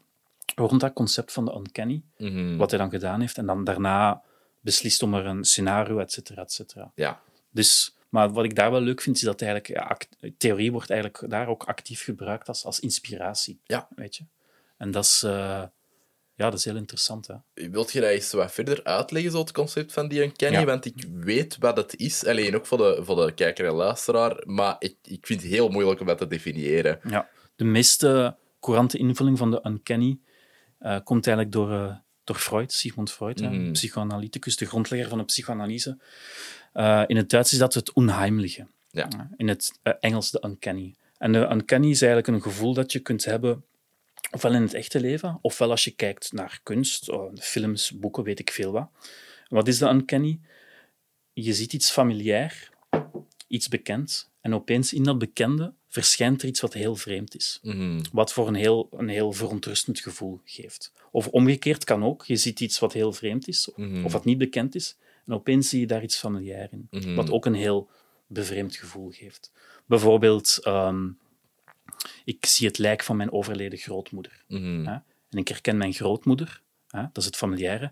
rond 0.56 0.82
dat 0.82 0.94
concept 0.94 1.32
van 1.32 1.46
de 1.46 1.54
Uncanny, 1.54 2.02
Mhm. 2.18 2.58
wat 2.58 2.70
hij 2.72 2.80
dan 2.80 2.90
gedaan 2.90 3.20
heeft, 3.20 3.38
en 3.38 3.46
dan 3.46 3.64
daarna 3.64 4.22
beslist 4.60 5.04
om 5.04 5.14
er 5.14 5.26
een 5.26 5.44
scenario, 5.44 6.00
et 6.00 6.12
cetera, 6.12 6.42
et 6.42 6.52
cetera. 6.52 6.92
Ja. 6.96 7.22
Dus, 7.50 7.96
maar 8.10 8.32
wat 8.32 8.46
ik 8.46 8.56
daar 8.56 8.72
wel 8.72 8.82
leuk 8.82 9.02
vind, 9.02 9.16
is 9.16 9.22
dat 9.22 9.42
eigenlijk, 9.42 9.74
ja, 9.80 9.98
theorie 10.38 10.72
wordt 10.72 10.90
eigenlijk 10.90 11.30
daar 11.30 11.48
ook 11.48 11.64
actief 11.64 12.04
gebruikt 12.04 12.48
als, 12.48 12.66
als 12.66 12.80
inspiratie. 12.80 13.60
Ja. 13.64 13.88
Weet 13.96 14.16
je? 14.16 14.24
En 14.78 14.92
dat 14.92 15.04
is, 15.04 15.24
eh, 15.24 15.64
ja, 16.42 16.50
dat 16.50 16.60
is 16.60 16.66
heel 16.66 16.76
interessant. 16.76 17.28
Hè? 17.28 17.36
Wilt 17.70 17.92
je 17.92 18.02
dat 18.02 18.10
eens 18.10 18.32
wat 18.32 18.52
verder 18.52 18.84
uitleggen, 18.84 19.32
zo 19.32 19.40
het 19.40 19.52
concept 19.52 19.94
van 19.94 20.08
die 20.08 20.24
Uncanny? 20.24 20.58
Ja. 20.60 20.66
Want 20.66 20.86
ik 20.86 21.06
weet 21.14 21.58
wat 21.60 21.78
het 21.78 21.96
is. 21.96 22.26
Alleen 22.26 22.56
ook 22.56 22.66
voor 22.66 22.78
de, 22.78 23.00
voor 23.04 23.26
de 23.26 23.32
kijker 23.34 23.66
en 23.66 23.74
luisteraar. 23.74 24.44
Maar 24.46 24.76
ik, 24.80 24.96
ik 25.04 25.26
vind 25.26 25.42
het 25.42 25.52
heel 25.52 25.70
moeilijk 25.70 26.00
om 26.00 26.06
dat 26.06 26.18
te 26.18 26.28
definiëren. 26.28 27.00
Ja. 27.10 27.30
De 27.56 27.64
meeste 27.64 28.36
courante 28.60 28.98
invulling 28.98 29.38
van 29.38 29.52
de 29.52 29.60
uncanny 29.64 30.20
eh, 30.80 30.98
komt 31.04 31.28
eigenlijk 31.28 31.56
door, 31.56 31.72
eh, 31.72 31.96
door 32.24 32.36
Freud, 32.36 32.72
Sigmund 32.72 33.12
Freud, 33.12 33.40
hè, 33.40 33.50
Mhm. 33.50 33.72
psychoanalyticus, 33.72 34.58
de 34.58 34.66
grondlegger 34.66 35.10
van 35.10 35.18
de 35.18 35.24
psychoanalyse. 35.24 35.98
Eh, 36.74 37.04
in 37.08 37.18
het 37.18 37.30
Duits 37.30 37.52
is 37.52 37.58
dat 37.58 37.74
het 37.74 37.94
onheimliche. 37.94 38.68
Ja. 38.92 39.30
In 39.38 39.48
het 39.48 39.80
Engels 40.00 40.32
de 40.32 40.44
uncanny. 40.46 40.96
En 41.18 41.32
de 41.32 41.48
uncanny 41.52 41.90
is 41.90 42.02
eigenlijk 42.02 42.28
een 42.34 42.42
gevoel 42.52 42.74
dat 42.74 42.92
je 42.92 43.00
kunt 43.00 43.26
hebben, 43.26 43.64
ofwel 44.32 44.54
in 44.54 44.62
het 44.62 44.74
echte 44.74 45.00
leven, 45.00 45.40
ofwel 45.42 45.70
als 45.70 45.84
je 45.84 45.92
kijkt 45.92 46.32
naar 46.34 46.60
kunst, 46.64 47.10
oh, 47.10 47.36
films, 47.40 47.92
boeken, 47.92 48.24
weet 48.24 48.40
ik 48.40 48.52
veel 48.52 48.72
wat. 48.72 48.90
Wat 49.48 49.68
is 49.68 49.78
de 49.78 49.88
uncanny? 49.90 50.40
Je 51.34 51.54
ziet 51.54 51.74
iets 51.74 51.92
familiair, 51.92 52.70
iets 53.48 53.68
bekend, 53.68 54.30
en 54.42 54.54
opeens 54.54 54.94
in 54.94 55.04
dat 55.04 55.18
bekende 55.18 55.74
verschijnt 55.88 56.42
er 56.42 56.48
iets 56.48 56.62
wat 56.62 56.74
heel 56.74 56.96
vreemd 56.96 57.36
is. 57.36 57.60
Mhm. 57.62 58.02
Wat 58.12 58.34
voor 58.34 58.48
een 58.48 58.54
heel, 58.56 58.88
een 58.92 59.08
heel 59.08 59.32
verontrustend 59.32 60.00
gevoel 60.00 60.42
geeft. 60.46 60.92
Of 61.12 61.28
omgekeerd 61.28 61.84
kan 61.84 62.04
ook. 62.04 62.26
Je 62.26 62.36
ziet 62.36 62.60
iets 62.60 62.80
wat 62.80 62.94
heel 62.94 63.14
vreemd 63.14 63.48
is, 63.48 63.70
of, 63.70 63.78
Mhm. 63.78 64.06
of 64.06 64.12
wat 64.12 64.26
niet 64.26 64.38
bekend 64.38 64.76
is, 64.76 64.98
en 65.26 65.34
opeens 65.34 65.70
zie 65.70 65.80
je 65.80 65.88
daar 65.88 66.04
iets 66.04 66.18
familiair 66.18 66.68
in. 66.72 66.88
Mhm. 66.90 67.16
Wat 67.16 67.32
ook 67.32 67.46
een 67.46 67.54
heel 67.54 67.90
bevreemd 68.28 68.76
gevoel 68.76 69.10
geeft. 69.12 69.52
Bijvoorbeeld, 69.86 70.60
ehm, 70.64 71.10
ik 72.26 72.46
zie 72.46 72.68
het 72.68 72.78
lijk 72.78 73.04
van 73.04 73.18
mijn 73.18 73.32
overleden 73.32 73.80
grootmoeder. 73.80 74.44
Mhm. 74.48 74.86
Hè? 74.86 74.94
En 75.30 75.38
ik 75.38 75.48
herken 75.48 75.78
mijn 75.78 75.94
grootmoeder, 75.94 76.62
hè? 76.88 77.02
dat 77.02 77.18
is 77.18 77.26
het 77.26 77.36
familiaire. 77.36 77.92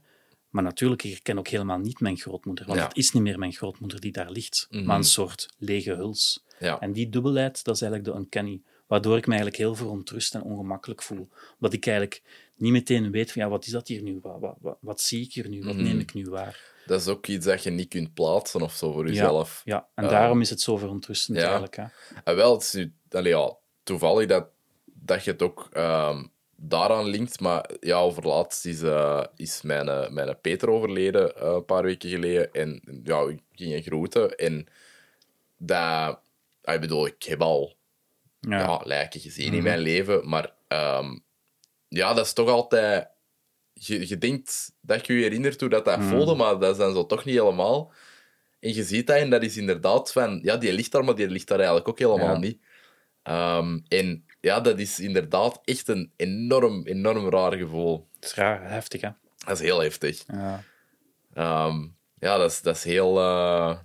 Maar 0.49 0.63
natuurlijk, 0.63 1.03
ik 1.03 1.11
herken 1.11 1.37
ook 1.37 1.47
helemaal 1.47 1.77
niet 1.77 1.99
mijn 1.99 2.17
grootmoeder. 2.17 2.65
Want 2.65 2.79
Ja. 2.79 2.87
het 2.87 2.97
is 2.97 3.11
niet 3.11 3.23
meer 3.23 3.39
mijn 3.39 3.53
grootmoeder 3.53 3.99
die 3.99 4.11
daar 4.11 4.31
ligt, 4.31 4.67
maar 4.69 4.97
een 4.97 5.03
soort 5.03 5.49
lege 5.57 5.95
huls. 5.95 6.43
Ja. 6.59 6.79
En 6.79 6.91
die 6.93 7.09
dubbelheid, 7.09 7.63
dat 7.63 7.75
is 7.75 7.81
eigenlijk 7.81 8.13
de 8.13 8.19
uncanny. 8.19 8.61
Waardoor 8.87 9.17
ik 9.17 9.25
me 9.25 9.33
eigenlijk 9.33 9.61
heel 9.61 9.75
verontrust 9.75 10.35
en 10.35 10.41
ongemakkelijk 10.41 11.01
voel. 11.01 11.29
Omdat 11.53 11.73
ik 11.73 11.85
eigenlijk 11.85 12.21
niet 12.55 12.71
meteen 12.71 13.11
weet 13.11 13.31
van, 13.31 13.41
ja, 13.41 13.49
wat 13.49 13.65
is 13.65 13.71
dat 13.71 13.87
hier 13.87 14.01
nu? 14.01 14.19
Wat, 14.21 14.39
wat, 14.39 14.55
wat, 14.59 14.77
wat 14.81 15.01
zie 15.01 15.23
ik 15.23 15.33
hier 15.33 15.49
nu? 15.49 15.63
Wat 15.63 15.75
neem 15.75 15.99
ik 15.99 16.13
nu 16.13 16.23
waar? 16.23 16.73
Dat 16.85 17.01
is 17.01 17.07
ook 17.07 17.27
iets 17.27 17.45
dat 17.45 17.63
je 17.63 17.69
niet 17.69 17.87
kunt 17.89 18.13
plaatsen 18.13 18.61
of 18.61 18.73
zo 18.73 18.91
voor 18.91 19.07
jezelf. 19.07 19.61
Ja, 19.65 19.87
en 19.95 20.07
daarom 20.07 20.41
is 20.41 20.49
het 20.49 20.61
zo 20.61 20.77
verontrustend 20.77 21.37
eigenlijk. 21.37 21.75
Hè. 21.75 21.85
En 22.23 22.35
wel, 22.35 22.53
het 22.53 22.61
is 22.61 22.73
nu, 22.73 22.93
allee, 23.09 23.31
ja, 23.31 23.57
toevallig 23.89 24.27
dat, 24.27 24.47
dat 24.85 25.23
je 25.23 25.31
het 25.31 25.41
ook 25.41 25.67
ehm, 25.71 26.23
daaraan 26.55 27.05
linkt, 27.05 27.39
maar 27.39 27.69
ja, 27.79 27.97
overlaatst 27.99 28.65
is, 28.65 28.81
eh, 28.81 29.23
is 29.35 29.61
mijn, 29.61 29.89
eh, 29.89 30.09
mijn 30.09 30.39
Peter 30.41 30.69
overleden 30.69 31.35
eh, 31.35 31.51
een 31.53 31.65
paar 31.65 31.83
weken 31.83 32.09
geleden. 32.09 32.51
En 32.51 32.81
ja, 33.03 33.21
ik 33.27 33.39
ging 33.51 33.73
een 33.73 33.81
groeten. 33.83 34.35
En 34.35 34.67
dat, 35.57 36.19
ah, 36.63 36.73
ik 36.73 36.81
bedoel, 36.81 37.05
ik 37.05 37.23
heb 37.23 37.41
al 37.41 37.77
Ja. 38.39 38.59
ja. 38.59 38.81
lijken 38.83 39.19
gezien 39.19 39.47
Mhm. 39.47 39.55
in 39.57 39.63
mijn 39.63 39.79
leven, 39.79 40.29
maar 40.29 40.53
ehm, 40.67 41.17
ja, 41.87 42.13
dat 42.13 42.25
is 42.25 42.33
toch 42.33 42.49
altijd... 42.49 43.07
Je, 43.73 44.07
je 44.07 44.17
denkt 44.17 44.71
dat 44.81 45.05
je 45.07 45.13
je 45.13 45.21
herinnert 45.21 45.59
hoe 45.59 45.69
dat, 45.69 45.85
dat 45.85 45.97
Mhm. 45.99 46.07
voelde, 46.07 46.35
maar 46.35 46.59
dat 46.59 46.71
is 46.71 46.77
dan 46.77 46.93
zo 46.93 47.05
toch 47.05 47.25
niet 47.25 47.35
helemaal. 47.35 47.91
En 48.59 48.73
je 48.73 48.83
ziet 48.83 49.07
dat 49.07 49.17
en 49.17 49.29
dat 49.29 49.43
is 49.43 49.57
inderdaad 49.57 50.11
van... 50.11 50.39
Ja, 50.43 50.57
die 50.57 50.73
ligt 50.73 50.91
daar, 50.91 51.03
maar 51.03 51.15
die 51.15 51.29
ligt 51.29 51.47
daar 51.47 51.57
eigenlijk 51.57 51.87
ook 51.87 51.99
helemaal 51.99 52.33
Ja. 52.33 52.37
niet. 52.39 52.61
Ehm, 53.23 53.79
en 53.87 54.25
ja, 54.39 54.59
dat 54.59 54.79
is 54.79 54.99
inderdaad 54.99 55.61
echt 55.63 55.87
een 55.87 56.13
enorm, 56.15 56.85
enorm 56.87 57.29
raar 57.29 57.53
gevoel. 57.53 58.07
Het 58.15 58.25
is 58.25 58.33
raar, 58.33 58.69
heftig, 58.71 59.01
hè. 59.01 59.09
Dat 59.37 59.59
is 59.59 59.65
heel 59.65 59.79
heftig. 59.81 60.23
Ja. 60.27 60.63
Ehm, 61.33 61.87
ja, 62.19 62.37
dat 62.37 62.51
is, 62.51 62.61
dat 62.61 62.75
is 62.75 62.83
heel... 62.83 63.17
eh, 63.19 63.77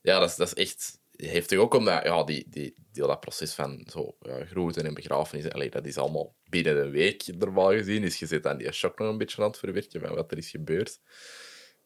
ja, 0.00 0.18
dat 0.18 0.28
is, 0.28 0.36
dat 0.36 0.46
is 0.46 0.54
echt 0.54 0.98
heftig. 1.16 1.58
Ook 1.58 1.74
omdat 1.74 2.04
ja, 2.04 2.24
die, 2.24 2.46
die, 2.48 2.74
die, 2.92 3.06
dat 3.06 3.20
proces 3.20 3.54
van 3.54 3.86
zo, 3.90 4.16
ja, 4.20 4.44
groeten 4.44 4.84
en 4.86 4.94
begrafenissen, 4.94 5.52
allee, 5.52 5.70
dat 5.70 5.86
is 5.86 5.96
allemaal 5.96 6.34
binnen 6.48 6.76
een 6.76 6.90
week 6.90 7.26
normaal 7.38 7.70
gezien. 7.70 8.02
Dus 8.02 8.18
je 8.18 8.26
zit 8.26 8.46
aan 8.46 8.58
die 8.58 8.72
shock 8.72 8.98
nog 8.98 9.08
een 9.08 9.18
beetje 9.18 9.42
aan 9.42 9.48
het 9.48 9.58
verwerken 9.58 10.00
van 10.00 10.14
wat 10.14 10.30
er 10.32 10.38
is 10.38 10.50
gebeurd. 10.50 11.00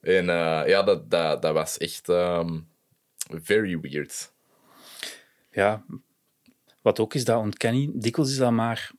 En 0.00 0.28
eh, 0.28 0.62
ja, 0.66 0.82
dat, 0.82 1.10
dat, 1.10 1.42
dat 1.42 1.54
was 1.54 1.78
echt 1.78 2.08
ehm, 2.08 2.60
very 3.42 3.80
weird. 3.80 4.32
ja, 5.50 5.84
wat 6.82 7.00
ook 7.00 7.14
is 7.14 7.24
dat 7.24 7.44
uncanny, 7.44 7.90
dikwijls 7.94 8.30
is 8.30 8.36
dat 8.38 8.52
maar, 8.52 8.90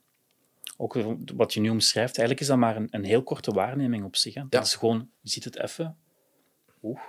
ook 0.78 0.98
wat 1.36 1.54
je 1.54 1.60
nu 1.60 1.70
omschrijft, 1.70 2.18
eigenlijk 2.18 2.40
is 2.40 2.48
dat 2.48 2.58
maar 2.58 2.76
een, 2.76 2.88
een 2.92 3.04
heel 3.04 3.24
korte 3.24 3.52
waarneming 3.52 4.04
op 4.06 4.16
zich. 4.16 4.34
Hè. 4.34 4.42
Dat 4.42 4.52
Ja. 4.54 4.60
is 4.62 4.76
gewoon, 4.76 5.10
je 5.22 5.30
ziet 5.30 5.44
het 5.44 5.58
even, 5.58 5.98
oeh. 6.84 7.00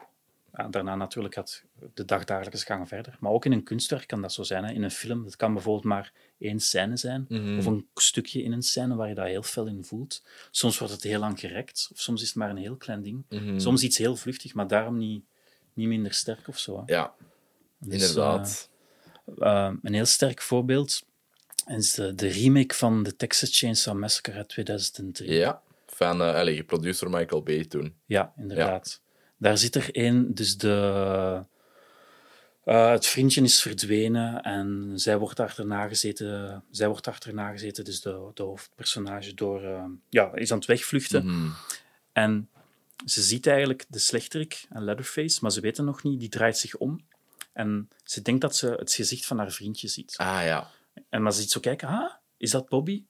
Ja, 0.57 0.69
daarna 0.69 0.95
natuurlijk 0.97 1.35
gaat 1.35 1.63
de 1.95 2.05
dagdagelijkse 2.05 2.65
gang 2.67 2.89
verder. 2.89 3.17
Maar 3.21 3.33
ook 3.33 3.45
in 3.45 3.53
een 3.53 3.63
kunstwerk 3.63 4.07
kan 4.07 4.23
dat 4.23 4.33
zo 4.33 4.43
zijn. 4.43 4.65
Hè. 4.65 4.73
In 4.73 4.83
een 4.83 4.91
film, 4.91 5.25
dat 5.25 5.37
kan 5.37 5.53
bijvoorbeeld 5.53 5.85
maar 5.85 6.13
één 6.39 6.61
scène 6.61 6.97
zijn, 6.97 7.27
of 7.59 7.67
een 7.67 7.87
stukje 7.95 8.43
in 8.43 8.53
een 8.53 8.63
scène 8.63 8.95
waar 8.95 9.09
je 9.09 9.15
dat 9.15 9.27
heel 9.27 9.43
fel 9.43 9.67
in 9.67 9.85
voelt. 9.85 10.23
Soms 10.51 10.79
wordt 10.79 10.93
het 10.93 11.03
heel 11.03 11.19
lang 11.21 11.41
gerekt, 11.41 11.89
of 11.93 12.01
soms 12.01 12.23
is 12.23 12.29
het 12.29 12.37
maar 12.37 12.51
een 12.51 12.57
heel 12.57 12.77
klein 12.77 13.03
ding. 13.03 13.25
Soms 13.61 13.83
iets 13.83 13.99
heel 13.99 14.17
vluchtig, 14.17 14.55
maar 14.55 14.67
daarom 14.69 14.99
niet, 14.99 15.25
niet 15.73 15.89
minder 15.89 16.13
sterk 16.13 16.49
of 16.49 16.59
zo. 16.59 16.77
Hè. 16.87 16.95
Ja, 16.95 17.15
Dus, 17.79 17.93
inderdaad. 17.93 18.71
Eh, 19.39 19.73
een 19.83 19.95
heel 19.95 20.05
sterk 20.05 20.43
voorbeeld 20.43 21.03
is 21.67 21.93
de, 21.93 22.15
de 22.15 22.29
remake 22.29 22.75
van 22.75 23.03
de 23.03 23.17
Texas 23.17 23.59
Chainsaw 23.59 23.99
Massacre 23.99 24.33
uit 24.33 24.49
2003. 24.49 25.33
ja, 25.33 25.63
van 25.87 26.21
uh, 26.21 26.35
allee, 26.35 26.57
geproduceerd 26.57 27.01
door 27.01 27.21
Michael 27.21 27.43
Bay 27.43 27.65
toen. 27.65 27.95
Ja, 28.07 28.33
inderdaad. 28.37 29.01
Daar 29.37 29.59
zit 29.59 29.75
er 29.75 29.89
één, 29.93 30.35
dus 30.35 30.57
de... 30.57 31.45
eh, 32.65 32.91
het 32.91 33.07
vriendje 33.07 33.43
is 33.43 33.63
verdwenen 33.63 34.43
en 34.43 34.93
zij 34.95 35.19
wordt 35.19 35.41
achterna 35.41 35.89
gezeten, 35.89 36.65
zij 36.71 36.89
wordt 36.89 37.09
achterna 37.09 37.51
gezeten 37.51 37.85
dus 37.85 38.01
de, 38.01 38.31
de 38.35 38.43
hoofdpersonage, 38.43 39.35
door, 39.35 39.63
eh, 39.63 39.85
ja, 40.09 40.35
is 40.35 40.51
aan 40.53 40.59
het 40.59 40.67
wegvluchten. 40.67 41.27
Mhm. 41.27 41.51
En 42.13 42.49
ze 43.05 43.23
ziet 43.23 43.47
eigenlijk 43.47 43.85
de 43.89 43.99
slechterik, 43.99 44.67
een 44.71 44.85
Leatherface, 44.85 45.39
maar 45.43 45.51
ze 45.51 45.61
weet 45.61 45.77
het 45.77 45.87
nog 45.87 46.03
niet, 46.03 46.21
die 46.21 46.29
draait 46.29 46.59
zich 46.59 46.77
om. 46.77 47.01
En 47.55 47.89
ze 48.05 48.23
denkt 48.23 48.41
dat 48.41 48.57
ze 48.57 48.69
het 48.69 48.93
gezicht 48.93 49.27
van 49.27 49.39
haar 49.39 49.51
vriendje 49.53 49.89
ziet. 49.89 50.15
Ah 50.17 50.41
ja. 50.45 50.71
En 51.09 51.23
maar 51.23 51.33
ze 51.33 51.41
ziet 51.41 51.51
zo 51.51 51.61
kijken, 51.61 51.89
ah, 51.89 52.13
is 52.37 52.51
dat 52.51 52.69
Bobby? 52.69 53.05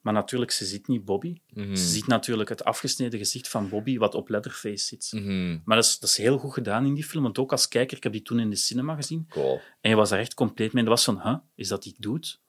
Maar 0.00 0.12
natuurlijk, 0.12 0.50
ze 0.50 0.64
ziet 0.64 0.88
niet 0.88 1.04
Bobby. 1.04 1.40
Mhm. 1.52 1.74
Ze 1.74 1.86
ziet 1.88 2.06
natuurlijk 2.06 2.48
het 2.48 2.64
afgesneden 2.64 3.18
gezicht 3.18 3.48
van 3.48 3.68
Bobby, 3.68 3.98
wat 3.98 4.14
op 4.14 4.28
Leatherface 4.28 4.84
zit. 4.86 5.08
Mhm. 5.12 5.58
Maar 5.64 5.76
dat 5.76 5.84
is, 5.84 5.98
dat 5.98 6.08
is 6.08 6.16
heel 6.16 6.38
goed 6.38 6.52
gedaan 6.52 6.86
in 6.86 6.94
die 6.94 7.04
film, 7.04 7.22
want 7.22 7.38
ook 7.38 7.50
als 7.52 7.68
kijker, 7.68 7.96
ik 7.96 8.02
heb 8.02 8.12
die 8.12 8.22
toen 8.22 8.38
in 8.40 8.50
de 8.50 8.56
cinema 8.56 8.94
gezien, 8.94 9.26
Cool. 9.28 9.60
en 9.80 9.90
je 9.90 9.96
was 9.96 10.08
daar 10.08 10.18
echt 10.18 10.34
compleet 10.34 10.72
mee. 10.72 10.82
En 10.84 10.88
dat 10.88 10.98
was 10.98 11.04
van, 11.04 11.20
huh, 11.22 11.38
is 11.54 11.68
dat 11.68 11.82
die 11.82 11.94
doet? 11.98 12.40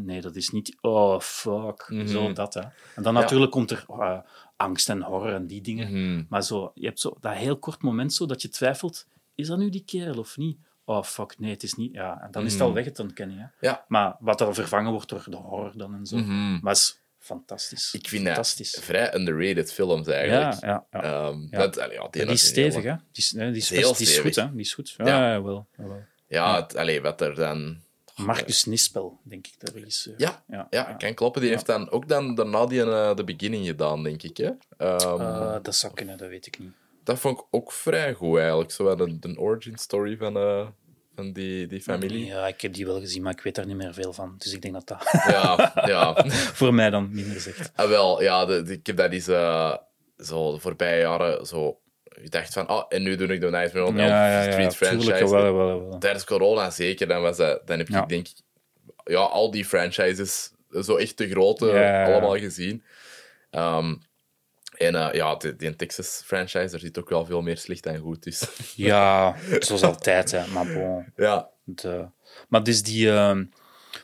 Nee, 0.00 0.20
dat 0.20 0.36
is 0.36 0.50
niet... 0.50 0.76
Oh, 0.80 1.20
fuck. 1.20 1.86
Mhm. 1.88 2.06
Zo, 2.06 2.32
dat, 2.32 2.54
hè. 2.54 2.60
En 2.94 3.02
dan 3.02 3.14
Ja. 3.14 3.20
natuurlijk 3.20 3.50
komt 3.50 3.70
er 3.70 3.84
eh, 3.88 4.18
angst 4.56 4.88
en 4.88 5.02
horror 5.02 5.32
en 5.34 5.46
die 5.46 5.60
dingen. 5.60 6.26
Maar 6.28 6.42
zo, 6.42 6.70
je 6.74 6.86
hebt 6.86 7.00
zo 7.00 7.16
dat 7.20 7.34
heel 7.34 7.58
kort 7.58 7.82
moment 7.82 8.12
zo, 8.12 8.26
dat 8.26 8.42
je 8.42 8.48
twijfelt, 8.48 9.06
is 9.34 9.46
dat 9.46 9.58
nu 9.58 9.70
die 9.70 9.84
kerel 9.84 10.18
of 10.18 10.36
niet? 10.36 10.58
Oh, 10.84 11.02
fuck, 11.04 11.34
nee, 11.38 11.50
het 11.50 11.62
is 11.62 11.74
niet. 11.74 11.92
Ja, 11.92 12.20
en 12.22 12.30
dan 12.30 12.44
is 12.44 12.52
het 12.52 12.62
al 12.62 12.72
weg, 12.72 12.84
het 12.84 12.98
ontkennen. 12.98 13.38
Hè. 13.38 13.68
Ja. 13.68 13.84
Maar 13.88 14.16
wat 14.20 14.38
dan 14.38 14.54
vervangen 14.54 14.92
wordt 14.92 15.08
door 15.08 15.24
de 15.28 15.36
horror 15.36 15.72
dan 15.76 15.94
en 15.94 16.06
zo. 16.06 16.16
Mhm. 16.16 16.50
Maar 16.52 16.72
het 16.72 16.76
is 16.82 17.00
fantastisch. 17.18 17.94
Ik 17.94 18.08
vind 18.08 18.24
dat 18.24 18.32
fantastisch. 18.34 18.78
vrij 18.80 19.14
underrated 19.14 19.72
films 19.72 20.06
eigenlijk. 20.08 20.60
ja, 20.62 20.86
ja. 20.92 21.00
Ja. 21.50 21.58
Dat, 21.58 21.78
allee, 21.78 21.94
ja, 21.96 22.02
Ja, 22.02 22.08
die 22.10 22.26
is 22.26 22.46
stevig, 22.46 22.82
hè? 22.82 22.94
Die 22.94 23.04
is, 23.12 23.32
nee, 23.32 23.50
die 23.50 23.60
is, 23.60 23.70
best- 23.70 23.98
die 23.98 24.06
is 24.06 24.18
goed, 24.18 24.34
hè? 24.34 24.50
Die 24.50 24.60
is 24.60 24.74
goed. 24.74 24.94
Ja. 24.96 25.30
Jawel. 25.32 25.66
Ja, 26.26 26.60
het, 26.62 26.76
allee, 26.76 27.00
wat 27.00 27.20
er 27.20 27.34
dan... 27.34 27.80
Marcus 28.16 28.64
Nispel, 28.64 29.20
denk 29.22 29.46
ik, 29.46 29.54
de 29.58 29.70
regisseur. 29.74 30.14
Ja, 30.16 30.42
ja, 30.48 30.66
Ja, 30.70 30.82
kan 30.82 31.14
kloppen. 31.14 31.40
Die 31.40 31.50
heeft 31.50 31.66
dan 31.66 31.90
ook 31.90 32.08
dan 32.08 32.34
daarna 32.34 32.66
die 32.66 32.78
uh, 32.84 33.14
de 33.14 33.24
beginning 33.24 33.66
gedaan, 33.66 34.02
denk 34.02 34.22
ik. 34.22 34.36
Hè? 34.36 34.50
Ehm, 34.76 35.20
Eh, 35.20 35.56
dat 35.62 35.76
zou 35.76 35.94
kunnen, 35.94 36.18
dat 36.18 36.28
weet 36.28 36.46
ik 36.46 36.58
niet. 36.58 36.72
Dat 37.04 37.18
vond 37.18 37.38
ik 37.38 37.44
ook 37.50 37.72
vrij 37.72 38.12
goed, 38.14 38.38
eigenlijk. 38.38 38.70
Zo 38.70 38.84
wel 38.84 38.96
de, 38.96 39.18
de 39.18 39.38
origin 39.38 39.76
story 39.78 40.16
van, 40.16 40.36
eh, 40.36 40.66
van 41.14 41.32
die, 41.32 41.66
die 41.66 41.80
familie. 41.80 42.24
Ja, 42.26 42.46
ik 42.46 42.60
heb 42.60 42.74
die 42.74 42.86
wel 42.86 43.00
gezien, 43.00 43.22
maar 43.22 43.32
ik 43.32 43.40
weet 43.40 43.54
daar 43.54 43.66
niet 43.66 43.76
meer 43.76 43.94
veel 43.94 44.12
van. 44.12 44.34
Dus 44.38 44.52
ik 44.52 44.62
denk 44.62 44.74
dat 44.74 44.86
dat 44.88 45.08
Ja, 45.32 45.72
ja. 45.86 46.24
voor 46.30 46.74
mij 46.74 46.90
dan 46.90 47.08
minder 47.12 47.40
zegt. 47.40 47.72
Ah, 47.74 47.88
wel, 47.88 48.22
ja, 48.22 48.44
de, 48.44 48.62
de- 48.62 48.72
ik 48.72 48.86
heb 48.86 48.96
dat 48.96 49.12
eens 49.12 49.28
eh, 49.28 49.76
zo 50.16 50.52
de 50.52 50.58
voorbije 50.60 51.00
jaren 51.00 51.46
zo... 51.46 51.76
Ik 52.22 52.30
dacht 52.30 52.52
van, 52.52 52.68
oh, 52.70 52.84
en 52.88 53.02
nu 53.02 53.16
doe 53.16 53.26
ik 53.28 53.40
de 53.40 53.50
Nightmare 53.50 53.86
on 53.86 53.98
Elm 53.98 54.52
Street 54.52 54.76
franchise. 54.76 55.28
wel, 55.34 55.54
wel, 55.54 55.88
wel. 55.88 55.98
Tijdens 55.98 56.24
corona 56.24 56.70
zeker, 56.70 57.06
dan, 57.08 57.22
was 57.22 57.36
dat, 57.36 57.66
dan 57.66 57.78
heb 57.78 57.88
ik 57.88 57.94
Ja. 57.94 58.06
denk 58.06 58.28
ik 58.28 58.34
ja, 59.04 59.18
al 59.20 59.50
die 59.50 59.64
franchises, 59.64 60.52
zo 60.80 60.96
echt 60.96 61.18
de 61.18 61.28
grote, 61.30 61.66
Ja, 61.66 61.74
ja, 61.74 62.00
ja. 62.00 62.12
allemaal 62.12 62.38
gezien. 62.38 62.84
Ehm, 63.50 63.94
en 64.86 64.94
eh, 64.94 65.12
ja, 65.14 65.36
die, 65.36 65.56
die 65.56 65.76
Texas 65.76 66.22
franchise, 66.24 66.70
daar 66.70 66.80
zit 66.80 66.98
ook 66.98 67.08
wel 67.08 67.24
veel 67.24 67.42
meer 67.42 67.58
slecht 67.58 67.86
en 67.86 67.98
goed 67.98 68.22
dus. 68.22 68.46
Ja, 68.76 69.36
zoals 69.58 69.82
altijd, 69.82 70.30
hè. 70.30 70.46
Maar 70.46 70.72
bon. 70.72 71.04
ja, 71.16 71.48
De, 71.64 72.06
maar 72.48 72.62
dus 72.62 72.82
die... 72.82 73.10
ehm, 73.10 73.44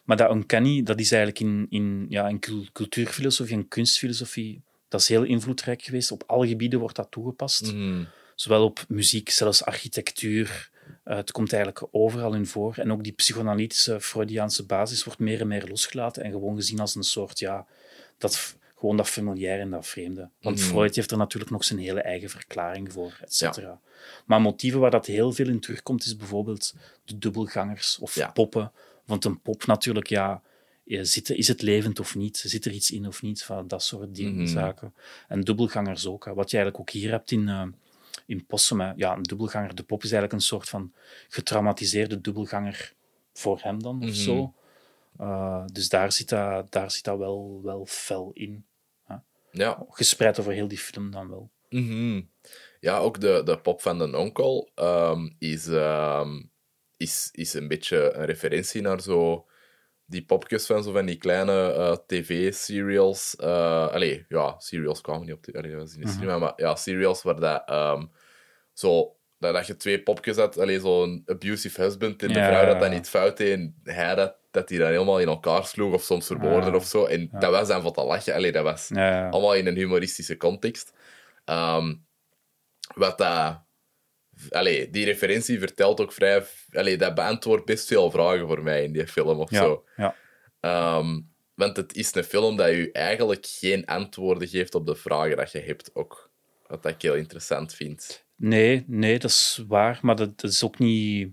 maar 0.04 0.16
dat 0.16 0.30
uncanny, 0.30 0.82
dat 0.82 1.00
is 1.00 1.12
eigenlijk 1.12 1.40
in, 1.42 1.66
in, 1.70 2.06
ja, 2.08 2.28
in 2.28 2.38
cul- 2.38 2.66
cultuurfilosofie 2.72 3.56
en 3.56 3.68
kunstfilosofie, 3.68 4.62
dat 4.88 5.00
is 5.00 5.08
heel 5.08 5.22
invloedrijk 5.22 5.82
geweest. 5.82 6.10
Op 6.12 6.22
alle 6.26 6.48
gebieden 6.48 6.78
wordt 6.80 6.96
dat 6.96 7.10
toegepast. 7.10 7.72
Mhm. 7.72 8.04
Zowel 8.34 8.64
op 8.64 8.84
muziek, 8.88 9.30
zelfs 9.30 9.64
architectuur. 9.64 10.70
Eh, 11.04 11.16
het 11.16 11.30
komt 11.32 11.52
eigenlijk 11.52 11.86
overal 11.90 12.34
in 12.34 12.46
voor. 12.46 12.74
En 12.76 12.92
ook 12.92 13.02
die 13.02 13.12
psychoanalytische 13.12 14.00
Freudiaanse 14.00 14.66
basis 14.66 15.04
wordt 15.04 15.18
meer 15.18 15.40
en 15.40 15.48
meer 15.48 15.66
losgelaten 15.68 16.22
en 16.22 16.30
gewoon 16.30 16.56
gezien 16.56 16.80
als 16.80 16.94
een 16.94 17.02
soort, 17.02 17.38
ja, 17.38 17.66
dat, 18.18 18.56
gewoon 18.78 18.96
dat 18.96 19.08
familiair 19.08 19.60
en 19.60 19.70
dat 19.70 19.86
vreemde. 19.86 20.30
Want 20.40 20.56
Mhm. 20.58 20.66
Freud 20.68 20.94
heeft 20.94 21.10
er 21.10 21.16
natuurlijk 21.16 21.50
nog 21.50 21.64
zijn 21.64 21.78
hele 21.78 22.00
eigen 22.00 22.30
verklaring 22.30 22.92
voor, 22.92 23.18
et 23.22 23.34
cetera. 23.34 23.80
Maar 24.26 24.40
motieven 24.40 24.80
waar 24.80 24.90
dat 24.90 25.06
heel 25.06 25.32
veel 25.32 25.48
in 25.48 25.60
terugkomt, 25.60 26.04
is 26.04 26.16
bijvoorbeeld 26.16 26.74
de 27.04 27.18
dubbelgangers 27.18 27.98
of 27.98 28.14
Ja. 28.14 28.30
poppen. 28.30 28.72
Want 29.04 29.24
een 29.24 29.40
pop 29.40 29.66
natuurlijk, 29.66 30.06
ja, 30.08 30.42
eh, 30.86 31.00
zit, 31.02 31.30
is 31.30 31.48
het 31.48 31.62
levend 31.62 32.00
of 32.00 32.14
niet? 32.14 32.36
Zit 32.36 32.64
er 32.64 32.72
iets 32.72 32.90
in 32.90 33.06
of 33.06 33.22
niet? 33.22 33.42
Van 33.42 33.68
dat 33.68 33.82
soort 33.82 34.14
dingen, 34.14 34.34
Mhm. 34.42 34.46
zaken. 34.46 34.94
En 35.28 35.40
dubbelgangers 35.40 36.06
ook. 36.06 36.24
hè. 36.24 36.34
Wat 36.34 36.50
je 36.50 36.56
eigenlijk 36.56 36.88
ook 36.88 36.94
hier 37.00 37.10
hebt 37.10 37.30
in, 37.30 37.48
eh, 37.48 37.62
in 38.26 38.46
Possum. 38.46 38.80
hè. 38.80 38.92
Ja, 38.96 39.16
een 39.16 39.22
dubbelganger. 39.22 39.74
De 39.74 39.82
pop 39.82 39.98
is 40.04 40.12
eigenlijk 40.12 40.32
een 40.32 40.46
soort 40.46 40.68
van 40.68 40.92
getraumatiseerde 41.28 42.20
dubbelganger 42.20 42.92
voor 43.32 43.58
hem 43.62 43.82
dan, 43.82 43.96
of 43.98 44.04
Mhm. 44.04 44.14
zo. 44.14 44.52
Eh, 45.18 45.64
dus 45.72 45.88
daar 45.88 46.12
zit 46.12 46.28
dat, 46.28 46.72
daar 46.72 46.90
zit 46.90 47.04
dat 47.04 47.18
wel, 47.18 47.60
wel 47.62 47.86
fel 47.86 48.30
in. 48.34 48.64
Ja. 49.58 49.86
Gespreid 49.88 50.40
over 50.40 50.52
heel 50.52 50.68
die 50.68 50.78
film 50.78 51.10
dan 51.10 51.28
wel. 51.30 51.50
Mhm. 51.68 52.22
Ja, 52.80 52.98
ook 52.98 53.20
de, 53.20 53.42
de 53.44 53.60
pop 53.60 53.82
van 53.82 53.98
de 53.98 54.16
onkel 54.16 54.70
ehm, 54.74 55.28
is, 55.38 55.66
ehm, 55.66 56.42
is, 56.96 57.28
is 57.32 57.54
een 57.54 57.68
beetje 57.68 58.12
een 58.12 58.24
referentie 58.24 58.82
naar 58.82 59.00
zo 59.00 59.46
die 60.04 60.24
popjes 60.24 60.66
van 60.66 60.82
zo 60.82 60.92
van 60.92 61.06
die 61.06 61.16
kleine 61.16 61.72
eh, 61.72 61.96
tv-serials. 62.06 63.36
eh 63.36 63.88
allee, 63.88 64.24
ja, 64.28 64.58
serials 64.58 65.00
kwamen 65.00 65.26
niet 65.26 65.34
op 65.34 65.44
de 65.44 65.52
allee, 65.58 65.76
was 65.76 65.94
in 65.94 66.00
de 66.00 66.08
cinema, 66.08 66.38
maar 66.38 66.52
ja, 66.56 66.74
serials 66.74 67.22
waar 67.22 67.40
dat 67.40 67.62
ehm, 67.66 68.06
zo. 68.72 69.17
Dat, 69.38 69.54
dat 69.54 69.66
je 69.66 69.76
twee 69.76 70.02
popjes 70.02 70.36
had, 70.36 70.58
alleen 70.58 70.80
zo'n 70.80 71.22
abusive 71.26 71.82
husband 71.82 72.22
en 72.22 72.28
de 72.32 72.38
Ja, 72.38 72.48
vrouw 72.48 72.66
dat 72.66 72.80
dat 72.80 72.90
niet 72.90 73.08
fout 73.08 73.36
deed 73.36 73.52
en 73.52 73.74
hij 73.82 74.14
dat, 74.14 74.34
dat 74.50 74.68
die 74.68 74.78
dan 74.78 74.88
helemaal 74.90 75.20
in 75.20 75.28
elkaar 75.28 75.64
sloeg 75.66 75.94
of 75.94 76.02
soms 76.02 76.26
vermoorden 76.26 76.70
Ja. 76.70 76.76
of 76.76 76.84
zo. 76.84 77.04
En 77.04 77.28
dat 77.32 77.50
was 77.50 77.68
dan 77.68 77.82
van 77.82 77.92
te 77.92 78.04
lachen. 78.04 78.34
Allee, 78.34 78.52
dat 78.52 78.64
was 78.64 78.90
allemaal 79.30 79.54
in 79.54 79.66
een 79.66 79.76
humoristische 79.76 80.36
context. 80.36 80.92
Ehm, 81.44 81.94
wat 82.94 83.18
dat... 83.18 83.60
Allee, 84.50 84.90
die 84.90 85.04
referentie 85.04 85.58
vertelt 85.58 86.00
ook 86.00 86.12
vrij... 86.12 86.44
Allee, 86.72 86.96
dat 86.96 87.14
beantwoordt 87.14 87.64
best 87.64 87.86
veel 87.86 88.10
vragen 88.10 88.46
voor 88.46 88.62
mij 88.62 88.84
in 88.84 88.92
die 88.92 89.06
film 89.06 89.38
of 89.38 89.50
zo. 89.52 89.84
ja. 89.96 90.14
Ehm, 90.60 91.20
want 91.54 91.76
het 91.76 91.94
is 91.94 92.14
een 92.14 92.24
film 92.24 92.56
dat 92.56 92.68
je 92.68 92.92
eigenlijk 92.92 93.46
geen 93.46 93.86
antwoorden 93.86 94.48
geeft 94.48 94.74
op 94.74 94.86
de 94.86 94.94
vragen 94.94 95.36
dat 95.36 95.52
je 95.52 95.60
hebt 95.60 95.90
ook. 95.94 96.30
Wat 96.66 96.86
ik 96.86 97.02
heel 97.02 97.14
interessant 97.14 97.74
vind. 97.74 98.26
Nee, 98.40 98.84
nee, 98.86 99.18
dat 99.18 99.30
is 99.30 99.64
waar. 99.68 99.98
Maar 100.02 100.16
dat, 100.16 100.40
dat 100.40 100.50
is 100.50 100.62
ook 100.64 100.78
niet... 100.78 101.28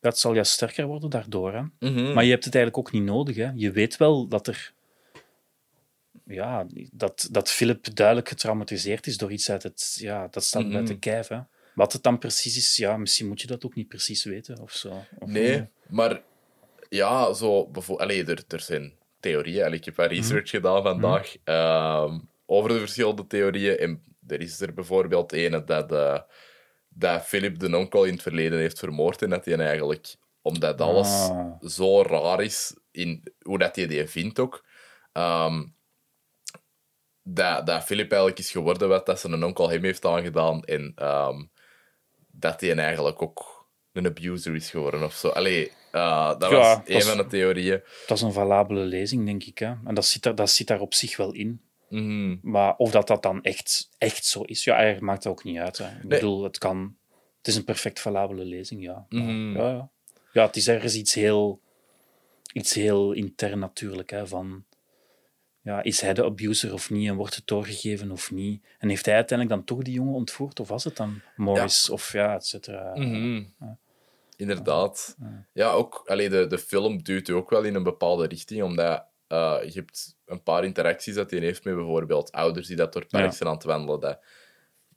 Dat 0.00 0.18
zal 0.18 0.34
juist 0.34 0.52
sterker 0.52 0.86
worden 0.86 1.10
daardoor. 1.10 1.52
Hè? 1.52 1.62
Mhm. 1.90 2.12
Maar 2.12 2.24
je 2.24 2.30
hebt 2.30 2.44
het 2.44 2.54
eigenlijk 2.54 2.86
ook 2.86 2.92
niet 2.92 3.02
nodig. 3.10 3.36
Hè? 3.36 3.50
Je 3.54 3.70
weet 3.70 3.96
wel 3.96 4.28
dat 4.28 4.46
er... 4.46 4.72
Ja, 6.26 6.66
dat, 6.92 7.28
dat 7.30 7.50
Philip 7.50 7.94
duidelijk 7.94 8.28
getraumatiseerd 8.28 9.06
is 9.06 9.16
door 9.16 9.32
iets 9.32 9.50
uit 9.50 9.62
het... 9.62 9.96
Ja, 10.00 10.28
dat 10.30 10.44
staat 10.44 10.64
Mhm. 10.64 10.76
uit 10.76 10.86
de 10.86 10.98
kijf. 10.98 11.28
Hè? 11.28 11.38
Wat 11.74 11.92
het 11.92 12.02
dan 12.02 12.18
precies 12.18 12.56
is, 12.56 12.76
ja, 12.76 12.96
misschien 12.96 13.28
moet 13.28 13.40
je 13.40 13.46
dat 13.46 13.64
ook 13.64 13.74
niet 13.74 13.88
precies 13.88 14.24
weten 14.24 14.60
of 14.60 14.72
zo. 14.72 14.88
Of, 15.18 15.28
Nee, 15.28 15.64
maar 15.88 16.22
ja, 16.88 17.32
zo 17.32 17.66
bijvoorbeeld. 17.66 18.10
Allee, 18.10 18.24
er, 18.24 18.44
er 18.48 18.60
zijn 18.60 18.92
theorieën. 19.20 19.64
Allee, 19.64 19.78
ik 19.78 19.84
heb 19.84 19.96
wat 19.96 20.10
research 20.10 20.50
gedaan 20.50 20.82
vandaag 20.82 21.36
ehm, 21.44 22.18
over 22.46 22.70
de 22.70 22.78
verschillende 22.78 23.26
theorieën. 23.26 23.78
En 23.78 24.02
er 24.26 24.40
is 24.40 24.60
er 24.60 24.74
bijvoorbeeld 24.74 25.32
een 25.32 25.64
dat, 25.66 25.92
eh, 25.92 26.20
dat 26.88 27.22
Philip 27.22 27.58
de 27.58 27.76
onkel 27.76 28.04
in 28.04 28.12
het 28.12 28.22
verleden 28.22 28.58
heeft 28.58 28.78
vermoord. 28.78 29.22
En 29.22 29.30
dat 29.30 29.44
hij 29.44 29.56
eigenlijk, 29.58 30.14
omdat 30.42 30.80
alles 30.80 31.08
Ah. 31.08 31.54
zo 31.60 32.02
raar 32.02 32.40
is 32.42 32.76
in 32.90 33.22
hoe 33.42 33.58
dat 33.58 33.76
hij 33.76 33.86
die 33.86 34.06
vindt 34.06 34.38
ook. 34.38 34.64
ehm, 35.12 35.64
dat, 37.22 37.66
dat 37.66 37.84
Philip 37.84 38.10
eigenlijk 38.10 38.38
is 38.40 38.50
geworden 38.50 38.88
wat 38.88 39.06
dat 39.06 39.20
zijn 39.20 39.44
onkel 39.44 39.70
hem 39.70 39.84
heeft 39.84 40.04
aangedaan. 40.04 40.62
En 40.64 40.92
ehm, 40.94 41.44
dat 42.30 42.60
hij 42.60 42.76
eigenlijk 42.76 43.22
ook 43.22 43.68
een 43.92 44.06
abuser 44.06 44.54
is 44.54 44.70
geworden 44.70 45.02
of 45.02 45.14
zo. 45.14 45.28
Allee, 45.28 45.72
eh, 45.92 46.38
dat 46.38 46.50
Ja, 46.50 46.56
was 46.56 46.78
een 46.84 47.02
van 47.02 47.16
de 47.16 47.26
theorieën. 47.26 47.82
Dat 48.06 48.16
is 48.16 48.22
een 48.22 48.32
valabele 48.32 48.80
lezing, 48.80 49.26
denk 49.26 49.44
ik. 49.44 49.58
Hè? 49.58 49.74
En 49.84 49.94
dat 49.94 50.04
zit, 50.06 50.22
daar, 50.22 50.34
dat 50.34 50.50
zit 50.50 50.66
daar 50.66 50.80
op 50.80 50.94
zich 50.94 51.16
wel 51.16 51.32
in. 51.32 51.60
Mhm. 51.92 52.36
Maar 52.42 52.76
of 52.76 52.90
dat, 52.90 53.06
dat 53.06 53.22
dan 53.22 53.42
echt, 53.42 53.88
echt 53.98 54.24
zo 54.24 54.40
is, 54.42 54.64
ja, 54.64 54.74
eigenlijk 54.74 55.04
maakt 55.04 55.22
dat 55.22 55.32
ook 55.32 55.44
niet 55.44 55.58
uit. 55.58 55.78
Hè. 55.78 55.86
Ik 56.02 56.08
bedoel, 56.08 56.42
het 56.42 56.58
kan... 56.58 56.96
Het 57.38 57.46
is 57.46 57.56
een 57.56 57.64
perfect 57.64 58.00
valabele 58.00 58.44
lezing, 58.44 58.82
ja. 58.82 59.06
Maar, 59.08 59.22
Mhm. 59.22 59.56
ja, 59.56 59.70
ja. 59.70 59.88
ja, 60.32 60.46
het 60.46 60.56
is 60.56 60.68
ergens 60.68 60.94
iets 60.94 61.14
heel... 61.14 61.60
Iets 62.52 62.74
heel 62.74 63.12
intern 63.12 63.58
natuurlijk, 63.58 64.10
hè, 64.10 64.26
van... 64.26 64.64
Ja, 65.60 65.82
is 65.82 66.00
hij 66.00 66.14
de 66.14 66.24
abuser 66.24 66.72
of 66.72 66.90
niet? 66.90 67.08
En 67.08 67.14
wordt 67.16 67.34
het 67.34 67.46
doorgegeven 67.46 68.10
of 68.10 68.30
niet? 68.30 68.64
En 68.78 68.88
heeft 68.88 69.06
hij 69.06 69.14
uiteindelijk 69.14 69.58
dan 69.58 69.66
toch 69.76 69.84
die 69.84 69.94
jongen 69.94 70.14
ontvoerd? 70.14 70.60
Of 70.60 70.68
was 70.68 70.84
het 70.84 70.96
dan 70.96 71.20
Morris? 71.36 71.90
Of 71.90 72.12
ja, 72.12 72.34
et 72.34 72.46
cetera. 72.46 72.92
Mhm. 72.94 73.42
Inderdaad. 74.36 75.16
Ja, 75.52 75.70
ook 75.70 76.02
allee, 76.06 76.28
de, 76.28 76.46
de 76.46 76.58
film 76.58 77.02
duwt 77.02 77.28
u 77.28 77.32
ook 77.32 77.50
wel 77.50 77.62
in 77.62 77.74
een 77.74 77.82
bepaalde 77.82 78.26
richting, 78.26 78.62
omdat 78.62 79.04
eh, 79.32 79.58
je 79.64 79.72
hebt 79.72 80.16
een 80.26 80.42
paar 80.42 80.64
interacties 80.64 81.14
dat 81.14 81.30
hij 81.30 81.40
heeft 81.40 81.64
met 81.64 81.74
bijvoorbeeld 81.74 82.32
ouders 82.32 82.66
die 82.66 82.76
dat 82.76 82.92
door 82.92 83.02
het 83.02 83.10
park 83.10 83.24
Ja. 83.24 83.30
zijn 83.30 83.48
aan 83.48 83.54
het 83.54 83.64
wandelen, 83.64 84.00
dat, 84.00 84.18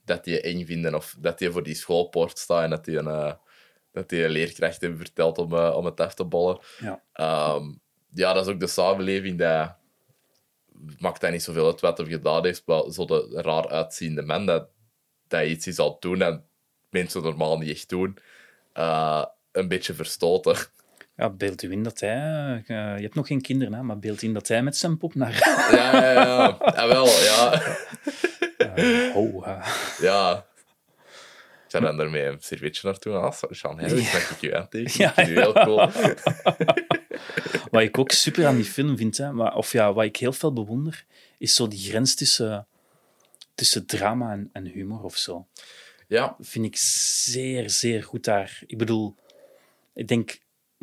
dat 0.05 0.23
die 0.23 0.41
eng 0.41 0.65
vinden 0.65 0.95
of 0.95 1.15
dat 1.19 1.37
die 1.37 1.51
voor 1.51 1.63
die 1.63 1.75
schoolpoort 1.75 2.37
staat 2.39 2.63
en 2.63 2.69
dat 2.69 2.85
die 2.85 2.97
een, 2.97 3.07
eh, 3.07 3.33
dat 3.91 4.09
die 4.09 4.23
een 4.23 4.29
leerkracht 4.29 4.81
heeft 4.81 4.97
verteld 4.97 5.37
om, 5.37 5.53
eh, 5.53 5.75
om 5.75 5.85
het 5.85 5.99
af 5.99 6.13
te 6.13 6.23
bollen. 6.25 6.59
Ja. 6.79 7.01
Ehm, 7.13 7.73
ja, 8.13 8.33
dat 8.33 8.47
is 8.47 8.53
ook 8.53 8.59
de 8.59 8.67
samenleving 8.67 9.39
dat 9.39 9.75
maakt 10.99 11.21
dat 11.21 11.31
niet 11.31 11.43
zoveel 11.43 11.65
uit 11.65 11.81
wat 11.81 11.97
hij 11.97 12.07
gedaan 12.07 12.45
heeft, 12.45 12.63
maar 12.65 12.91
zo 12.91 13.05
de 13.05 13.41
raar 13.41 13.67
uitziende 13.69 14.21
man 14.21 14.45
dat, 14.45 14.67
dat 15.27 15.45
iets 15.45 15.67
is 15.67 15.79
al 15.79 15.97
doen 15.99 16.21
en 16.21 16.45
mensen 16.89 17.23
normaal 17.23 17.57
niet 17.57 17.69
echt 17.69 17.89
doen, 17.89 18.17
een 19.51 19.67
beetje 19.67 19.93
verstoten. 19.93 20.55
Ja, 21.17 21.29
beeld 21.29 21.61
u 21.63 21.71
in 21.71 21.83
dat 21.83 21.99
hij... 21.99 22.63
eh, 22.67 22.75
je 22.95 23.01
hebt 23.01 23.15
nog 23.15 23.27
geen 23.27 23.41
kinderen, 23.41 23.73
hè, 23.73 23.81
maar 23.83 23.99
beeld 23.99 24.21
in 24.21 24.33
dat 24.33 24.47
hij 24.47 24.63
met 24.63 24.77
zijn 24.77 24.97
pop 24.97 25.15
naar... 25.15 25.33
Ja, 25.71 26.01
ja, 26.01 26.11
ja. 26.11 26.57
Ja, 26.75 26.87
wel, 26.87 27.05
ja. 27.05 27.61
Eh, 28.57 29.15
oh, 29.15 29.47
ja. 29.99 30.45
Ik 31.65 31.71
zou 31.71 31.83
dan 31.83 31.99
ermee 31.99 32.25
een 32.25 32.37
servetje 32.39 32.87
naartoe 32.87 33.13
gaan. 33.13 33.23
Ah, 33.23 33.51
Jean, 33.51 33.79
hè, 33.79 33.87
dat 33.89 33.97
maak 34.13 34.29
ik 34.29 34.41
je 34.41 34.55
aan 34.57 34.69
tegen. 34.69 35.01
Ja, 35.03 35.11
heel 35.15 35.53
cool. 35.53 35.75
Wat 37.71 37.81
ik 37.81 37.97
ook 37.97 38.11
super 38.11 38.45
aan 38.47 38.55
die 38.55 38.65
film 38.65 38.97
vind, 38.97 39.17
hè, 39.17 39.31
maar, 39.31 39.55
of 39.55 39.71
ja, 39.71 39.93
wat 39.93 40.05
ik 40.05 40.17
heel 40.17 40.33
veel 40.33 40.53
bewonder, 40.53 41.05
is 41.37 41.55
zo 41.55 41.67
die 41.67 41.79
grens 41.79 42.15
tussen, 42.15 42.67
tussen 43.55 43.85
drama 43.85 44.31
en, 44.31 44.49
en 44.53 44.65
humor 44.65 45.03
of 45.03 45.17
zo. 45.17 45.47
Ja, 46.07 46.35
Vind 46.39 46.65
ik 46.65 46.75
zeer, 46.77 47.69
zeer 47.69 48.03
goed 48.03 48.23
daar. 48.23 48.61
Ik 48.67 48.77
bedoel, 48.77 49.15
ik 49.93 50.07
denk, 50.07 50.39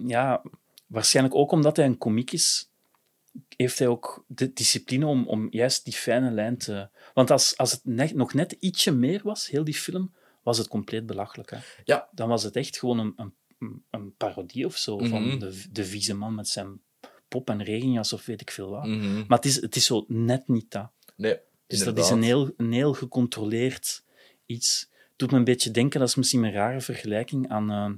ja, 0.06 0.42
waarschijnlijk 0.86 1.34
ook 1.34 1.52
omdat 1.52 1.76
hij 1.76 1.86
een 1.86 1.98
komiek 1.98 2.32
is, 2.32 2.70
heeft 3.56 3.78
hij 3.78 3.88
ook 3.88 4.24
de 4.26 4.52
discipline 4.52 5.06
om, 5.06 5.26
om 5.26 5.46
juist 5.50 5.84
die 5.84 5.94
fijne 5.94 6.30
lijn 6.30 6.56
te... 6.58 6.88
Want 7.14 7.30
als, 7.30 7.56
als 7.56 7.72
het 7.72 7.80
net, 7.84 8.14
nog 8.14 8.34
net 8.34 8.52
ietsje 8.52 8.90
meer 8.92 9.20
was, 9.24 9.48
heel 9.50 9.64
die 9.64 9.74
film, 9.74 10.12
was 10.42 10.58
het 10.58 10.68
compleet 10.68 11.06
belachelijk. 11.06 11.50
Hè? 11.50 11.58
ja. 11.84 12.08
dan 12.12 12.28
was 12.28 12.42
het 12.42 12.56
echt 12.56 12.78
gewoon 12.78 12.98
een, 12.98 13.14
een, 13.58 13.82
een 13.90 14.14
parodie 14.16 14.66
of 14.66 14.76
zo 14.76 14.98
Mhm. 14.98 15.08
van 15.08 15.38
de, 15.38 15.62
de 15.70 15.84
vieze 15.84 16.14
man 16.14 16.34
met 16.34 16.48
zijn 16.48 16.80
pop 17.28 17.50
en 17.50 17.62
regenjas 17.62 18.12
of 18.12 18.26
weet 18.26 18.40
ik 18.40 18.50
veel 18.50 18.70
wat. 18.70 18.84
Mhm. 18.86 19.24
Maar 19.28 19.38
het 19.38 19.46
is, 19.46 19.60
het 19.60 19.76
is 19.76 19.84
zo 19.84 20.04
net 20.08 20.48
niet 20.48 20.70
dat. 20.70 20.90
Nee, 21.16 21.38
Dus 21.66 21.84
dat 21.84 21.98
is 21.98 22.10
een 22.10 22.22
heel, 22.22 22.50
een 22.56 22.72
heel 22.72 22.92
gecontroleerd 22.94 24.02
iets. 24.46 24.90
Doet 25.16 25.30
me 25.30 25.36
een 25.38 25.44
beetje 25.44 25.70
denken, 25.70 26.00
dat 26.00 26.08
is 26.08 26.14
misschien 26.14 26.42
een 26.44 26.52
rare 26.52 26.80
vergelijking, 26.80 27.48
aan 27.48 27.70
eh, 27.70 27.90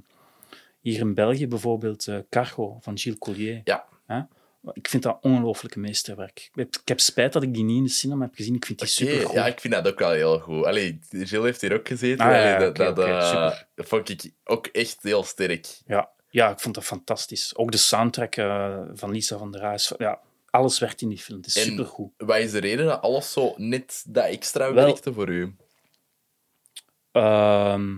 hier 0.91 0.99
in 0.99 1.13
België 1.13 1.47
bijvoorbeeld 1.47 2.07
eh, 2.07 2.17
Cargo 2.29 2.77
van 2.81 2.97
Gilles 2.97 3.19
Collier. 3.19 3.61
Ja. 3.63 3.87
Ik 4.73 4.87
vind 4.87 5.03
dat 5.03 5.17
ongelooflijke 5.21 5.79
meesterwerk. 5.79 6.49
Ik 6.53 6.81
heb, 6.85 6.99
spijt 6.99 7.33
dat 7.33 7.43
ik 7.43 7.53
die 7.53 7.63
niet 7.63 7.77
in 7.77 7.83
de 7.83 7.89
cinema 7.89 8.25
heb 8.25 8.35
gezien. 8.35 8.55
Ik 8.55 8.65
vind 8.65 8.79
die 8.79 8.87
super 8.87 9.25
goed. 9.25 9.33
Ja, 9.35 9.45
ik 9.47 9.59
vind 9.59 9.73
dat 9.73 9.87
ook 9.87 9.99
wel 9.99 10.11
heel 10.11 10.39
goed. 10.39 10.65
Allee, 10.65 10.99
Gilles 11.09 11.29
heeft 11.45 11.61
hier 11.61 11.73
ook 11.73 11.87
gezeten. 11.87 12.25
Ah, 12.25 12.31
ja, 12.31 12.55
Allee, 12.55 12.71
dat, 12.71 12.99
eh, 12.99 13.51
dat 13.75 13.87
vond 13.87 14.09
ik 14.09 14.31
ook 14.43 14.67
echt 14.67 14.97
heel 15.01 15.23
sterk. 15.23 15.67
Ja, 15.85 16.09
ja, 16.29 16.49
ik 16.51 16.59
vond 16.59 16.75
dat 16.75 16.83
fantastisch. 16.83 17.55
Ook 17.55 17.71
de 17.71 17.77
soundtrack 17.77 18.35
eh, 18.35 18.79
van 18.93 19.11
Lisa 19.11 19.37
van 19.37 19.51
der 19.51 19.61
Raas. 19.61 19.93
Ja, 19.97 20.19
alles 20.49 20.79
werkt 20.79 21.01
in 21.01 21.09
die 21.09 21.17
film. 21.19 21.37
Het 21.37 21.47
is 21.47 21.55
En- 21.55 21.63
supergoed. 21.63 22.11
Wat 22.17 22.37
is 22.37 22.51
de 22.51 22.59
reden 22.59 22.85
dat 22.85 23.01
alles 23.01 23.31
zo 23.31 23.53
net 23.57 24.03
dat 24.07 24.25
extra 24.25 24.73
Wel- 24.73 24.85
werkte 24.85 25.13
voor 25.13 25.29
u? 25.29 25.55
Ehm, 27.11 27.93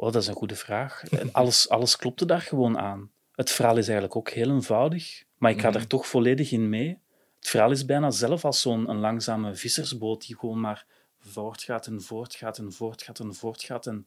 oh, 0.00 0.12
dat 0.12 0.22
is 0.22 0.28
een 0.28 0.34
goede 0.34 0.54
vraag. 0.56 1.02
Alles, 1.32 1.68
alles 1.68 1.96
klopte 1.96 2.26
daar 2.26 2.40
gewoon 2.40 2.78
aan. 2.78 3.10
Het 3.34 3.50
verhaal 3.50 3.76
is 3.76 3.84
eigenlijk 3.84 4.16
ook 4.16 4.30
heel 4.30 4.50
eenvoudig, 4.50 5.24
maar 5.38 5.50
ik 5.50 5.60
ga 5.60 5.68
Mhm. 5.68 5.78
er 5.78 5.86
toch 5.86 6.06
volledig 6.06 6.50
in 6.52 6.68
mee. 6.68 6.98
Het 7.38 7.48
verhaal 7.48 7.70
is 7.70 7.84
bijna 7.84 8.10
zelf 8.10 8.44
als 8.44 8.60
zo'n 8.60 8.88
een 8.90 8.98
langzame 8.98 9.54
vissersboot 9.54 10.26
die 10.26 10.36
gewoon 10.38 10.60
maar 10.60 10.86
voortgaat 11.20 11.86
en 11.86 12.02
voortgaat 12.02 12.58
en 12.58 12.72
voortgaat 12.72 13.18
en 13.18 13.34
voortgaat. 13.34 13.86
En 13.86 14.06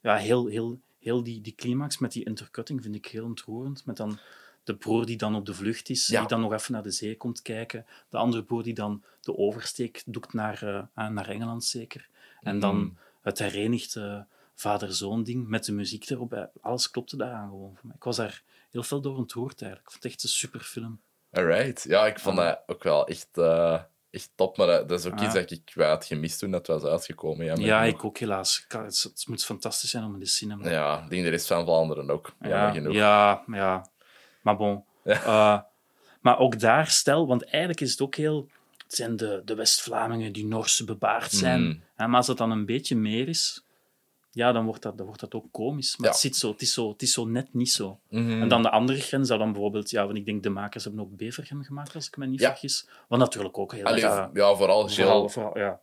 ja, 0.00 0.16
heel, 0.16 0.46
heel, 0.46 0.78
heel 0.98 1.22
die, 1.22 1.40
die 1.40 1.54
climax 1.54 1.98
met 1.98 2.12
die 2.12 2.24
intercutting 2.24 2.82
vind 2.82 2.94
ik 2.94 3.06
heel 3.06 3.24
ontroerend. 3.24 3.86
Met 3.86 3.96
dan 3.96 4.18
de 4.64 4.74
broer 4.76 5.06
die 5.06 5.16
dan 5.16 5.34
op 5.34 5.46
de 5.46 5.54
vlucht 5.54 5.88
is, 5.90 6.06
Ja. 6.06 6.18
die 6.18 6.28
dan 6.28 6.40
nog 6.40 6.52
even 6.52 6.72
naar 6.72 6.82
de 6.82 6.90
zee 6.90 7.16
komt 7.16 7.42
kijken. 7.42 7.86
De 8.08 8.16
andere 8.16 8.42
broer 8.44 8.62
die 8.62 8.74
dan 8.74 9.02
de 9.20 9.36
oversteek 9.36 10.02
doet 10.06 10.32
naar, 10.32 10.62
eh, 10.62 10.82
ah, 11.04 11.10
naar 11.10 11.28
Engeland 11.28 11.64
zeker. 11.64 12.08
En 12.40 12.58
dan 12.58 12.76
Mhm. 12.76 12.90
het 13.22 13.38
herenigde 13.38 14.26
vader-zoon 14.54 15.22
ding 15.22 15.48
met 15.48 15.64
de 15.64 15.72
muziek 15.72 16.10
erop. 16.10 16.48
Alles 16.60 16.90
klopte 16.90 17.16
daaraan 17.16 17.48
gewoon 17.48 17.70
voor 17.74 17.86
mij. 17.86 17.94
Ik 17.96 18.04
was 18.04 18.16
daar 18.16 18.42
heel 18.70 18.82
veel 18.82 19.00
door 19.00 19.16
ontroerd 19.16 19.62
eigenlijk. 19.62 19.82
Ik 19.84 19.90
vond 19.92 20.02
het 20.02 20.12
echt 20.12 20.22
een 20.22 20.28
super 20.28 20.60
film. 20.60 21.00
Alright. 21.32 21.84
Ja, 21.88 22.06
ik 22.06 22.18
vond 22.18 22.36
dat 22.36 22.60
ook 22.66 22.82
wel 22.82 23.06
echt, 23.06 23.28
eh, 23.32 23.80
echt 24.10 24.30
top. 24.34 24.56
Maar 24.56 24.66
dat, 24.66 24.88
dat 24.88 24.98
is 25.00 25.06
ook 25.06 25.18
Ah. 25.18 25.24
iets 25.24 25.34
dat 25.34 25.50
ik 25.50 25.72
had 25.74 26.04
gemist 26.04 26.38
toen 26.38 26.50
dat 26.50 26.66
was 26.66 26.82
uitgekomen. 26.84 27.44
Ja, 27.46 27.54
Ja, 27.56 27.82
ik 27.82 28.04
ook 28.04 28.18
helaas. 28.18 28.64
Het, 28.68 29.02
het 29.02 29.24
moet 29.28 29.44
fantastisch 29.44 29.90
zijn 29.90 30.04
om 30.04 30.14
in 30.14 30.20
de 30.20 30.26
cinema. 30.26 30.70
Ja, 30.70 31.02
ik 31.02 31.10
denk 31.10 31.22
de 31.24 31.30
rest 31.30 31.46
van 31.46 31.64
Vlaanderen 31.64 32.10
ook. 32.10 32.34
ja, 32.40 32.70
genoeg. 32.72 32.94
ja, 32.94 33.42
ja. 33.46 33.86
Maar 34.42 34.56
bon. 34.56 34.84
Ja. 35.04 35.22
Eh, 35.24 35.60
maar 36.20 36.38
ook 36.38 36.60
daar 36.60 36.86
stel, 36.88 37.26
want 37.26 37.44
eigenlijk 37.44 37.80
is 37.80 37.90
het 37.90 38.00
ook 38.00 38.14
heel... 38.14 38.48
Het 38.84 38.94
zijn 38.94 39.16
de, 39.16 39.42
de 39.44 39.54
West-Vlamingen 39.54 40.32
die 40.32 40.46
Norse 40.46 40.84
bebaard 40.84 41.30
zijn. 41.32 41.62
Mm. 41.62 41.82
Hè, 41.94 42.06
maar 42.06 42.16
als 42.16 42.26
het 42.26 42.36
dan 42.38 42.50
een 42.50 42.66
beetje 42.66 42.96
meer 42.96 43.28
is, 43.28 43.64
ja, 44.34 44.52
dan 44.52 44.64
wordt 44.64 44.82
dat, 44.82 44.96
dan 44.96 45.06
wordt 45.06 45.20
dat 45.20 45.34
ook 45.34 45.46
komisch. 45.50 45.96
Maar 45.96 46.06
Ja. 46.06 46.12
het, 46.12 46.22
zit 46.22 46.36
zo, 46.36 46.50
het, 46.50 46.62
is 46.62 46.72
zo, 46.72 46.88
het 46.90 47.02
is 47.02 47.12
zo 47.12 47.24
net 47.24 47.54
niet 47.54 47.70
zo. 47.72 47.98
Mhm. 48.08 48.40
En 48.42 48.48
dan 48.48 48.62
de 48.62 48.70
andere 48.70 49.00
grens 49.00 49.26
zou 49.28 49.38
dan 49.38 49.52
bijvoorbeeld... 49.52 49.90
Ja, 49.90 50.04
want 50.04 50.16
ik 50.18 50.24
denk 50.24 50.42
de 50.42 50.48
makers 50.50 50.84
hebben 50.84 51.02
ook 51.02 51.16
Bevergem 51.16 51.62
gemaakt, 51.62 51.94
als 51.94 52.06
ik 52.06 52.16
me 52.16 52.26
niet 52.26 52.40
Ja. 52.40 52.48
vergis. 52.50 52.88
Wat 53.08 53.18
natuurlijk 53.18 53.58
ook 53.58 53.72
heel 53.72 53.84
Allee, 53.84 54.04
erg... 54.04 54.28
ja, 54.34 54.54
vooral. 54.54 54.88
Vooral, 54.88 55.28
vooral, 55.28 55.58
ja. 55.58 55.80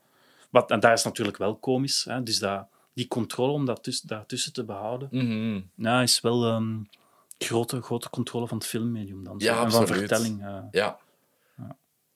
Wat, 0.49 0.71
en 0.71 0.79
daar 0.79 0.93
is 0.93 1.03
natuurlijk 1.03 1.37
wel 1.37 1.55
komisch. 1.55 2.03
Hè? 2.03 2.23
Dus 2.23 2.39
dat, 2.39 2.65
die 2.93 3.07
controle 3.07 3.51
om 3.51 3.65
dat 3.65 3.83
tuss- 3.83 4.01
daartussen 4.01 4.53
te 4.53 4.63
behouden, 4.63 5.09
nou, 5.75 6.03
is 6.03 6.21
wel 6.21 6.45
ehm, 6.45 6.77
grote, 7.37 7.81
grote 7.81 8.09
controle 8.09 8.47
van 8.47 8.57
het 8.57 8.65
filmmedium 8.67 9.23
dan. 9.23 9.35
Ja, 9.37 9.63
en 9.63 9.71
van 9.71 9.87
vertelling. 9.87 10.43
eh. 10.43 10.57
Ja. 10.71 10.97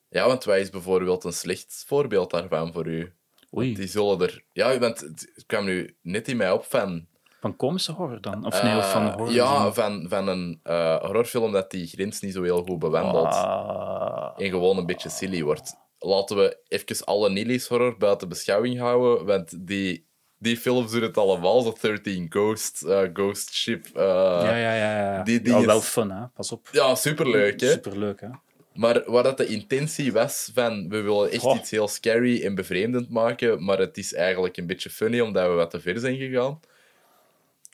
Ja, 0.10 0.28
want 0.28 0.44
wij 0.44 0.60
is 0.62 0.70
bijvoorbeeld 0.70 1.24
een 1.24 1.34
slecht 1.34 1.84
voorbeeld 1.88 2.30
daarvan 2.32 2.74
voor 2.74 2.88
u. 2.88 3.14
Oei, 3.58 3.74
Die 3.74 3.88
zullen 3.88 4.22
er... 4.22 4.44
Ja, 4.54 4.80
want 4.80 5.00
het 5.00 5.44
kwam 5.46 5.66
nu 5.66 5.96
net 6.02 6.28
in 6.28 6.38
mij 6.38 6.52
op 6.52 6.66
van... 6.66 7.06
van 7.40 7.56
komische 7.56 7.92
horror 7.92 8.22
dan? 8.22 8.46
Of 8.46 8.64
nee, 8.64 8.78
of 8.78 8.92
van 8.92 9.06
eh, 9.08 9.16
horror? 9.16 9.32
ja, 9.34 9.72
van, 9.74 10.06
van 10.10 10.28
een 10.28 10.60
eh, 10.64 10.96
horrorfilm 11.02 11.52
dat 11.52 11.72
die 11.72 11.88
grens 11.88 12.22
niet 12.22 12.34
zo 12.34 12.44
heel 12.44 12.64
goed 12.64 12.80
bewandelt. 12.80 13.26
Ah, 13.34 14.32
En 14.38 14.50
gewoon 14.50 14.78
een 14.78 14.86
beetje 14.86 15.10
silly 15.10 15.44
wordt. 15.44 15.74
Laten 16.00 16.38
we 16.38 16.58
even 16.68 17.06
alle 17.06 17.30
Nilly's 17.30 17.68
horror 17.68 17.98
buiten 17.98 18.30
beschouwing 18.30 18.80
houden, 18.80 19.26
want 19.26 19.68
die, 19.68 20.08
die 20.38 20.58
films 20.58 20.92
doen 20.92 21.02
het 21.02 21.18
allemaal. 21.18 21.62
Zo 21.62 21.74
13 21.82 22.26
Ghost, 22.30 22.82
eh, 22.84 23.02
Ghost 23.14 23.54
Ship. 23.54 23.88
ja, 23.94 24.56
ja, 24.58 24.74
ja. 24.76 25.14
ja. 25.14 25.24
die 25.24 25.42
dingen- 25.42 25.66
wel 25.66 25.82
fun, 25.82 26.10
hè? 26.12 26.28
Pas 26.28 26.52
op. 26.52 26.68
ja, 26.72 26.96
superleuk, 26.96 27.60
hè? 27.60 27.72
Superleuk, 27.72 28.22
hè? 28.22 28.28
Maar 28.74 29.04
waar 29.06 29.24
dat 29.24 29.38
de 29.38 29.46
intentie 29.46 30.14
was 30.14 30.52
van 30.54 30.90
we 30.90 31.02
willen 31.02 31.32
echt 31.32 31.56
iets 31.56 31.72
heel 31.72 31.88
scary 31.88 32.44
en 32.46 32.56
bevreemdend 32.56 33.10
maken, 33.10 33.64
maar 33.64 33.80
het 33.80 33.98
is 33.98 34.14
eigenlijk 34.14 34.58
een 34.58 34.68
beetje 34.68 34.90
funny 34.90 35.20
omdat 35.20 35.48
we 35.48 35.54
wat 35.54 35.70
te 35.70 35.80
ver 35.80 36.00
zijn 36.00 36.18
gegaan. 36.18 36.60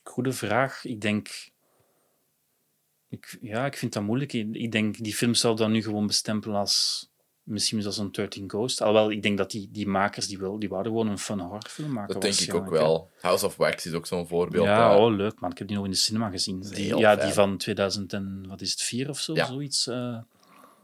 Goede 0.03 0.33
vraag. 0.33 0.85
Ik 0.85 1.01
denk... 1.01 1.49
Ik, 3.09 3.37
ja, 3.41 3.65
ik 3.65 3.77
vind 3.77 3.93
dat 3.93 4.03
moeilijk. 4.03 4.33
Ik 4.33 4.71
denk, 4.71 5.03
die 5.03 5.13
film 5.15 5.33
zou 5.33 5.55
dan 5.55 5.71
nu 5.71 5.83
gewoon 5.83 6.07
bestempelen 6.07 6.57
als... 6.57 7.07
Misschien 7.43 7.81
zelfs 7.81 7.97
een 7.97 8.11
13 8.11 8.49
Ghost. 8.49 8.81
Alhoewel, 8.81 9.11
ik 9.11 9.23
denk 9.23 9.37
dat 9.37 9.51
die, 9.51 9.69
die 9.71 9.87
makers, 9.87 10.27
die, 10.27 10.37
wil, 10.37 10.59
die 10.59 10.69
wouden 10.69 10.91
gewoon 10.91 11.07
een 11.07 11.17
fun 11.19 11.39
horrorfilm 11.39 11.91
maken. 11.91 12.13
Dat 12.13 12.21
denk 12.21 12.35
ik 12.39 12.53
ook 12.53 12.69
wel. 12.69 13.09
House 13.21 13.45
of 13.45 13.55
Wax 13.55 13.85
is 13.85 13.93
ook 13.93 14.05
zo'n 14.07 14.27
voorbeeld. 14.27 14.65
Ja, 14.65 14.91
eh. 14.93 15.01
oh, 15.01 15.15
leuk 15.15 15.39
man. 15.39 15.51
Ik 15.51 15.57
heb 15.57 15.67
die 15.67 15.75
nog 15.75 15.85
in 15.85 15.91
de 15.91 15.97
cinema 15.97 16.29
gezien. 16.29 16.59
Die, 16.59 16.97
ja, 16.97 17.13
fijn. 17.13 17.25
die 17.25 17.33
van 17.33 17.57
2000 17.57 18.13
en 18.13 18.45
wat 18.47 18.61
is 18.61 18.71
het, 18.71 18.81
4 18.81 19.09
of 19.09 19.19
zo? 19.19 19.33
Ja. 19.33 19.45
Zoiets. 19.45 19.87
eh. 19.87 20.17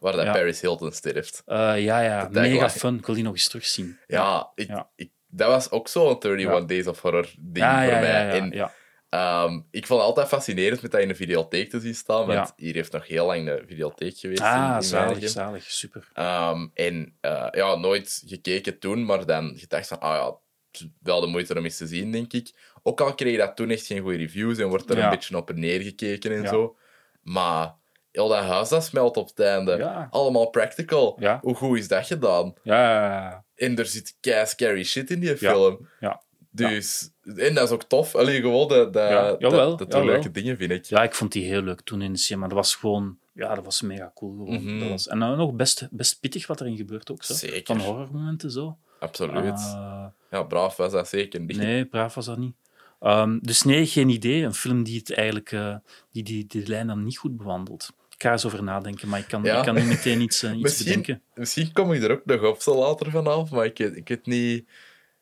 Waar 0.05 0.15
dat 0.15 0.25
ja. 0.25 0.31
Paris 0.31 0.61
Hilton 0.61 0.91
sterft. 0.91 1.41
Eh, 1.45 1.83
ja, 1.83 1.99
ja. 2.01 2.27
Tagline. 2.27 2.53
Mega 2.53 2.69
fun. 2.69 2.97
Ik 2.97 3.05
wil 3.05 3.15
die 3.15 3.23
nog 3.23 3.33
eens 3.33 3.47
terugzien. 3.47 3.97
Ja, 4.07 4.51
ik, 4.55 4.67
Ja. 4.67 4.89
Ik, 4.95 5.09
dat 5.27 5.47
was 5.47 5.71
ook 5.71 5.87
zo'n 5.87 6.07
31 6.07 6.39
Ja. 6.59 6.59
Days 6.65 6.87
of 6.87 7.01
Horror 7.01 7.29
ding 7.39 7.57
Ja, 7.65 7.83
voor 7.83 7.93
ja, 7.93 7.99
mij. 7.99 8.09
ja, 8.09 8.21
ja, 8.21 8.31
en 8.31 8.51
ja. 8.51 8.71
ehm, 9.09 9.59
ik 9.71 9.85
vond 9.85 9.99
het 9.99 10.09
altijd 10.09 10.27
fascinerend 10.27 10.81
met 10.81 10.91
dat 10.91 11.01
in 11.01 11.07
de 11.07 11.15
videotheek 11.15 11.69
te 11.69 11.79
zien 11.79 11.95
staan, 11.95 12.25
want 12.27 12.47
Ja. 12.47 12.53
hier 12.55 12.73
heeft 12.73 12.91
nog 12.91 13.07
heel 13.07 13.25
lang 13.25 13.45
de 13.45 13.63
videotheek 13.67 14.17
geweest. 14.17 14.39
in- 14.41 14.45
Ah, 14.45 14.73
in 14.75 14.83
zalig, 14.83 15.29
zalig. 15.29 15.63
Super. 15.71 16.07
Ehm, 16.13 16.67
en 16.73 17.17
eh, 17.21 17.47
ja, 17.51 17.75
nooit 17.75 18.23
gekeken 18.27 18.79
toen, 18.79 19.05
maar 19.05 19.25
dan 19.25 19.53
gedacht 19.57 19.87
van, 19.87 19.99
ah 19.99 20.15
ja, 20.15 20.25
het 20.71 20.81
is 20.81 20.87
wel 21.01 21.21
de 21.21 21.27
moeite 21.27 21.57
om 21.57 21.63
eens 21.63 21.77
te 21.77 21.87
zien, 21.87 22.11
denk 22.11 22.33
ik. 22.33 22.51
Ook 22.83 23.01
al 23.01 23.15
kreeg 23.15 23.37
dat 23.37 23.55
toen 23.55 23.69
echt 23.69 23.85
geen 23.85 24.01
goede 24.01 24.17
reviews 24.17 24.57
en 24.57 24.67
wordt 24.67 24.89
er 24.89 24.97
Ja. 24.97 25.03
een 25.03 25.09
beetje 25.09 25.37
op 25.37 25.49
en 25.49 25.59
neer 25.59 25.81
gekeken 25.81 26.31
en 26.31 26.41
Ja. 26.41 26.47
zo. 26.49 26.77
Maar 27.21 27.73
heel 28.15 28.27
dat 28.27 28.43
huis 28.43 28.69
dat 28.69 28.83
smelt 28.83 29.17
op 29.17 29.27
het 29.27 29.39
einde. 29.39 29.77
Ja. 29.77 30.07
Allemaal 30.11 30.49
practical. 30.49 31.17
Ja. 31.19 31.39
Hoe 31.41 31.55
goed 31.55 31.77
is 31.77 31.87
dat 31.87 32.05
gedaan? 32.07 32.53
Ja. 32.63 33.43
En 33.55 33.77
er 33.77 33.85
zit 33.85 34.17
kei 34.19 34.45
scary 34.45 34.83
shit 34.83 35.09
in 35.11 35.19
die 35.19 35.37
film. 35.37 35.87
ja. 35.99 36.23
Dus, 36.51 37.09
en 37.23 37.53
dat 37.53 37.63
is 37.63 37.69
ook 37.69 37.83
tof. 37.83 38.15
Alleen 38.15 38.41
gewoon 38.41 38.67
dat, 38.67 38.93
dat, 38.93 40.03
leuke 40.03 40.31
dingen, 40.31 40.57
vind 40.57 40.71
ik. 40.71 40.85
Ja, 40.85 41.03
ik 41.03 41.15
vond 41.15 41.31
die 41.31 41.45
heel 41.45 41.61
leuk 41.61 41.81
toen 41.81 42.01
in 42.01 42.13
de 42.13 42.19
cinema. 42.19 42.47
Dat 42.47 42.57
was 42.57 42.75
gewoon... 42.75 43.17
Ja, 43.33 43.55
dat 43.55 43.65
was 43.65 43.81
mega 43.81 44.11
cool 44.15 44.31
gewoon. 44.35 44.63
Mhm. 44.63 44.79
dat 44.79 44.89
was, 44.89 45.07
en 45.07 45.19
dan 45.19 45.37
nog 45.37 45.53
best, 45.53 45.87
best 45.91 46.19
pittig 46.19 46.47
wat 46.47 46.61
erin 46.61 46.77
gebeurt 46.77 47.11
ook. 47.11 47.23
Zo. 47.23 47.33
Zeker. 47.33 47.75
Van 47.75 47.79
horrormomenten 47.85 48.51
zo. 48.51 48.77
Absoluut. 48.99 49.53
Ah, 49.53 50.05
Ja, 50.31 50.43
braaf 50.43 50.75
was 50.75 50.91
dat 50.91 51.07
zeker 51.07 51.39
niet. 51.39 51.57
Nee, 51.57 51.85
braaf 51.85 52.15
was 52.15 52.25
dat 52.25 52.37
niet. 52.37 52.55
Ehm, 52.99 53.37
dus 53.41 53.63
nee, 53.63 53.85
geen 53.85 54.09
idee. 54.09 54.43
Een 54.43 54.53
film 54.53 54.83
die 54.83 54.97
het 54.97 55.13
eigenlijk 55.13 55.51
eh, 55.51 55.75
die, 56.11 56.23
die, 56.23 56.45
die 56.47 56.67
lijn 56.67 56.87
dan 56.87 57.03
niet 57.03 57.17
goed 57.17 57.37
bewandelt. 57.37 57.89
Ik 58.15 58.21
ga 58.23 58.31
eens 58.31 58.45
over 58.45 58.63
nadenken, 58.63 59.09
maar 59.09 59.19
ik 59.19 59.27
kan, 59.27 59.43
Ja. 59.43 59.57
ik 59.57 59.63
kan 59.65 59.75
niet 59.75 59.85
meteen 59.85 60.21
iets, 60.21 60.43
eh, 60.43 60.51
iets 60.51 60.61
Misschien, 60.61 60.85
bedenken. 60.85 61.21
misschien 61.33 61.71
kom 61.73 61.91
ik 61.93 62.03
er 62.03 62.11
ook 62.11 62.25
nog 62.25 62.41
op 62.43 62.61
zo 62.61 62.75
later 62.79 63.11
vanaf, 63.11 63.49
maar 63.51 63.65
ik, 63.65 63.77
weet- 63.77 63.95
ik 63.95 64.07
weet 64.07 64.25
niet... 64.25 64.69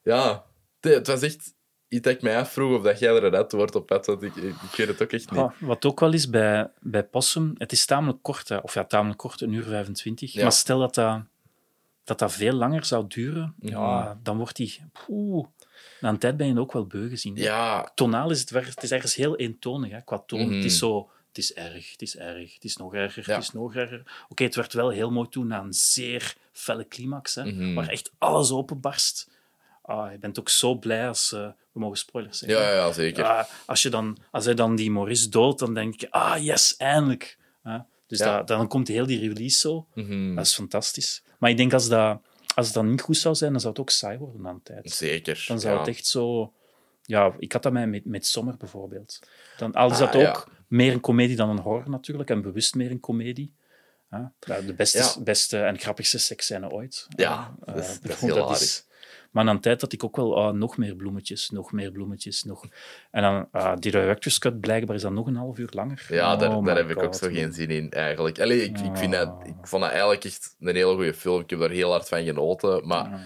Ja, 0.04 0.44
het 0.80 0.94
het 0.94 1.08
was 1.08 1.22
echt 1.22 1.54
iets 1.88 2.02
dat 2.02 2.14
ik 2.14 2.22
mij 2.22 2.38
afvroeg 2.40 2.78
of 2.78 2.84
dat 2.84 3.00
jij 3.00 3.16
er 3.16 3.24
een 3.24 3.36
antwoord 3.36 3.76
op 3.76 3.90
had, 3.90 4.06
want 4.06 4.22
ik, 4.24 4.36
ik, 4.36 4.44
ik 4.44 4.76
weet 4.78 4.88
het 4.88 5.02
ook 5.02 5.12
echt 5.12 5.32
niet. 5.32 5.40
Ah, 5.40 5.52
wat 5.60 5.86
ook 5.86 6.00
wel 6.00 6.14
is 6.14 6.30
bij, 6.30 6.72
bij 6.80 7.04
Possum, 7.04 7.54
het 7.58 7.72
is 7.72 7.86
tamelijk 7.86 8.22
kort, 8.22 8.50
hè. 8.50 8.58
of 8.58 8.74
ja, 8.74 8.84
tamelijk 8.86 9.20
kort, 9.20 9.42
een 9.42 9.54
uur 9.54 9.64
25. 9.64 10.34
Ja. 10.34 10.42
Maar 10.42 10.52
stel 10.52 10.80
dat 10.80 10.96
dat, 10.96 11.22
dat 12.04 12.20
dat 12.20 12.32
veel 12.34 12.54
langer 12.54 12.86
zou 12.86 13.06
duren, 13.08 13.54
Mhm. 13.60 13.72
ja, 13.72 14.20
dan 14.24 14.38
wordt 14.38 14.56
die... 14.56 14.80
Poeh, 15.06 15.48
na 16.02 16.10
een 16.10 16.18
tijd 16.18 16.38
ben 16.38 16.46
je 16.48 16.52
het 16.54 16.62
ook 16.62 16.74
wel 16.74 16.86
beu 16.86 17.10
gezien. 17.10 17.36
Ja, 17.36 17.92
Tonaal 17.96 18.30
is 18.32 18.40
het, 18.40 18.50
het 18.50 18.84
is 18.84 18.92
ergens 18.92 19.16
heel 19.16 19.36
eentonig, 19.38 19.92
hè, 19.92 20.02
qua 20.02 20.24
toon. 20.26 20.42
Mhm. 20.46 20.54
Het 20.56 20.64
is 20.64 20.78
zo... 20.78 21.10
Het 21.34 21.44
is 21.44 21.54
erg, 21.54 21.92
het 21.92 22.02
is 22.02 22.18
erg, 22.18 22.54
het 22.54 22.64
is 22.64 22.78
nog 22.78 22.94
erger, 22.94 23.24
Ja. 23.28 23.34
het 23.34 23.44
is 23.44 23.52
nog 23.52 23.76
erger. 23.76 24.26
Oké, 24.30 24.44
het 24.44 24.56
werd 24.56 24.74
wel 24.74 24.90
heel 24.90 25.12
mooi 25.12 25.30
toen 25.30 25.48
na 25.48 25.60
een 25.62 25.74
zeer 25.74 26.36
felle 26.52 26.88
climax, 26.88 27.36
hè, 27.36 27.46
Mhm. 27.46 27.74
waar 27.74 27.88
echt 27.88 28.12
alles 28.18 28.52
openbarst. 28.52 29.30
Ah, 29.82 30.12
je 30.12 30.18
bent 30.18 30.40
ook 30.40 30.50
zo 30.50 30.76
blij 30.76 31.08
als... 31.08 31.32
eh, 31.32 31.48
we 31.72 31.80
mogen 31.80 31.98
spoilers 31.98 32.38
zeggen. 32.38 32.60
ja, 32.60 32.74
ja, 32.74 32.92
zeker. 32.92 33.24
Ah, 33.24 33.44
als, 33.66 33.82
je 33.82 33.90
dan, 33.90 34.18
als 34.32 34.46
hij 34.46 34.54
dan 34.54 34.76
die 34.76 34.92
Maurice 34.92 35.30
doodt, 35.30 35.60
dan 35.60 35.74
denk 35.74 36.00
je, 36.02 36.12
ah, 36.12 36.44
yes, 36.44 36.78
eindelijk. 36.78 37.38
Dus 38.08 38.20
Ja. 38.20 38.38
dat- 38.38 38.48
dan 38.48 38.68
komt 38.68 38.88
heel 38.88 39.06
die 39.06 39.20
release 39.20 39.58
zo. 39.60 39.88
Mhm. 39.94 40.36
Dat 40.36 40.46
is 40.46 40.54
fantastisch. 40.56 41.24
Maar 41.40 41.50
ik 41.50 41.58
denk, 41.58 41.74
als 41.74 41.88
dat, 41.90 42.22
als 42.56 42.66
het 42.66 42.76
dan 42.76 42.90
niet 42.90 43.02
goed 43.02 43.18
zou 43.18 43.36
zijn, 43.36 43.52
dan 43.52 43.60
zou 43.62 43.74
het 43.74 43.82
ook 43.82 43.90
saai 43.90 44.18
worden 44.18 44.48
aan 44.48 44.56
de 44.56 44.62
tijd. 44.64 44.92
Zeker. 44.92 45.44
Dan 45.48 45.60
zou 45.60 45.74
ja. 45.74 45.80
het 45.80 45.88
echt 45.90 46.06
zo... 46.06 46.54
Ja, 47.06 47.36
ik 47.40 47.52
had 47.52 47.64
dat 47.64 47.72
met, 47.72 47.90
met, 47.90 48.06
met 48.06 48.26
Sommer 48.28 48.58
bijvoorbeeld. 48.58 49.20
Dan, 49.58 49.74
al 49.74 49.92
is 49.92 50.00
Ah, 50.00 50.12
dat 50.12 50.28
ook 50.28 50.52
meer 50.74 50.94
een 50.94 51.00
komedie 51.00 51.36
dan 51.36 51.50
een 51.50 51.60
horror 51.60 51.90
natuurlijk, 51.90 52.30
en 52.30 52.42
bewust 52.42 52.76
meer 52.76 52.92
een 52.92 53.00
komedie. 53.00 53.54
De 54.46 54.74
beste, 54.78 54.98
Ja. 54.98 55.24
beste 55.24 55.58
en 55.60 55.80
grappigste 55.80 56.18
seksscène 56.18 56.70
ooit. 56.70 57.08
Ja, 57.16 57.56
Eh, 57.66 57.74
dat 57.74 57.84
is- 57.84 58.00
dat 58.02 58.12
is 58.12 58.20
bedoel, 58.20 58.36
hilarisch. 58.38 58.86
Maar 59.32 59.48
aan 59.48 59.56
de 59.56 59.62
tijd 59.62 59.82
had 59.82 59.94
ik 59.94 60.04
ook 60.04 60.16
wel 60.16 60.38
ah, 60.38 60.54
nog 60.54 60.78
meer 60.78 60.96
bloemetjes, 60.96 61.50
nog 61.50 61.72
meer 61.72 61.92
bloemetjes, 61.92 62.44
nog... 62.44 62.66
En 63.12 63.22
dan 63.22 63.48
ah, 63.52 63.78
die 63.80 63.92
director's 63.92 64.38
cut, 64.40 64.60
blijkbaar 64.60 64.96
is 64.96 65.02
dat 65.02 65.12
nog 65.12 65.28
een 65.28 65.36
half 65.36 65.58
uur 65.58 65.68
langer. 65.72 66.06
Ja, 66.10 66.36
daar, 66.36 66.56
Oh 66.56 66.66
daar 66.66 66.76
heb 66.76 66.90
ik 66.90 67.04
ook 67.04 67.16
zo 67.16 67.28
geen 67.28 67.54
zin 67.54 67.70
in, 67.70 67.92
eigenlijk. 67.92 68.40
Allee, 68.40 68.64
ik, 68.64 68.80
ik, 68.80 68.98
vind 68.98 69.12
dat, 69.14 69.28
Ah. 69.28 69.48
ik 69.48 69.56
vond 69.68 69.82
dat 69.82 69.92
eigenlijk 69.92 70.24
echt 70.24 70.56
een 70.60 70.76
hele 70.76 70.94
goede 70.96 71.14
film. 71.14 71.42
Ik 71.42 71.50
heb 71.50 71.60
daar 71.60 71.70
heel 71.70 71.90
hard 71.92 72.08
van 72.08 72.24
genoten. 72.24 72.88
Maar 72.88 73.06
Ah. 73.06 73.20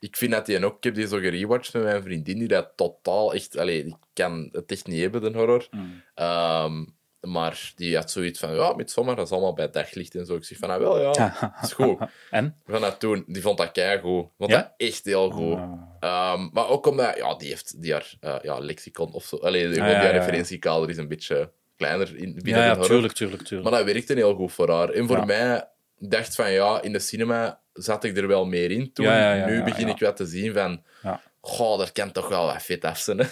Ik 0.00 0.16
vind 0.16 0.32
dat 0.32 0.46
die 0.46 0.64
ook... 0.64 0.76
Ik 0.76 0.84
heb 0.84 0.94
die 0.94 1.08
zo 1.08 1.18
gerewatcht 1.18 1.72
met 1.72 1.82
mijn 1.82 2.02
vriendin, 2.02 2.38
die 2.38 2.48
dat 2.48 2.72
totaal 2.76 3.34
echt... 3.34 3.58
Allee, 3.58 3.86
ik 3.86 3.94
kan 4.12 4.48
het 4.52 4.72
echt 4.72 4.86
niet 4.86 5.00
hebben, 5.00 5.20
de 5.20 5.38
horror. 5.38 5.66
Mm. 5.70 6.02
Ehm, 6.14 6.84
maar 7.20 7.72
die 7.76 7.96
had 7.96 8.10
zoiets 8.10 8.38
van... 8.40 8.54
Ja, 8.54 8.72
met 8.74 8.90
zomer, 8.90 9.16
dat 9.16 9.26
is 9.26 9.32
allemaal 9.32 9.52
bij 9.54 9.70
daglicht 9.70 10.14
en 10.14 10.26
zo. 10.26 10.34
Ik 10.34 10.44
zeg 10.44 10.58
van, 10.58 10.70
ah, 10.70 10.78
wel, 10.78 11.00
ja, 11.00 11.54
is 11.62 11.72
goed. 11.72 11.98
En? 12.30 12.56
Dat 12.66 13.00
doen. 13.00 13.24
Die 13.26 13.42
vond 13.42 13.58
dat 13.58 13.72
keigoed. 13.72 14.26
Vond 14.38 14.50
Ja? 14.50 14.56
dat 14.56 14.74
echt 14.76 15.04
heel 15.04 15.30
goed. 15.30 15.56
Ah. 15.56 15.72
Ehm, 16.00 16.48
maar 16.52 16.68
ook 16.68 16.86
omdat... 16.86 17.16
Ja, 17.16 17.34
die 17.34 17.48
heeft 17.48 17.82
die 17.82 17.92
haar 17.92 18.14
eh, 18.20 18.36
ja, 18.42 18.58
lexicon 18.58 19.12
of 19.12 19.24
zo... 19.24 19.36
Allee, 19.36 19.68
die 19.68 19.76
ja, 19.76 19.88
ja. 19.88 20.10
referentiekader 20.10 20.88
is 20.88 20.96
een 20.96 21.08
beetje 21.08 21.52
kleiner 21.76 22.16
in, 22.16 22.34
binnen 22.34 22.62
Ja, 22.62 22.64
ja, 22.64 22.68
horror. 22.68 22.86
tuurlijk, 22.86 23.12
tuurlijk, 23.12 23.42
tuurlijk. 23.42 23.70
Maar 23.70 23.78
dat 23.78 23.92
werkte 23.92 24.14
heel 24.14 24.34
goed 24.34 24.52
voor 24.52 24.70
haar. 24.70 24.90
En 24.90 25.06
voor 25.06 25.26
mij 25.26 25.68
dacht 25.98 26.34
van 26.34 26.50
ja, 26.52 26.82
in 26.82 26.92
de 26.92 26.98
cinema 26.98 27.60
zat 27.72 28.04
ik 28.04 28.16
er 28.16 28.26
wel 28.28 28.46
meer 28.46 28.70
in 28.70 28.92
toen. 28.92 29.04
Ja, 29.06 29.18
ja, 29.18 29.34
ja, 29.34 29.46
nu 29.46 29.62
begin 29.62 29.88
ik 29.88 29.98
wat 29.98 30.16
te 30.16 30.26
zien 30.26 30.52
van, 30.52 30.82
Ja. 31.02 31.20
goh, 31.40 31.78
daar 31.78 31.92
kan 31.92 32.12
toch 32.12 32.28
wel 32.28 32.46
wat 32.46 32.84
af 32.84 32.98
zijn. 32.98 33.18
Hè? 33.18 33.26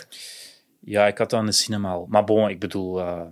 Ja, 0.80 1.06
ik 1.06 1.18
had 1.18 1.30
dat 1.30 1.40
in 1.40 1.46
de 1.46 1.52
cinema 1.52 1.90
al. 1.92 2.06
Maar 2.08 2.24
bon, 2.24 2.48
ik 2.48 2.58
bedoel, 2.60 3.00
eh 3.00 3.26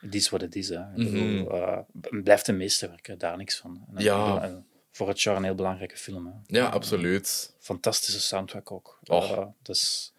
het 0.00 0.14
is 0.14 0.28
wat 0.28 0.40
het 0.40 0.56
is. 0.56 0.68
Hè. 0.68 0.80
Ik 0.80 0.94
bedoel, 1.04 1.24
Mhm. 1.26 1.50
eh, 1.54 1.78
blijft 2.22 2.48
een 2.48 2.56
meesterwerk, 2.56 3.06
hè, 3.06 3.16
daar 3.16 3.36
niks 3.36 3.56
van. 3.56 3.84
En, 3.94 4.02
Ja. 4.02 4.24
bedoel, 4.24 4.40
eh, 4.40 4.56
voor 4.92 5.08
het 5.08 5.20
jaar 5.22 5.36
een 5.36 5.44
heel 5.44 5.54
belangrijke 5.54 5.96
film. 5.96 6.26
Hè. 6.26 6.32
Ja, 6.58 6.66
absoluut. 6.66 7.54
Fantastische 7.58 8.20
soundtrack 8.20 8.70
ook. 8.72 8.98
Eh, 9.02 9.46
dus, 9.62 10.12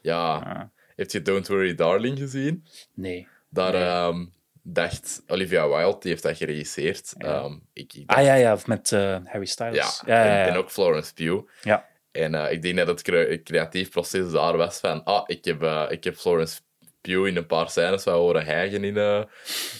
Ja. 0.00 0.54
eh, 0.56 0.62
Heb 0.96 1.10
je 1.10 1.22
Don't 1.22 1.46
Worry 1.48 1.74
Darling 1.74 2.18
gezien? 2.18 2.64
nee. 2.94 3.28
Daar 3.50 3.72
Nee. 3.72 3.82
ehm, 3.82 4.26
dacht 4.72 5.22
Olivia 5.26 5.68
Wilde, 5.68 5.98
die 6.00 6.10
heeft 6.10 6.22
dat 6.22 6.36
geregisseerd. 6.36 7.12
Ja. 7.18 7.26
Ehm, 7.42 7.52
ik, 7.72 7.92
ik 7.92 8.06
dacht- 8.08 8.18
Ah 8.20 8.24
ja, 8.26 8.34
ja, 8.34 8.58
met 8.66 8.92
eh, 8.92 9.16
Harry 9.24 9.46
Styles. 9.46 9.74
Ja, 10.06 10.14
ja, 10.14 10.24
ja. 10.24 10.42
En, 10.46 10.52
en 10.52 10.56
ook 10.58 10.70
Florence 10.70 11.14
Pugh. 11.14 11.42
Ja. 11.62 11.86
En 12.12 12.34
eh, 12.34 12.52
ik 12.52 12.62
denk 12.62 12.76
dat 12.76 12.86
het 12.86 13.02
cre- 13.02 13.42
creatief 13.42 13.90
proces 13.90 14.30
daar 14.30 14.56
was 14.56 14.78
van, 14.78 15.04
ah, 15.04 15.22
ik 15.26 15.44
heb, 15.44 15.62
eh, 15.62 15.84
ik 15.88 16.04
heb 16.04 16.16
Florence 16.16 16.60
Pugh 17.00 17.26
in 17.26 17.36
een 17.36 17.46
paar 17.46 17.70
scènes 17.70 18.04
wel 18.04 18.18
horen 18.20 18.44
hijgen 18.44 18.84
in, 18.84 18.96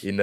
in, 0.01 0.19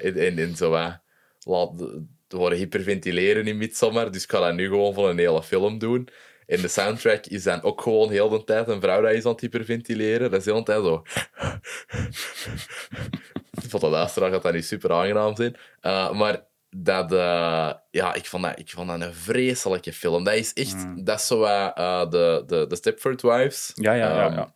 in, 0.00 0.16
in, 0.16 0.38
in 0.38 0.56
zo 0.56 0.70
wat, 0.70 1.00
laat, 1.44 1.78
te 2.26 2.36
horen 2.36 2.56
hyperventileren 2.56 3.46
in 3.46 3.56
Midsommar, 3.56 4.10
dus 4.12 4.22
ik 4.22 4.30
ga 4.30 4.40
dat 4.40 4.54
nu 4.54 4.68
gewoon 4.68 4.94
voor 4.94 5.08
een 5.10 5.18
hele 5.18 5.42
film 5.42 5.78
doen. 5.78 6.08
In 6.46 6.60
de 6.60 6.68
soundtrack 6.68 7.26
is 7.26 7.42
dan 7.42 7.62
ook 7.62 7.80
gewoon 7.80 8.10
heel 8.10 8.28
de 8.28 8.44
tijd 8.44 8.68
een 8.68 8.80
vrouw 8.80 9.00
dat 9.00 9.12
is 9.12 9.24
aan 9.24 9.32
het 9.32 9.40
hyperventileren. 9.40 10.30
Dat 10.30 10.40
is 10.40 10.46
heel 10.46 10.56
de 10.56 10.62
tijd 10.62 10.84
zo... 10.84 11.02
Voor 13.68 13.80
de 13.80 13.88
luisteraar 13.88 14.30
gaat 14.30 14.42
dat 14.42 14.52
niet 14.52 14.64
super 14.64 14.92
aangenaam 14.92 15.36
zijn. 15.36 15.56
Uh, 15.82 16.12
maar 16.12 16.44
dat, 16.70 17.12
uh, 17.12 17.72
ja, 17.90 18.14
ik 18.14 18.26
vond 18.26 18.42
dat, 18.42 18.58
ik 18.58 18.70
vond 18.70 18.88
dat 18.88 19.00
een 19.00 19.14
vreselijke 19.14 19.92
film. 19.92 20.24
Dat 20.24 20.34
is 20.34 20.52
echt, 20.52 20.74
mm. 20.74 21.04
dat 21.04 21.20
is 21.20 21.26
zo 21.26 21.42
uh, 21.42 22.10
de, 22.10 22.42
de, 22.46 22.66
de 22.66 22.76
Stepford 22.76 23.22
Wives. 23.22 23.72
Ja, 23.74 23.92
ja, 23.92 24.08
ja. 24.08 24.26
Um, 24.26 24.32
ja. 24.32 24.52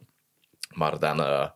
Maar 0.75 0.99
dan 0.99 1.21
uh, 1.21 1.49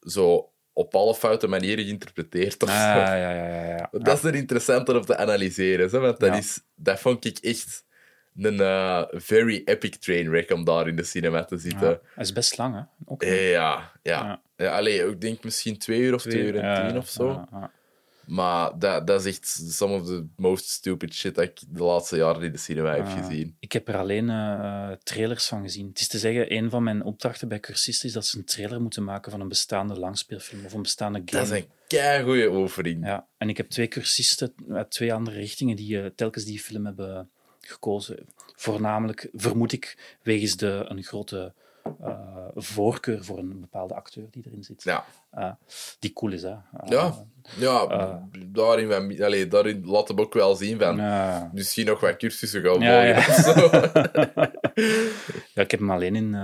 zo 0.00 0.52
op 0.72 0.94
alle 0.94 1.14
foute 1.14 1.46
manieren 1.46 1.84
geïnterpreteerd. 1.84 2.62
Of 2.62 2.68
Ah, 2.68 2.74
ja, 2.76 3.14
ja, 3.14 3.30
ja, 3.30 3.64
ja. 3.64 3.88
Dat 3.98 4.16
is 4.16 4.24
er 4.24 4.34
interessanter 4.34 4.96
om 4.96 5.04
te 5.04 5.16
analyseren. 5.16 5.90
Hè? 5.90 5.98
Want 5.98 6.20
dat, 6.20 6.36
is, 6.36 6.60
dat 6.74 7.00
vond 7.00 7.24
ik 7.24 7.38
echt 7.38 7.84
een 8.36 8.60
eh, 8.60 9.02
very 9.10 9.62
epic 9.64 9.96
train 9.96 10.30
wreck 10.30 10.50
om 10.50 10.64
daar 10.64 10.88
in 10.88 10.96
de 10.96 11.04
cinema 11.04 11.44
te 11.44 11.56
zitten. 11.56 11.88
Ja. 11.88 12.00
Dat 12.16 12.24
is 12.24 12.32
best 12.32 12.58
lang, 12.58 12.74
hè? 12.74 12.82
Ook, 13.04 13.22
Ja, 13.22 13.30
ja. 13.32 13.92
Ja. 14.02 14.40
ja. 14.56 14.76
allee, 14.76 15.08
ik 15.08 15.20
denk 15.20 15.44
misschien 15.44 15.78
twee 15.78 16.00
uur 16.00 16.14
of 16.14 16.22
twee, 16.22 16.42
uur 16.42 16.58
en 16.58 16.88
tien 16.88 16.98
of 16.98 17.08
zo. 17.08 17.44
Maar 18.30 18.78
dat, 18.78 19.06
dat 19.06 19.24
is 19.24 19.36
echt 19.36 19.72
some 19.72 19.94
of 19.94 20.06
the 20.06 20.26
most 20.36 20.68
stupid 20.68 21.14
shit 21.14 21.34
dat 21.34 21.44
ik 21.44 21.60
de 21.68 21.82
laatste 21.82 22.16
jaren 22.16 22.42
in 22.42 22.52
de 22.52 22.58
cinema 22.58 22.94
heb 22.94 23.06
gezien. 23.06 23.56
Ik 23.60 23.72
heb 23.72 23.88
er 23.88 23.96
alleen 23.96 24.30
eh, 24.30 24.90
trailers 25.02 25.46
van 25.46 25.62
gezien. 25.62 25.88
Het 25.88 26.00
is 26.00 26.08
te 26.08 26.18
zeggen, 26.18 26.56
een 26.56 26.70
van 26.70 26.82
mijn 26.82 27.04
opdrachten 27.04 27.48
bij 27.48 27.60
cursisten 27.60 28.08
is 28.08 28.14
dat 28.14 28.26
ze 28.26 28.38
een 28.38 28.44
trailer 28.44 28.80
moeten 28.80 29.04
maken 29.04 29.30
van 29.30 29.40
een 29.40 29.48
bestaande 29.48 29.98
langspeelfilm 29.98 30.64
of 30.64 30.72
een 30.72 30.82
bestaande 30.82 31.22
game. 31.24 31.44
Dat 31.44 31.52
is 31.52 31.62
een 31.62 31.70
keigoede 31.86 32.50
oefening. 32.50 33.06
Ja, 33.06 33.26
en 33.38 33.48
ik 33.48 33.56
heb 33.56 33.68
twee 33.68 33.88
cursisten 33.88 34.54
uit 34.68 34.90
twee 34.90 35.14
andere 35.14 35.36
richtingen 35.36 35.76
die 35.76 36.02
eh, 36.02 36.10
telkens 36.14 36.44
die 36.44 36.60
film 36.60 36.86
hebben 36.86 37.30
gekozen. 37.70 38.26
Voornamelijk, 38.56 39.28
vermoed 39.32 39.72
ik, 39.72 40.16
wegens 40.22 40.56
de, 40.56 40.84
een 40.88 41.02
grote 41.02 41.52
eh, 42.00 42.48
voorkeur 42.54 43.24
voor 43.24 43.38
een 43.38 43.60
bepaalde 43.60 43.94
acteur 43.94 44.24
die 44.30 44.42
erin 44.46 44.64
zit. 44.64 44.82
Ja. 44.82 45.04
Eh, 45.30 45.52
die 45.98 46.12
cool 46.12 46.32
is, 46.32 46.42
hè. 46.42 46.48
Eh, 46.50 46.88
Ja, 46.88 47.14
ja 47.58 47.86
daarin, 48.46 48.90
van- 48.90 49.22
allee, 49.24 49.46
daarin 49.48 49.86
laat 49.86 50.08
hem 50.08 50.20
ook 50.20 50.34
wel 50.34 50.54
zien 50.54 50.78
van... 50.78 50.96
Misschien 51.52 51.86
nog 51.86 52.00
wat 52.00 52.16
cursussen 52.16 52.62
gaan 52.62 52.72
volgen 52.74 53.06
ja. 53.06 53.20
zo. 53.42 53.70
Ja, 55.54 55.62
ik 55.62 55.70
heb 55.70 55.80
hem 55.80 55.90
alleen 55.90 56.16
in 56.16 56.36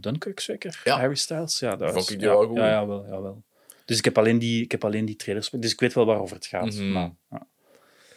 Dunkirk 0.00 0.40
zeker. 0.40 0.80
Ja. 0.84 0.98
Harry 0.98 1.14
Styles. 1.14 1.58
Ja, 1.58 1.76
dat 1.76 1.92
Vond 1.92 2.10
ik 2.10 2.18
die 2.18 2.28
ja, 2.28 2.34
wel 2.34 2.46
goed. 2.46 2.56
Ja, 2.56 2.68
ja, 2.68 2.86
wel, 2.86 3.06
ja, 3.06 3.22
wel. 3.22 3.42
Dus 3.84 3.98
ik 3.98 4.04
heb 4.04 4.18
alleen 4.18 4.38
die, 4.38 4.62
ik 4.62 4.70
heb 4.70 4.84
alleen 4.84 5.04
die 5.04 5.16
trailers. 5.16 5.50
Dus 5.50 5.72
ik 5.72 5.80
weet 5.80 5.92
wel 5.92 6.06
waarover 6.06 6.36
het 6.36 6.46
gaat. 6.46 6.64
Mhm. 6.74 6.92
Maar, 6.92 7.10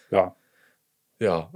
ja. 0.10 0.36
Ja, 1.18 1.50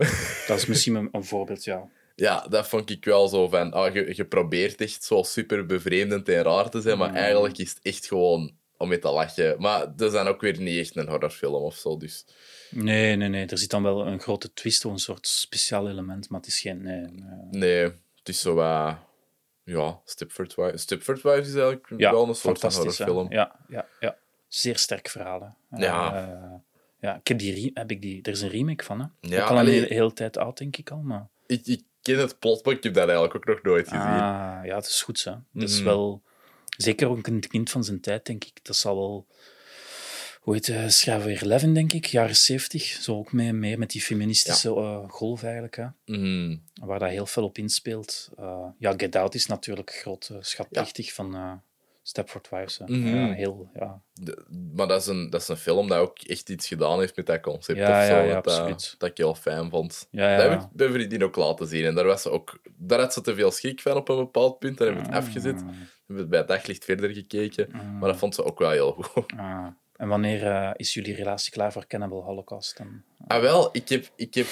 dat 0.47 0.57
is 0.57 0.65
misschien 0.65 0.95
een, 0.95 1.09
een 1.11 1.23
voorbeeld, 1.23 1.63
ja. 1.63 1.87
ja, 2.15 2.47
dat 2.49 2.67
vond 2.67 2.89
ik 2.89 3.05
wel 3.05 3.27
zo 3.27 3.47
van... 3.47 3.71
Ah, 3.71 3.93
je, 3.93 4.15
je 4.15 4.25
probeert 4.25 4.81
echt 4.81 5.03
zo 5.03 5.23
super 5.23 5.65
bevreemdend 5.65 6.29
en 6.29 6.43
raar 6.43 6.69
te 6.69 6.81
zijn, 6.81 6.97
maar 6.97 7.09
Mm. 7.09 7.15
eigenlijk 7.15 7.57
is 7.57 7.69
het 7.69 7.79
echt 7.81 8.07
gewoon 8.07 8.55
om 8.77 8.87
mee 8.87 8.99
te 8.99 9.09
lachen. 9.09 9.55
Maar 9.61 9.95
dat 9.95 10.07
is 10.07 10.11
dan 10.13 10.27
ook 10.27 10.41
weer 10.41 10.59
niet 10.61 10.79
echt 10.79 10.95
een 10.95 11.07
horrorfilm 11.09 11.53
of 11.63 11.75
zo, 11.75 11.97
dus... 11.97 12.25
Nee, 12.69 13.15
nee, 13.15 13.27
nee. 13.29 13.45
Er 13.45 13.57
zit 13.57 13.69
dan 13.69 13.83
wel 13.83 14.07
een 14.07 14.19
grote 14.19 14.53
twist 14.53 14.85
of 14.85 14.91
een 14.91 14.99
soort 14.99 15.27
speciaal 15.27 15.89
element, 15.89 16.29
maar 16.29 16.39
het 16.39 16.49
is 16.49 16.59
geen... 16.59 16.81
Nee, 16.81 17.01
nee. 17.01 17.47
Nee, 17.51 17.83
het 18.15 18.29
is 18.29 18.39
zo 18.41 18.53
wat... 18.53 18.95
ja, 19.63 19.99
Stepford 20.05 20.55
Wives. 20.55 20.81
Stepford 20.81 21.21
Wives 21.21 21.47
is 21.47 21.53
eigenlijk 21.53 21.89
Ja, 21.97 22.11
wel 22.11 22.27
een 22.27 22.35
soort 22.35 22.59
van 22.59 22.71
horrorfilm. 22.73 23.31
Ja, 23.31 23.59
ja, 23.67 23.87
ja. 23.99 24.17
Zeer 24.47 24.77
sterk 24.77 25.09
verhaal. 25.09 25.55
hè. 25.69 25.77
Ja. 25.85 26.15
Eh, 26.27 26.53
ja, 26.99 27.15
ik 27.15 27.27
heb 27.27 27.39
die, 27.39 27.71
heb 27.73 27.91
ik 27.91 28.01
die... 28.01 28.21
Er 28.21 28.31
is 28.31 28.41
een 28.41 28.49
remake 28.49 28.83
van, 28.83 28.99
hè. 28.99 29.05
Ja, 29.29 29.43
ook 29.43 29.49
al 29.49 29.55
een 29.55 29.61
allee. 29.61 29.73
hele, 29.73 29.93
hele 29.93 30.13
tijd 30.13 30.37
oud, 30.37 30.57
denk 30.57 30.77
ik 30.77 30.89
al, 30.91 31.01
maar... 31.01 31.27
Ik, 31.45 31.65
ik 31.65 31.83
ken 32.01 32.17
het 32.19 32.39
plot, 32.39 32.65
maar 32.65 32.73
ik 32.73 32.83
heb 32.83 32.93
dat 32.93 33.03
eigenlijk 33.03 33.35
ook 33.35 33.45
nog 33.45 33.61
nooit 33.63 33.87
gezien. 33.87 34.01
Ah, 34.01 34.59
ja, 34.63 34.75
het 34.75 34.85
is 34.85 35.01
goed, 35.01 35.23
hè. 35.23 35.33
Dat 35.53 35.69
is 35.69 35.75
Mhm. 35.75 35.85
wel... 35.85 36.21
Zeker 36.77 37.07
ook 37.09 37.27
een 37.27 37.47
kind 37.47 37.69
van 37.69 37.83
zijn 37.83 38.01
tijd, 38.01 38.25
denk 38.25 38.43
ik. 38.43 38.59
Dat 38.65 38.75
zal 38.75 38.95
wel... 38.95 39.27
Hoe 40.41 40.53
heet 40.55 40.65
het? 40.67 40.93
Schrijver 40.93 41.51
11, 41.51 41.61
denk 41.61 41.93
ik, 41.93 42.05
jaren 42.05 42.35
70. 42.35 42.83
Zo 42.83 43.15
ook 43.17 43.31
mee, 43.33 43.53
mee 43.53 43.77
met 43.77 43.89
die 43.91 44.01
feministische 44.01 44.69
eh, 44.69 45.09
golf 45.09 45.43
eigenlijk, 45.43 45.75
hè. 45.75 45.85
Mhm. 46.05 46.57
Waar 46.73 46.99
dat 46.99 47.09
heel 47.09 47.25
veel 47.25 47.43
op 47.43 47.57
inspeelt. 47.57 48.29
Eh, 48.37 48.65
ja, 48.79 48.93
Get 48.97 49.15
Out 49.15 49.35
is 49.35 49.45
natuurlijk 49.45 49.91
groot 49.91 50.29
uh, 50.31 50.37
schatplichtig 50.41 51.13
van 51.13 51.35
eh 51.35 51.51
Stepford 52.07 52.49
Wives. 52.49 52.77
hè. 52.77 52.85
Mhm. 52.87 53.15
ja, 53.15 53.31
heel, 53.33 53.69
ja. 53.73 54.01
De- 54.13 54.45
maar 54.75 54.87
dat 54.87 55.01
is, 55.01 55.07
een, 55.07 55.29
dat 55.29 55.41
is 55.41 55.47
een 55.47 55.57
film 55.57 55.87
dat 55.87 55.97
ook 55.97 56.19
echt 56.19 56.49
iets 56.49 56.67
gedaan 56.67 56.99
heeft 56.99 57.15
met 57.15 57.25
dat 57.25 57.41
concept. 57.41 57.77
Ja, 57.79 57.99
of 58.01 58.07
zo, 58.07 58.13
ja, 58.15 58.21
ja, 58.21 58.33
dat, 58.33 58.43
dat- 58.43 58.53
absoluut. 58.59 58.95
dat 58.97 59.09
ik 59.09 59.17
heel 59.17 59.35
fijn 59.35 59.69
vond. 59.69 60.07
Ja, 60.11 60.29
ja. 60.31 60.37
Dat 60.37 60.49
heb 60.49 60.61
ik 60.61 60.67
bij 60.71 60.89
vriendin 60.89 61.23
ook 61.23 61.35
laten 61.35 61.67
zien. 61.67 61.85
En 61.85 61.95
daar, 61.95 62.05
was 62.05 62.21
ze 62.21 62.29
ook, 62.29 62.59
daar 62.77 62.99
had 62.99 63.13
ze 63.13 63.21
te 63.21 63.35
veel 63.35 63.51
schrik 63.51 63.81
van 63.81 63.95
op 63.95 64.09
een 64.09 64.15
bepaald 64.17 64.59
punt. 64.59 64.77
Dan 64.77 64.87
hebben 64.87 65.05
we 65.05 65.11
het 65.11 65.23
afgezet. 65.25 65.55
Ah. 65.55 65.59
Hebben 65.67 65.75
we 66.05 66.17
het 66.21 66.29
bij 66.29 66.39
het 66.39 66.47
daglicht 66.47 66.85
verder 66.85 67.09
gekeken. 67.13 67.69
Maar 67.99 68.09
dat 68.09 68.17
vond 68.17 68.35
ze 68.35 68.43
ook 68.43 68.59
wel 68.59 68.69
heel 68.71 68.91
goed. 68.91 69.33
Ah. 69.37 69.67
En 69.97 70.07
wanneer 70.07 70.47
eh, 70.47 70.69
is 70.75 70.93
jullie 70.93 71.15
relatie 71.15 71.51
klaar 71.51 71.71
voor 71.71 71.87
Cannibal 71.87 72.23
Holocaust? 72.23 72.77
Dan? 72.77 73.01
Ah, 73.27 73.41
wel, 73.41 73.69
ik 73.71 73.89
heb, 73.89 74.05
ik 74.15 74.33
heb 74.33 74.45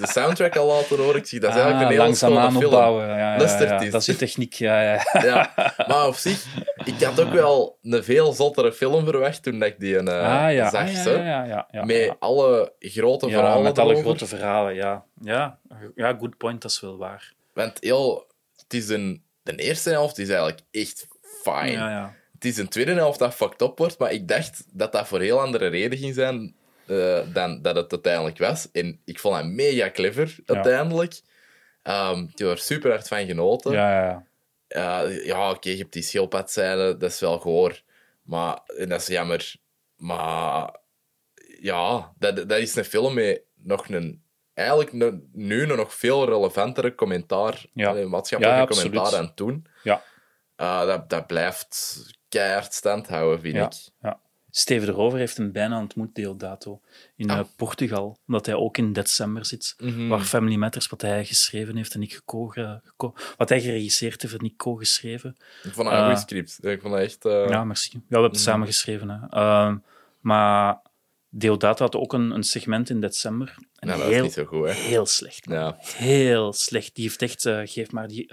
de, 0.00 0.06
soundtrack 0.06 0.56
al 0.56 0.66
laten 0.66 0.96
horen. 0.98 1.16
Ik 1.16 1.26
zie 1.26 1.40
dat 1.40 1.50
is 1.50 1.56
Ah, 1.56 1.62
eigenlijk 1.62 1.90
een 1.90 1.96
heel 1.96 2.06
langzaamaan 2.06 2.56
opbouwen. 2.64 3.06
Ja, 3.06 3.16
ja, 3.16 3.34
ja, 3.34 3.80
is- 3.80 3.90
Dat 3.90 4.00
is 4.00 4.06
de 4.06 4.16
techniek. 4.16 4.52
Ja, 4.54 4.82
ja. 4.82 5.00
Ja, 5.22 5.52
maar 5.88 6.06
op 6.06 6.14
zich, 6.14 6.46
ik 6.84 7.02
had 7.02 7.20
ook 7.20 7.32
wel 7.32 7.78
een 7.82 8.04
veel 8.04 8.32
zottere 8.32 8.72
film 8.72 9.04
verwacht 9.04 9.42
toen 9.42 9.62
ik 9.62 9.80
die 9.80 9.98
ah, 9.98 10.52
ja. 10.52 10.70
zag. 10.70 10.92
Ja, 10.92 11.10
ja, 11.12 11.24
ja, 11.24 11.44
ja, 11.44 11.68
ja, 11.70 11.84
Met 11.84 11.96
ja. 11.96 12.16
alle 12.18 12.72
grote 12.78 13.26
Ja, 13.26 13.32
verhalen 13.38 13.62
met 13.62 13.78
alle 13.78 13.96
grote 13.96 14.26
verhalen, 14.26 14.74
ja. 14.74 15.04
Ja, 15.20 15.58
ja 15.94 16.16
good 16.18 16.36
point, 16.36 16.62
dat 16.62 16.70
is 16.70 16.80
wel 16.80 16.98
waar. 16.98 17.32
Want 17.52 17.76
heel, 17.80 18.26
het 18.56 18.74
is 18.74 18.88
een, 18.88 19.22
de 19.42 19.54
eerste 19.54 19.90
helft 19.90 20.18
is 20.18 20.28
eigenlijk 20.28 20.60
echt 20.70 21.06
fine. 21.42 22.10
Het 22.42 22.50
is 22.50 22.58
een 22.58 22.68
tweede 22.68 22.92
helft 22.92 23.18
dat 23.18 23.34
fucked 23.34 23.62
up 23.62 23.78
wordt, 23.78 23.98
maar 23.98 24.12
ik 24.12 24.28
dacht 24.28 24.64
dat 24.72 24.92
dat 24.92 25.08
voor 25.08 25.20
heel 25.20 25.40
andere 25.40 25.66
reden 25.66 25.98
ging 25.98 26.14
zijn 26.14 26.54
eh, 26.86 27.20
dan 27.32 27.62
dat 27.62 27.76
het 27.76 27.92
uiteindelijk 27.92 28.38
was. 28.38 28.70
En 28.72 29.00
ik 29.04 29.18
vond 29.18 29.36
het 29.36 29.46
mega 29.46 29.90
clever, 29.90 30.36
uiteindelijk. 30.46 31.20
Ehm, 31.82 32.18
ik 32.22 32.38
heb 32.38 32.48
er 32.48 32.58
super 32.58 32.90
hard 32.90 33.08
van 33.08 33.26
genoten. 33.26 33.72
Ja, 33.72 33.90
ja, 33.92 34.24
ja. 34.68 35.04
Uh, 35.06 35.24
ja, 35.24 35.50
oké, 35.50 35.68
je 35.68 35.76
hebt 35.76 35.92
die 35.92 36.02
schildpadzijde, 36.02 36.96
dat 36.96 37.10
is 37.10 37.20
wel 37.20 37.38
goor. 37.38 37.82
Maar, 38.22 38.58
en 38.76 38.88
dat 38.88 39.00
is 39.00 39.06
jammer. 39.06 39.54
Maar 39.96 40.76
ja, 41.60 42.12
dat, 42.18 42.36
dat 42.36 42.58
is 42.58 42.74
een 42.74 42.84
film 42.84 43.14
met 43.14 43.42
nog 43.54 43.88
een, 43.88 44.22
eigenlijk 44.54 44.92
nu 45.32 45.66
nog 45.66 45.94
veel 45.94 46.24
relevantere 46.24 46.94
commentaar, 46.94 47.64
Ja. 47.72 47.92
maatschappelijke 47.92 48.74
Ja, 48.74 48.82
commentaar 48.82 49.10
dan 49.10 49.34
toen. 49.34 49.66
Ja. 49.82 50.02
Uh, 50.56 50.86
dat, 50.86 51.10
dat 51.10 51.26
blijft 51.26 52.02
keihard 52.38 52.74
stand 52.74 53.08
houden, 53.08 53.40
vind 53.40 53.54
Ja. 53.54 53.66
ik. 53.66 53.72
ja. 54.02 54.20
Steven 54.54 54.86
de 54.86 54.92
Rover 54.92 55.18
heeft 55.18 55.36
hem 55.36 55.52
bijna 55.52 55.78
ontmoet, 55.78 56.14
Deodato, 56.14 56.80
in 57.16 57.30
Ah. 57.30 57.38
eh, 57.38 57.44
Portugal. 57.56 58.18
Omdat 58.26 58.46
hij 58.46 58.54
ook 58.54 58.78
in 58.78 58.92
december 58.92 59.46
zit. 59.46 59.74
Mhm. 59.78 60.08
Waar 60.08 60.20
Family 60.20 60.56
Matters, 60.56 60.86
wat 60.88 61.00
hij 61.02 61.24
geschreven 61.24 61.76
heeft 61.76 61.94
en 61.94 62.02
ik 62.02 62.12
geko 62.14 62.46
geko- 62.46 63.14
wat 63.36 63.48
hij 63.48 63.60
geregisseerd 63.60 64.22
heeft 64.22 64.34
en 64.38 64.44
ik 64.44 64.56
co-geschreven. 64.56 65.36
Ik 65.62 65.72
vond 65.72 65.88
dat 65.88 65.96
een 65.98 66.04
Eh, 66.04 66.08
goed 66.10 66.18
script. 66.18 66.58
Ik 66.64 66.80
vond 66.80 66.92
dat 66.94 67.02
echt... 67.02 67.24
eh, 67.24 67.48
Ja, 67.48 67.64
merci. 67.64 67.90
Ja, 67.92 67.98
we 67.98 68.04
hebben 68.08 68.30
het 68.30 68.40
Mhm. 68.40 68.48
samen 68.50 68.66
geschreven. 68.66 69.08
Hè. 69.08 69.26
Ehm, 69.30 69.76
maar 70.20 70.80
Deodato 71.28 71.84
had 71.84 71.96
ook 71.96 72.12
een, 72.12 72.30
een 72.30 72.42
segment 72.44 72.90
in 72.90 73.00
december. 73.00 73.54
En 73.78 73.86
nou, 73.88 73.98
dat 73.98 74.08
is 74.08 74.14
heel, 74.14 74.22
niet 74.24 74.32
zo 74.32 74.44
goed, 74.44 74.66
hè. 74.66 74.72
heel 74.72 75.06
slecht. 75.06 75.46
man. 75.46 75.56
Ja. 75.58 75.76
Heel 75.80 76.52
slecht. 76.52 76.94
Die 76.94 77.04
heeft 77.04 77.22
echt, 77.22 77.42
geef 77.70 77.90
maar 77.90 78.08
die, 78.08 78.32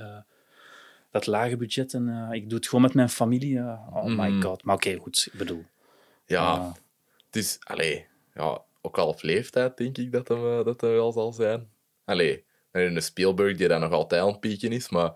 dat 1.11 1.25
lage 1.27 1.57
budget 1.57 1.93
en 1.93 2.09
eh, 2.29 2.35
ik 2.35 2.49
doe 2.49 2.57
het 2.57 2.67
gewoon 2.67 2.81
met 2.83 2.93
mijn 2.93 3.09
familie. 3.09 3.57
eh. 3.57 3.87
oh 3.93 4.03
my 4.05 4.29
Mhm. 4.29 4.41
god. 4.41 4.63
Maar 4.63 4.75
oké, 4.75 4.95
goed. 4.95 5.27
Ik 5.31 5.37
bedoel. 5.37 5.63
Ja, 6.25 6.51
Ah. 6.51 6.73
het 7.25 7.35
is... 7.35 7.57
Allee, 7.63 8.07
ja, 8.33 8.61
ook 8.81 8.97
al 8.97 9.07
op 9.07 9.21
leeftijd 9.21 9.77
denk 9.77 9.97
ik 9.97 10.11
dat 10.11 10.27
hem, 10.27 10.59
eh, 10.59 10.65
dat 10.65 10.81
hij 10.81 10.89
wel 10.91 11.11
zal 11.11 11.33
zijn. 11.33 11.67
Allee, 12.05 12.45
en 12.71 12.95
een 12.95 13.01
Spielberg 13.01 13.57
die 13.57 13.67
dan 13.67 13.79
nog 13.81 13.91
altijd 13.91 14.21
aan 14.21 14.27
het 14.27 14.39
pieken 14.39 14.71
is, 14.71 14.89
maar 14.89 15.11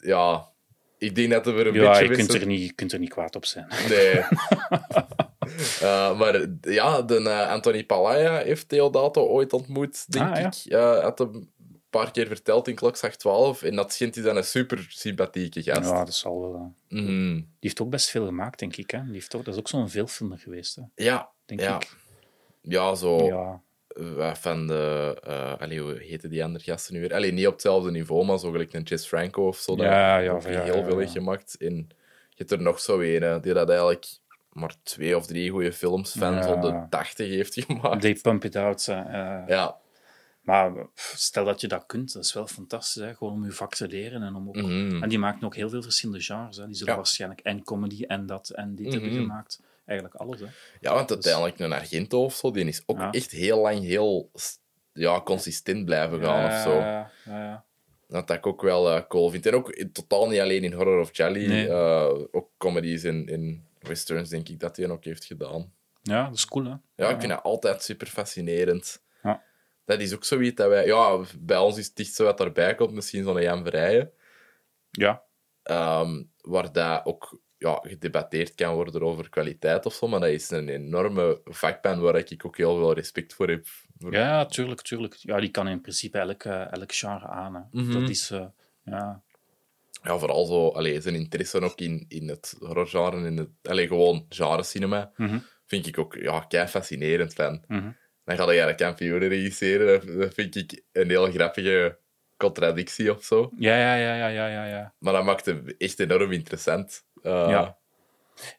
ja, 0.00 0.48
ik 0.98 1.14
denk 1.14 1.30
dat 1.30 1.46
er 1.46 1.54
weer 1.54 1.66
een 1.66 1.74
ja, 1.74 1.90
beetje 1.90 2.04
je 2.08 2.14
kunt 2.14 2.34
er, 2.34 2.46
niet, 2.46 2.60
je 2.66 2.72
kunt 2.72 2.92
er 2.92 2.98
niet 2.98 3.10
kwaad 3.10 3.36
op 3.36 3.44
zijn. 3.44 3.66
Nee. 3.88 4.20
Eh, 5.80 6.18
maar 6.18 6.46
ja, 6.60 7.02
de, 7.02 7.16
eh, 7.16 7.48
Anthony 7.50 7.84
Palaya 7.84 8.38
heeft 8.38 8.68
Theodato 8.68 9.26
ooit 9.26 9.52
ontmoet, 9.52 10.12
denk 10.12 10.30
Ah, 10.30 10.40
ja. 10.40 10.46
ik. 10.46 10.72
Uh, 10.72 11.02
had 11.02 11.18
hem 11.18 11.34
een 11.34 11.50
paar 12.00 12.10
keer 12.10 12.26
verteld 12.26 12.68
in 12.68 12.74
Klokslag 12.74 13.16
12. 13.16 13.62
En 13.62 13.76
dat 13.76 13.92
schijnt 13.92 14.14
hij 14.14 14.24
dan 14.24 14.36
een 14.36 14.44
super 14.44 14.86
sympathieke 14.88 15.62
gast. 15.62 15.90
Ja, 15.90 16.04
dat 16.04 16.14
zal 16.14 16.40
wel. 16.40 16.74
Mhm. 16.88 17.34
Die 17.34 17.46
heeft 17.60 17.80
ook 17.80 17.90
best 17.90 18.10
veel 18.10 18.26
gemaakt, 18.26 18.58
denk 18.58 18.76
ik. 18.76 18.90
Hè. 18.90 19.02
Die 19.04 19.12
heeft 19.12 19.34
ook, 19.36 19.44
dat 19.44 19.54
is 19.54 19.60
ook 19.60 19.68
zo'n 19.68 19.88
veelfilmer 19.88 20.38
geweest, 20.38 20.76
hè, 20.76 20.82
Ja, 20.94 21.30
denk 21.44 21.60
ja. 21.60 21.76
ik. 21.76 21.96
ja, 22.60 22.94
zo 22.94 23.26
Ja. 23.26 23.60
eh, 24.18 24.34
van 24.34 24.66
de... 24.66 25.56
allee, 25.58 25.80
hoe 25.80 25.98
heten 25.98 26.30
die 26.30 26.44
andere 26.44 26.64
gasten 26.64 26.94
nu 26.94 27.00
weer? 27.00 27.14
Allee, 27.14 27.32
niet 27.32 27.46
op 27.46 27.52
hetzelfde 27.52 27.90
niveau, 27.90 28.24
maar 28.24 28.38
zo 28.38 28.50
gelijk 28.50 28.72
een 28.72 28.82
Jess 28.82 29.06
Franco 29.06 29.46
of 29.46 29.56
zo. 29.56 29.76
Ja, 29.76 30.18
ja, 30.18 30.32
ook 30.32 30.42
ja, 30.42 30.48
heel 30.48 30.76
ja, 30.76 30.82
veel 30.84 30.92
ja. 30.92 30.98
heeft 30.98 31.12
gemaakt. 31.12 31.56
En 31.58 31.74
je 32.28 32.34
hebt 32.36 32.50
er 32.50 32.62
nog 32.62 32.80
zo 32.80 33.00
een, 33.00 33.40
die 33.40 33.52
dat 33.52 33.68
eigenlijk 33.68 34.06
maar 34.52 34.74
twee 34.82 35.16
of 35.16 35.26
drie 35.26 35.50
goede 35.50 35.72
films 35.72 36.12
van 36.12 36.32
Ja. 36.34 36.42
zo'n 36.42 36.60
de 36.60 36.86
80 36.90 37.28
heeft 37.28 37.54
gemaakt. 37.66 38.00
They 38.00 38.14
pump 38.14 38.44
it 38.44 38.56
out. 38.56 38.88
eh. 38.88 39.42
Ja. 39.46 39.76
Maar 40.42 40.72
stel 40.94 41.44
dat 41.44 41.60
je 41.60 41.68
dat 41.68 41.86
kunt, 41.86 42.12
dat 42.12 42.24
is 42.24 42.32
wel 42.32 42.46
fantastisch. 42.46 43.02
Hè? 43.02 43.14
Gewoon 43.14 43.32
om 43.32 43.44
je 43.44 43.50
vak 43.52 43.74
te 43.74 43.88
leren. 43.88 44.22
En, 44.22 44.34
om 44.34 44.48
ook... 44.48 44.56
Mhm. 44.56 45.02
en 45.02 45.08
die 45.08 45.18
maken 45.18 45.44
ook 45.44 45.56
heel 45.56 45.68
veel 45.68 45.82
verschillende 45.82 46.22
genres. 46.22 46.56
Hè? 46.56 46.66
Die 46.66 46.74
zullen 46.74 46.92
Ja. 46.92 46.98
waarschijnlijk 46.98 47.40
en 47.40 47.64
comedy 47.64 48.04
en 48.04 48.26
dat 48.26 48.48
en 48.48 48.74
dit 48.74 48.92
hebben 48.92 49.10
Mhm. 49.10 49.20
gemaakt. 49.20 49.60
Eigenlijk 49.84 50.18
alles. 50.20 50.40
Hè? 50.40 50.46
Ja, 50.80 50.94
want 50.94 51.10
uiteindelijk 51.10 51.58
een 51.58 51.72
Argento 51.72 52.24
of 52.24 52.34
zo, 52.34 52.50
die 52.50 52.64
is 52.64 52.82
ook 52.86 52.98
Ja. 52.98 53.10
echt 53.10 53.30
heel 53.30 53.58
lang 53.60 53.80
heel 53.80 54.30
ja, 54.92 55.20
consistent 55.20 55.84
blijven 55.84 56.22
gaan 56.24 56.44
of 56.46 56.62
zo. 56.62 56.74
Ja, 56.78 57.10
ja, 57.24 57.44
ja. 57.44 57.64
Dat 58.08 58.30
ik 58.30 58.46
ook 58.46 58.62
wel 58.62 58.90
eh, 58.90 59.02
cool 59.08 59.30
vind. 59.30 59.46
En 59.46 59.54
ook 59.54 59.70
in- 59.70 59.92
totaal 59.92 60.28
niet 60.28 60.40
alleen 60.40 60.64
in 60.64 60.72
horror 60.72 61.00
of 61.00 61.16
jelly, 61.16 61.46
Nee. 61.46 61.68
eh, 61.68 62.14
ook 62.30 62.48
comedies 62.56 63.04
in, 63.04 63.26
in 63.26 63.64
westerns, 63.80 64.28
denk 64.28 64.48
ik 64.48 64.60
dat 64.60 64.76
hij 64.76 64.90
ook 64.90 65.04
heeft 65.04 65.24
gedaan. 65.24 65.72
ja, 66.02 66.24
dat 66.24 66.34
is 66.34 66.46
cool. 66.46 66.64
Hè? 66.64 66.74
Ja, 66.94 67.08
ik 67.10 67.18
vind 67.20 67.32
dat 67.32 67.42
altijd 67.42 67.82
super 67.82 68.06
fascinerend. 68.06 69.02
Dat 69.84 70.00
is 70.00 70.14
ook 70.14 70.24
zoiets 70.24 70.54
dat 70.56 70.68
wij... 70.68 70.86
Ja, 70.86 71.20
bij 71.38 71.58
ons 71.58 71.78
is 71.78 71.86
het 71.86 71.96
dicht 71.96 72.14
zo 72.14 72.24
wat 72.24 72.40
erbij 72.40 72.74
komt, 72.74 72.92
misschien 72.92 73.24
zo'n 73.24 73.42
Jan 73.42 73.62
Verrijen. 73.62 74.12
Ja. 74.90 75.22
Ehm, 75.62 76.22
waar 76.40 76.72
dat 76.72 77.04
ook 77.04 77.40
ja, 77.58 77.78
gedebatteerd 77.82 78.54
kan 78.54 78.74
worden 78.74 79.02
over 79.02 79.28
kwaliteit 79.28 79.86
of 79.86 79.94
zo, 79.94 80.08
maar 80.08 80.20
dat 80.20 80.28
is 80.28 80.50
een 80.50 80.68
enorme 80.68 81.40
vakpan 81.44 82.00
waar 82.00 82.16
ik 82.16 82.46
ook 82.46 82.56
heel 82.56 82.76
veel 82.78 82.92
respect 82.94 83.34
voor 83.34 83.48
heb. 83.48 83.66
Ja, 84.10 84.46
tuurlijk, 84.46 84.80
tuurlijk. 84.82 85.14
Ja, 85.14 85.40
die 85.40 85.50
kan 85.50 85.68
in 85.68 85.80
principe 85.80 86.18
elk, 86.18 86.44
eh, 86.44 86.72
elk 86.72 86.92
genre 86.92 87.26
aan. 87.26 87.54
Hè. 87.54 87.60
Mhm. 87.82 87.92
Dat 88.00 88.08
is... 88.08 88.30
eh, 88.30 88.44
ja, 88.84 89.22
Ja, 90.02 90.18
vooral 90.18 90.44
zo, 90.46 90.68
allee, 90.68 91.00
zijn 91.00 91.14
interesse 91.14 91.60
ook 91.60 91.80
in, 91.80 92.04
in 92.08 92.28
het 92.28 92.56
horrorgenre, 92.58 93.26
in 93.26 93.36
het, 93.36 93.48
allee, 93.62 93.86
gewoon 93.86 94.26
genre 94.28 94.62
cinema, 94.62 95.12
Mhm. 95.16 95.38
vind 95.66 95.86
ik 95.86 95.98
ook 95.98 96.14
ja, 96.14 96.40
kei 96.40 96.66
fascinerend 96.66 97.34
van. 97.34 97.64
Mhm. 97.68 97.90
Dan 98.24 98.36
ga 98.36 98.52
je 98.52 98.66
de 98.66 98.74
kampioenen 98.74 99.28
regisseren, 99.28 100.18
dat, 100.18 100.34
vind 100.34 100.56
ik 100.56 100.82
een 100.92 101.08
heel 101.08 101.30
grappige 101.30 101.98
contradictie 102.36 103.14
of 103.16 103.24
zo. 103.24 103.50
ja, 103.58 103.76
ja, 103.76 103.94
ja, 103.94 104.14
ja, 104.14 104.26
ja, 104.26 104.46
ja, 104.46 104.64
ja. 104.64 104.92
Maar 104.98 105.12
dat 105.12 105.24
maakt 105.24 105.44
het 105.44 105.76
echt 105.78 106.00
enorm 106.00 106.32
interessant. 106.32 107.04
Eh, 107.22 107.46
Ja. 107.48 107.76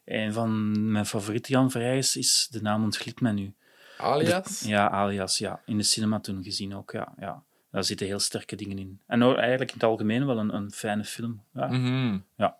Een 0.04 0.32
van 0.32 0.72
mijn 0.92 1.06
favoriete 1.06 1.52
Jan 1.52 1.70
Verheijs 1.70 2.16
is 2.16 2.48
de 2.50 2.62
naam 2.62 2.82
ontglipt 2.84 3.20
mij 3.20 3.32
nu. 3.32 3.54
Alias? 3.98 4.62
Ja, 4.66 4.90
alias, 4.90 5.38
ja. 5.38 5.62
In 5.66 5.76
de 5.76 5.82
cinema 5.82 6.20
toen 6.20 6.42
gezien 6.42 6.74
ook, 6.74 6.92
ja. 6.92 7.14
ja. 7.18 7.42
Daar 7.70 7.84
zitten 7.84 8.06
heel 8.06 8.18
sterke 8.18 8.56
dingen 8.56 8.78
in. 8.78 9.00
En 9.06 9.22
eigenlijk 9.22 9.70
in 9.70 9.76
het 9.76 9.84
algemeen 9.84 10.26
wel 10.26 10.38
een, 10.38 10.54
een 10.54 10.70
fijne 10.70 11.04
film. 11.04 11.42
Ja. 11.54 11.66
Mhm. 11.66 12.18
Ja. 12.36 12.56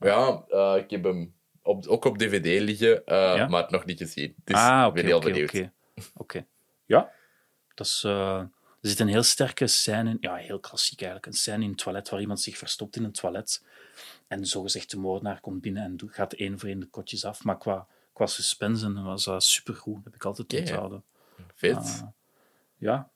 Ja, 0.00 0.44
eh, 0.48 0.74
ik 0.76 0.90
heb 0.90 1.04
hem 1.04 1.34
op, 1.62 1.86
ook 1.86 2.04
op 2.04 2.18
DVD 2.18 2.60
liggen, 2.60 3.02
Ja? 3.06 3.48
maar 3.48 3.66
nog 3.68 3.84
niet 3.84 3.98
gezien. 3.98 4.34
Dus 4.44 4.56
ah, 4.56 4.80
ik 4.80 4.86
oké, 4.86 4.94
ben 4.94 5.04
heel 5.04 5.20
benieuwd. 5.20 5.70
Oké. 6.14 6.46
Ja, 6.86 7.10
dat 7.74 7.86
is... 7.86 8.02
eh, 8.04 8.38
er 8.80 8.90
zit 8.90 9.00
een 9.00 9.08
heel 9.08 9.22
sterke 9.22 9.66
scène 9.66 10.10
in, 10.10 10.16
ja, 10.20 10.34
heel 10.34 10.58
klassiek 10.60 11.00
eigenlijk, 11.00 11.32
een 11.32 11.38
scène 11.38 11.62
in 11.64 11.68
het 11.68 11.78
toilet 11.78 12.08
waar 12.08 12.20
iemand 12.20 12.40
zich 12.40 12.58
verstopt 12.58 12.96
in 12.96 13.04
een 13.04 13.12
toilet 13.12 13.64
en 14.28 14.46
zogezegd 14.46 14.90
de 14.90 14.96
moordenaar 14.98 15.40
komt 15.40 15.60
binnen 15.60 15.82
en 15.82 15.98
gaat 16.06 16.32
één 16.32 16.58
voor 16.58 16.68
één 16.68 16.80
de 16.80 16.86
kotjes 16.86 17.24
af. 17.24 17.44
Maar 17.44 17.58
qua, 17.58 17.86
qua 18.12 18.26
suspense 18.26 18.86
en 18.86 19.04
was 19.04 19.24
dat 19.24 19.44
supergoed, 19.44 19.94
dat 19.94 20.04
heb 20.04 20.14
ik 20.14 20.24
altijd 20.24 20.54
onthouden. 20.60 21.04
Vet. 21.54 21.76
Ah. 21.76 22.02
Ja. 22.78 23.10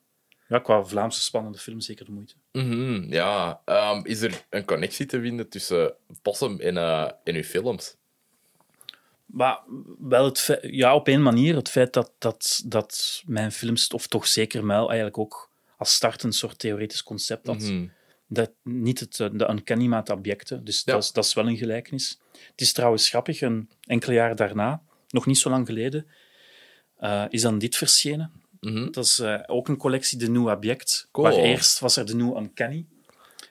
ja, 0.48 0.58
qua 0.58 0.84
Vlaamse 0.84 1.20
spannende 1.22 1.58
film 1.58 1.80
zeker 1.80 2.04
de 2.04 2.12
moeite. 2.12 2.34
Mhm, 2.52 3.12
ja. 3.12 3.62
Ehm, 3.64 4.00
is 4.04 4.20
er 4.20 4.44
een 4.50 4.64
connectie 4.64 5.06
te 5.06 5.20
vinden 5.20 5.48
tussen 5.48 5.94
Possum 6.22 6.60
en, 6.60 6.76
eh 6.76 7.10
en 7.24 7.34
uw 7.34 7.42
films? 7.42 7.96
Maar 9.28 9.60
wel 9.98 10.24
het 10.24 10.58
ja, 10.62 10.94
op 10.94 11.08
één 11.08 11.22
manier. 11.22 11.56
Het 11.56 11.68
feit 11.70 11.92
dat, 11.92 12.12
dat, 12.18 12.62
dat 12.66 13.22
mijn 13.26 13.52
films, 13.52 13.88
of 13.88 14.06
toch 14.06 14.26
zeker 14.26 14.64
Muil, 14.64 14.86
eigenlijk 14.86 15.18
ook 15.18 15.50
als 15.76 15.92
start 15.94 16.22
een 16.22 16.32
soort 16.32 16.58
theoretisch 16.58 17.02
concept 17.02 17.46
had. 17.46 17.60
Mhm. 17.60 17.86
Dat, 18.26 18.50
niet 18.62 19.00
het, 19.00 19.20
eh, 19.20 19.28
de 19.32 19.48
uncanny, 19.50 19.86
maar 19.86 19.98
het 19.98 20.10
objecten. 20.10 20.64
Dus 20.64 20.82
Ja. 20.84 20.92
dat, 20.92 21.02
is, 21.02 21.12
dat 21.12 21.24
is 21.24 21.34
wel 21.34 21.48
een 21.48 21.56
gelijkenis. 21.56 22.20
Het 22.32 22.60
is 22.60 22.72
trouwens 22.72 23.08
grappig, 23.08 23.40
een 23.40 23.70
enkele 23.80 24.14
jaren 24.14 24.36
daarna, 24.36 24.82
nog 25.08 25.26
niet 25.26 25.38
zo 25.38 25.50
lang 25.50 25.66
geleden, 25.66 26.06
eh, 26.96 27.24
is 27.28 27.42
dan 27.42 27.58
dit 27.58 27.76
verschenen. 27.76 28.32
Mhm. 28.60 28.90
Dat 28.90 29.04
is 29.04 29.18
eh, 29.18 29.40
ook 29.46 29.68
een 29.68 29.76
collectie, 29.76 30.18
de 30.18 30.30
Nieuw 30.30 30.50
Object. 30.50 31.08
Cool. 31.12 31.26
Waar 31.26 31.36
eerst 31.36 31.78
was 31.78 31.96
er 31.96 32.06
de 32.06 32.14
Nieuw 32.14 32.36
Uncanny. 32.36 32.86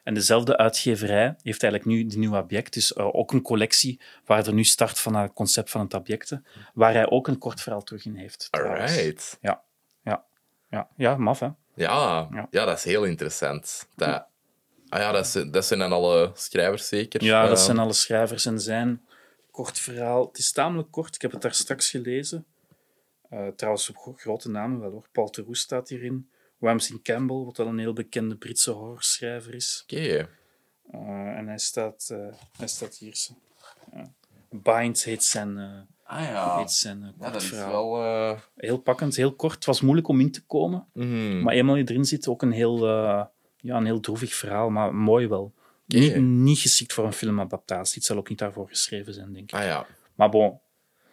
En 0.08 0.14
dezelfde 0.14 0.58
uitgeverij 0.58 1.36
heeft 1.42 1.64
eigenlijk 1.64 1.86
nu 1.86 2.06
de 2.08 2.18
Nieuw 2.18 2.38
Object. 2.38 2.74
Dus 2.74 2.94
eh, 2.94 3.16
ook 3.16 3.32
een 3.32 3.42
collectie 3.42 4.00
waar 4.26 4.48
er 4.48 4.54
nu 4.54 4.64
start 4.64 5.00
van 5.00 5.16
het 5.16 5.34
concept 5.34 5.70
van 5.70 5.82
het 5.82 5.94
objecten. 5.94 6.46
Waar 6.74 6.94
hij 6.94 7.10
ook 7.10 7.28
een 7.28 7.38
kort 7.38 7.62
verhaal 7.62 7.84
terug 7.84 8.06
in 8.06 8.16
heeft. 8.16 8.48
trouwens. 8.52 8.92
Alright. 8.98 9.38
Ja, 9.42 9.64
ja, 10.04 10.24
ja, 10.70 10.88
ja, 10.98 11.16
maf 11.18 11.40
hè. 11.40 11.46
Ja, 11.74 12.28
Ja. 12.32 12.48
ja. 12.52 12.66
dat 12.66 12.78
is 12.78 12.84
heel 12.84 13.04
interessant. 13.04 13.88
Dat, 13.96 14.26
ah 14.90 15.00
ja, 15.00 15.12
dat, 15.12 15.28
zijn, 15.28 15.52
dat 15.52 15.66
zijn 15.66 15.80
dan 15.80 15.92
alle 15.92 16.32
schrijvers 16.34 16.88
zeker? 16.88 17.24
Ja, 17.24 17.48
dat 17.48 17.58
Eh, 17.58 17.64
zijn 17.64 17.80
alle 17.80 17.94
schrijvers 17.94 18.46
en 18.46 18.60
zijn 18.62 19.02
kort 19.52 19.80
verhaal. 19.80 20.26
Het 20.28 20.38
is 20.38 20.52
tamelijk 20.52 20.92
kort, 20.92 21.16
ik 21.16 21.22
heb 21.22 21.32
het 21.32 21.42
daar 21.42 21.54
straks 21.54 21.90
gelezen. 21.90 22.46
Eh, 23.30 23.48
trouwens, 23.56 23.90
op 23.90 23.98
gro- 23.98 24.14
grote 24.18 24.50
namen 24.50 24.80
wel 24.80 24.92
hoor. 24.92 25.08
Paul 25.12 25.30
Theroux 25.30 25.60
staat 25.60 25.90
hierin. 25.90 26.30
Ramsey 26.60 27.00
Campbell, 27.04 27.36
wat 27.38 27.58
wel 27.58 27.68
een 27.68 27.80
heel 27.80 27.94
bekende 27.94 28.36
Britse 28.36 28.72
horrorschrijver 28.72 29.54
is. 29.54 29.82
Oké. 29.84 30.30
Eh, 30.92 31.38
en 31.38 31.48
hij 31.48 31.58
staat, 31.58 32.10
eh, 32.12 32.28
hij 32.58 32.68
staat 32.68 32.96
hier. 32.98 33.16
zo. 33.16 33.34
Ja. 33.94 34.12
Bind 34.50 35.04
heet 35.04 35.24
zijn, 35.24 35.58
eh, 35.58 35.80
Ah 36.04 36.24
ja. 36.24 36.58
heet 36.58 36.72
zijn 36.72 37.00
Ja, 37.00 37.12
kort 37.18 37.34
dat 37.34 37.42
is 37.42 37.48
verhaal. 37.48 37.92
wel... 37.92 38.40
Heel 38.56 38.78
pakkend, 38.78 39.16
heel 39.16 39.34
kort. 39.36 39.56
Het 39.56 39.66
was 39.66 39.82
moeilijk 39.82 40.08
om 40.08 40.20
in 40.20 40.32
te 40.32 40.46
komen. 40.46 40.88
mhm. 40.94 41.42
Maar 41.42 41.54
eenmaal 41.54 41.76
je 41.76 41.84
erin 41.90 42.06
zit, 42.06 42.28
ook 42.28 42.42
een 42.42 42.52
heel, 42.52 42.88
ja, 42.88 43.32
een 43.78 43.86
heel 43.86 44.00
droevig 44.00 44.34
verhaal, 44.34 44.70
maar 44.70 44.96
mooi 44.96 45.28
wel. 45.28 45.54
Niet, 45.86 46.16
niet 46.22 46.60
geschikt 46.60 46.94
voor 46.94 47.06
een 47.06 47.14
filmadaptatie. 47.14 47.96
Het 47.96 48.06
zal 48.06 48.18
ook 48.18 48.30
niet 48.30 48.38
daarvoor 48.38 48.68
geschreven 48.68 49.14
zijn, 49.14 49.34
denk 49.34 49.52
ik. 49.52 49.58
Ah 49.60 49.64
ja. 49.66 49.86
Maar 50.16 50.30
bon, 50.30 50.60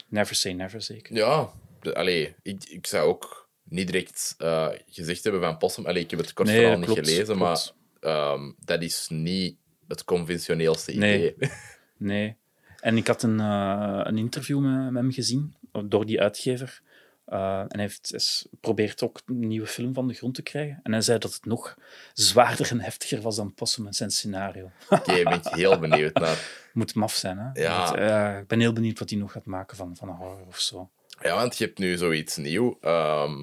never 0.09 0.35
say 0.35 0.53
never, 0.53 0.83
zeker. 0.83 1.15
Ja, 1.15 1.51
allee, 1.93 2.35
ik, 2.43 2.65
ik 2.65 2.87
zou 2.87 3.09
ook 3.09 3.44
niet 3.65 3.87
direct 3.87 4.35
eh, 4.39 4.69
gezegd 4.89 5.23
hebben 5.25 5.43
van 5.43 5.59
Possum. 5.59 5.87
Allee, 5.87 6.03
ik 6.03 6.11
heb 6.11 6.19
het 6.21 6.33
kort 6.33 6.49
Nee, 6.49 6.59
verhaal 6.59 6.77
niet 6.77 6.85
klopt, 6.87 7.01
gelezen, 7.01 7.25
klopt. 7.37 7.41
maar 7.41 7.71
ehm, 8.13 8.53
dat 8.65 8.83
is 8.83 9.07
niet 9.11 9.57
het 9.89 10.05
conventioneelste 10.05 10.93
Nee. 10.93 11.35
idee. 11.35 11.51
Nee. 11.97 12.37
En 12.81 12.97
ik 12.97 13.07
had 13.07 13.23
een, 13.23 13.41
eh, 13.41 14.01
een 14.03 14.19
interview 14.19 14.59
met, 14.61 14.91
met 14.93 15.03
hem 15.03 15.13
gezien, 15.13 15.55
door 15.85 16.07
die 16.07 16.21
uitgever. 16.21 16.83
Eh, 17.25 17.59
en 17.59 17.67
hij 17.69 17.81
heeft, 17.81 18.15
is- 18.15 18.47
probeert 18.61 19.03
ook 19.03 19.21
een 19.27 19.47
nieuwe 19.49 19.67
film 19.67 19.95
van 19.95 20.09
de 20.09 20.15
grond 20.15 20.35
te 20.35 20.43
krijgen. 20.43 20.81
En 20.83 20.93
hij 20.93 21.01
zei 21.01 21.19
dat 21.19 21.35
het 21.35 21.45
nog 21.45 21.77
zwaarder 22.13 22.71
en 22.71 22.81
heftiger 22.81 23.21
was 23.21 23.37
dan 23.37 23.55
Possum 23.55 23.87
en 23.87 23.93
zijn 23.95 24.11
scenario. 24.11 24.71
Oké, 24.89 25.23
ben 25.23 25.33
ik 25.33 25.45
heel 25.63 25.79
benieuwd 25.79 26.15
naar. 26.15 26.69
Moet 26.73 26.95
maf 26.95 27.15
zijn, 27.15 27.39
hè? 27.39 27.63
Ja. 27.63 28.39
Ik 28.39 28.47
ben 28.47 28.61
heel 28.61 28.73
benieuwd 28.73 28.99
wat 28.99 29.11
hij 29.11 29.19
nog 29.19 29.33
gaat 29.33 29.47
maken 29.47 29.77
van, 29.77 29.97
van 29.97 30.09
een 30.09 30.15
horror 30.15 30.47
of 30.47 30.59
zo. 30.61 30.91
Ja, 31.23 31.35
want 31.35 31.59
je 31.59 31.65
hebt 31.65 31.79
nu 31.79 31.97
zoiets 31.97 32.37
nieuw, 32.37 32.79
ehm, 32.81 33.35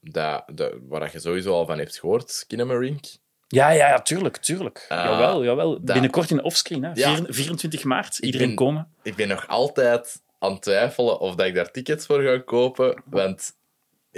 dat, 0.00 0.42
dat, 0.54 0.72
waar 0.88 1.10
je 1.12 1.20
sowieso 1.20 1.52
al 1.52 1.66
van 1.66 1.78
hebt 1.78 1.98
gehoord, 1.98 2.30
Skinamarink. 2.30 3.04
Ja, 3.48 3.70
ja, 3.70 3.88
ja, 3.88 4.00
tuurlijk, 4.02 4.36
tuurlijk. 4.36 4.86
Ah, 4.88 5.04
jawel, 5.04 5.44
jawel. 5.44 5.70
dat- 5.72 5.84
Binnenkort 5.92 6.30
in 6.30 6.42
offscreen, 6.42 6.82
hè? 6.84 6.90
Ja. 6.94 7.14
Vier- 7.16 7.26
24 7.34 7.84
maart. 7.84 8.18
Iedereen 8.18 8.46
ben- 8.46 8.56
komen. 8.56 8.94
Ik 9.02 9.14
ben 9.16 9.28
nog 9.28 9.48
altijd 9.48 10.22
aan 10.38 10.52
het 10.52 10.62
twijfelen 10.62 11.20
of 11.20 11.34
dat 11.34 11.46
ik 11.46 11.54
daar 11.54 11.70
tickets 11.70 12.06
voor 12.06 12.22
ga 12.22 12.38
kopen, 12.38 13.02
want... 13.06 13.58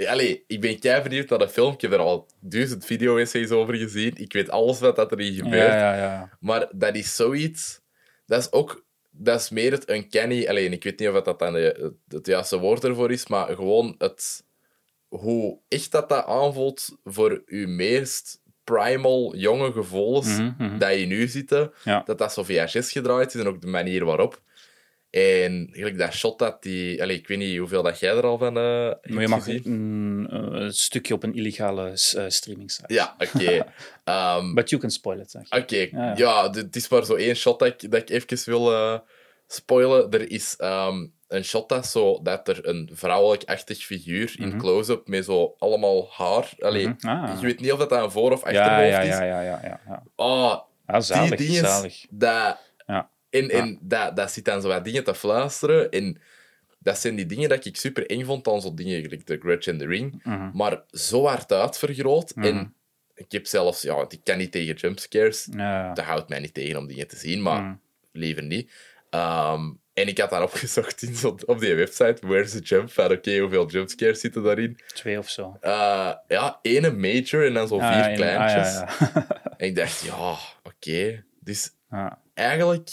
Allee, 0.07 0.43
ik 0.47 0.61
ben 0.61 0.79
kei 0.79 1.01
benieuwd 1.01 1.29
naar 1.29 1.39
de 1.39 1.49
film. 1.49 1.73
Ik 1.73 1.81
heb 1.81 1.91
er 1.91 1.99
al 1.99 2.27
duizend 2.39 2.85
video-essays 2.85 3.49
over 3.51 3.75
gezien. 3.75 4.15
Ik 4.15 4.33
weet 4.33 4.49
alles 4.49 4.79
wat 4.79 4.95
dat 4.95 5.11
erin 5.11 5.33
gebeurt. 5.33 5.71
Ja, 5.73 5.95
ja, 5.95 5.95
ja. 5.95 6.37
Maar 6.39 6.67
dat 6.71 6.95
is 6.95 7.15
zoiets... 7.15 7.79
Dat 8.25 8.39
is 8.39 8.51
ook... 8.51 8.85
Dat 9.15 9.39
is 9.39 9.49
meer 9.49 9.71
het 9.71 9.89
uncanny... 9.89 10.47
Alleen, 10.47 10.71
ik 10.71 10.83
weet 10.83 10.99
niet 10.99 11.09
of 11.09 11.21
dat 11.21 11.39
dan 11.39 11.53
de- 11.53 11.77
het, 11.81 11.93
het 12.07 12.27
juiste 12.27 12.59
woord 12.59 12.83
ervoor 12.83 13.11
is, 13.11 13.27
maar 13.27 13.55
gewoon 13.55 13.95
het... 13.97 14.43
Hoe 15.07 15.59
echt 15.67 15.91
dat 15.91 16.09
dat 16.09 16.25
aanvoelt 16.25 16.97
voor 17.03 17.41
uw 17.45 17.67
meest 17.67 18.41
primal, 18.63 19.35
jonge 19.35 19.71
gevoelens 19.71 20.37
mhm. 20.37 20.77
dat 20.77 20.99
je 20.99 21.05
nu 21.05 21.27
zitten. 21.27 21.71
Ja. 21.83 22.03
Dat 22.05 22.17
dat 22.17 22.33
zo 22.33 22.43
VHS 22.43 22.91
gedraaid 22.91 23.33
is 23.33 23.41
en 23.41 23.47
ook 23.47 23.61
de 23.61 23.67
manier 23.67 24.05
waarop. 24.05 24.41
En 25.13 25.51
eigenlijk 25.65 25.97
dat 25.97 26.13
shot 26.13 26.39
dat 26.39 26.63
die... 26.63 27.01
Allee, 27.01 27.17
ik 27.17 27.27
weet 27.27 27.37
niet 27.37 27.57
hoeveel 27.57 27.83
dat 27.83 27.99
jij 27.99 28.15
er 28.15 28.23
al 28.23 28.37
van 28.37 28.57
eh 28.57 28.85
hebt 28.85 29.09
Maar 29.09 29.21
je 29.21 29.27
mag 29.27 29.47
een, 29.47 30.27
eh, 30.31 30.61
een 30.61 30.73
stukje 30.73 31.13
op 31.13 31.23
een 31.23 31.33
illegale 31.35 31.87
uh, 31.89 32.23
streaming 32.27 32.71
site. 32.71 32.93
Ja, 32.93 33.15
oké. 33.17 33.65
Ehm, 34.03 34.53
But 34.53 34.69
you 34.69 34.81
can 34.81 34.89
spoil 34.91 35.19
it. 35.19 35.35
Oké, 35.49 35.87
Ja. 35.91 36.13
ja, 36.15 36.49
het 36.51 36.75
is 36.75 36.87
maar 36.89 37.05
zo 37.05 37.15
één 37.15 37.35
shot 37.35 37.59
dat 37.59 37.67
ik, 37.67 37.91
dat 37.91 38.09
ik 38.09 38.29
even 38.31 38.49
wil 38.51 38.73
eh, 38.73 38.99
spoilen. 39.47 40.11
Er 40.11 40.31
is 40.31 40.55
ehm, 40.57 41.05
een 41.27 41.43
shot 41.43 41.69
dat, 41.69 41.87
zo, 41.87 42.19
dat 42.21 42.47
er 42.47 42.67
een 42.67 42.89
vrouwelijk-achtig 42.93 43.77
figuur 43.77 44.35
in 44.39 44.57
close-up 44.57 45.07
met 45.07 45.25
zo 45.25 45.55
allemaal 45.57 46.07
haar... 46.11 46.49
Allee, 46.59 46.87
Mhm. 46.87 47.07
Ah. 47.07 47.39
Je 47.39 47.45
weet 47.45 47.59
niet 47.59 47.71
of 47.71 47.79
dat 47.79 47.91
een 47.91 48.11
voor- 48.11 48.31
of 48.31 48.51
Ja, 48.51 48.61
achterhoofd 48.61 48.89
ja, 48.89 48.99
is. 49.01 49.07
ja, 49.07 49.23
ja, 49.23 49.41
ja, 49.41 49.59
ja, 49.63 49.81
ja. 49.87 50.03
Oh, 50.15 50.55
Ah, 50.85 51.01
zalig, 51.01 51.37
die 51.37 51.47
dingen, 51.47 51.65
zalig. 51.69 52.05
Dat, 52.09 52.57
Ja. 52.87 53.09
En, 53.33 53.49
en 53.49 53.77
dat, 53.81 54.15
dat 54.15 54.31
zit 54.31 54.45
dan 54.45 54.61
zo 54.61 54.67
wat 54.67 54.83
dingen 54.83 55.03
te 55.03 55.15
fluisteren. 55.15 55.89
En 55.91 56.17
dat 56.79 56.99
zijn 56.99 57.15
die 57.15 57.25
dingen 57.25 57.49
dat 57.49 57.65
ik 57.65 57.75
super 57.77 58.05
eng 58.09 58.25
vond 58.25 58.47
aan 58.47 58.61
zo'n 58.61 58.75
dingen, 58.75 59.01
gelijk 59.01 59.21
The 59.25 59.37
Grudge 59.39 59.71
en 59.71 59.77
The 59.77 59.85
Ring, 59.85 60.21
Mhm. 60.23 60.49
maar 60.53 60.81
zo 60.91 61.25
hard 61.25 61.51
uitvergroot. 61.51 62.31
En 62.35 62.73
ik 63.15 63.31
heb 63.31 63.45
zelfs, 63.47 63.81
ja, 63.81 63.95
want 63.95 64.13
ik 64.13 64.19
kan 64.23 64.37
niet 64.37 64.51
tegen 64.51 64.75
jumpscares. 64.75 65.47
Ja. 65.51 65.93
Dat 65.93 66.05
houdt 66.05 66.29
mij 66.29 66.39
niet 66.39 66.53
tegen 66.53 66.77
om 66.77 66.87
dingen 66.87 67.07
te 67.07 67.15
zien, 67.17 67.41
maar 67.41 67.61
Mhm. 67.61 67.73
liever 68.11 68.43
niet. 68.43 68.71
Ehm, 69.09 69.71
en 69.93 70.07
ik 70.07 70.17
had 70.17 70.29
dan 70.29 70.41
opgezocht 70.43 71.01
in 71.01 71.15
zo, 71.15 71.37
op 71.45 71.59
die 71.59 71.73
website, 71.75 72.27
Where's 72.27 72.51
the 72.51 72.59
Jump? 72.59 72.91
Van 72.91 73.11
oké, 73.11 73.37
hoeveel 73.37 73.67
jumpscares 73.69 74.19
zitten 74.19 74.43
daarin? 74.43 74.79
Twee 74.93 75.17
of 75.17 75.29
zo. 75.29 75.57
Eh, 75.61 76.13
ja, 76.27 76.59
ene 76.61 76.91
major 76.91 77.45
en 77.45 77.53
dan 77.53 77.67
zo 77.67 77.77
vier 77.77 77.87
Ah, 77.87 78.13
kleintjes. 78.15 78.75
ah, 78.77 78.89
ja, 78.99 79.11
ja. 79.15 79.27
En 79.57 79.67
ik 79.67 79.75
dacht, 79.75 80.01
ja, 80.01 80.37
oké. 80.63 81.23
Dus 81.39 81.71
Ja. 81.89 82.19
eigenlijk... 82.33 82.89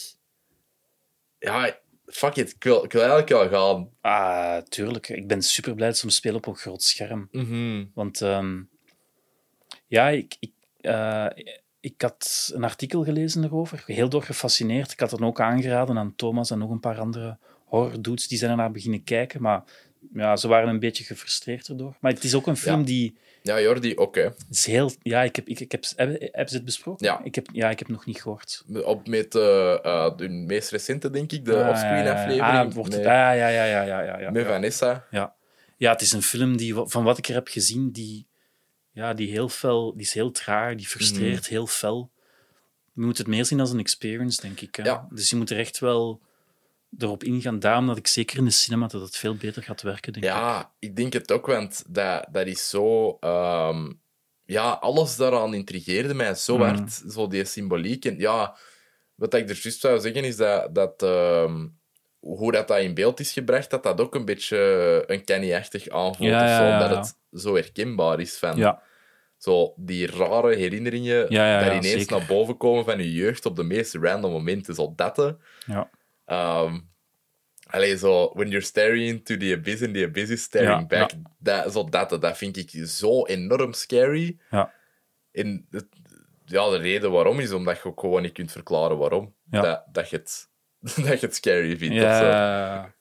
Ja, 1.40 1.78
fuck 2.06 2.36
it. 2.36 2.50
Ik 2.50 2.64
wil, 2.64 2.84
ik 2.84 2.92
wil 2.92 3.02
eigenlijk 3.02 3.30
wel 3.30 3.48
gaan. 3.48 3.88
Ah, 4.00 4.62
tuurlijk. 4.62 5.08
Ik 5.08 5.26
ben 5.26 5.42
super 5.42 5.74
blij 5.74 5.88
dat 5.88 5.96
ze 5.96 6.06
hem 6.06 6.14
spelen 6.14 6.36
op 6.36 6.46
een 6.46 6.56
groot 6.56 6.82
scherm. 6.82 7.28
Mhm. 7.32 7.84
Want 7.94 8.20
ehm, 8.22 8.60
ja, 9.86 10.08
ik, 10.08 10.36
ik, 10.40 10.52
eh, 10.80 11.26
ik 11.80 12.02
had 12.02 12.50
een 12.54 12.64
artikel 12.64 13.04
gelezen 13.04 13.44
erover, 13.44 13.82
heel 13.86 14.08
door 14.08 14.22
gefascineerd. 14.22 14.92
Ik 14.92 15.00
had 15.00 15.10
het 15.10 15.20
ook 15.22 15.40
aangeraden 15.40 15.98
aan 15.98 16.14
Thomas 16.16 16.50
en 16.50 16.58
nog 16.58 16.70
een 16.70 16.80
paar 16.80 16.98
andere 16.98 17.38
horror 17.64 18.02
dudes. 18.02 18.28
Die 18.28 18.38
zijn 18.38 18.50
ernaar 18.50 18.70
beginnen 18.72 19.04
kijken, 19.04 19.42
maar 19.42 19.62
ja, 20.12 20.36
ze 20.36 20.48
waren 20.48 20.68
een 20.68 20.78
beetje 20.80 21.04
gefrustreerd 21.04 21.68
erdoor. 21.68 21.96
Maar 22.00 22.12
het 22.12 22.24
is 22.24 22.34
ook 22.34 22.46
een 22.46 22.56
film 22.56 22.78
Ja. 22.78 22.84
die 22.86 23.18
Ja, 23.42 23.60
Jordi, 23.60 23.94
oké. 23.94 24.34
is 24.50 24.66
heel... 24.66 24.92
Ja, 25.02 25.22
ik 25.22 25.36
heb, 25.36 25.48
ik, 25.48 25.60
ik 25.60 25.72
heb, 25.72 25.84
hebben 25.96 26.16
hebben 26.20 26.48
ze 26.48 26.54
het 26.56 26.64
besproken? 26.64 27.06
Ja. 27.06 27.20
Ik 27.24 27.34
heb, 27.34 27.46
ja, 27.52 27.70
ik 27.70 27.78
heb 27.78 27.88
het 27.88 27.96
nog 27.96 28.06
niet 28.06 28.22
gehoord. 28.22 28.64
Op 28.84 29.08
met 29.08 29.34
eh, 29.34 30.16
de 30.16 30.28
meest 30.28 30.70
recente, 30.70 31.10
denk 31.10 31.32
ik, 31.32 31.44
de 31.44 31.62
Ah, 31.62 31.68
offscreen 31.68 31.92
ja, 31.92 31.98
ja, 31.98 32.04
ja. 32.04 32.12
aflevering. 32.22 32.58
Ah, 32.68 32.72
wordt 32.72 32.92
het, 32.92 33.02
met, 33.02 33.10
ah, 33.10 33.16
ja, 33.16 33.32
ja, 33.32 33.48
ja, 33.48 33.64
ja, 33.82 34.00
ja, 34.02 34.18
ja, 34.18 34.30
met. 34.30 34.46
Vanessa. 34.46 35.06
Ja. 35.10 35.34
ja, 35.76 35.92
het 35.92 36.00
is 36.00 36.12
een 36.12 36.22
film 36.22 36.56
die, 36.56 36.74
van 36.74 37.04
wat 37.04 37.18
ik 37.18 37.28
er 37.28 37.34
heb 37.34 37.48
gezien, 37.48 37.90
die, 37.90 38.26
ja, 38.92 39.14
die 39.14 39.30
heel 39.30 39.48
fel, 39.48 39.92
die 39.92 40.02
is 40.06 40.12
heel 40.14 40.30
traag, 40.30 40.74
die 40.74 40.86
frustreert 40.86 41.42
Mhm. 41.42 41.50
heel 41.50 41.66
fel. 41.66 42.10
Je 42.94 43.00
moet 43.06 43.18
het 43.18 43.26
meer 43.26 43.44
zien 43.44 43.60
als 43.60 43.70
een 43.72 43.78
experience, 43.78 44.40
denk 44.40 44.60
ik. 44.60 44.74
Hè? 44.76 44.82
Ja. 44.82 45.06
Dus 45.10 45.30
je 45.30 45.36
moet 45.36 45.50
er 45.50 45.58
echt 45.58 45.78
wel 45.78 46.20
erop 46.98 47.24
ingaan. 47.24 47.58
Daarom 47.58 47.86
dat 47.86 47.96
ik 47.96 48.06
zeker 48.06 48.38
in 48.38 48.44
de 48.44 48.50
cinema 48.50 48.86
dat 48.86 49.00
het 49.00 49.16
veel 49.16 49.34
beter 49.34 49.62
gaat 49.62 49.82
werken, 49.82 50.12
denk 50.12 50.24
ik. 50.24 50.30
Ja, 50.30 50.72
ik 50.78 50.96
denk 50.96 51.12
het 51.12 51.32
ook, 51.32 51.46
want 51.46 51.84
dat, 51.88 52.26
dat 52.30 52.46
is 52.46 52.68
zo... 52.68 53.16
ehm, 53.20 53.90
ja, 54.44 54.70
alles 54.70 55.16
daaraan 55.16 55.54
intrigeerde 55.54 56.14
mij 56.14 56.34
zo 56.34 56.58
Mhm. 56.58 56.66
hard. 56.74 57.02
Zo 57.08 57.26
die 57.26 57.44
symboliek. 57.44 58.04
En 58.04 58.18
ja, 58.18 58.56
wat 59.14 59.34
ik 59.34 59.48
er 59.50 59.60
juist 59.62 59.80
zou 59.80 60.00
zeggen, 60.00 60.24
is 60.24 60.36
dat... 60.36 60.74
dat 60.74 61.02
ehm, 61.02 61.66
hoe 62.20 62.52
dat, 62.52 62.68
dat 62.68 62.78
in 62.78 62.94
beeld 62.94 63.20
is 63.20 63.32
gebracht, 63.32 63.70
dat 63.70 63.82
dat 63.82 64.00
ook 64.00 64.14
een 64.14 64.24
beetje 64.24 64.58
een 65.06 65.24
Kenny-achtig 65.24 65.88
aanvoelt. 65.88 66.30
Ja, 66.30 66.42
of 66.44 66.48
zo, 66.56 66.62
ja, 66.64 66.68
ja, 66.68 66.78
dat 66.78 66.90
ja. 66.90 66.96
het 67.30 67.42
zo 67.42 67.54
herkenbaar 67.54 68.20
is 68.20 68.36
van... 68.38 68.56
Ja, 68.56 68.82
Zo 69.36 69.72
die 69.76 70.06
rare 70.06 70.54
herinneringen 70.56 71.16
Ja, 71.28 71.46
ja, 71.50 71.60
daar 71.60 71.72
ja, 71.72 71.78
ineens 71.78 71.98
zeker. 72.00 72.16
naar 72.18 72.26
boven 72.26 72.56
komen 72.56 72.84
van 72.84 72.98
je 72.98 73.12
jeugd 73.12 73.46
op 73.46 73.56
de 73.56 73.62
meest 73.62 73.94
random 73.94 74.30
momenten. 74.32 74.74
Zo 74.74 74.92
dat. 74.96 75.36
ja. 75.66 75.90
Ehm 76.30 76.78
allee, 77.70 77.96
zo, 77.96 78.30
when 78.34 78.48
you're 78.48 78.64
staring 78.64 79.06
into 79.08 79.36
the 79.36 79.52
abyss 79.52 79.82
and 79.82 79.94
the 79.94 80.04
abyss 80.04 80.30
is 80.30 80.42
staring 80.42 80.68
Ja, 80.70 80.86
back. 80.86 81.10
Dat, 81.38 81.72
zo 81.72 81.88
dat, 81.88 82.10
dat 82.20 82.36
vind 82.36 82.56
ik 82.56 82.70
zo 82.86 83.26
enorm 83.26 83.72
scary. 83.72 84.38
ja. 84.50 84.72
En 85.32 85.66
het, 85.70 85.86
ja, 86.44 86.70
de 86.70 86.76
reden 86.76 87.10
waarom 87.10 87.40
is 87.40 87.52
omdat 87.52 87.76
je 87.76 87.84
ook 87.84 88.00
gewoon 88.00 88.22
niet 88.22 88.32
kunt 88.32 88.52
verklaren 88.52 88.98
waarom. 88.98 89.34
Ja. 89.50 89.60
Dat, 89.60 89.84
dat, 89.92 90.10
je 90.10 90.16
het, 90.16 90.48
dat 91.06 91.20
je 91.20 91.26
het 91.26 91.34
scary 91.34 91.76
vindt. 91.76 91.94
Ja, 91.94 92.94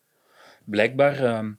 blijkbaar 0.66 1.24
ehm, 1.24 1.52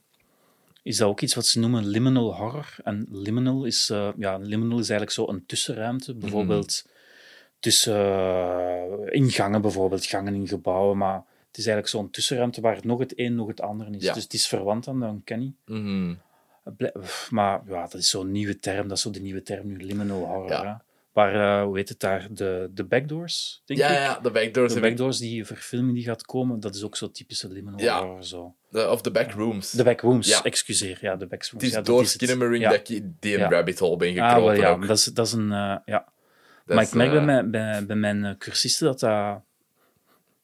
is 0.83 0.97
dat 0.97 1.09
ook 1.09 1.21
iets 1.21 1.35
wat 1.35 1.47
ze 1.47 1.59
noemen 1.59 1.87
liminal 1.87 2.35
horror. 2.35 2.75
En 2.85 3.07
liminal 3.11 3.65
is, 3.65 3.91
eh, 3.91 4.09
ja, 4.17 4.37
liminal 4.37 4.79
is 4.79 4.89
eigenlijk 4.91 5.11
zo 5.11 5.29
een 5.29 5.47
tussenruimte. 5.47 6.15
Bijvoorbeeld 6.15 6.87
tussen 7.61 7.97
eh, 7.97 9.07
ingangen, 9.09 9.61
bijvoorbeeld 9.61 10.07
gangen 10.07 10.35
in 10.35 10.49
gebouwen. 10.49 10.97
Maar 10.97 11.25
het 11.51 11.59
is 11.59 11.67
eigenlijk 11.67 11.89
zo'n 11.89 12.11
tussenruimte 12.11 12.61
waar 12.61 12.79
nog 12.83 12.99
het 12.99 13.13
een, 13.19 13.35
nog 13.35 13.47
het 13.49 13.61
ander 13.61 13.95
is. 13.95 14.03
Ja. 14.03 14.13
Dus 14.13 14.23
het 14.23 14.33
is 14.33 14.47
verwant 14.47 14.89
aan 14.89 15.01
de 15.01 15.07
uncanny. 15.07 15.55
Mhm. 15.67 16.15
Blijk- 16.77 17.27
Maar 17.31 17.61
ja, 17.67 17.81
dat 17.83 17.95
is 17.95 18.11
zo'n 18.11 18.31
nieuwe 18.31 18.59
term. 18.59 18.89
Dat 18.89 18.97
is 18.97 19.03
zo 19.03 19.11
de 19.11 19.21
nieuwe 19.21 19.43
term 19.43 19.67
nu, 19.67 19.77
liminal 19.85 20.25
horror. 20.25 20.51
Ja. 20.51 20.83
Waar, 21.13 21.59
eh, 21.61 21.65
hoe 21.65 21.77
heet 21.77 21.89
het 21.89 22.01
daar, 22.01 22.27
de, 22.31 22.71
de 22.75 22.85
backdoors, 22.85 23.63
denk 23.65 23.81
Ja, 23.81 23.89
ik. 23.89 23.95
ja, 23.97 24.19
de 24.21 24.31
backdoors. 24.31 24.75
De 24.75 24.81
backdoors, 24.81 25.19
die 25.19 25.45
verfilming 25.47 25.95
die 25.95 26.05
gaat 26.05 26.23
komen, 26.27 26.61
dat 26.61 26.75
is 26.75 26.83
ook 26.85 26.97
zo 26.97 27.11
typische 27.11 27.49
liminal 27.49 27.81
Ja. 27.81 27.99
horror. 28.05 28.25
Zo. 28.25 28.55
de- 28.71 28.91
of 28.91 29.01
de 29.01 29.11
backrooms. 29.11 29.71
De 29.71 29.83
backrooms, 29.85 30.29
Ja. 30.29 30.43
excuseer. 30.43 30.99
Ja, 31.01 31.17
de 31.17 31.27
backrooms. 31.27 31.65
Het 31.67 31.77
is 31.77 31.83
door. 31.85 32.07
Skinnamarink 32.07 32.65
dat 32.65 32.89
ik 32.89 33.03
die 33.21 33.39
Ja. 33.39 33.49
rabbit 33.49 33.79
hole 33.79 33.97
ben 33.97 34.19
Ah, 34.19 34.29
gekropen 34.29 34.61
wel, 34.61 34.71
ja, 34.81 34.87
dat 34.87 34.97
is, 34.99 35.05
dat 35.05 35.27
is 35.27 35.33
een... 35.33 35.53
eh, 35.53 35.77
ja. 35.85 36.13
Dat 36.67 36.75
maar 36.77 36.83
is, 36.85 36.89
ik 36.89 36.95
merk 36.95 37.11
bij, 37.11 37.19
eh, 37.19 37.25
mijn, 37.25 37.51
bij, 37.51 37.87
bij 37.87 37.97
mijn 37.97 38.39
cursisten 38.39 38.87
dat 38.87 39.01
dat, 39.01 39.43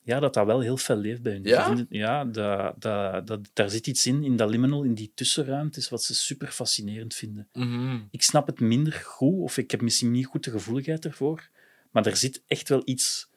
ja, 0.06 0.20
dat 0.20 0.34
dat 0.34 0.46
wel 0.46 0.60
heel 0.60 0.76
veel 0.76 0.96
leeft 0.96 1.22
bij 1.22 1.32
hun. 1.32 1.42
Ja? 1.44 1.86
ja 1.88 2.24
dat, 2.24 2.74
dat, 2.82 3.26
dat, 3.26 3.40
daar 3.52 3.70
zit 3.70 3.86
iets 3.86 4.06
in, 4.06 4.24
in 4.24 4.36
dat 4.36 4.50
liminal, 4.50 4.82
in 4.82 4.94
die 4.94 5.12
tussenruimtes, 5.14 5.88
wat 5.88 6.02
ze 6.02 6.14
super 6.14 6.48
fascinerend 6.48 7.14
vinden. 7.14 7.48
mhm. 7.52 7.98
Ik 8.10 8.22
snap 8.22 8.46
het 8.46 8.60
minder 8.60 8.92
goed, 8.92 9.40
of 9.42 9.56
ik 9.58 9.70
heb 9.70 9.80
misschien 9.80 10.10
niet 10.10 10.26
goed 10.26 10.44
de 10.44 10.50
gevoeligheid 10.50 11.04
ervoor, 11.04 11.48
maar 11.90 12.06
er 12.06 12.16
zit 12.16 12.42
echt 12.46 12.68
wel 12.68 12.82
iets 12.84 13.28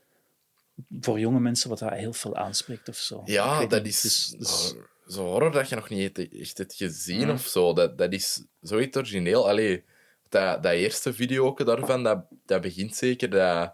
voor 1.02 1.20
jonge 1.20 1.40
mensen 1.40 1.70
wat 1.70 1.80
dat 1.80 1.94
heel 1.94 2.14
veel 2.14 2.36
aanspreekt 2.36 2.90
of 2.90 2.96
zo. 2.98 3.22
Ja, 3.26 3.66
dat 3.66 3.84
niet. 3.84 3.94
is 4.04 4.36
Dus- 4.38 4.74
zo 5.08 5.26
horror 5.26 5.52
dat 5.52 5.70
je 5.70 5.76
nog 5.76 5.90
niet 5.90 6.18
echt- 6.40 6.58
hebt 6.58 6.74
gezien 6.76 7.30
of 7.32 7.46
zo. 7.48 7.74
Dat, 7.74 7.98
dat 7.98 8.14
is 8.14 8.44
zoiets 8.62 8.98
origineel. 8.98 9.48
Allee, 9.50 9.84
dat, 10.30 10.64
dat 10.64 10.72
eerste 10.74 11.14
video 11.14 11.54
daarvan, 11.54 12.04
dat, 12.04 12.26
dat 12.46 12.62
begint 12.62 12.96
zeker 12.96 13.30
dat, 13.30 13.74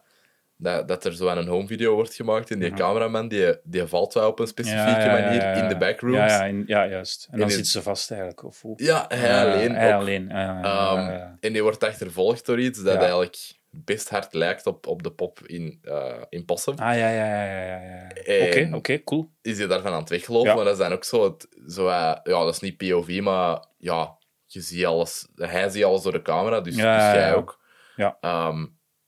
dat, 0.57 0.88
dat 0.88 1.06
er 1.06 1.15
zo 1.15 1.27
aan 1.27 1.38
een 1.38 1.48
home 1.48 1.68
video 1.68 1.94
wordt 1.95 2.14
gemaakt 2.14 2.52
en 2.52 2.60
die 2.60 2.73
cameraman 2.73 3.27
die, 3.27 3.57
die 3.64 3.86
valt 3.86 4.14
wel 4.14 4.30
op 4.30 4.40
een 4.40 4.48
specifieke 4.48 4.90
Ja, 4.90 4.99
ja, 4.99 5.18
ja, 5.18 5.23
manier 5.23 5.41
ja, 5.41 5.56
ja. 5.56 5.64
in 5.64 5.69
de 5.69 5.77
backrooms. 5.77 6.15
Ja, 6.18 6.26
ja, 6.27 6.44
in- 6.44 6.64
ja, 6.68 6.88
juist. 6.88 7.27
En 7.32 7.40
dan 7.40 7.49
zit 7.49 7.68
ze 7.68 7.82
vast 7.82 8.10
eigenlijk. 8.11 8.44
Of 8.44 8.61
hoe? 8.61 8.84
Ja, 8.84 9.06
hij 9.07 9.30
Ja, 9.30 9.41
alleen 9.53 9.76
hij 9.76 9.94
ook. 9.95 10.02
alleen. 10.02 10.27
Ja, 10.27 10.41
ja, 10.41 10.60
ja, 10.61 11.02
ja, 11.02 11.11
ja. 11.11 11.38
En 11.40 11.53
die 11.53 11.64
wordt 11.64 11.84
achtervolgd 11.84 12.45
door 12.45 12.60
iets 12.60 12.84
dat 12.84 12.94
Ja. 12.94 12.99
eigenlijk 12.99 13.53
best 13.69 14.10
hard 14.10 14.34
lijkt 14.34 14.65
op, 14.65 14.88
op 14.88 15.03
de 15.03 15.11
pop 15.11 15.40
in, 15.45 15.80
eh 15.84 16.14
in 16.30 16.45
Possum. 16.45 16.73
Ah, 16.77 16.98
ja, 16.98 17.10
ja, 17.10 17.26
ja, 17.44 17.61
ja, 17.61 17.82
ja, 17.82 18.48
Oké, 18.48 18.69
oké, 18.76 19.03
cool. 19.03 19.30
is 19.41 19.57
hij 19.57 19.68
daarvan 19.68 19.91
aan 19.94 19.99
het 19.99 20.10
weglopen. 20.10 20.49
Ja. 20.49 20.56
Maar 20.56 20.64
dat 20.64 20.73
is 20.73 20.80
dan 20.80 20.91
ook 20.94 21.03
zo, 21.03 21.23
het, 21.23 21.48
zo 21.68 21.88
eh, 21.88 21.94
ja, 22.23 22.44
dat 22.44 22.53
is 22.53 22.60
niet 22.60 22.77
POV, 22.77 23.19
maar 23.22 23.65
ja, 23.77 24.18
je 24.45 24.61
ziet 24.61 24.86
alles, 24.86 25.27
hij 25.36 25.69
ziet 25.69 25.84
alles 25.84 26.02
door 26.02 26.11
de 26.11 26.22
camera, 26.22 26.61
dus, 26.61 26.76
Ja, 26.76 26.95
dus 26.95 27.03
ja, 27.06 27.14
jij 27.14 27.27
ja. 27.27 27.34
ook. 27.34 27.60
Ja. 27.95 28.18
Ehm, 28.22 28.65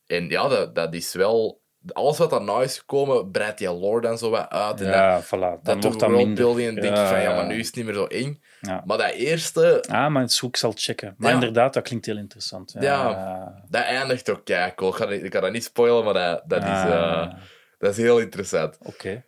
en 0.08 0.30
ja, 0.30 0.48
dat, 0.48 0.76
dat 0.76 0.94
is 0.94 1.14
wel, 1.14 1.62
alles 1.92 2.18
wat 2.18 2.30
daarna 2.30 2.62
is 2.62 2.78
gekomen, 2.78 3.32
breidt 3.32 3.58
die 3.58 3.72
lore 3.74 4.02
dan 4.02 4.18
zo 4.18 4.30
wat 4.30 4.50
uit. 4.50 4.80
En 4.82 4.86
dat, 4.86 4.96
Ja, 4.96 5.24
voilà. 5.24 5.30
Dan 5.30 5.60
dat 5.64 5.84
wordt 5.84 6.00
dat 6.00 6.10
worldbuilding 6.10 6.68
en 6.68 6.76
denk 6.76 6.98
je 6.98 7.06
van, 7.06 7.22
ja, 7.22 7.36
maar 7.36 7.48
nu 7.48 7.60
is 7.60 7.66
het 7.68 7.76
niet 7.76 7.86
meer 7.86 7.94
zo 7.94 8.06
eng. 8.06 8.42
Ja. 8.62 8.84
Maar 8.86 8.98
dat 8.98 9.12
eerste, 9.12 9.84
Ah, 9.90 10.12
maar 10.12 10.22
het 10.22 10.42
ik 10.42 10.58
zal 10.58 10.72
checken. 10.76 11.14
Maar 11.18 11.30
Ja. 11.30 11.34
inderdaad, 11.36 11.74
dat 11.74 11.84
klinkt 11.84 12.06
heel 12.06 12.18
interessant. 12.18 12.76
Ja. 12.80 13.64
dat 13.70 13.84
eindigt 13.84 14.30
ook 14.30 14.46
kei 14.46 14.74
cool. 14.76 14.90
Ik 14.92 14.96
ga, 14.96 15.10
ik 15.10 15.34
ga 15.34 15.40
dat 15.40 15.52
niet 15.52 15.64
spoilen, 15.64 16.04
maar 16.04 16.14
dat, 16.14 16.44
dat, 16.46 16.64
is, 16.64 16.68
Ah. 16.70 17.24
eh, 17.32 17.34
dat 17.80 17.92
is 17.92 17.98
heel 17.98 18.20
interessant. 18.20 18.78
Oké. 18.84 19.24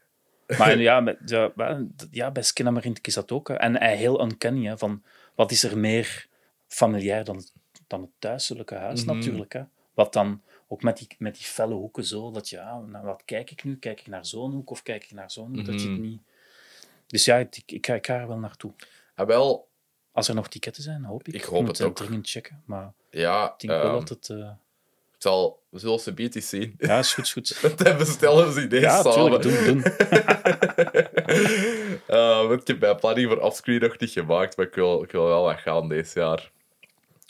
Maar 0.57 0.77
ja, 0.77 0.99
met, 0.99 1.17
ja, 2.11 2.31
bij 2.31 2.43
Skinnamarink 2.43 3.07
is 3.07 3.13
dat 3.13 3.31
ook. 3.31 3.47
hè. 3.47 3.53
En 3.53 3.77
hij 3.77 3.95
heel 3.95 4.21
uncanny, 4.21 4.65
hè, 4.67 4.77
van 4.77 5.03
wat 5.35 5.51
is 5.51 5.63
er 5.63 5.77
meer 5.77 6.27
familiair 6.67 7.23
dan, 7.23 7.43
dan 7.87 8.01
het 8.01 8.09
thuiselijke 8.19 8.75
huis 8.75 9.05
Mhm. 9.05 9.15
natuurlijk. 9.15 9.53
Hè. 9.53 9.61
Wat 9.93 10.13
dan 10.13 10.41
ook 10.71 10.83
met 10.83 10.97
die, 10.97 11.07
met 11.17 11.35
die 11.35 11.43
felle 11.45 11.73
hoeken 11.73 12.05
zo, 12.05 12.31
dat 12.31 12.49
ja, 12.49 12.79
naar 12.79 13.03
wat 13.03 13.21
kijk 13.25 13.51
ik 13.51 13.63
nu? 13.63 13.77
Kijk 13.77 13.99
ik 13.99 14.07
naar 14.07 14.25
zo'n 14.25 14.51
hoek 14.51 14.69
of 14.69 14.83
kijk 14.83 15.03
ik 15.03 15.11
naar 15.11 15.31
zo'n 15.31 15.55
hoek? 15.55 15.65
Dat 15.65 15.81
je 15.81 15.87
het 15.87 15.97
Mhm. 15.97 16.07
niet... 16.07 16.21
Dus 17.07 17.25
ja, 17.25 17.37
ik, 17.37 17.61
ik, 17.65 17.85
ga, 17.85 17.93
ik 17.93 18.05
ga 18.05 18.15
er 18.19 18.27
wel 18.27 18.37
naartoe. 18.37 18.71
En 19.15 19.25
wel, 19.25 19.67
Als 20.11 20.27
er 20.27 20.35
nog 20.35 20.47
ticketten 20.47 20.83
zijn, 20.83 21.03
hoop 21.03 21.27
ik. 21.27 21.33
Ik 21.33 21.43
hoop 21.43 21.59
moet 21.59 21.67
het 21.67 21.77
het 21.77 21.87
ook. 21.87 21.95
dringend 21.95 22.29
checken. 22.29 22.63
Maar 22.65 22.93
ja, 23.09 23.45
ik 23.57 23.67
denk 23.67 23.81
wel 23.81 23.91
ehm, 23.91 23.99
dat 23.99 24.09
het... 24.09 24.29
eh, 24.29 24.51
ik 25.15 25.25
zal, 25.25 25.61
we 25.69 25.79
zullen 25.79 25.99
ze 25.99 26.13
beet 26.13 26.35
eens 26.35 26.49
zien. 26.49 26.75
Ja, 26.77 26.97
is 26.99 27.13
goed, 27.13 27.23
is 27.25 27.33
goed. 27.33 27.77
Dan 27.85 27.97
bestellen 27.97 28.53
ze 28.53 28.61
idee 28.63 28.79
Ja, 28.79 29.01
samen. 29.01 29.41
tuurlijk, 29.41 29.65
doen, 29.65 29.81
doen. 29.81 29.83
Eh, 32.07 32.47
want 32.47 32.61
ik 32.61 32.67
heb 32.67 32.79
mijn 32.79 32.95
planning 32.95 33.27
voor 33.27 33.39
offscreen 33.39 33.79
nog 33.79 33.99
niet 33.99 34.09
gemaakt, 34.11 34.57
maar 34.57 34.65
ik 34.65 34.73
wil, 34.75 35.03
ik 35.03 35.11
wil 35.11 35.23
wel 35.27 35.43
wat 35.43 35.59
gaan 35.59 35.87
deze 35.89 36.19
jaar. 36.19 36.51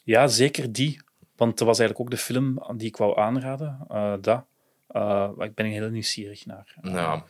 Ja, 0.03 0.27
zeker 0.27 0.71
die. 0.71 1.01
Want 1.39 1.57
dat 1.57 1.67
was 1.67 1.79
eigenlijk 1.79 2.09
ook 2.09 2.17
de 2.17 2.23
film 2.23 2.63
die 2.77 2.87
ik 2.87 2.97
wou 2.97 3.19
aanraden. 3.19 3.79
eh 3.89 4.13
dat. 4.21 4.45
Eh, 4.87 5.29
ik 5.37 5.53
ben 5.55 5.65
er 5.65 5.71
heel 5.71 5.89
nieuwsgierig 5.89 6.45
naar. 6.45 6.73
Eh, 6.81 6.91
Nou, 6.91 7.21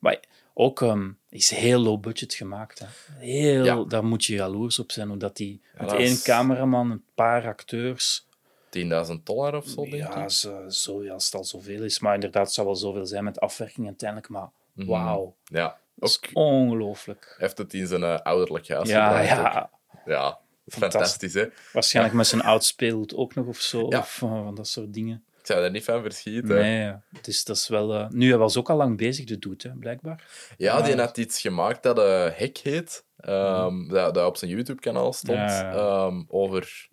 Maar 0.00 0.20
ook 0.54 0.82
ehm, 0.82 1.10
is 1.28 1.50
heel 1.50 1.78
low 1.80 2.00
budget 2.00 2.34
gemaakt. 2.34 2.78
Hè. 2.78 2.86
Heel, 3.18 3.64
Ja. 3.64 3.84
Daar 3.84 4.04
moet 4.04 4.24
je 4.24 4.34
jaloers 4.34 4.78
op 4.78 4.92
zijn. 4.92 5.08
Hoe 5.08 5.16
dat 5.16 5.36
die 5.36 5.60
met 5.78 5.92
één 5.92 6.00
is- 6.00 6.22
cameraman, 6.22 6.90
een 6.90 7.04
paar 7.14 7.46
acteurs. 7.46 8.26
10.000 8.70 9.26
dollar 9.26 9.54
of 9.56 9.66
zo, 9.66 9.82
denk 9.82 9.94
Ja, 9.94 10.22
ik. 10.22 10.30
zo, 10.30 10.68
zo, 10.68 11.04
ja, 11.04 11.12
als 11.12 11.24
het 11.24 11.34
al 11.34 11.44
zoveel 11.44 11.82
is. 11.82 11.98
Maar 11.98 12.14
inderdaad, 12.14 12.44
het 12.44 12.54
zou 12.54 12.66
wel 12.66 12.76
zoveel 12.76 13.06
zijn 13.06 13.24
met 13.24 13.40
afwerking 13.40 13.86
uiteindelijk. 13.86 14.28
Maar 14.28 14.48
Mhm. 14.72 14.86
wauw. 14.88 15.34
Ja, 15.44 15.78
Ook- 15.98 16.30
ongelooflijk. 16.32 17.34
heeft 17.38 17.58
het 17.58 17.74
in 17.74 17.86
zijn 17.86 18.02
ouderlijk 18.22 18.68
huis 18.68 18.88
Ja, 18.88 19.20
ook. 19.20 19.68
ja. 20.06 20.38
Fantastisch. 20.66 21.34
hè? 21.34 21.44
Waarschijnlijk 21.72 22.14
met 22.16 22.26
zijn 22.26 22.42
oud 22.42 22.74
ook 23.14 23.34
nog 23.34 23.46
of 23.46 23.60
zo. 23.60 23.86
Ja. 23.88 23.98
Of 23.98 24.22
eh, 24.22 24.28
van 24.44 24.54
dat 24.54 24.68
soort 24.68 24.92
dingen. 24.94 25.24
Ik 25.40 25.46
zou 25.52 25.64
er 25.64 25.70
niet 25.70 25.84
van 25.84 26.02
verschieten. 26.02 26.54
Nee, 26.56 26.92
dus 27.22 27.44
dat 27.44 27.56
is 27.56 27.68
wel... 27.68 27.94
eh, 27.94 28.08
Nu, 28.08 28.28
hij 28.28 28.38
was 28.38 28.56
ook 28.56 28.70
al 28.70 28.76
lang 28.76 28.96
bezig, 28.96 29.24
de 29.24 29.38
doet, 29.38 29.62
hè, 29.62 29.70
blijkbaar. 29.70 30.24
Ja, 30.56 30.80
die 30.82 30.96
had 30.96 31.16
iets 31.18 31.40
gemaakt 31.40 31.82
dat 31.82 31.98
eh 31.98 32.28
Hek 32.32 32.58
heet. 32.58 33.04
ehm, 33.16 33.88
dat, 33.88 34.14
dat 34.14 34.26
op 34.26 34.36
zijn 34.36 34.50
YouTube-kanaal 34.50 35.12
stond. 35.12 35.38
Ehm, 35.38 36.22
over 36.28 36.88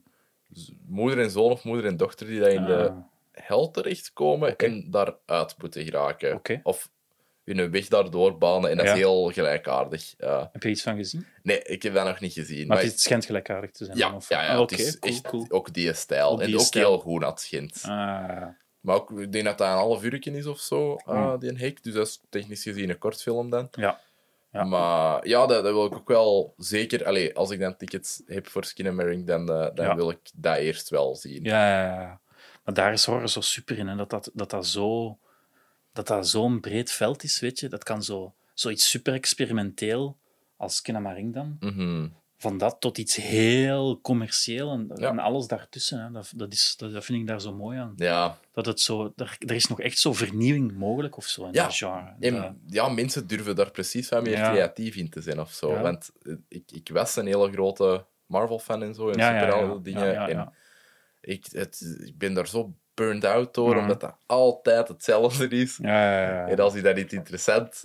moeder 0.88 1.20
en 1.20 1.30
zoon 1.32 1.52
of 1.52 1.64
moeder 1.64 1.86
en 1.86 1.98
dochter 1.98 2.28
die 2.28 2.40
daar 2.40 2.50
in 2.52 2.66
de 2.66 2.90
Ah, 2.90 2.98
hel 3.32 3.72
terechtkomen 3.72 4.52
Oké. 4.52 4.66
en 4.66 4.88
daaruit 4.92 5.56
moeten 5.58 5.84
geraken. 5.84 6.34
Oké. 6.34 6.60
Of 6.64 6.90
hun 7.46 7.72
weg 7.72 7.88
daardoor 7.88 8.38
banen. 8.38 8.70
En 8.70 8.78
dat 8.78 8.86
Ja. 8.86 8.92
is 8.92 8.98
heel 8.98 9.32
gelijkaardig. 9.32 10.14
Ja. 10.18 10.50
Heb 10.52 10.64
je 10.64 10.70
iets 10.70 10.82
van 10.82 10.96
gezien? 10.96 11.26
nee, 11.44 11.62
ik 11.64 11.84
heb 11.84 11.94
dat 11.94 12.06
nog 12.06 12.20
niet 12.20 12.34
gezien. 12.34 12.68
Maar 12.68 12.78
maar 12.78 12.86
het 12.86 13.00
schijnt 13.02 13.26
gelijkaardig 13.26 13.72
te 13.72 13.86
zijn. 13.86 13.98
ja, 13.98 14.08
dan, 14.08 14.16
of- 14.16 14.30
ja, 14.30 14.42
ja, 14.44 14.48
Ah, 14.54 14.60
het 14.62 14.72
Oké, 14.72 14.82
is 14.82 15.00
cool, 15.00 15.14
echt 15.14 15.22
cool. 15.28 15.46
ook 15.50 15.74
die 15.74 15.94
stijl. 15.94 16.30
Ook 16.30 16.40
en 16.42 16.46
die 16.48 16.56
ook 16.56 16.62
stijl. 16.62 16.90
heel 16.90 17.00
goed 17.00 17.24
het. 17.50 17.84
Ah, 17.86 18.42
Maar 18.80 18.96
ook, 18.96 19.12
ik 19.20 19.32
denk 19.32 19.46
dat 19.46 19.58
dat 19.58 19.68
een 19.68 19.74
half 19.74 20.04
uur 20.04 20.28
is 20.28 20.46
of 20.46 20.60
zo, 20.60 20.96
ah, 21.06 21.16
Ja. 21.16 21.38
die 21.38 21.50
een 21.50 21.58
hek. 21.58 21.84
Dus 21.84 21.94
dat 21.94 22.08
is 22.08 22.20
technisch 22.30 22.64
gezien 22.64 22.90
een 22.90 22.98
kortfilm 22.98 23.50
dan. 23.50 23.68
ja. 23.72 24.00
Ja. 24.52 24.64
Maar 24.64 25.28
ja, 25.28 25.46
dat, 25.46 25.64
dat 25.64 25.74
wil 25.74 25.86
ik 25.86 25.94
ook 25.96 26.08
wel 26.08 26.54
zeker... 26.58 27.06
Allee, 27.06 27.36
als 27.36 27.52
ik 27.52 27.60
dan 27.60 27.78
tickets 27.78 28.22
heb 28.26 28.48
voor 28.48 28.64
Skinnamarink, 28.64 29.28
dan, 29.28 29.50
eh, 29.52 29.68
dan 29.76 29.86
Ja. 29.86 29.96
wil 29.96 30.10
ik 30.10 30.20
dat 30.36 30.58
eerst 30.58 30.90
wel 30.90 31.16
zien. 31.16 31.44
Ja, 31.44 31.70
ja, 31.84 32.02
ja. 32.02 32.20
Maar 32.64 32.74
daar 32.74 32.94
is 32.94 33.06
horror 33.06 33.30
zo 33.30 33.42
super 33.42 33.78
in. 33.78 33.88
Hè? 33.88 33.96
Dat, 33.96 34.10
dat, 34.10 34.30
dat, 34.34 34.50
dat, 34.50 34.66
zo, 34.68 35.18
dat 35.94 36.08
dat 36.08 36.28
zo'n 36.28 36.60
breed 36.60 36.92
veld 36.92 37.24
is, 37.24 37.40
weet 37.40 37.60
je. 37.60 37.68
Dat 37.70 37.84
kan 37.84 38.04
zo, 38.04 38.34
zoiets 38.54 38.90
super 38.90 39.14
experimenteel 39.14 40.18
als 40.58 40.82
Kinamaring 40.82 41.34
dan. 41.34 41.58
Mhm. 41.60 42.08
Van 42.38 42.58
dat 42.58 42.76
tot 42.80 42.98
iets 42.98 43.16
heel 43.16 44.02
commercieel 44.02 44.72
en, 44.72 44.92
Ja. 44.96 45.10
en 45.10 45.20
alles 45.20 45.48
daartussen. 45.48 46.04
Hè? 46.04 46.12
Dat, 46.12 46.32
dat, 46.36 46.54
is, 46.54 46.74
dat, 46.78 46.94
dat 46.94 47.06
vind 47.06 47.20
ik 47.20 47.28
daar 47.28 47.42
zo 47.42 47.54
mooi 47.54 47.78
aan. 47.78 47.94
Ja, 47.96 48.38
Dat 48.52 48.66
het 48.66 48.80
zo, 48.80 49.14
er, 49.16 49.36
er 49.40 49.56
is 49.56 49.68
nog 49.68 49.80
echt 49.82 49.98
zo 49.98 50.14
vernieuwing 50.14 50.74
mogelijk 50.78 51.18
of 51.18 51.26
zo 51.26 51.46
in 51.46 51.54
Ja. 51.54 51.64
dat 51.64 51.76
genre. 51.76 52.14
en, 52.20 52.34
Dat- 52.36 52.54
ja, 52.68 52.90
mensen 52.90 53.28
durven 53.28 53.56
daar 53.56 53.72
precies 53.72 54.10
wat 54.10 54.24
meer 54.24 54.38
Ja. 54.38 54.52
creatief 54.52 54.96
in 54.96 55.10
te 55.10 55.22
zijn 55.22 55.40
of 55.40 55.52
zo. 55.52 55.80
Want 55.82 56.12
eh, 56.22 56.34
ik, 56.48 56.72
ik 56.72 56.90
was 56.94 57.16
een 57.16 57.26
hele 57.26 57.52
grote 57.52 58.06
Marvel-fan 58.26 58.84
en 58.84 58.94
zo, 58.94 59.10
en 59.10 59.18
Ja, 59.18 59.30
ja, 59.30 59.34
ja. 59.36 59.40
superhelden 59.42 59.84
dingen. 59.84 60.16
En 60.30 60.54
ik, 61.22 61.46
het, 61.52 61.98
ik 62.06 62.18
ben 62.18 62.34
daar 62.34 62.48
zo 62.48 62.74
burned 62.94 63.26
out 63.26 63.54
door, 63.54 63.76
omdat 63.78 64.00
dat 64.02 64.16
altijd 64.26 64.88
hetzelfde 64.88 65.48
is. 65.48 65.78
ja, 65.82 66.22
ja, 66.22 66.30
ja. 66.30 66.48
En 66.48 66.60
als 66.60 66.74
hij 66.74 66.82
dat 66.82 66.96
niet 66.96 67.14
interessant... 67.14 67.84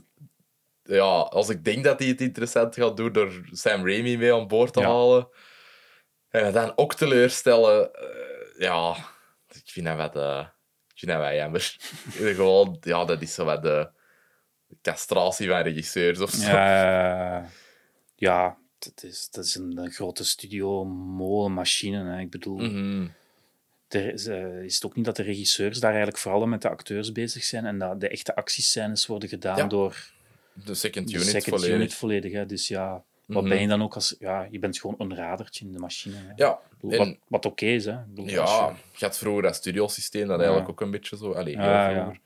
Ja, 0.83 1.05
als 1.21 1.49
ik 1.49 1.65
denk 1.65 1.85
dat 1.85 1.99
hij 1.99 2.09
het 2.09 2.21
interessant 2.21 2.75
gaat 2.75 2.97
doen 2.97 3.13
door 3.13 3.41
Sam 3.53 3.87
Raimi 3.89 4.17
mee 4.17 4.35
aan 4.35 4.47
boord 4.47 4.73
te 4.73 4.83
halen, 4.83 5.29
en 6.29 6.53
dan 6.53 6.73
ook 6.77 6.95
teleurstellen, 6.95 7.95
eh, 7.95 8.59
ja, 8.59 8.97
ik 9.49 9.63
vind 9.71 9.87
dat 9.87 9.97
wat... 9.97 10.17
eh, 10.17 10.47
ik 10.93 10.99
vind 10.99 11.13
dat 11.13 11.21
wel 11.21 11.35
jammer. 11.35 11.77
Gewoon, 12.37 12.77
ja, 12.81 13.05
dat 13.05 13.23
is 13.23 13.35
zo 13.35 13.45
wat 13.45 13.63
de 13.63 13.89
castratie 14.83 15.49
van 15.49 15.61
regisseurs 15.61 16.21
of 16.21 16.31
zo. 16.31 16.51
Ja, 16.51 17.49
ja, 18.15 18.59
dat, 18.79 19.03
is, 19.03 19.31
dat 19.31 19.45
is 19.45 19.55
een, 19.55 19.79
een 19.79 19.91
grote 19.91 20.25
studio, 20.25 20.85
molenmachine. 20.85 22.05
Hè. 22.13 22.21
Ik 22.21 22.31
bedoel, 22.31 22.57
Mhm. 22.59 23.07
Er 23.89 24.13
is, 24.13 24.27
eh, 24.27 24.63
is 24.63 24.75
het 24.75 24.85
ook 24.85 24.97
niet 24.97 25.05
dat 25.05 25.17
de 25.17 25.23
regisseurs 25.23 25.79
daar 25.81 25.91
eigenlijk 25.91 26.19
vooral 26.19 26.47
met 26.47 26.63
de 26.63 26.69
acteurs 26.69 27.13
bezig 27.13 27.45
zijn 27.45 27.67
en 27.67 27.79
dat 27.79 28.01
de 28.01 28.09
echte 28.09 28.35
actiescènes 28.37 29.07
worden 29.07 29.29
gedaan 29.29 29.57
Ja, 29.57 29.67
door 29.67 30.11
De 30.53 30.75
second 30.75 31.09
de 31.09 31.15
unit 31.15 31.27
second 31.27 31.45
volledig. 31.55 31.77
unit 31.77 31.95
volledig. 31.95 32.33
Hè. 32.33 32.47
Dus 32.47 32.69
ja, 32.69 33.03
wat 33.27 33.41
Mhm. 33.43 33.49
ben 33.53 33.61
je 33.61 33.69
dan 33.69 33.83
ook 33.83 33.95
als... 33.95 34.17
Ja, 34.19 34.49
je 34.51 34.59
bent 34.59 34.79
gewoon 34.81 34.95
een 34.99 35.15
radertje 35.17 35.65
in 35.65 35.73
de 35.73 35.79
machine. 35.79 36.17
Hè. 36.17 36.33
Ja, 36.37 36.59
en- 36.89 36.99
wat 36.99 37.17
wat 37.29 37.47
oké 37.47 37.67
is, 37.67 37.85
hè. 37.85 37.97
Bedoel, 38.09 38.29
ja, 38.29 38.75
je- 38.97 39.05
had 39.05 39.19
vroeger 39.19 39.43
dat 39.43 39.55
studiosysteem, 39.55 40.27
dat 40.27 40.37
Ja. 40.37 40.43
eigenlijk 40.43 40.71
ook 40.71 40.81
een 40.81 40.91
beetje 40.91 41.17
zo... 41.17 41.33
Allee, 41.33 41.57
heel 41.57 41.65
Ja, 41.65 41.93
vroeger. 41.95 42.21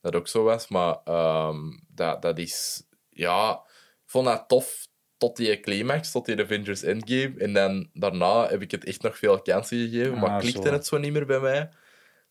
Dat 0.00 0.14
ook 0.14 0.28
zo 0.28 0.42
was. 0.42 0.68
Maar 0.68 0.96
ehm, 1.04 1.58
dat, 1.94 2.22
dat 2.22 2.38
is... 2.38 2.82
Ja, 3.10 3.52
ik 4.04 4.10
vond 4.10 4.24
dat 4.26 4.44
tof 4.48 4.87
tot 5.18 5.36
die 5.36 5.60
climax, 5.60 6.10
tot 6.10 6.26
die 6.26 6.40
Avengers 6.40 6.82
Endgame. 6.82 7.32
En 7.38 7.52
dan 7.52 7.88
daarna 7.92 8.48
heb 8.48 8.62
ik 8.62 8.70
het 8.70 8.84
echt 8.84 9.02
nog 9.02 9.18
veel 9.18 9.42
kansen 9.42 9.78
gegeven, 9.78 10.14
Ah, 10.14 10.20
maar 10.20 10.40
klikte 10.40 10.66
zo. 10.68 10.72
het 10.72 10.86
zo 10.86 10.98
niet 10.98 11.12
meer 11.12 11.26
bij 11.26 11.40
mij. 11.40 11.68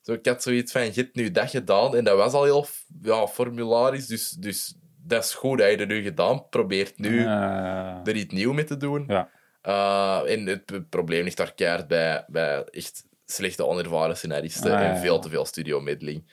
Zo, 0.02 0.14
ik 0.14 0.26
had 0.26 0.44
zoiets 0.44 0.72
van, 0.72 0.82
je 0.86 0.92
hebt 0.94 1.16
nu 1.16 1.32
dat 1.32 1.50
gedaan. 1.50 1.96
En 1.96 2.04
dat 2.04 2.18
was 2.18 2.34
al 2.34 2.44
heel 2.44 2.66
ja, 3.02 3.28
formularisch, 3.28 4.08
dus, 4.08 4.30
dus 4.30 4.76
dat 5.04 5.24
is 5.24 5.34
goed 5.34 5.58
dat 5.60 5.70
je 5.70 5.78
dat 5.78 5.88
nu 5.88 6.02
gedaan. 6.04 6.50
Probeert 6.50 6.98
nu 7.00 7.20
Eh, 7.26 8.00
er 8.08 8.16
iets 8.16 8.34
nieuws 8.34 8.56
mee 8.56 8.64
te 8.66 8.78
doen. 8.78 9.04
ja. 9.08 9.30
Uh, 9.68 10.32
en 10.32 10.46
het 10.46 10.90
probleem 10.90 11.24
ligt 11.24 11.38
daar 11.38 11.54
keihard 11.54 11.88
bij, 11.88 12.24
bij 12.28 12.64
echt 12.64 13.06
slechte 13.26 13.66
onervaren 13.66 14.18
scenaristen 14.18 14.72
Ah, 14.74 14.80
ja, 14.82 14.90
en 14.90 14.98
veel 14.98 15.20
te 15.20 15.30
veel 15.30 15.46
studio-middeling. 15.46 16.32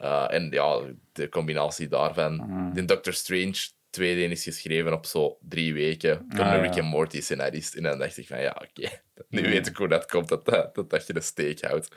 Uh, 0.00 0.24
en 0.28 0.48
ja, 0.50 0.80
de 1.12 1.28
combinatie 1.28 1.88
daarvan. 1.88 2.34
Mm. 2.34 2.74
De 2.74 2.84
Doctor 2.84 3.12
Strange 3.12 3.68
2D 4.00 4.30
is 4.30 4.42
geschreven 4.42 4.92
op 4.92 5.06
zo 5.06 5.38
drie 5.48 5.74
weken 5.74 6.24
door 6.28 6.44
Ah, 6.44 6.52
een. 6.54 6.60
Rick 6.72 6.82
Morty 6.82 7.20
scenarist. 7.20 7.74
En 7.74 7.82
dan 7.82 7.98
dacht 7.98 8.16
ik 8.18 8.26
van 8.26 8.40
ja, 8.40 8.62
oké, 8.68 8.88
nu 9.28 9.42
weet 9.42 9.66
ik 9.66 9.76
hoe 9.76 9.88
dat 9.88 10.06
komt, 10.06 10.28
dat, 10.28 10.44
dat, 10.44 10.74
dat, 10.74 10.90
dat 10.90 11.06
je 11.06 11.12
de 11.12 11.20
steek 11.20 11.62
houdt. 11.64 11.88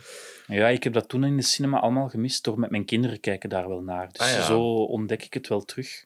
Ja, 0.47 0.67
ik 0.67 0.83
heb 0.83 0.93
dat 0.93 1.09
toen 1.09 1.23
in 1.23 1.35
de 1.37 1.43
cinema 1.43 1.79
allemaal 1.79 2.09
gemist. 2.09 2.43
Door 2.43 2.59
met 2.59 2.69
mijn 2.69 2.85
kinderen 2.85 3.19
kijken 3.19 3.49
daar 3.49 3.67
wel 3.67 3.81
naar. 3.81 4.07
Dus 4.11 4.21
Ah, 4.21 4.29
ja. 4.33 4.41
zo 4.45 4.61
ontdek 4.83 5.23
ik 5.23 5.33
het 5.33 5.47
wel 5.47 5.61
terug. 5.65 6.05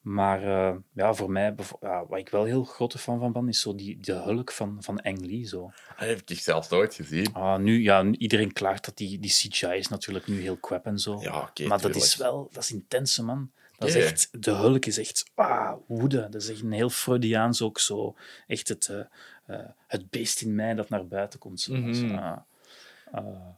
Maar 0.00 0.42
eh, 0.42 0.76
ja, 0.94 1.14
voor 1.14 1.30
mij, 1.30 1.54
ja, 1.80 2.06
wat 2.06 2.18
ik 2.18 2.28
wel 2.28 2.44
heel 2.44 2.64
grote 2.64 2.98
fan 2.98 3.18
van 3.18 3.32
ben, 3.32 3.48
is 3.48 3.60
zo 3.60 3.74
die, 3.74 3.98
de 4.00 4.12
hulk 4.12 4.52
van, 4.52 4.76
van 4.80 5.02
Ang 5.02 5.26
Lee. 5.26 5.46
Zo. 5.46 5.70
Dat 5.98 6.08
heb 6.08 6.22
ik 6.26 6.38
zelfs 6.38 6.68
nooit 6.68 6.94
gezien. 6.94 7.32
Ah, 7.32 7.58
nu, 7.58 7.82
ja, 7.82 8.04
iedereen 8.04 8.52
klaagt 8.52 8.84
dat 8.84 8.96
die, 8.96 9.18
die 9.18 9.30
CGI 9.30 9.66
is 9.76 9.88
natuurlijk 9.88 10.26
nu 10.26 10.40
heel 10.40 10.60
crap 10.60 10.86
en 10.86 10.98
zo. 10.98 11.18
Ja, 11.20 11.52
maar 11.66 11.80
dat 11.80 11.96
is 11.96 12.16
wel, 12.16 12.48
dat 12.52 12.62
is 12.62 12.70
intense, 12.72 13.22
man. 13.24 13.50
Dat 13.80 13.88
is 13.88 13.94
Ja. 13.94 14.00
echt, 14.00 14.42
de 14.42 14.50
hulk 14.50 14.86
is 14.86 14.98
echt 14.98 15.24
ah, 15.34 15.72
woede. 15.86 16.28
Dat 16.30 16.42
is 16.42 16.48
echt 16.50 16.62
een 16.62 16.72
heel 16.72 16.90
Freudiaans 16.90 17.62
ook 17.62 17.78
zo. 17.78 18.16
Echt 18.46 18.68
het, 18.68 18.88
eh, 18.88 19.00
eh, 19.46 19.68
het 19.86 20.10
beest 20.10 20.40
in 20.40 20.54
mij 20.54 20.74
dat 20.74 20.88
naar 20.88 21.06
buiten 21.06 21.38
komt. 21.38 21.60
Zo. 21.60 21.74
Mhm. 21.74 21.92
Zo, 21.94 22.06
ah. 22.14 22.36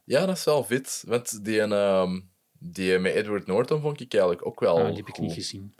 Ja, 0.04 0.26
dat 0.26 0.36
is 0.36 0.44
wel 0.44 0.64
vet. 0.64 1.02
Want 1.06 1.44
die, 1.44 1.60
ehm, 1.60 2.20
die 2.58 2.98
met 2.98 3.14
Edward 3.14 3.46
Norton 3.46 3.80
vond 3.80 4.00
ik 4.00 4.12
eigenlijk 4.12 4.46
ook 4.46 4.60
wel 4.60 4.78
Ah, 4.78 4.86
die 4.86 4.96
heb 4.96 5.08
ik 5.08 5.14
goed. 5.14 5.24
niet 5.24 5.32
gezien. 5.34 5.74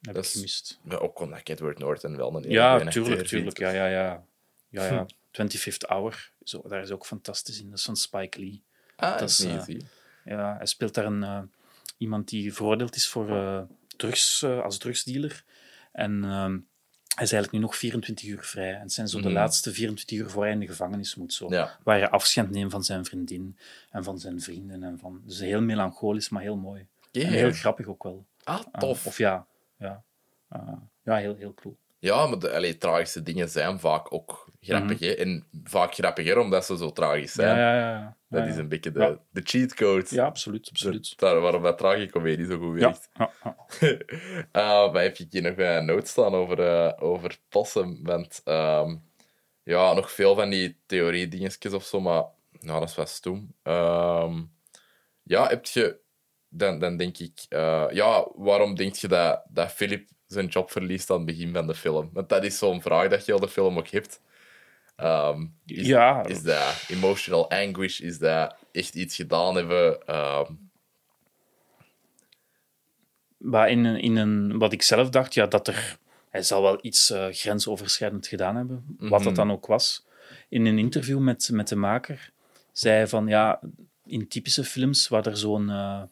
Dat 0.00 0.14
heb 0.14 0.16
ik 0.16 0.22
is- 0.30 0.32
gemist. 0.32 0.78
Ja, 0.88 0.96
ook 0.96 1.20
omdat 1.20 1.38
ik 1.38 1.48
Edward 1.48 1.78
Norton 1.78 2.16
wel 2.16 2.36
een 2.36 2.50
Ja, 2.50 2.84
tuurlijk, 2.88 3.26
tuurlijk. 3.26 3.58
Ja, 3.58 3.70
ja, 3.70 3.86
ja. 3.86 4.24
ja, 4.68 4.84
ja. 4.86 5.06
25th 5.32 5.86
Hour, 5.88 6.30
zo, 6.44 6.62
daar 6.68 6.82
is 6.82 6.90
ook 6.90 7.06
fantastisch 7.06 7.60
in. 7.60 7.68
Dat 7.70 7.78
is 7.78 7.84
van 7.84 7.96
Spike 7.96 8.38
Lee. 8.40 8.62
Ah, 8.96 9.18
Dat 9.18 9.28
is 9.28 9.44
gezien. 9.44 9.88
Ja, 10.24 10.56
hij 10.56 10.66
speelt 10.66 10.94
daar 10.94 11.04
een, 11.04 11.50
iemand 11.96 12.28
die 12.28 12.54
veroordeeld 12.54 12.96
is 12.96 13.08
voor 13.08 13.66
drugs, 13.98 14.42
eh, 14.42 14.60
als 14.62 14.78
drugsdealer. 14.78 15.44
En 15.92 16.24
ehm, 16.24 16.58
hij 17.14 17.24
is 17.26 17.32
eigenlijk 17.32 17.52
nu 17.52 17.58
nog 17.58 17.76
24 17.76 18.26
uur 18.28 18.42
vrij. 18.44 18.74
En 18.74 18.80
het 18.80 18.92
zijn 18.92 19.08
zo 19.08 19.20
de 19.20 19.24
Mhm. 19.24 19.32
laatste 19.36 19.72
24 19.72 20.18
uur 20.18 20.30
voor 20.30 20.42
hij 20.42 20.52
in 20.52 20.60
de 20.60 20.66
gevangenis 20.66 21.14
moet. 21.14 21.32
Zo. 21.32 21.46
Ja. 21.50 21.78
Waar 21.82 21.98
hij 21.98 22.10
afscheid 22.10 22.50
neemt 22.50 22.70
van 22.70 22.84
zijn 22.84 23.04
vriendin 23.04 23.58
en 23.90 24.04
van 24.04 24.18
zijn 24.18 24.40
vrienden. 24.40 24.82
En 24.82 24.98
van, 24.98 25.22
dus 25.24 25.38
heel 25.40 25.60
melancholisch, 25.60 26.28
maar 26.28 26.42
heel 26.42 26.56
mooi. 26.56 26.86
En 27.12 27.26
heel 27.26 27.52
grappig 27.52 27.86
ook 27.86 28.02
wel. 28.02 28.24
Ah, 28.44 28.60
Ah, 28.72 28.80
tof. 28.80 29.06
of 29.06 29.18
ja, 29.18 29.46
ja. 29.78 30.02
Ah, 30.48 30.72
ja, 31.04 31.16
heel, 31.16 31.34
heel 31.36 31.54
cool. 31.54 31.76
Ja, 31.98 32.26
maar 32.26 32.38
de 32.38 32.50
allee, 32.52 32.78
tragische 32.78 33.22
dingen 33.22 33.48
zijn 33.48 33.80
vaak 33.80 34.12
ook 34.12 34.47
grappig. 34.60 34.98
hè. 35.00 35.12
En 35.12 35.46
vaak 35.64 35.94
grappiger 35.94 36.38
omdat 36.38 36.64
ze 36.64 36.76
zo 36.76 36.92
tragisch 36.92 37.32
zijn. 37.32 37.58
Ja, 37.58 37.74
ja, 37.74 37.88
ja. 37.88 38.16
Dat 38.28 38.46
is 38.46 38.56
een 38.56 38.68
beetje 38.68 38.92
de, 38.92 39.18
de 39.30 39.40
cheat 39.44 39.74
code. 39.74 40.06
Ja, 40.08 40.24
absoluut. 40.24 40.68
absoluut. 40.70 41.18
Daar, 41.18 41.40
waarom 41.40 41.62
dat 41.62 41.78
tragicomedie 41.78 42.46
zo 42.46 42.58
goed 42.58 42.80
werkt. 42.80 43.08
ja. 43.14 43.30
Eh, 44.52 44.92
maar 44.92 45.02
heb 45.02 45.16
ik 45.18 45.26
hier 45.30 45.42
nog 45.42 45.54
een 45.56 45.84
noot 45.84 46.08
staan 46.08 46.34
over, 46.34 46.60
eh, 46.60 46.92
over 46.98 47.38
Possum. 47.48 48.00
Want 48.02 48.40
ehm, 48.44 48.96
ja, 49.62 49.92
nog 49.92 50.12
veel 50.12 50.34
van 50.34 50.50
die 50.50 50.78
theorie-dingetjes 50.86 51.72
of 51.72 51.84
zo, 51.84 52.00
maar 52.00 52.24
nou, 52.60 52.80
dat 52.80 52.88
is 52.88 52.94
wat 52.94 53.08
stom. 53.08 53.54
Ehm, 53.62 54.42
ja, 55.22 55.48
heb 55.48 55.66
je... 55.66 55.98
Dan, 56.50 56.78
dan 56.78 56.96
denk 56.96 57.18
ik... 57.18 57.44
eh, 57.48 57.86
ja, 57.90 58.28
waarom 58.34 58.74
denk 58.74 58.94
je 58.94 59.08
dat, 59.08 59.42
dat 59.48 59.72
Philip 59.72 60.08
zijn 60.26 60.46
job 60.46 60.70
verliest 60.70 61.10
aan 61.10 61.16
het 61.16 61.26
begin 61.26 61.52
van 61.54 61.66
de 61.66 61.74
film? 61.74 62.10
Want 62.12 62.28
dat 62.28 62.44
is 62.44 62.58
zo'n 62.58 62.82
vraag 62.82 63.08
dat 63.08 63.24
je 63.26 63.32
heel 63.32 63.40
de 63.40 63.48
film 63.48 63.78
ook 63.78 63.88
hebt. 63.88 64.20
Ehm, 64.98 65.46
is, 65.66 65.86
Ja. 65.86 66.24
is 66.24 66.42
dat 66.42 66.84
emotional 66.88 67.50
anguish? 67.50 68.00
Is 68.00 68.18
dat 68.18 68.54
echt 68.72 68.94
iets 68.94 69.16
gedaan 69.16 69.54
hebben? 69.56 70.06
Ehm, 70.06 70.52
Maar 73.38 73.70
in, 73.70 73.86
in 73.86 74.16
een, 74.16 74.58
wat 74.58 74.72
ik 74.72 74.82
zelf 74.82 75.08
dacht, 75.10 75.34
ja, 75.34 75.46
dat 75.46 75.68
er... 75.68 75.98
Hij 76.30 76.42
zal 76.42 76.62
wel 76.62 76.78
iets 76.80 77.10
eh, 77.10 77.26
grensoverschrijdend 77.30 78.26
gedaan 78.26 78.56
hebben, 78.56 78.96
wat 78.98 79.22
dat 79.22 79.34
dan 79.36 79.50
ook 79.52 79.66
was. 79.66 80.06
In 80.48 80.66
een 80.66 80.78
interview 80.78 81.18
met, 81.18 81.48
met 81.52 81.68
de 81.68 81.76
maker 81.76 82.30
zei 82.72 82.94
hij 82.94 83.06
van, 83.08 83.26
ja, 83.26 83.60
in 84.06 84.28
typische 84.28 84.64
films 84.64 85.08
waar 85.08 85.26
er 85.26 85.36
zo'n... 85.36 85.70
eh, 85.70 86.02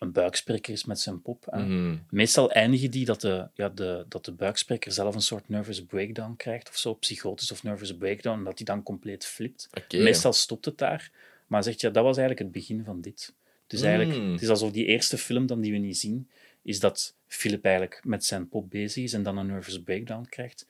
een 0.00 0.12
buikspreker 0.12 0.72
is 0.72 0.84
met 0.84 1.00
zijn 1.00 1.22
pop. 1.22 1.46
hè. 1.50 1.64
Mhm. 1.66 1.96
Meestal 2.10 2.50
eindigen 2.50 2.90
die 2.90 3.04
dat 3.04 3.20
de, 3.20 3.48
ja, 3.54 3.68
de, 3.68 4.04
dat 4.08 4.24
de 4.24 4.32
buikspreker 4.32 4.92
zelf 4.92 5.14
een 5.14 5.20
soort 5.22 5.48
nervous 5.48 5.84
breakdown 5.84 6.34
krijgt, 6.36 6.68
of 6.68 6.76
zo, 6.76 6.94
psychotisch 6.94 7.52
of 7.52 7.62
nervous 7.62 7.96
breakdown, 7.96 8.38
en 8.38 8.44
dat 8.44 8.56
hij 8.56 8.64
dan 8.66 8.82
compleet 8.82 9.26
flipt. 9.26 9.68
Meestal 10.02 10.32
stopt 10.32 10.64
het 10.64 10.78
daar, 10.78 11.10
maar 11.46 11.62
zegt, 11.62 11.80
ja, 11.80 11.90
dat 11.90 12.04
was 12.04 12.16
eigenlijk 12.16 12.46
het 12.54 12.62
begin 12.62 12.84
van 12.84 13.00
dit. 13.00 13.34
Dus 13.66 13.82
eigenlijk, 13.82 14.18
Mm. 14.18 14.32
het 14.32 14.42
is 14.42 14.48
alsof 14.48 14.70
die 14.70 14.84
eerste 14.86 15.18
film 15.18 15.46
dan 15.46 15.60
die 15.60 15.72
we 15.72 15.78
niet 15.78 15.98
zien, 15.98 16.28
is 16.62 16.80
dat 16.80 17.14
Philip 17.26 17.64
eigenlijk 17.64 18.00
met 18.04 18.24
zijn 18.24 18.48
pop 18.48 18.70
bezig 18.70 19.04
is 19.04 19.12
en 19.12 19.22
dan 19.22 19.36
een 19.38 19.46
nervous 19.46 19.82
breakdown 19.82 20.26
krijgt. 20.28 20.66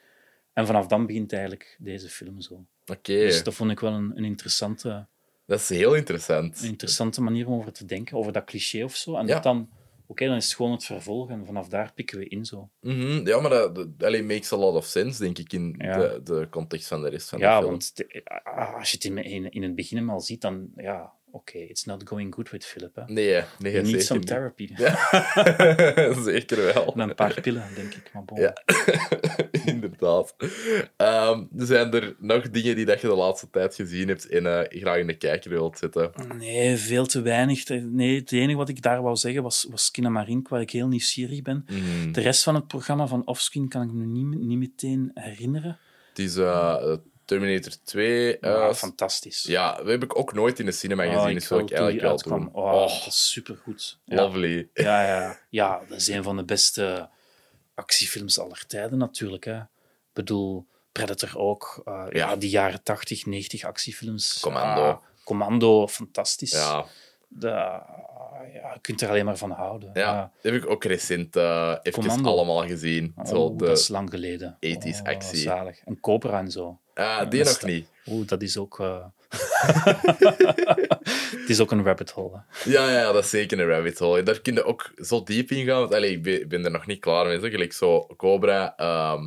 En 0.52 0.66
vanaf 0.66 0.86
dan 0.86 1.06
begint 1.06 1.32
eigenlijk 1.32 1.76
deze 1.78 2.08
film 2.08 2.40
zo. 2.40 2.64
Oké, 2.86 3.12
Dus 3.14 3.42
dat 3.42 3.54
vond 3.54 3.70
ik 3.70 3.80
wel 3.80 3.92
een, 3.92 4.12
een, 4.16 4.24
interessante, 4.24 5.06
dat 5.50 5.60
is 5.60 5.68
heel 5.68 5.94
interessant. 5.94 6.60
een 6.62 6.68
interessante 6.68 7.22
manier 7.22 7.46
om 7.46 7.52
over 7.58 7.72
te 7.72 7.84
denken, 7.84 8.16
over 8.16 8.32
dat 8.32 8.44
cliché 8.44 8.84
of 8.84 8.96
zo. 8.96 9.16
En 9.16 9.26
Ja. 9.26 9.34
dat 9.34 9.42
dan, 9.42 9.68
oké, 10.06 10.26
dan 10.26 10.36
is 10.36 10.44
het 10.44 10.54
gewoon 10.54 10.72
het 10.72 10.84
vervolg 10.84 11.30
en 11.30 11.46
vanaf 11.46 11.68
daar 11.68 11.92
pikken 11.94 12.18
we 12.18 12.28
in 12.28 12.44
zo. 12.44 12.70
Mhm, 12.80 13.26
Ja, 13.26 13.40
maar 13.40 13.50
dat, 13.50 13.74
dat 13.98 14.22
makes 14.22 14.52
a 14.52 14.56
lot 14.56 14.74
of 14.74 14.84
sense, 14.84 15.22
denk 15.22 15.38
ik, 15.38 15.52
in 15.52 15.74
Ja. 15.78 15.98
de, 15.98 16.20
de 16.22 16.46
context 16.50 16.88
van 16.88 17.02
de 17.02 17.08
rest 17.08 17.28
van 17.28 17.38
de 17.38 17.44
Ja, 17.44 17.58
film. 17.58 17.70
want 17.70 17.96
de- 17.96 18.20
ah, 18.44 18.74
als 18.74 18.90
je 18.90 18.96
het 18.96 19.04
in, 19.04 19.18
in, 19.18 19.50
in 19.50 19.62
het 19.62 19.74
begin 19.74 20.08
al 20.08 20.20
ziet, 20.20 20.40
dan 20.40 20.68
ja, 20.76 21.12
oké, 21.32 21.58
it's 21.58 21.84
not 21.84 22.08
going 22.08 22.34
good 22.34 22.50
with 22.50 22.64
Philip. 22.66 22.94
Hè. 22.94 23.02
Nee, 23.06 23.42
nee, 23.58 23.72
You 23.72 23.90
need 23.90 24.02
some 24.04 24.18
niet. 24.18 24.28
therapy. 24.28 24.74
zeker 26.30 26.72
wel. 26.74 26.92
En 26.96 27.08
een 27.08 27.14
paar 27.14 27.40
pillen, 27.40 27.64
denk 27.74 27.94
ik. 27.94 28.10
Maar 28.12 28.24
bon. 28.24 28.40
Ja, 28.40 28.54
inderdaad. 29.72 30.34
Ehm, 30.96 31.44
zijn 31.56 31.92
er 31.92 32.14
nog 32.18 32.50
dingen 32.50 32.76
die 32.76 32.84
dat 32.84 33.00
je 33.00 33.06
de 33.06 33.14
laatste 33.14 33.50
tijd 33.50 33.74
gezien 33.74 34.08
hebt 34.08 34.28
en 34.28 34.46
eh, 34.46 34.80
graag 34.80 34.98
in 34.98 35.06
de 35.06 35.16
kijker 35.16 35.50
wilt 35.50 35.78
zetten? 35.78 36.10
Nee, 36.38 36.76
veel 36.76 37.06
te 37.06 37.22
weinig. 37.22 37.68
Nee, 37.68 38.18
het 38.18 38.32
enige 38.32 38.56
wat 38.56 38.68
ik 38.68 38.82
daar 38.82 39.02
wou 39.02 39.16
zeggen 39.16 39.42
was, 39.42 39.66
was 39.70 39.90
Kinamarink, 39.90 40.48
waar 40.48 40.60
ik 40.60 40.70
heel 40.70 40.88
nieuwsgierig 40.88 41.42
ben. 41.42 41.64
Mhm. 41.66 42.12
De 42.12 42.20
rest 42.20 42.42
van 42.42 42.54
het 42.54 42.66
programma 42.66 43.06
van 43.06 43.26
Offscreen 43.26 43.68
kan 43.68 43.82
ik 43.82 43.92
me 43.92 44.04
niet, 44.04 44.40
niet 44.40 44.58
meteen 44.58 45.10
herinneren. 45.14 45.78
Het 46.08 46.18
is 46.18 46.36
eh, 46.36 46.96
Terminator 47.30 47.72
2. 47.84 48.38
eh, 48.38 48.50
Ja, 48.50 48.74
fantastisch. 48.74 49.42
ja, 49.42 49.76
dat 49.76 49.86
heb 49.86 50.02
ik 50.02 50.18
ook 50.18 50.32
nooit 50.32 50.58
in 50.58 50.66
de 50.66 50.72
cinema 50.72 51.06
Oh, 51.06 51.20
gezien, 51.20 51.34
dus 51.34 51.48
wil 51.48 51.58
ik 51.58 51.70
eigenlijk 51.70 52.00
wel 52.02 52.10
uitkwam. 52.10 52.38
doen. 52.44 52.54
Oh, 52.54 52.72
Oh, 52.72 52.88
supergoed. 53.08 53.98
Lovely. 54.04 54.68
Ja, 54.74 55.06
ja, 55.06 55.38
ja, 55.50 55.80
dat 55.88 55.98
is 55.98 56.08
een 56.08 56.22
van 56.22 56.36
de 56.36 56.44
beste 56.44 57.08
actiefilms 57.74 58.38
aller 58.38 58.66
tijden 58.66 58.98
natuurlijk. 58.98 59.44
Hè. 59.44 59.56
Ik 59.58 59.66
bedoel, 60.12 60.66
Predator 60.92 61.38
ook. 61.38 61.82
eh, 61.84 61.92
ja. 62.10 62.28
Ja. 62.28 62.36
die 62.36 62.50
jaren 62.50 62.82
80, 62.82 63.26
90 63.26 63.64
actiefilms. 63.64 64.40
Commando. 64.40 64.82
Ah, 64.82 64.98
Commando, 65.24 65.88
fantastisch. 65.88 66.50
Ja, 66.52 66.84
De, 67.28 67.48
ja, 67.48 68.70
je 68.74 68.78
kunt 68.80 69.00
er 69.00 69.08
alleen 69.08 69.24
maar 69.24 69.36
van 69.36 69.50
houden. 69.50 69.90
ja. 69.94 70.20
dat 70.42 70.52
heb 70.52 70.62
ik 70.62 70.70
ook 70.70 70.84
recent 70.84 71.36
eh 71.36 71.76
even 71.82 72.24
allemaal 72.24 72.66
gezien. 72.66 73.12
Oh, 73.16 73.26
Zo 73.26 73.56
de, 73.56 73.64
Dat 73.64 73.78
is 73.78 73.88
lang 73.88 74.10
geleden. 74.10 74.56
80s 74.60 75.00
Oh, 75.00 75.06
actie. 75.06 75.38
Zalig. 75.38 75.80
En 75.84 76.00
Cobra 76.00 76.38
en 76.38 76.50
zo. 76.50 76.80
Ah, 77.00 77.30
die 77.30 77.44
dat 77.44 77.60
nog 77.60 77.70
niet. 77.70 77.86
Oeh, 78.06 78.26
dat 78.26 78.42
is 78.42 78.56
ook... 78.56 78.80
eh, 78.80 79.04
Het 81.40 81.48
is 81.48 81.60
ook 81.60 81.70
een 81.70 81.84
rabbit 81.84 82.10
hole. 82.10 82.42
hè. 82.52 82.70
Ja, 82.70 82.90
ja, 82.90 83.12
dat 83.12 83.24
is 83.24 83.30
zeker 83.30 83.60
een 83.60 83.66
rabbit 83.68 83.98
hole. 83.98 84.22
Daar 84.22 84.40
kun 84.40 84.54
je 84.54 84.64
ook 84.64 84.90
zo 84.96 85.22
diep 85.22 85.50
in 85.50 85.66
gaan. 85.66 85.78
Want, 85.80 85.94
allee, 85.94 86.20
ik 86.20 86.48
ben, 86.48 86.64
er 86.64 86.70
nog 86.70 86.86
niet 86.86 87.00
klaar 87.00 87.26
mee. 87.26 87.40
Zeg. 87.40 87.50
Gelijk 87.50 87.72
zo 87.72 88.06
Cobra, 88.16 88.76
eh, 88.76 89.22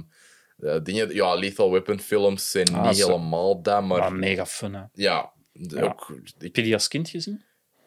dingen, 0.83 1.13
ja, 1.13 1.33
Lethal 1.35 1.71
Weapon 1.71 1.99
films 1.99 2.51
zijn 2.51 2.73
Ah, 2.75 2.87
niet 2.87 2.97
zo. 2.97 3.07
helemaal 3.07 3.61
dat, 3.61 3.83
maar 3.83 3.99
Maar 3.99 4.13
mega 4.13 4.45
fun, 4.45 4.73
hè. 4.73 4.83
ja, 4.93 5.31
Ja. 5.53 5.81
ook... 5.83 6.09
Ik, 6.23 6.33
Heb 6.39 6.55
je 6.55 6.61
die 6.61 6.73
als 6.73 6.87
kind 6.87 7.09
gezien? 7.09 7.43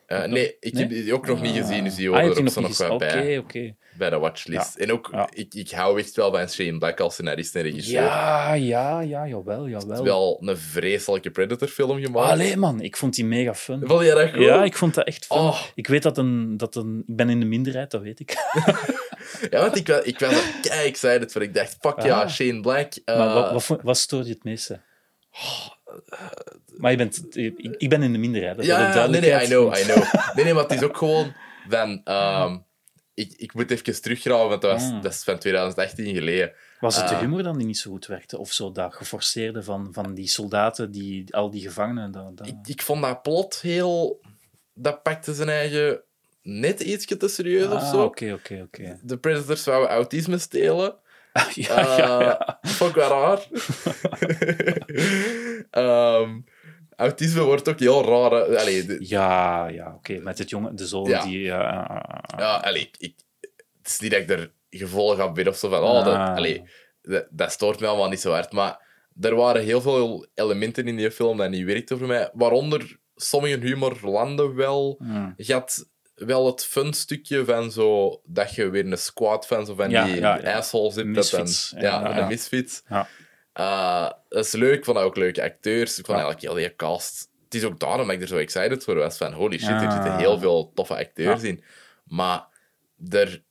Eh, 0.06 0.24
nee, 0.24 0.56
ik 0.60 0.76
heb 0.76 0.88
Nee? 0.90 1.02
die 1.02 1.14
ook 1.14 1.26
nog 1.26 1.42
niet 1.42 1.56
gezien, 1.56 1.84
dus 1.84 1.94
die 1.94 2.06
Ah, 2.08 2.12
horen 2.14 2.24
hebt 2.26 2.38
er 2.38 2.44
ook 2.46 2.52
zo 2.52 2.60
nog 2.60 2.76
wel 2.78 2.98
bij, 2.98 3.44
bij 3.98 4.10
de 4.10 4.18
watchlist. 4.18 4.76
En 4.76 4.92
ook, 4.92 5.08
Ja. 5.12 5.28
ik, 5.32 5.54
ik 5.54 5.70
hou 5.70 5.98
echt 6.00 6.16
wel 6.16 6.30
van 6.32 6.48
Shane 6.48 6.78
Black 6.78 7.00
als 7.00 7.12
scenarist 7.14 7.54
en 7.54 7.62
regisseur. 7.62 8.02
Ja, 8.02 8.52
ja, 8.54 9.00
ja, 9.00 9.26
jawel, 9.26 9.68
jawel. 9.68 9.88
heeft 9.90 10.02
wel 10.02 10.38
een 10.40 10.56
vreselijke 10.56 11.30
Predator-film 11.30 12.00
gemaakt. 12.00 12.30
Allee, 12.30 12.56
man, 12.56 12.80
ik 12.80 12.96
vond 12.96 13.14
die 13.14 13.24
mega 13.24 13.54
fun. 13.54 13.82
Vond 13.84 14.04
je 14.04 14.10
dat 14.14 14.30
goed? 14.30 14.40
Ja, 14.42 14.64
ik 14.64 14.76
vond 14.76 14.94
dat 14.94 15.06
echt 15.06 15.26
fun. 15.26 15.36
Oh. 15.36 15.60
Ik 15.74 15.86
weet 15.86 16.02
dat 16.02 16.18
een, 16.18 16.56
dat 16.56 16.74
een... 16.74 17.04
Ik 17.06 17.16
ben 17.16 17.28
in 17.30 17.40
de 17.40 17.46
minderheid, 17.46 17.90
dat 17.90 18.02
weet 18.02 18.20
ik. 18.20 18.34
Ja, 19.50 19.60
want 19.60 19.76
ik, 19.76 19.88
ik 19.88 20.18
was 20.18 20.32
er 20.32 20.52
kei 20.62 20.88
excited 20.88 21.32
voor. 21.32 21.42
Ik 21.42 21.54
dacht, 21.54 21.76
fuck 21.80 22.02
ja, 22.02 22.20
Ah. 22.22 22.28
Shane 22.28 22.60
Black. 22.60 22.92
eh, 23.04 23.18
maar 23.18 23.34
wat, 23.34 23.52
wat, 23.52 23.64
vond- 23.64 23.82
wat 23.82 23.96
stoorde 23.98 24.26
je 24.28 24.32
het 24.34 24.44
meeste? 24.44 24.80
Maar 26.76 26.90
je 26.90 26.96
bent, 26.96 27.36
ik, 27.36 27.74
ik 27.78 27.88
ben 27.88 28.02
in 28.02 28.12
de 28.12 28.18
minderheid. 28.18 28.56
dat 28.56 28.66
Ja, 28.66 29.06
nee, 29.06 29.20
nee, 29.20 29.42
I 29.42 29.46
know, 29.46 29.76
I 29.76 29.82
know. 29.82 30.04
Nee, 30.34 30.44
nee, 30.44 30.54
maar 30.54 30.62
het 30.62 30.72
is 30.72 30.82
ook 30.82 30.96
gewoon 30.96 31.32
van... 31.68 32.00
ehm, 32.04 32.58
ik, 33.14 33.32
ik 33.36 33.54
moet 33.54 33.70
even 33.70 34.02
teruggraven, 34.02 34.48
want 34.48 34.62
dat, 34.62 34.72
was, 34.72 34.90
Mm. 34.90 35.00
dat 35.00 35.12
is 35.12 35.22
van 35.22 35.38
2018 35.38 36.14
geleden. 36.14 36.52
Was 36.80 36.96
het 36.96 37.08
de 37.08 37.14
Ah. 37.14 37.20
humor 37.20 37.42
dan 37.42 37.58
die 37.58 37.66
niet 37.66 37.78
zo 37.78 37.90
goed 37.90 38.06
werkte? 38.06 38.38
Of 38.38 38.52
zo 38.52 38.72
dat 38.72 38.94
geforceerde 38.94 39.62
van, 39.62 39.88
van 39.92 40.14
die 40.14 40.28
soldaten, 40.28 40.90
die, 40.90 41.34
al 41.34 41.50
die 41.50 41.62
gevangenen? 41.62 42.12
Dat, 42.12 42.36
dat... 42.36 42.46
Ik, 42.46 42.54
ik 42.64 42.82
vond 42.82 43.02
dat 43.02 43.22
plot 43.22 43.60
heel... 43.60 44.20
Dat 44.74 45.02
pakte 45.02 45.34
zijn 45.34 45.48
eigen 45.48 46.00
net 46.42 46.80
ietsje 46.80 47.16
te 47.16 47.28
serieus 47.28 47.66
of 47.66 47.72
Ah, 47.80 47.90
zo. 47.90 48.02
Oké, 48.02 48.32
oké, 48.32 48.62
oké. 48.66 48.98
De 49.02 49.16
Predators 49.18 49.64
wouden 49.64 49.90
autisme 49.90 50.38
stelen. 50.38 50.94
Ja, 51.54 51.80
ja, 51.96 52.20
ja. 52.20 52.60
Eh, 52.62 52.92
wel 52.94 53.08
raar. 53.08 53.46
Ehm, 55.70 56.40
autisme 56.96 57.42
wordt 57.42 57.68
ook 57.68 57.78
heel 57.78 58.04
raar. 58.04 58.56
Allee, 58.56 58.84
de- 58.84 58.96
Ja, 59.00 59.68
ja, 59.68 59.94
oké. 59.94 60.18
Met 60.18 60.38
het 60.38 60.50
jongen, 60.50 60.76
de 60.76 60.86
zoon 60.86 61.08
Ja. 61.08 61.22
die... 61.24 61.40
ja, 61.40 62.24
Ja, 62.38 62.56
allee, 62.56 62.90
ik, 62.98 63.14
het 63.82 63.86
is 63.86 63.98
niet 64.00 64.10
dat 64.10 64.20
ik 64.20 64.30
er 64.30 64.52
gevolgen 64.70 65.22
aan 65.24 65.34
ben 65.34 65.48
of 65.48 65.56
zo 65.56 65.68
van, 65.68 65.80
oh, 65.82 66.04
dat, 66.04 66.14
Ah. 66.14 66.34
allee, 66.36 66.62
dat, 67.02 67.26
dat 67.30 67.52
stoort 67.52 67.80
me 67.80 67.86
allemaal 67.86 68.08
niet 68.08 68.20
zo 68.20 68.30
hard. 68.32 68.52
Maar 68.52 68.84
er 69.20 69.34
waren 69.34 69.62
heel 69.62 69.80
veel 69.80 70.26
elementen 70.34 70.88
in 70.88 70.96
die 70.96 71.10
film 71.10 71.36
dat 71.36 71.50
niet 71.50 71.64
werkten 71.66 71.98
voor 71.98 72.06
mij. 72.06 72.30
Waaronder 72.32 72.96
sommige 73.14 73.58
humor 73.58 73.98
landde 74.02 74.52
wel. 74.52 74.96
Mm. 75.02 75.34
Je 75.36 75.52
had 75.52 75.88
wel 76.16 76.46
het 76.46 76.64
fun 76.64 76.92
stukje 76.92 77.44
van 77.44 77.70
zo, 77.72 78.20
dat 78.24 78.54
je 78.54 78.70
weer 78.70 78.86
een 78.86 78.98
squad 78.98 79.46
van 79.46 79.66
zo 79.66 79.74
van 79.74 79.90
Ja, 79.90 80.04
die 80.04 80.14
ja, 80.14 80.36
ja. 80.40 80.62
dan- 80.70 81.10
Misfits. 81.10 81.70
Ja, 81.76 81.80
Ja, 81.82 82.00
van 82.02 82.10
ja. 82.10 82.20
de 82.22 82.26
misfits. 82.26 82.82
Ja. 82.88 83.08
Eh, 83.52 84.10
dat 84.28 84.44
is 84.44 84.52
leuk. 84.52 84.74
Ik 84.78 84.84
vond 84.84 84.96
dat 84.96 85.06
ook 85.06 85.16
leuke 85.16 85.42
acteurs. 85.42 85.98
Ik 85.98 86.04
vond 86.06 86.18
eigenlijk 86.18 86.40
heel 86.40 86.54
die 86.54 86.76
cast... 86.76 87.30
Het 87.44 87.54
is 87.54 87.64
ook 87.64 87.78
daarom 87.80 88.06
dat 88.06 88.16
ik 88.16 88.22
er 88.22 88.28
zo 88.28 88.36
excited 88.36 88.84
voor 88.84 88.94
was. 88.94 89.16
Van 89.16 89.32
holy 89.32 89.58
shit, 89.58 89.68
er 89.68 89.92
zitten 89.92 90.16
heel 90.16 90.38
veel 90.38 90.72
toffe 90.74 90.96
acteurs 90.96 91.42
in. 91.42 91.64
Maar 92.04 92.46
er, 93.10 93.42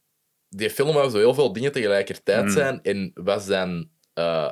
die 0.50 0.70
film 0.70 0.94
wou 0.94 1.10
zo 1.10 1.18
heel 1.18 1.34
veel 1.34 1.54
dingen 1.54 1.72
tegelijkertijd 1.72 2.44
Mm. 2.44 2.50
zijn. 2.50 2.82
En 2.84 3.12
was 3.14 3.46
dan 3.46 3.90
eh, 4.14 4.52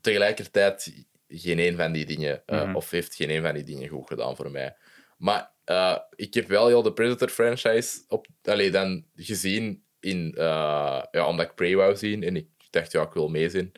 tegelijkertijd 0.00 1.04
geen 1.28 1.58
een 1.58 1.76
van 1.76 1.92
die 1.92 2.06
dingen... 2.06 2.42
eh, 2.46 2.62
Mhm. 2.62 2.74
Of 2.76 2.90
heeft 2.90 3.14
geen 3.14 3.30
een 3.30 3.42
van 3.42 3.54
die 3.54 3.64
dingen 3.64 3.88
goed 3.88 4.06
gedaan 4.08 4.36
voor 4.36 4.50
mij. 4.50 4.76
Maar 5.16 5.52
eh, 5.64 5.96
ik 6.14 6.34
heb 6.34 6.46
wel 6.48 6.66
heel 6.66 6.82
de 6.82 6.92
Predator-franchise 6.92 7.98
op, 8.08 8.26
allee, 8.42 8.70
dan 8.70 9.04
gezien 9.16 9.82
in, 10.00 10.34
eh, 10.36 11.02
ja, 11.10 11.26
omdat 11.26 11.46
ik 11.46 11.54
Prey 11.54 11.76
wou 11.76 11.96
zien. 11.96 12.22
En 12.22 12.36
ik 12.36 12.46
dacht, 12.70 12.92
ja, 12.92 13.02
ik 13.02 13.12
wil 13.12 13.28
meezien. 13.28 13.72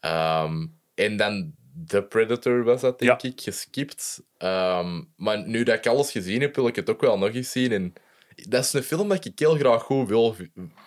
Ehm, 0.00 0.66
en 0.94 1.16
dan 1.16 1.54
The 1.86 2.02
Predator 2.02 2.64
was 2.64 2.80
dat, 2.80 2.98
denk 2.98 3.22
ik, 3.22 3.40
geskipt. 3.40 4.22
Ehm, 4.36 5.02
maar 5.16 5.46
nu 5.48 5.62
dat 5.62 5.74
ik 5.76 5.86
alles 5.86 6.10
gezien 6.10 6.40
heb, 6.40 6.54
wil 6.54 6.66
ik 6.66 6.76
het 6.76 6.90
ook 6.90 7.00
wel 7.00 7.18
nog 7.18 7.34
eens 7.34 7.50
zien. 7.52 7.72
En 7.72 7.92
dat 8.48 8.64
is 8.64 8.72
een 8.72 8.82
film 8.82 9.08
dat 9.08 9.24
ik 9.24 9.38
heel 9.38 9.54
graag 9.56 9.82
goed 9.82 10.08
wil 10.08 10.36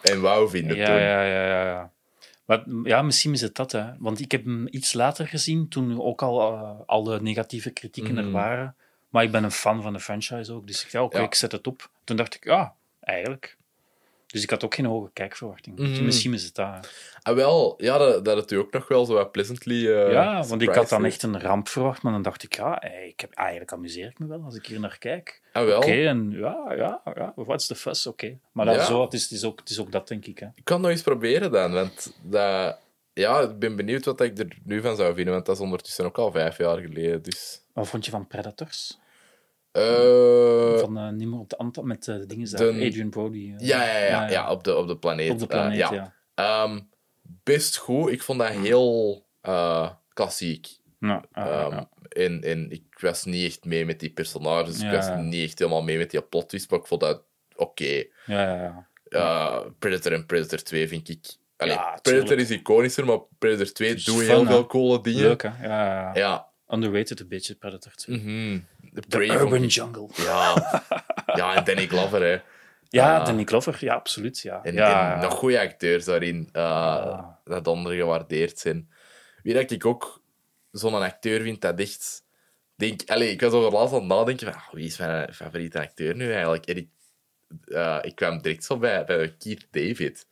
en 0.02 0.22
wou 0.22 0.50
vinden 0.50 0.78
Ja, 0.78 0.86
toen. 0.86 0.96
ja, 0.96 1.24
ja, 1.26 1.46
ja, 1.48 1.66
ja. 1.66 1.92
Maar 2.46 2.64
ja, 2.84 3.02
misschien 3.02 3.34
is 3.34 3.42
het 3.42 3.56
dat, 3.56 3.72
hè. 3.72 3.86
Want 4.00 4.20
ik 4.20 4.32
heb 4.32 4.46
hem 4.46 4.68
iets 4.70 4.94
later 4.94 5.28
gezien, 5.28 5.70
toen 5.70 6.02
ook 6.02 6.22
al 6.22 6.54
uh, 6.54 6.72
alle 6.86 7.22
negatieve 7.22 7.70
kritieken 7.72 8.18
er 8.18 8.24
Mhm. 8.24 8.32
waren. 8.32 8.76
Maar 9.12 9.24
ik 9.24 9.32
ben 9.32 9.44
een 9.44 9.52
fan 9.52 9.82
van 9.82 9.94
de 9.94 10.00
franchise 10.00 10.54
ook, 10.54 10.68
dus 10.68 10.76
ik 10.76 10.82
dacht, 10.82 10.92
ja, 10.92 11.04
oké, 11.04 11.18
Ja. 11.18 11.24
ik 11.24 11.36
zet 11.36 11.52
het 11.52 11.68
op. 11.68 11.90
Toen 12.04 12.16
dacht 12.18 12.36
ik, 12.36 12.44
ja, 12.44 12.76
eigenlijk. 13.00 13.58
Dus 14.28 14.44
ik 14.44 14.50
had 14.50 14.64
ook 14.64 14.76
geen 14.76 14.86
hoge 14.86 15.10
kijkverwachting. 15.14 15.78
Dus 15.78 15.90
Mhm. 15.90 16.06
misschien 16.06 16.34
is 16.34 16.44
het 16.44 16.58
hè. 16.58 16.64
Ah, 17.22 17.36
wel, 17.36 17.74
ja, 17.78 17.98
dat, 17.98 18.26
dat 18.26 18.38
het 18.38 18.52
u 18.52 18.56
ook 18.58 18.72
nog 18.72 18.88
wel 18.88 19.06
zo 19.06 19.14
wat 19.14 19.32
pleasantly 19.32 19.88
eh, 19.92 20.12
ja, 20.12 20.44
want 20.44 20.62
ik 20.62 20.70
had 20.70 20.90
dan 20.90 21.06
echt 21.06 21.24
een 21.24 21.40
ramp 21.42 21.68
verwacht, 21.68 22.02
maar 22.02 22.12
dan 22.12 22.22
dacht 22.22 22.44
ik, 22.44 22.56
ja, 22.56 22.78
hey, 22.80 23.08
ik 23.08 23.20
heb, 23.20 23.34
eigenlijk 23.34 23.72
amuseer 23.72 24.08
ik 24.08 24.20
me 24.20 24.28
wel 24.28 24.42
als 24.44 24.56
ik 24.56 24.66
hier 24.66 24.80
naar 24.80 24.98
kijk. 24.98 25.42
Ah, 25.54 25.66
wel. 25.66 25.78
Oké, 25.78 25.92
en 26.08 26.32
ja, 26.32 26.74
ja, 26.76 27.02
ja, 27.16 27.34
what's 27.36 27.68
the 27.68 27.76
fuss, 27.76 28.08
oké. 28.08 28.38
Maar 28.52 28.66
dat, 28.66 28.76
Ja. 28.76 28.86
zo, 28.86 29.02
het, 29.02 29.14
is, 29.14 29.22
het, 29.24 29.32
is 29.32 29.44
ook, 29.44 29.60
het 29.60 29.70
is 29.70 29.80
ook 29.80 29.92
dat, 29.92 30.08
denk 30.08 30.26
ik. 30.26 30.40
Hè. 30.40 30.46
Ik 30.56 30.64
kan 30.64 30.76
het 30.76 30.86
nog 30.86 30.92
eens 30.92 31.02
proberen 31.02 31.52
dan, 31.52 31.72
want 31.74 32.14
dat... 32.22 32.78
Ja, 33.14 33.40
ik 33.42 33.60
ben 33.60 33.76
benieuwd 33.76 34.06
wat 34.06 34.22
ik 34.22 34.38
er 34.38 34.58
nu 34.64 34.82
van 34.82 34.96
zou 34.96 35.16
vinden, 35.16 35.34
want 35.34 35.46
dat 35.46 35.56
is 35.56 35.62
ondertussen 35.62 36.06
ook 36.06 36.18
al 36.18 36.32
vijf 36.32 36.58
jaar 36.58 36.78
geleden, 36.78 37.22
dus... 37.22 37.62
Wat 37.74 37.88
vond 37.88 38.06
je 38.06 38.12
van 38.12 38.28
Predators? 38.28 39.00
Eh, 39.72 40.78
van 40.80 40.98
uh, 40.98 41.10
Nimmer 41.10 41.40
op 41.40 41.50
de 41.50 41.58
Anta 41.58 41.82
met 41.82 42.08
uh, 42.08 42.16
de 42.16 42.26
dingen 42.26 42.52
daar, 42.52 42.60
de- 42.74 42.86
Adrian 42.86 43.10
Brody. 43.10 43.54
eh. 43.58 43.68
ja, 43.68 43.84
ja, 43.84 43.98
ja, 44.08 44.30
ja, 44.30 44.52
op, 44.52 44.64
de, 44.64 44.76
op 44.76 44.88
de 44.88 44.98
planeet. 44.98 45.32
Op 45.32 45.38
de 45.40 45.44
Eh, 45.44 45.50
planeet, 45.50 45.78
ja. 45.78 45.94
ja. 45.94 46.14
Ehm, 46.36 46.80
best 47.44 47.78
goed. 47.78 48.12
Ik 48.12 48.22
vond 48.24 48.40
dat 48.40 48.50
heel 48.50 49.26
eh, 49.42 49.92
klassiek. 50.14 50.68
Ja, 51.00 51.24
ah, 51.32 51.46
Ehm. 51.48 51.84
En, 52.10 52.42
en 52.42 52.72
ik 52.72 52.84
was 53.00 53.24
niet 53.26 53.46
echt 53.48 53.66
mee 53.66 53.86
met 53.86 54.00
die 54.00 54.10
personages. 54.10 54.82
Ik 54.82 54.92
was 54.92 55.08
niet 55.18 55.44
echt 55.44 55.60
helemaal 55.60 55.84
mee 55.84 55.98
met 55.98 56.12
die 56.12 56.22
plot 56.22 56.50
twist, 56.50 56.70
maar 56.70 56.80
ik 56.80 56.88
vond 56.88 57.02
dat 57.02 57.24
oké. 57.56 58.04
Ja, 58.26 58.56
ja, 58.56 58.56
ja. 58.64 58.88
Uh, 59.10 59.60
Predator 59.80 60.14
en 60.14 60.26
Predator 60.26 60.60
2 60.64 60.88
vind 60.88 61.10
ik... 61.10 61.20
Allee, 61.58 61.78
Predator 62.02 62.38
is 62.40 62.50
iconischer, 62.50 63.06
maar 63.06 63.20
Predator 63.40 63.74
2 63.74 63.94
Is 63.94 64.04
doet 64.04 64.22
heel 64.22 64.46
veel 64.46 64.66
coole 64.66 65.02
dingen. 65.02 65.22
Leuk, 65.22 65.42
hè? 65.42 65.50
Ja, 65.68 65.86
ja, 65.86 66.02
ja. 66.02 66.16
Ja. 66.16 66.50
Underrated 66.76 67.20
een 67.20 67.28
beetje, 67.28 67.56
Predator 67.56 67.92
2. 67.96 68.18
Mhm. 68.18 68.60
De 68.92 69.28
Urban 69.28 69.66
Jungle. 69.66 70.08
Ja. 70.16 70.82
ja, 71.36 71.56
en 71.56 71.64
Danny 71.64 71.88
Glover, 71.88 72.22
hè. 72.22 72.42
Ja, 72.90 73.18
Ah. 73.18 73.26
Danny 73.26 73.44
Glover. 73.44 73.78
Ja, 73.80 73.94
absoluut. 73.94 74.40
Ja. 74.40 74.64
En, 74.64 74.74
ja, 74.74 75.14
en 75.14 75.20
nog 75.20 75.34
goede 75.34 75.60
acteurs 75.60 76.06
daarin, 76.06 76.50
uh, 76.54 77.20
dat 77.44 77.68
ondergewaardeerd 77.68 78.60
zijn. 78.60 78.90
Wie 79.44 79.54
dat 79.54 79.72
ik 79.72 79.86
ook 79.86 80.22
zo'n 80.72 80.94
acteur 80.94 81.42
vind, 81.42 81.62
dat 81.62 81.80
echt... 81.80 82.24
Denk, 82.76 83.02
allez, 83.06 83.32
ik 83.32 83.42
was 83.42 83.52
over 83.54 83.72
laatst 83.72 83.94
aan 83.94 84.00
het 84.00 84.08
nadenken 84.08 84.54
van, 84.54 84.62
ah, 84.62 84.72
wie 84.74 84.86
is 84.86 84.98
mijn 84.98 85.34
favoriete 85.34 85.80
acteur 85.80 86.16
nu 86.16 86.32
eigenlijk? 86.34 86.66
En 86.66 86.78
ik, 86.78 86.90
eh, 87.66 87.98
ik 88.02 88.16
kwam 88.16 88.42
direct 88.42 88.64
zo 88.64 88.78
bij, 88.78 89.06
bij 89.06 89.36
Keith 89.40 89.68
David. 89.72 90.28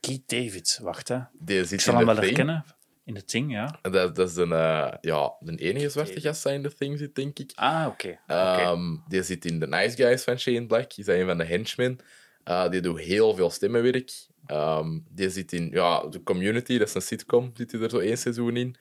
Keith 0.00 0.28
David. 0.28 0.78
Wacht, 0.82 1.08
hè. 1.08 1.18
Die 1.32 1.62
zit 1.64 1.72
Ik 1.72 1.80
zal 1.80 1.94
hem 1.96 2.06
wel 2.06 2.16
herkennen. 2.16 2.64
In 3.10 3.16
de 3.16 3.24
Thing, 3.24 3.52
ja. 3.52 3.78
Dat, 3.82 4.14
dat 4.16 4.28
is 4.30 4.36
een, 4.36 4.52
eh, 4.52 4.92
ja, 5.00 5.32
de 5.40 5.56
enige 5.56 5.88
zwarte 5.88 6.20
gast 6.20 6.42
die 6.42 6.52
in 6.52 6.62
The 6.62 6.74
Thing 6.74 6.98
zit, 6.98 7.14
denk 7.14 7.38
ik. 7.38 7.52
Ah, 7.54 7.86
oké. 7.88 8.18
Ehm, 8.26 8.96
die 9.08 9.22
zit 9.22 9.44
in 9.44 9.58
The 9.60 9.66
Nice 9.66 9.96
Guys 9.96 10.22
van 10.22 10.38
Shane 10.38 10.66
Black. 10.66 10.94
Die 10.94 11.04
is 11.04 11.14
een 11.20 11.26
van 11.26 11.38
de 11.38 11.44
henchmen. 11.44 11.98
Eh, 12.44 12.68
die 12.70 12.80
doet 12.80 12.98
heel 13.00 13.34
veel 13.34 13.50
stemmenwerk. 13.50 14.12
Ehm, 14.46 14.98
die 15.08 15.30
zit 15.30 15.52
in 15.52 15.68
ja, 15.72 16.08
The 16.08 16.22
Community, 16.22 16.78
dat 16.78 16.88
is 16.88 16.94
een 16.94 17.02
sitcom. 17.02 17.50
Zit 17.54 17.72
hij 17.72 17.80
er 17.80 17.90
zo 17.90 17.98
één 17.98 18.18
seizoen 18.18 18.56
in. 18.56 18.76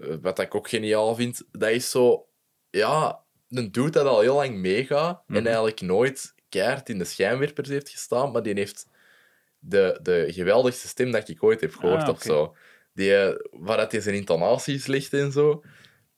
Eh, 0.00 0.14
wat 0.22 0.38
ik 0.38 0.54
ook 0.54 0.68
geniaal 0.68 1.14
vind, 1.14 1.42
dat 1.52 1.70
is 1.70 1.90
zo... 1.90 2.28
Ja, 2.70 3.20
een 3.50 3.72
dude 3.72 3.90
dat 3.90 4.06
al 4.06 4.20
heel 4.20 4.34
lang 4.34 4.56
meegaat 4.56 5.22
Mhm. 5.26 5.38
en 5.38 5.46
eigenlijk 5.46 5.80
nooit 5.80 6.34
keihard 6.48 6.88
in 6.88 6.98
de 6.98 7.04
schijnwerpers 7.04 7.68
heeft 7.68 7.88
gestaan, 7.88 8.30
maar 8.32 8.42
die 8.42 8.54
heeft 8.54 8.86
de, 9.58 9.98
de 10.02 10.26
geweldigste 10.28 10.88
stem 10.88 11.10
dat 11.10 11.28
ik 11.28 11.42
ooit 11.42 11.60
heb 11.60 11.74
gehoord 11.74 12.02
Ah, 12.02 12.08
of 12.08 12.22
zo. 12.22 12.56
Die, 12.96 13.16
eh, 13.16 13.34
waar 13.50 13.76
dat 13.76 13.92
hij 13.92 14.00
zijn 14.00 14.14
intonaties 14.14 14.86
ligt 14.86 15.12
en 15.12 15.32
zo. 15.32 15.62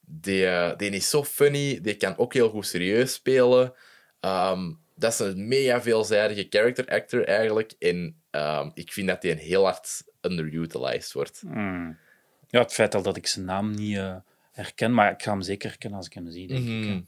Die, 0.00 0.46
eh, 0.46 0.76
die 0.76 0.90
is 0.90 1.10
zo 1.10 1.24
funny. 1.24 1.80
Die 1.80 1.94
kan 1.96 2.16
ook 2.18 2.32
heel 2.34 2.48
goed 2.50 2.66
serieus 2.66 3.12
spelen. 3.12 3.74
Ehm, 4.20 4.72
dat 4.94 5.12
is 5.12 5.18
een 5.18 5.48
mega 5.48 5.82
veelzijdige 5.82 6.46
character 6.50 6.86
actor 6.86 7.24
eigenlijk. 7.24 7.72
En 7.78 8.20
ehm, 8.30 8.70
ik 8.74 8.92
vind 8.92 9.08
dat 9.08 9.22
hij 9.22 9.32
een 9.32 9.38
heel 9.38 9.64
hard 9.64 10.02
underutilized 10.20 11.12
wordt. 11.12 11.40
Hmm. 11.40 11.98
Ja, 12.48 12.60
het 12.60 12.72
feit 12.72 12.94
al 12.94 13.02
dat 13.02 13.16
ik 13.16 13.26
zijn 13.26 13.44
naam 13.44 13.70
niet 13.70 13.96
eh, 13.96 14.16
herken, 14.52 14.94
maar 14.94 15.12
ik 15.12 15.22
ga 15.22 15.30
hem 15.30 15.42
zeker 15.42 15.68
herkennen 15.68 15.98
als 15.98 16.06
ik 16.08 16.14
hem 16.14 16.30
zie, 16.30 16.46
denk 16.46 16.60
ik. 16.60 16.66
Mhm. 16.90 17.00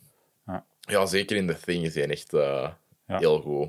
Ja. 0.46 0.64
Ja, 0.80 1.06
zeker 1.06 1.36
in 1.36 1.46
The 1.46 1.56
Thing 1.64 1.84
is 1.84 1.94
hij 1.94 2.08
echt 2.08 2.30
Ja. 2.32 2.78
heel 3.06 3.40
goed. 3.40 3.68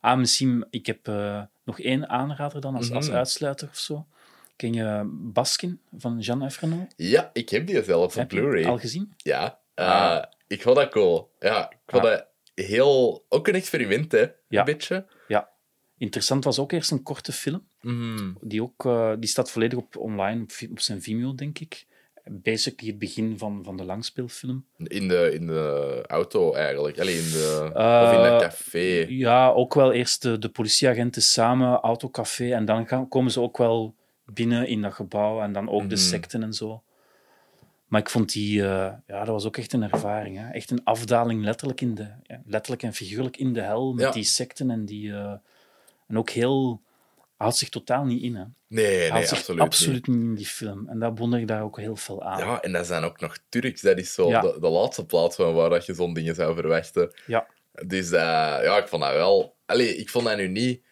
Ah, 0.00 0.18
misschien, 0.18 0.66
ik 0.70 0.86
heb 0.86 1.08
eh, 1.08 1.42
nog 1.64 1.80
één 1.80 2.08
aanrader 2.08 2.60
dan 2.60 2.74
als, 2.76 2.90
als 2.92 3.06
Mhm. 3.08 3.16
uitsluiter 3.16 3.68
of 3.68 3.76
zo. 3.78 4.06
Ken 4.56 4.72
je 4.72 5.02
Baskin 5.32 5.80
van 5.96 6.18
Jean 6.18 6.42
Efreno? 6.44 6.86
Ja, 6.96 7.30
ik 7.32 7.48
heb 7.48 7.66
die 7.66 7.82
zelfs 7.82 8.16
op 8.16 8.28
Blu-ray. 8.28 8.64
al 8.64 8.78
gezien? 8.78 9.12
Ja, 9.16 9.58
eh, 9.74 9.86
Ah. 9.86 10.24
ik 10.46 10.62
vond 10.62 10.76
dat 10.76 10.90
cool. 10.90 11.30
Ja, 11.38 11.70
ik 11.70 11.76
vond 11.86 12.04
Ah. 12.04 12.10
dat 12.10 12.26
heel... 12.54 13.24
Ook 13.28 13.48
een 13.48 13.54
experiment, 13.54 14.12
hè. 14.12 14.26
Ja. 14.48 14.58
Een 14.58 14.64
beetje. 14.64 15.06
Ja. 15.28 15.48
Interessant 15.98 16.44
was 16.44 16.58
ook 16.58 16.72
eerst 16.72 16.90
een 16.90 17.02
korte 17.02 17.32
film. 17.32 17.66
Mhm. 17.80 18.32
Die, 18.40 18.62
ook, 18.62 18.84
eh, 18.84 19.12
die 19.18 19.28
staat 19.28 19.50
volledig 19.50 19.78
op 19.78 19.96
online, 19.96 20.42
op, 20.42 20.50
op 20.70 20.80
zijn 20.80 21.02
Vimeo, 21.02 21.34
denk 21.34 21.58
ik. 21.58 21.86
Basically 22.30 22.90
het 22.90 22.98
begin 22.98 23.38
van, 23.38 23.60
van 23.64 23.76
de 23.76 23.84
langspeelfilm. 23.84 24.66
In 24.76 25.08
de, 25.08 25.30
in 25.34 25.46
de 25.46 26.04
auto, 26.06 26.52
eigenlijk. 26.54 26.98
Allee, 27.00 27.16
in 27.16 27.30
de... 27.30 27.70
Eh, 27.74 28.02
of 28.08 28.16
in 28.16 28.30
dat 28.30 28.40
café. 28.42 29.06
Ja, 29.08 29.50
ook 29.50 29.74
wel 29.74 29.92
eerst 29.92 30.22
de, 30.22 30.38
de 30.38 30.48
politieagenten 30.48 31.22
samen, 31.22 31.80
autocafé. 31.80 32.52
En 32.52 32.64
dan 32.64 32.86
gaan, 32.88 33.08
komen 33.08 33.30
ze 33.32 33.40
ook 33.40 33.58
wel 33.58 33.94
binnen 34.24 34.66
in 34.68 34.82
dat 34.82 34.92
gebouw. 34.94 35.40
En 35.42 35.52
dan 35.52 35.68
ook 35.68 35.80
de 35.88 35.94
Mhm. 35.94 35.96
secten 36.04 36.42
en 36.42 36.52
zo. 36.52 36.82
Maar 37.86 38.00
ik 38.00 38.10
vond 38.10 38.32
die... 38.32 38.62
eh, 38.62 38.92
ja, 39.06 39.18
dat 39.18 39.26
was 39.26 39.44
ook 39.46 39.56
echt 39.56 39.72
een 39.72 39.82
ervaring. 39.92 40.38
Hè? 40.38 40.50
Echt 40.50 40.70
een 40.70 40.84
afdaling 40.84 41.44
letterlijk, 41.44 41.80
in 41.80 41.94
de, 41.94 42.08
ja, 42.22 42.42
letterlijk 42.46 42.82
en 42.82 42.92
figuurlijk 42.94 43.36
in 43.36 43.52
de 43.52 43.60
hel. 43.60 43.92
Met 43.92 44.04
Ja. 44.04 44.10
die 44.10 44.24
secten 44.24 44.70
en 44.70 44.84
die... 44.84 45.12
eh, 45.12 45.32
en 46.08 46.18
ook 46.18 46.30
heel... 46.30 46.82
Haalt 47.36 47.56
zich 47.56 47.68
totaal 47.68 48.04
niet 48.04 48.22
in, 48.22 48.34
hè. 48.34 48.44
Nee, 48.68 48.86
nee, 48.98 49.10
Haalt 49.10 49.28
zich 49.28 49.38
absoluut, 49.38 49.60
absoluut 49.60 50.06
niet. 50.06 50.16
niet 50.16 50.24
in 50.26 50.34
die 50.34 50.46
film. 50.46 50.88
En 50.88 50.98
dat 50.98 51.18
wonder 51.18 51.40
ik 51.40 51.46
daar 51.46 51.62
ook 51.62 51.78
heel 51.78 51.96
veel 51.96 52.22
aan. 52.22 52.38
Ja, 52.38 52.60
en 52.60 52.72
dat 52.72 52.86
zijn 52.86 53.04
ook 53.04 53.20
nog 53.20 53.38
Turks. 53.48 53.80
Dat 53.80 53.98
is 53.98 54.14
zo 54.14 54.28
Ja. 54.28 54.40
de, 54.40 54.56
de 54.60 54.68
laatste 54.68 55.06
plaats 55.06 55.36
van 55.36 55.54
waar 55.54 55.70
dat 55.70 55.86
je 55.86 55.94
zo'n 55.94 56.14
dingen 56.14 56.34
zou 56.34 56.54
verwachten. 56.54 57.12
Ja. 57.26 57.46
Dus 57.86 58.10
eh, 58.10 58.20
ja, 58.62 58.76
ik 58.78 58.88
vond 58.88 59.02
dat 59.02 59.12
wel... 59.12 59.56
Allee, 59.66 59.96
ik 59.96 60.10
vond 60.10 60.24
dat 60.26 60.36
nu 60.36 60.48
niet... 60.48 60.82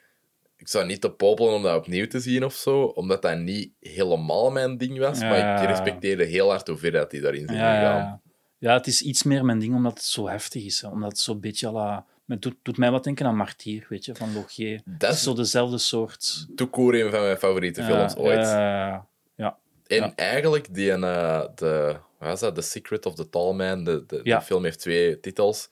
Ik 0.62 0.68
zou 0.68 0.86
niet 0.86 1.01
te 1.01 1.10
popelen 1.10 1.52
om 1.55 1.62
dat 1.62 1.76
opnieuw 1.76 2.06
te 2.06 2.20
zien 2.20 2.44
of 2.44 2.55
zo, 2.55 2.82
omdat 2.82 3.22
dat 3.22 3.39
niet 3.39 3.70
helemaal 3.80 4.51
mijn 4.51 4.78
ding 4.78 4.98
was. 4.98 5.18
Ja. 5.18 5.28
Maar 5.28 5.62
ik 5.62 5.68
respecteerde 5.68 6.24
heel 6.24 6.48
hard 6.48 6.66
hoe 6.68 6.76
ver 6.76 6.90
dat 6.90 7.10
die 7.10 7.20
daarin 7.20 7.47
zijn 7.47 7.59
Ja, 7.59 7.74
gegaan. 7.78 8.20
ja. 8.59 8.72
het 8.72 8.86
is 8.86 9.02
iets 9.02 9.22
meer 9.22 9.44
mijn 9.44 9.59
ding 9.59 9.74
omdat 9.74 9.93
het 9.93 10.02
zo 10.02 10.28
heftig 10.28 10.64
is. 10.64 10.80
Hè. 10.80 10.89
Omdat 10.89 11.09
het 11.10 11.18
zo'n 11.20 11.40
beetje 11.40 11.70
la... 11.70 12.05
Het 12.26 12.43
doet, 12.43 12.55
doet 12.62 12.76
mij 12.76 12.90
wat 12.90 13.05
denken 13.05 13.26
aan 13.26 13.36
Martier, 13.36 13.86
weet 13.89 14.05
je, 14.05 14.14
van 14.14 14.32
Logier. 14.34 14.80
Dat 14.84 15.12
is 15.12 15.22
zo 15.22 15.34
dezelfde 15.34 15.78
soort... 15.78 16.47
toekoor 16.56 16.94
een 16.94 17.10
van 17.10 17.20
mijn 17.20 17.36
favoriete 17.39 17.82
films 17.82 18.16
ooit. 18.16 18.47
ja, 18.47 19.06
ja. 19.36 19.56
En 19.86 20.14
eigenlijk, 20.14 20.74
die, 20.74 20.93
eh, 20.93 21.43
de, 21.55 21.97
wat 22.18 22.32
is 22.34 22.40
dat? 22.40 22.55
The 22.55 22.60
Secret 22.62 23.06
of 23.06 23.14
the 23.14 23.28
Tall 23.28 23.52
Man. 23.55 23.84
De, 23.84 24.05
de 24.06 24.40
film 24.43 24.64
heeft 24.64 24.78
twee 24.80 25.20
titels. 25.20 25.68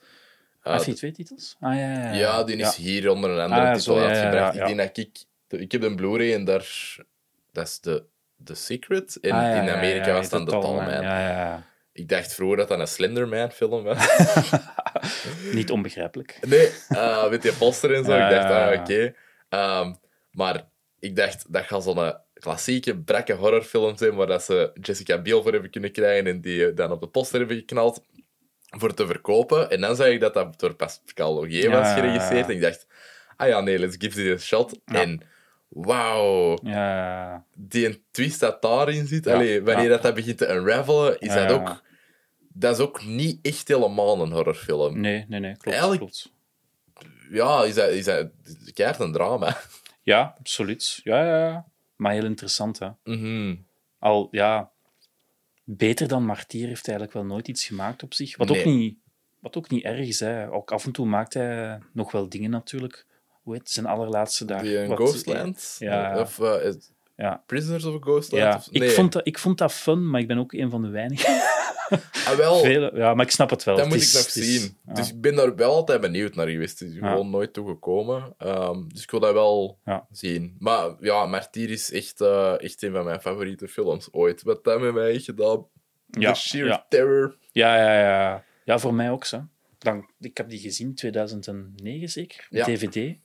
Eh, 0.62 0.72
Heeft 0.72 0.84
hij 0.86 0.94
twee 0.94 1.12
titels? 1.12 1.56
Ah, 1.60 1.74
ja, 1.74 1.80
ja, 1.92 1.98
ja. 2.04 2.12
ja, 2.12 2.44
die 2.44 2.56
is 2.56 2.76
hier 2.76 3.10
onder 3.10 3.30
een 3.30 3.40
andere 3.40 3.60
Ah, 3.60 3.66
ja, 3.66 3.74
titel 3.74 3.94
zo, 3.94 4.00
uitgebracht. 4.06 4.54
Ik 4.54 4.66
denk 4.66 4.78
dat 4.78 4.96
ik... 4.96 5.08
de- 5.46 5.58
Ik 5.58 5.72
heb 5.72 5.82
een 5.82 5.96
Blu-ray 5.96 6.34
en 6.34 6.44
daar... 6.44 6.96
Dat 7.52 7.66
is 7.66 7.80
de, 7.80 8.04
The 8.44 8.54
Secret. 8.54 9.18
En 9.20 9.30
Ah, 9.32 9.62
in 9.64 9.70
Amerika 9.70 10.12
was 10.12 10.28
dan 10.28 10.44
de 10.44 10.50
The 10.50 10.50
Tall 10.50 10.60
Tall 10.62 10.74
Man. 10.74 10.84
Man. 10.84 11.02
Ja, 11.02 11.20
ja, 11.20 11.28
ja. 11.28 11.66
Ik 11.92 12.08
dacht 12.08 12.34
vroeger 12.34 12.56
dat 12.56 12.68
dat 12.68 12.78
een 12.80 12.86
Slenderman 12.88 13.50
film 13.50 13.82
was. 13.82 13.98
Niet 15.52 15.70
onbegrijpelijk. 15.70 16.38
Nee, 16.46 16.70
eh, 16.88 17.28
met 17.30 17.42
die 17.42 17.52
poster 17.52 17.94
en 17.94 18.04
zo. 18.04 18.12
Ik 18.12 18.18
dacht, 18.30 18.48
ja, 18.48 18.70
ah, 18.72 18.80
oké. 18.80 19.14
Ehm, 19.48 19.94
maar 20.30 20.68
ik 20.98 21.16
dacht, 21.16 21.52
dat 21.52 21.64
gaat 21.64 21.82
zo'n 21.82 22.14
klassieke, 22.34 22.96
brakke 22.98 23.32
horrorfilm 23.32 23.96
zijn 23.96 24.14
waar 24.14 24.26
dat 24.26 24.42
ze 24.42 24.70
Jessica 24.80 25.18
Biel 25.18 25.42
voor 25.42 25.52
hebben 25.52 25.70
kunnen 25.70 25.92
krijgen 25.92 26.26
en 26.30 26.40
die 26.40 26.66
eh, 26.66 26.76
dan 26.76 26.92
op 26.92 27.00
de 27.00 27.08
poster 27.08 27.38
hebben 27.38 27.56
geknald 27.56 28.04
voor 28.78 28.94
te 28.94 29.06
verkopen. 29.06 29.70
En 29.70 29.80
dan 29.80 29.96
zag 29.96 30.06
ik 30.06 30.20
dat 30.20 30.34
dat 30.34 30.58
door 30.60 30.74
Pascal 30.74 31.34
Logier 31.34 31.70
was 31.70 31.92
geregisseerd. 31.92 32.48
En 32.48 32.54
ik 32.54 32.60
dacht, 32.60 32.86
ah 33.36 33.48
ja, 33.48 33.60
nee, 33.60 33.78
let's 33.78 33.96
give 33.98 34.24
it 34.24 34.38
a 34.40 34.42
shot. 34.42 34.78
En 34.84 35.20
wauw, 35.68 36.58
Ja, 36.62 37.44
die 37.56 37.86
een 37.86 38.02
twist 38.10 38.40
dat 38.40 38.62
daarin 38.62 39.06
zit, 39.06 39.26
allee, 39.26 39.62
wanneer 39.62 39.88
dat, 39.88 40.02
dat 40.02 40.14
begint 40.14 40.38
te 40.38 40.48
unravelen, 40.54 41.18
is 41.20 41.34
dat 41.34 41.50
ook... 41.50 41.82
Dat 42.52 42.74
is 42.78 42.82
ook 42.84 43.04
niet 43.04 43.38
echt 43.42 43.68
helemaal 43.68 44.22
een 44.22 44.32
horrorfilm. 44.32 45.00
nee, 45.00 45.24
nee, 45.28 45.40
nee, 45.40 45.52
klopt. 45.56 45.78
Eigenlijk- 45.78 46.00
klopt. 46.00 46.32
Ja, 47.30 47.64
is 47.64 47.74
dat, 47.74 47.88
is 47.88 48.04
dat 48.04 48.28
keihard 48.74 49.00
een 49.00 49.12
drama. 49.12 49.56
Ja, 50.02 50.34
absoluut. 50.38 51.00
Ja, 51.04 51.24
ja, 51.24 51.46
ja. 51.48 51.66
Maar 51.96 52.12
heel 52.12 52.24
interessant, 52.24 52.78
hè. 52.78 52.88
Mhm. 53.04 53.56
Al, 53.98 54.28
ja... 54.30 54.70
Beter 55.76 56.08
dan 56.08 56.24
Martier 56.24 56.66
heeft 56.66 56.88
eigenlijk 56.88 57.16
wel 57.18 57.26
nooit 57.26 57.48
iets 57.48 57.64
gemaakt 57.66 58.02
op 58.02 58.14
zich. 58.14 58.36
Wat, 58.36 58.50
ook, 58.50 58.64
niet, 58.64 58.98
wat 59.38 59.56
ook 59.56 59.70
niet 59.70 59.84
erg 59.84 60.06
is, 60.06 60.20
hè. 60.20 60.52
Ook 60.52 60.72
af 60.72 60.84
en 60.84 60.92
toe 60.92 61.06
maakt 61.06 61.34
hij 61.34 61.78
nog 61.92 62.12
wel 62.12 62.28
dingen, 62.28 62.50
natuurlijk. 62.50 63.06
Hoe 63.42 63.54
heet 63.54 63.70
zijn 63.70 63.86
allerlaatste 63.86 64.44
daar? 64.44 64.62
Die 64.62 64.78
een 64.78 64.88
Wat- 64.88 64.98
Ghostland? 64.98 65.76
Ja. 65.78 66.20
Of 66.20 66.38
eh, 66.40 66.72
Ja. 67.20 67.42
Prisoners 67.46 67.84
of 67.84 67.94
a? 68.08 68.36
Ja, 68.36 68.56
Of- 68.56 68.68
ik, 68.70 68.90
vond 68.90 69.12
dat, 69.12 69.26
ik 69.26 69.38
vond 69.38 69.58
dat 69.58 69.72
fun, 69.72 70.10
maar 70.10 70.20
ik 70.20 70.26
ben 70.26 70.38
ook 70.38 70.52
een 70.52 70.70
van 70.70 70.82
de 70.82 70.88
weinigen. 70.88 71.34
Ah, 72.26 72.36
wel, 72.36 72.58
Vele, 72.58 72.90
ja, 72.94 73.14
maar 73.14 73.24
ik 73.24 73.30
snap 73.30 73.50
het 73.50 73.64
wel. 73.64 73.74
dat 73.76 73.84
Het 73.84 73.94
moet 73.94 74.02
is- 74.02 74.10
ik 74.12 74.18
nog 74.18 74.26
is- 74.26 74.32
zien. 74.60 74.76
ja. 74.86 74.92
Dus 74.92 75.10
ik 75.10 75.20
ben 75.20 75.34
daar 75.34 75.54
wel 75.56 75.74
altijd 75.74 76.00
benieuwd 76.00 76.34
naar 76.34 76.48
geweest. 76.48 76.78
Het 76.78 76.88
is 76.88 76.94
Ja. 76.94 77.10
gewoon 77.10 77.30
nooit 77.30 77.52
toegekomen. 77.52 78.34
Ehm 78.38 78.88
dus 78.88 79.02
ik 79.02 79.10
wil 79.10 79.20
dat 79.20 79.32
wel 79.32 79.78
Ja. 79.84 80.06
zien. 80.10 80.56
Maar 80.58 80.90
ja, 81.00 81.26
Martyr 81.26 81.70
is 81.70 81.92
echt, 81.92 82.20
eh, 82.20 82.62
echt 82.62 82.82
een 82.82 82.92
van 82.92 83.04
mijn 83.04 83.20
favoriete 83.20 83.68
films 83.68 84.08
ooit. 84.12 84.42
Wat 84.42 84.64
dat 84.64 84.80
met 84.80 84.94
mij 84.94 85.10
heeft 85.10 85.24
gedaan. 85.24 85.66
Ja, 86.10 86.32
The 86.32 86.40
sheer 86.40 86.66
ja. 86.66 86.86
terror. 86.88 87.36
Ja, 87.52 87.76
ja, 87.76 88.00
ja. 88.00 88.44
Ja, 88.64 88.78
voor 88.78 88.94
mij 88.94 89.10
ook 89.10 89.24
zo. 89.24 89.44
Dan, 89.78 90.10
ik 90.20 90.36
heb 90.36 90.48
die 90.48 90.58
gezien 90.58 90.86
in 90.88 90.94
2009 90.94 92.08
zeker. 92.08 92.46
DVD. 92.50 93.16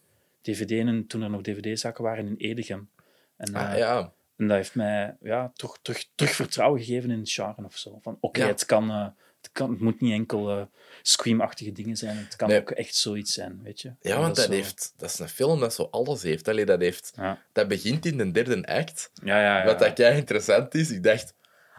DVD 0.41 0.71
en 0.71 1.07
toen 1.07 1.21
er 1.21 1.29
nog 1.29 1.41
DVD-zaken 1.41 2.03
waren 2.03 2.27
in 2.27 2.35
Edegem. 2.37 2.89
En, 3.37 3.53
Ah, 3.55 3.71
eh, 3.71 3.77
ja. 3.77 4.11
en 4.37 4.47
dat 4.47 4.57
heeft 4.57 4.75
mij 4.75 5.15
ja, 5.21 5.51
toch 5.55 5.77
terug, 5.81 6.05
terug 6.15 6.31
vertrouwen 6.35 6.79
gegeven 6.83 7.11
in 7.11 7.19
het 7.19 7.31
genre 7.31 7.63
of 7.65 7.77
zo. 7.77 7.99
Van 8.01 8.17
oké, 8.19 8.41
Ja. 8.41 8.47
het, 8.47 8.65
kan, 8.65 8.89
eh, 8.89 9.07
het, 9.41 9.49
kan, 9.51 9.69
het 9.69 9.79
moet 9.79 10.01
niet 10.01 10.13
enkel 10.13 10.49
eh, 10.57 10.61
Scream-achtige 11.01 11.71
dingen 11.71 11.95
zijn. 11.97 12.17
Het 12.17 12.35
kan 12.35 12.47
Nee. 12.49 12.59
ook 12.59 12.71
echt 12.71 12.95
zoiets 12.95 13.33
zijn, 13.33 13.59
weet 13.63 13.81
je. 13.81 13.93
Ja, 14.01 14.15
En 14.15 14.21
want 14.21 14.35
dat, 14.35 14.45
zo- 14.45 14.51
heeft, 14.51 14.93
dat 14.97 15.09
is 15.09 15.19
een 15.19 15.29
film 15.29 15.59
dat 15.59 15.73
zo 15.73 15.87
alles 15.91 16.23
heeft. 16.23 16.47
Allee, 16.47 16.65
dat, 16.65 16.79
heeft 16.81 17.11
Ja, 17.15 17.41
dat 17.51 17.67
begint 17.67 18.05
in 18.05 18.17
de 18.17 18.31
derde 18.31 18.65
act. 18.67 19.11
ja, 19.23 19.41
ja. 19.41 19.57
ja. 19.59 19.65
Wat 19.65 19.79
dat 19.79 19.93
kei 19.93 20.17
interessant 20.17 20.73
is, 20.75 20.91
ik 20.91 21.03
dacht, 21.03 21.33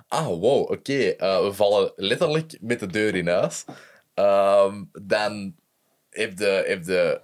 ah, 0.08 0.26
wow, 0.26 0.70
oké, 0.70 1.14
we 1.18 1.50
vallen 1.52 1.92
letterlijk 1.96 2.58
met 2.60 2.80
de 2.80 2.86
deur 2.86 3.14
in 3.14 3.28
huis. 3.28 3.64
Ehm, 4.14 4.84
dan 5.02 5.54
heb 6.10 6.38
je, 6.38 6.64
heb 6.66 6.84
je 6.86 7.20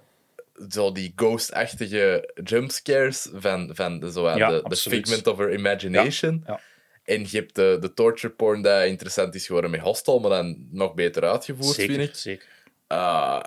zo 0.69 0.91
die 0.91 1.13
ghost-achtige 1.15 2.33
jumpscares 2.43 3.29
van, 3.33 3.69
van 3.73 4.11
zo, 4.11 4.29
Ja, 4.29 4.61
de, 4.61 4.75
figment 4.75 5.27
of 5.27 5.37
her 5.37 5.53
imagination. 5.53 6.43
Ja. 6.47 6.59
En 7.03 7.21
je 7.21 7.37
hebt 7.37 7.55
de, 7.55 7.77
de 7.79 7.93
torture 7.93 8.33
porn 8.33 8.61
dat 8.61 8.85
interessant 8.85 9.35
is 9.35 9.45
geworden 9.45 9.71
met 9.71 9.79
Hostel, 9.79 10.19
maar 10.19 10.29
dan 10.29 10.67
nog 10.71 10.93
beter 10.93 11.23
uitgevoerd, 11.23 11.75
zeker, 11.75 11.95
vind 11.95 12.09
ik. 12.09 12.15
zeker. 12.15 12.47
Uh, 12.89 13.39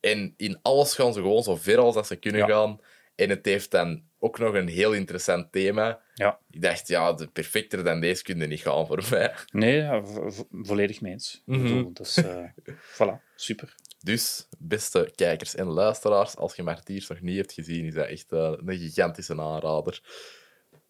en 0.00 0.34
in 0.36 0.58
alles 0.62 0.94
gaan 0.94 1.12
ze 1.12 1.20
gewoon 1.20 1.42
zo 1.42 1.56
ver 1.56 1.78
als 1.78 1.94
dat 1.94 2.06
ze 2.06 2.16
kunnen 2.16 2.48
gaan. 2.48 2.80
En 3.14 3.30
het 3.30 3.44
heeft 3.44 3.70
dan 3.70 4.02
ook 4.18 4.38
nog 4.38 4.54
een 4.54 4.68
heel 4.68 4.92
interessant 4.92 5.52
thema. 5.52 6.00
Ja. 6.14 6.38
Ik 6.50 6.62
dacht, 6.62 6.88
ja, 6.88 7.12
de 7.12 7.26
perfecter 7.26 7.84
dan 7.84 8.00
deze 8.00 8.22
kun 8.22 8.38
je 8.38 8.46
niet 8.46 8.60
gaan 8.60 8.86
voor 8.86 9.02
mij. 9.10 9.34
Nee, 9.52 9.82
vo- 10.02 10.46
volledig 10.62 11.00
mee 11.00 11.12
eens. 11.12 11.42
Mhm. 11.44 11.62
bedoel, 11.62 11.92
is, 12.00 12.16
eh, 12.16 12.44
voilà, 13.02 13.22
super. 13.36 13.74
Dus, 14.06 14.48
beste 14.58 15.12
kijkers 15.14 15.54
en 15.54 15.66
luisteraars, 15.66 16.36
als 16.36 16.56
je 16.56 16.62
Martiers 16.62 17.08
nog 17.08 17.20
niet 17.20 17.36
hebt 17.36 17.52
gezien, 17.52 17.84
is 17.84 17.94
dat 17.94 18.06
echt 18.06 18.32
eh, 18.32 18.52
een 18.64 18.78
gigantische 18.78 19.40
aanrader. 19.40 20.00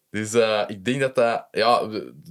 Dus 0.09 0.33
eh, 0.33 0.63
ik 0.67 0.85
denk 0.85 0.99
dat 0.99 1.15
dat 1.15 1.47
ja, 1.51 1.81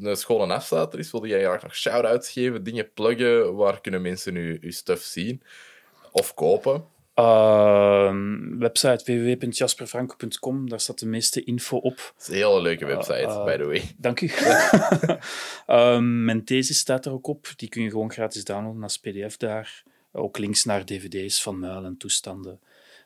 een 0.01 0.17
schone 0.17 0.55
afsluiter 0.55 0.99
is. 0.99 1.11
Wilde 1.11 1.29
jij 1.29 1.43
graag 1.43 1.63
nog 1.63 1.75
shout-outs 1.77 2.31
geven, 2.31 2.63
dingen 2.63 2.93
pluggen? 2.93 3.55
Waar 3.55 3.81
kunnen 3.81 4.03
mensen 4.03 4.33
nu 4.33 4.59
je 4.61 4.73
stuff 4.73 5.03
zien? 5.03 5.43
Of 6.13 6.35
kopen? 6.35 6.85
Ehm, 7.15 8.59
website 8.59 9.05
www.jasperfranco.com, 9.05 10.69
daar 10.69 10.81
staat 10.81 10.99
de 10.99 11.07
meeste 11.07 11.45
info 11.45 11.77
op. 11.77 11.97
Het 11.97 12.23
is 12.23 12.29
een 12.29 12.35
hele 12.35 12.61
leuke 12.61 12.85
website, 12.85 13.27
eh, 13.27 13.45
by 13.45 13.57
the 13.57 13.65
way. 13.65 13.95
Dank 13.97 14.21
u. 14.21 14.31
Ehm, 15.67 16.25
mijn 16.25 16.45
thesis 16.45 16.79
staat 16.79 17.07
er 17.07 17.13
ook 17.13 17.27
op. 17.27 17.53
Die 17.57 17.69
kun 17.69 17.83
je 17.83 17.91
gewoon 17.91 18.13
gratis 18.13 18.45
downloaden 18.45 18.83
als 18.83 18.99
pdf 18.99 19.37
daar. 19.37 19.85
Ook 20.17 20.39
links 20.39 20.65
naar 20.65 20.85
dvd's 20.85 21.43
van 21.43 21.59
Muil 21.59 21.85
en 21.85 21.97
toestanden. 21.97 22.61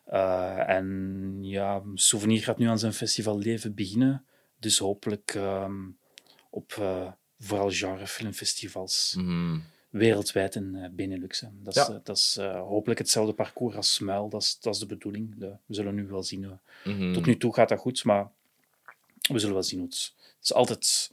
Eh, 0.04 0.68
en 0.68 1.36
ja, 1.40 1.82
Souvenir 1.94 2.42
gaat 2.42 2.58
nu 2.58 2.66
aan 2.66 2.78
zijn 2.78 2.92
festival 2.92 3.38
Leven 3.38 3.74
beginnen. 3.74 4.24
Dus 4.58 4.78
hopelijk 4.78 5.32
ehm, 5.34 5.80
op 6.50 6.72
eh, 6.78 7.12
vooral 7.38 7.70
genrefilmfestivals 7.70 9.14
Mhm. 9.18 9.58
wereldwijd 9.90 10.54
in 10.54 10.74
eh, 10.74 10.88
Benelux. 10.90 11.40
hè. 11.40 11.48
Dat 11.52 11.76
is, 11.76 11.86
Ja. 11.86 12.00
dat 12.04 12.16
is 12.16 12.36
hopelijk 12.54 12.98
hetzelfde 12.98 13.32
parcours 13.32 13.76
als 13.76 13.98
Muil. 13.98 14.28
Dat 14.28 14.42
is, 14.42 14.58
dat 14.60 14.74
is 14.74 14.80
de 14.80 14.86
bedoeling. 14.86 15.34
De- 15.38 15.56
we 15.66 15.74
zullen 15.74 15.94
nu 15.94 16.06
wel 16.06 16.22
zien. 16.22 16.58
Mhm. 16.84 17.12
tot 17.12 17.26
nu 17.26 17.36
toe 17.36 17.54
gaat 17.54 17.68
dat 17.68 17.78
goed, 17.78 18.04
maar 18.04 18.30
we 19.32 19.38
zullen 19.38 19.54
wel 19.54 19.62
zien 19.62 19.78
hoe 19.78 19.88
het... 19.88 20.12
Het 20.16 20.48
is 20.50 20.54
altijd 20.54 21.10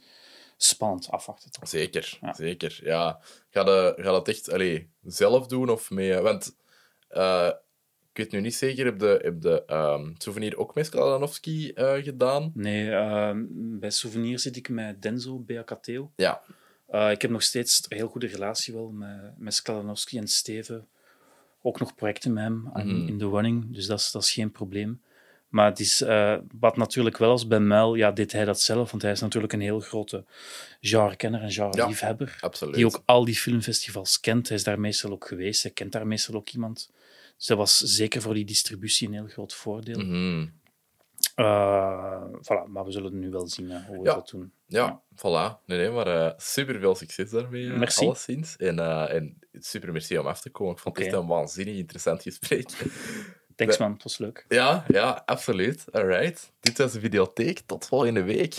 spannend 0.56 1.10
afwachten. 1.10 1.50
toch? 1.50 1.68
Zeker, 1.68 2.18
Ja. 2.20 2.34
zeker. 2.34 2.78
Ja. 2.82 3.20
Ga, 3.58 3.64
de, 3.64 3.94
ga 3.96 4.10
dat 4.10 4.28
echt 4.28 4.52
allee, 4.52 4.90
zelf 5.04 5.46
doen 5.46 5.68
of 5.68 5.90
mee? 5.90 6.14
Want 6.20 6.56
eh, 7.08 7.50
ik 8.12 8.16
weet 8.16 8.32
nu 8.32 8.40
niet 8.40 8.54
zeker, 8.54 8.84
heb 8.84 8.98
de, 8.98 9.18
heb 9.22 9.40
de 9.40 9.64
ehm, 9.64 10.10
souvenir 10.18 10.56
ook 10.56 10.74
met 10.74 10.86
Skladanowski 10.86 11.72
eh 11.72 11.94
gedaan? 12.02 12.50
Nee, 12.54 12.90
ehm, 12.90 13.44
bij 13.50 13.90
Souvenir 13.90 14.38
zit 14.38 14.56
ik 14.56 14.68
met 14.68 15.02
Denzo 15.02 15.38
Beacateo. 15.38 16.12
Ja. 16.16 16.42
Eh 16.86 17.10
ik 17.10 17.22
heb 17.22 17.30
nog 17.30 17.42
steeds 17.42 17.84
een 17.88 17.96
heel 17.96 18.08
goede 18.08 18.26
relatie 18.26 18.74
wel 18.74 18.90
met, 18.90 19.32
met 19.38 19.54
Skladanowski 19.54 20.18
en 20.18 20.28
Steven. 20.28 20.86
Ook 21.62 21.78
nog 21.78 21.94
projecten 21.94 22.32
met 22.32 22.44
hem 22.44 22.70
Mhm. 22.74 23.06
in 23.08 23.18
de 23.18 23.28
running, 23.28 23.74
dus 23.74 23.86
dat 23.86 23.98
is, 23.98 24.10
dat 24.10 24.22
is 24.22 24.32
geen 24.32 24.50
probleem. 24.52 25.02
Maar 25.48 25.66
het 25.66 25.80
is, 25.80 26.00
eh, 26.00 26.36
wat 26.58 26.76
natuurlijk 26.76 27.16
wel 27.18 27.30
als 27.30 27.46
bij 27.46 27.60
Muil, 27.60 27.94
ja, 27.94 28.10
deed 28.12 28.32
hij 28.32 28.44
dat 28.44 28.60
zelf, 28.60 28.90
want 28.90 29.02
hij 29.02 29.12
is 29.12 29.20
natuurlijk 29.20 29.52
een 29.52 29.60
heel 29.60 29.80
grote 29.80 30.24
genrekenner 30.80 31.42
en 31.42 31.50
genre-liefhebber. 31.50 32.36
Absoluut. 32.40 32.74
die 32.74 32.86
ook 32.86 33.02
al 33.04 33.24
die 33.24 33.34
filmfestivals 33.36 34.20
kent. 34.20 34.48
Hij 34.48 34.56
is 34.56 34.64
daar 34.64 34.80
meestal 34.80 35.10
ook 35.10 35.26
geweest, 35.28 35.62
hij 35.62 35.72
kent 35.72 35.92
daar 35.92 36.06
meestal 36.06 36.34
ook 36.34 36.48
iemand. 36.48 36.90
Dus 37.36 37.46
dat 37.46 37.56
was 37.56 37.78
zeker 37.78 38.22
voor 38.22 38.34
die 38.34 38.44
distributie 38.44 39.06
een 39.08 39.14
heel 39.14 39.26
groot 39.26 39.54
voordeel. 39.54 40.00
Eh, 41.34 42.22
voilà, 42.42 42.66
maar 42.68 42.84
we 42.84 42.90
zullen 42.90 43.18
nu 43.18 43.30
wel 43.30 43.48
zien 43.48 43.70
eh, 43.70 43.84
hoe 43.86 43.98
we 44.02 44.04
Ja. 44.08 44.14
dat 44.14 44.28
doen. 44.28 44.52
Ja, 44.66 45.02
voilà. 45.16 45.64
Nee, 45.66 45.78
nee, 45.78 45.90
maar 45.90 46.06
eh, 46.06 46.32
super 46.36 46.80
veel 46.80 46.94
succes 46.94 47.30
daarmee, 47.30 47.66
Merci. 47.66 48.04
alleszins. 48.06 48.56
En, 48.56 48.78
en 49.10 49.38
super 49.52 49.92
merci 49.92 50.18
om 50.18 50.26
af 50.26 50.40
te 50.40 50.50
komen. 50.50 50.74
Ik 50.74 50.78
vond 50.80 50.96
het 50.96 51.06
echt 51.06 51.14
een 51.16 51.26
waanzinnig 51.26 51.74
interessant 51.74 52.22
gesprek. 52.22 52.68
Thanks 53.58 53.78
man, 53.78 53.92
het 53.92 54.02
was 54.02 54.18
leuk. 54.18 54.44
ja, 54.48 54.84
ja, 54.88 55.22
absoluut. 55.26 55.84
Alright. 55.92 56.50
Dit 56.60 56.78
was 56.78 56.92
de 56.92 57.00
videotheek. 57.00 57.60
Tot 57.66 57.86
volgende 57.86 58.22
week. 58.22 58.54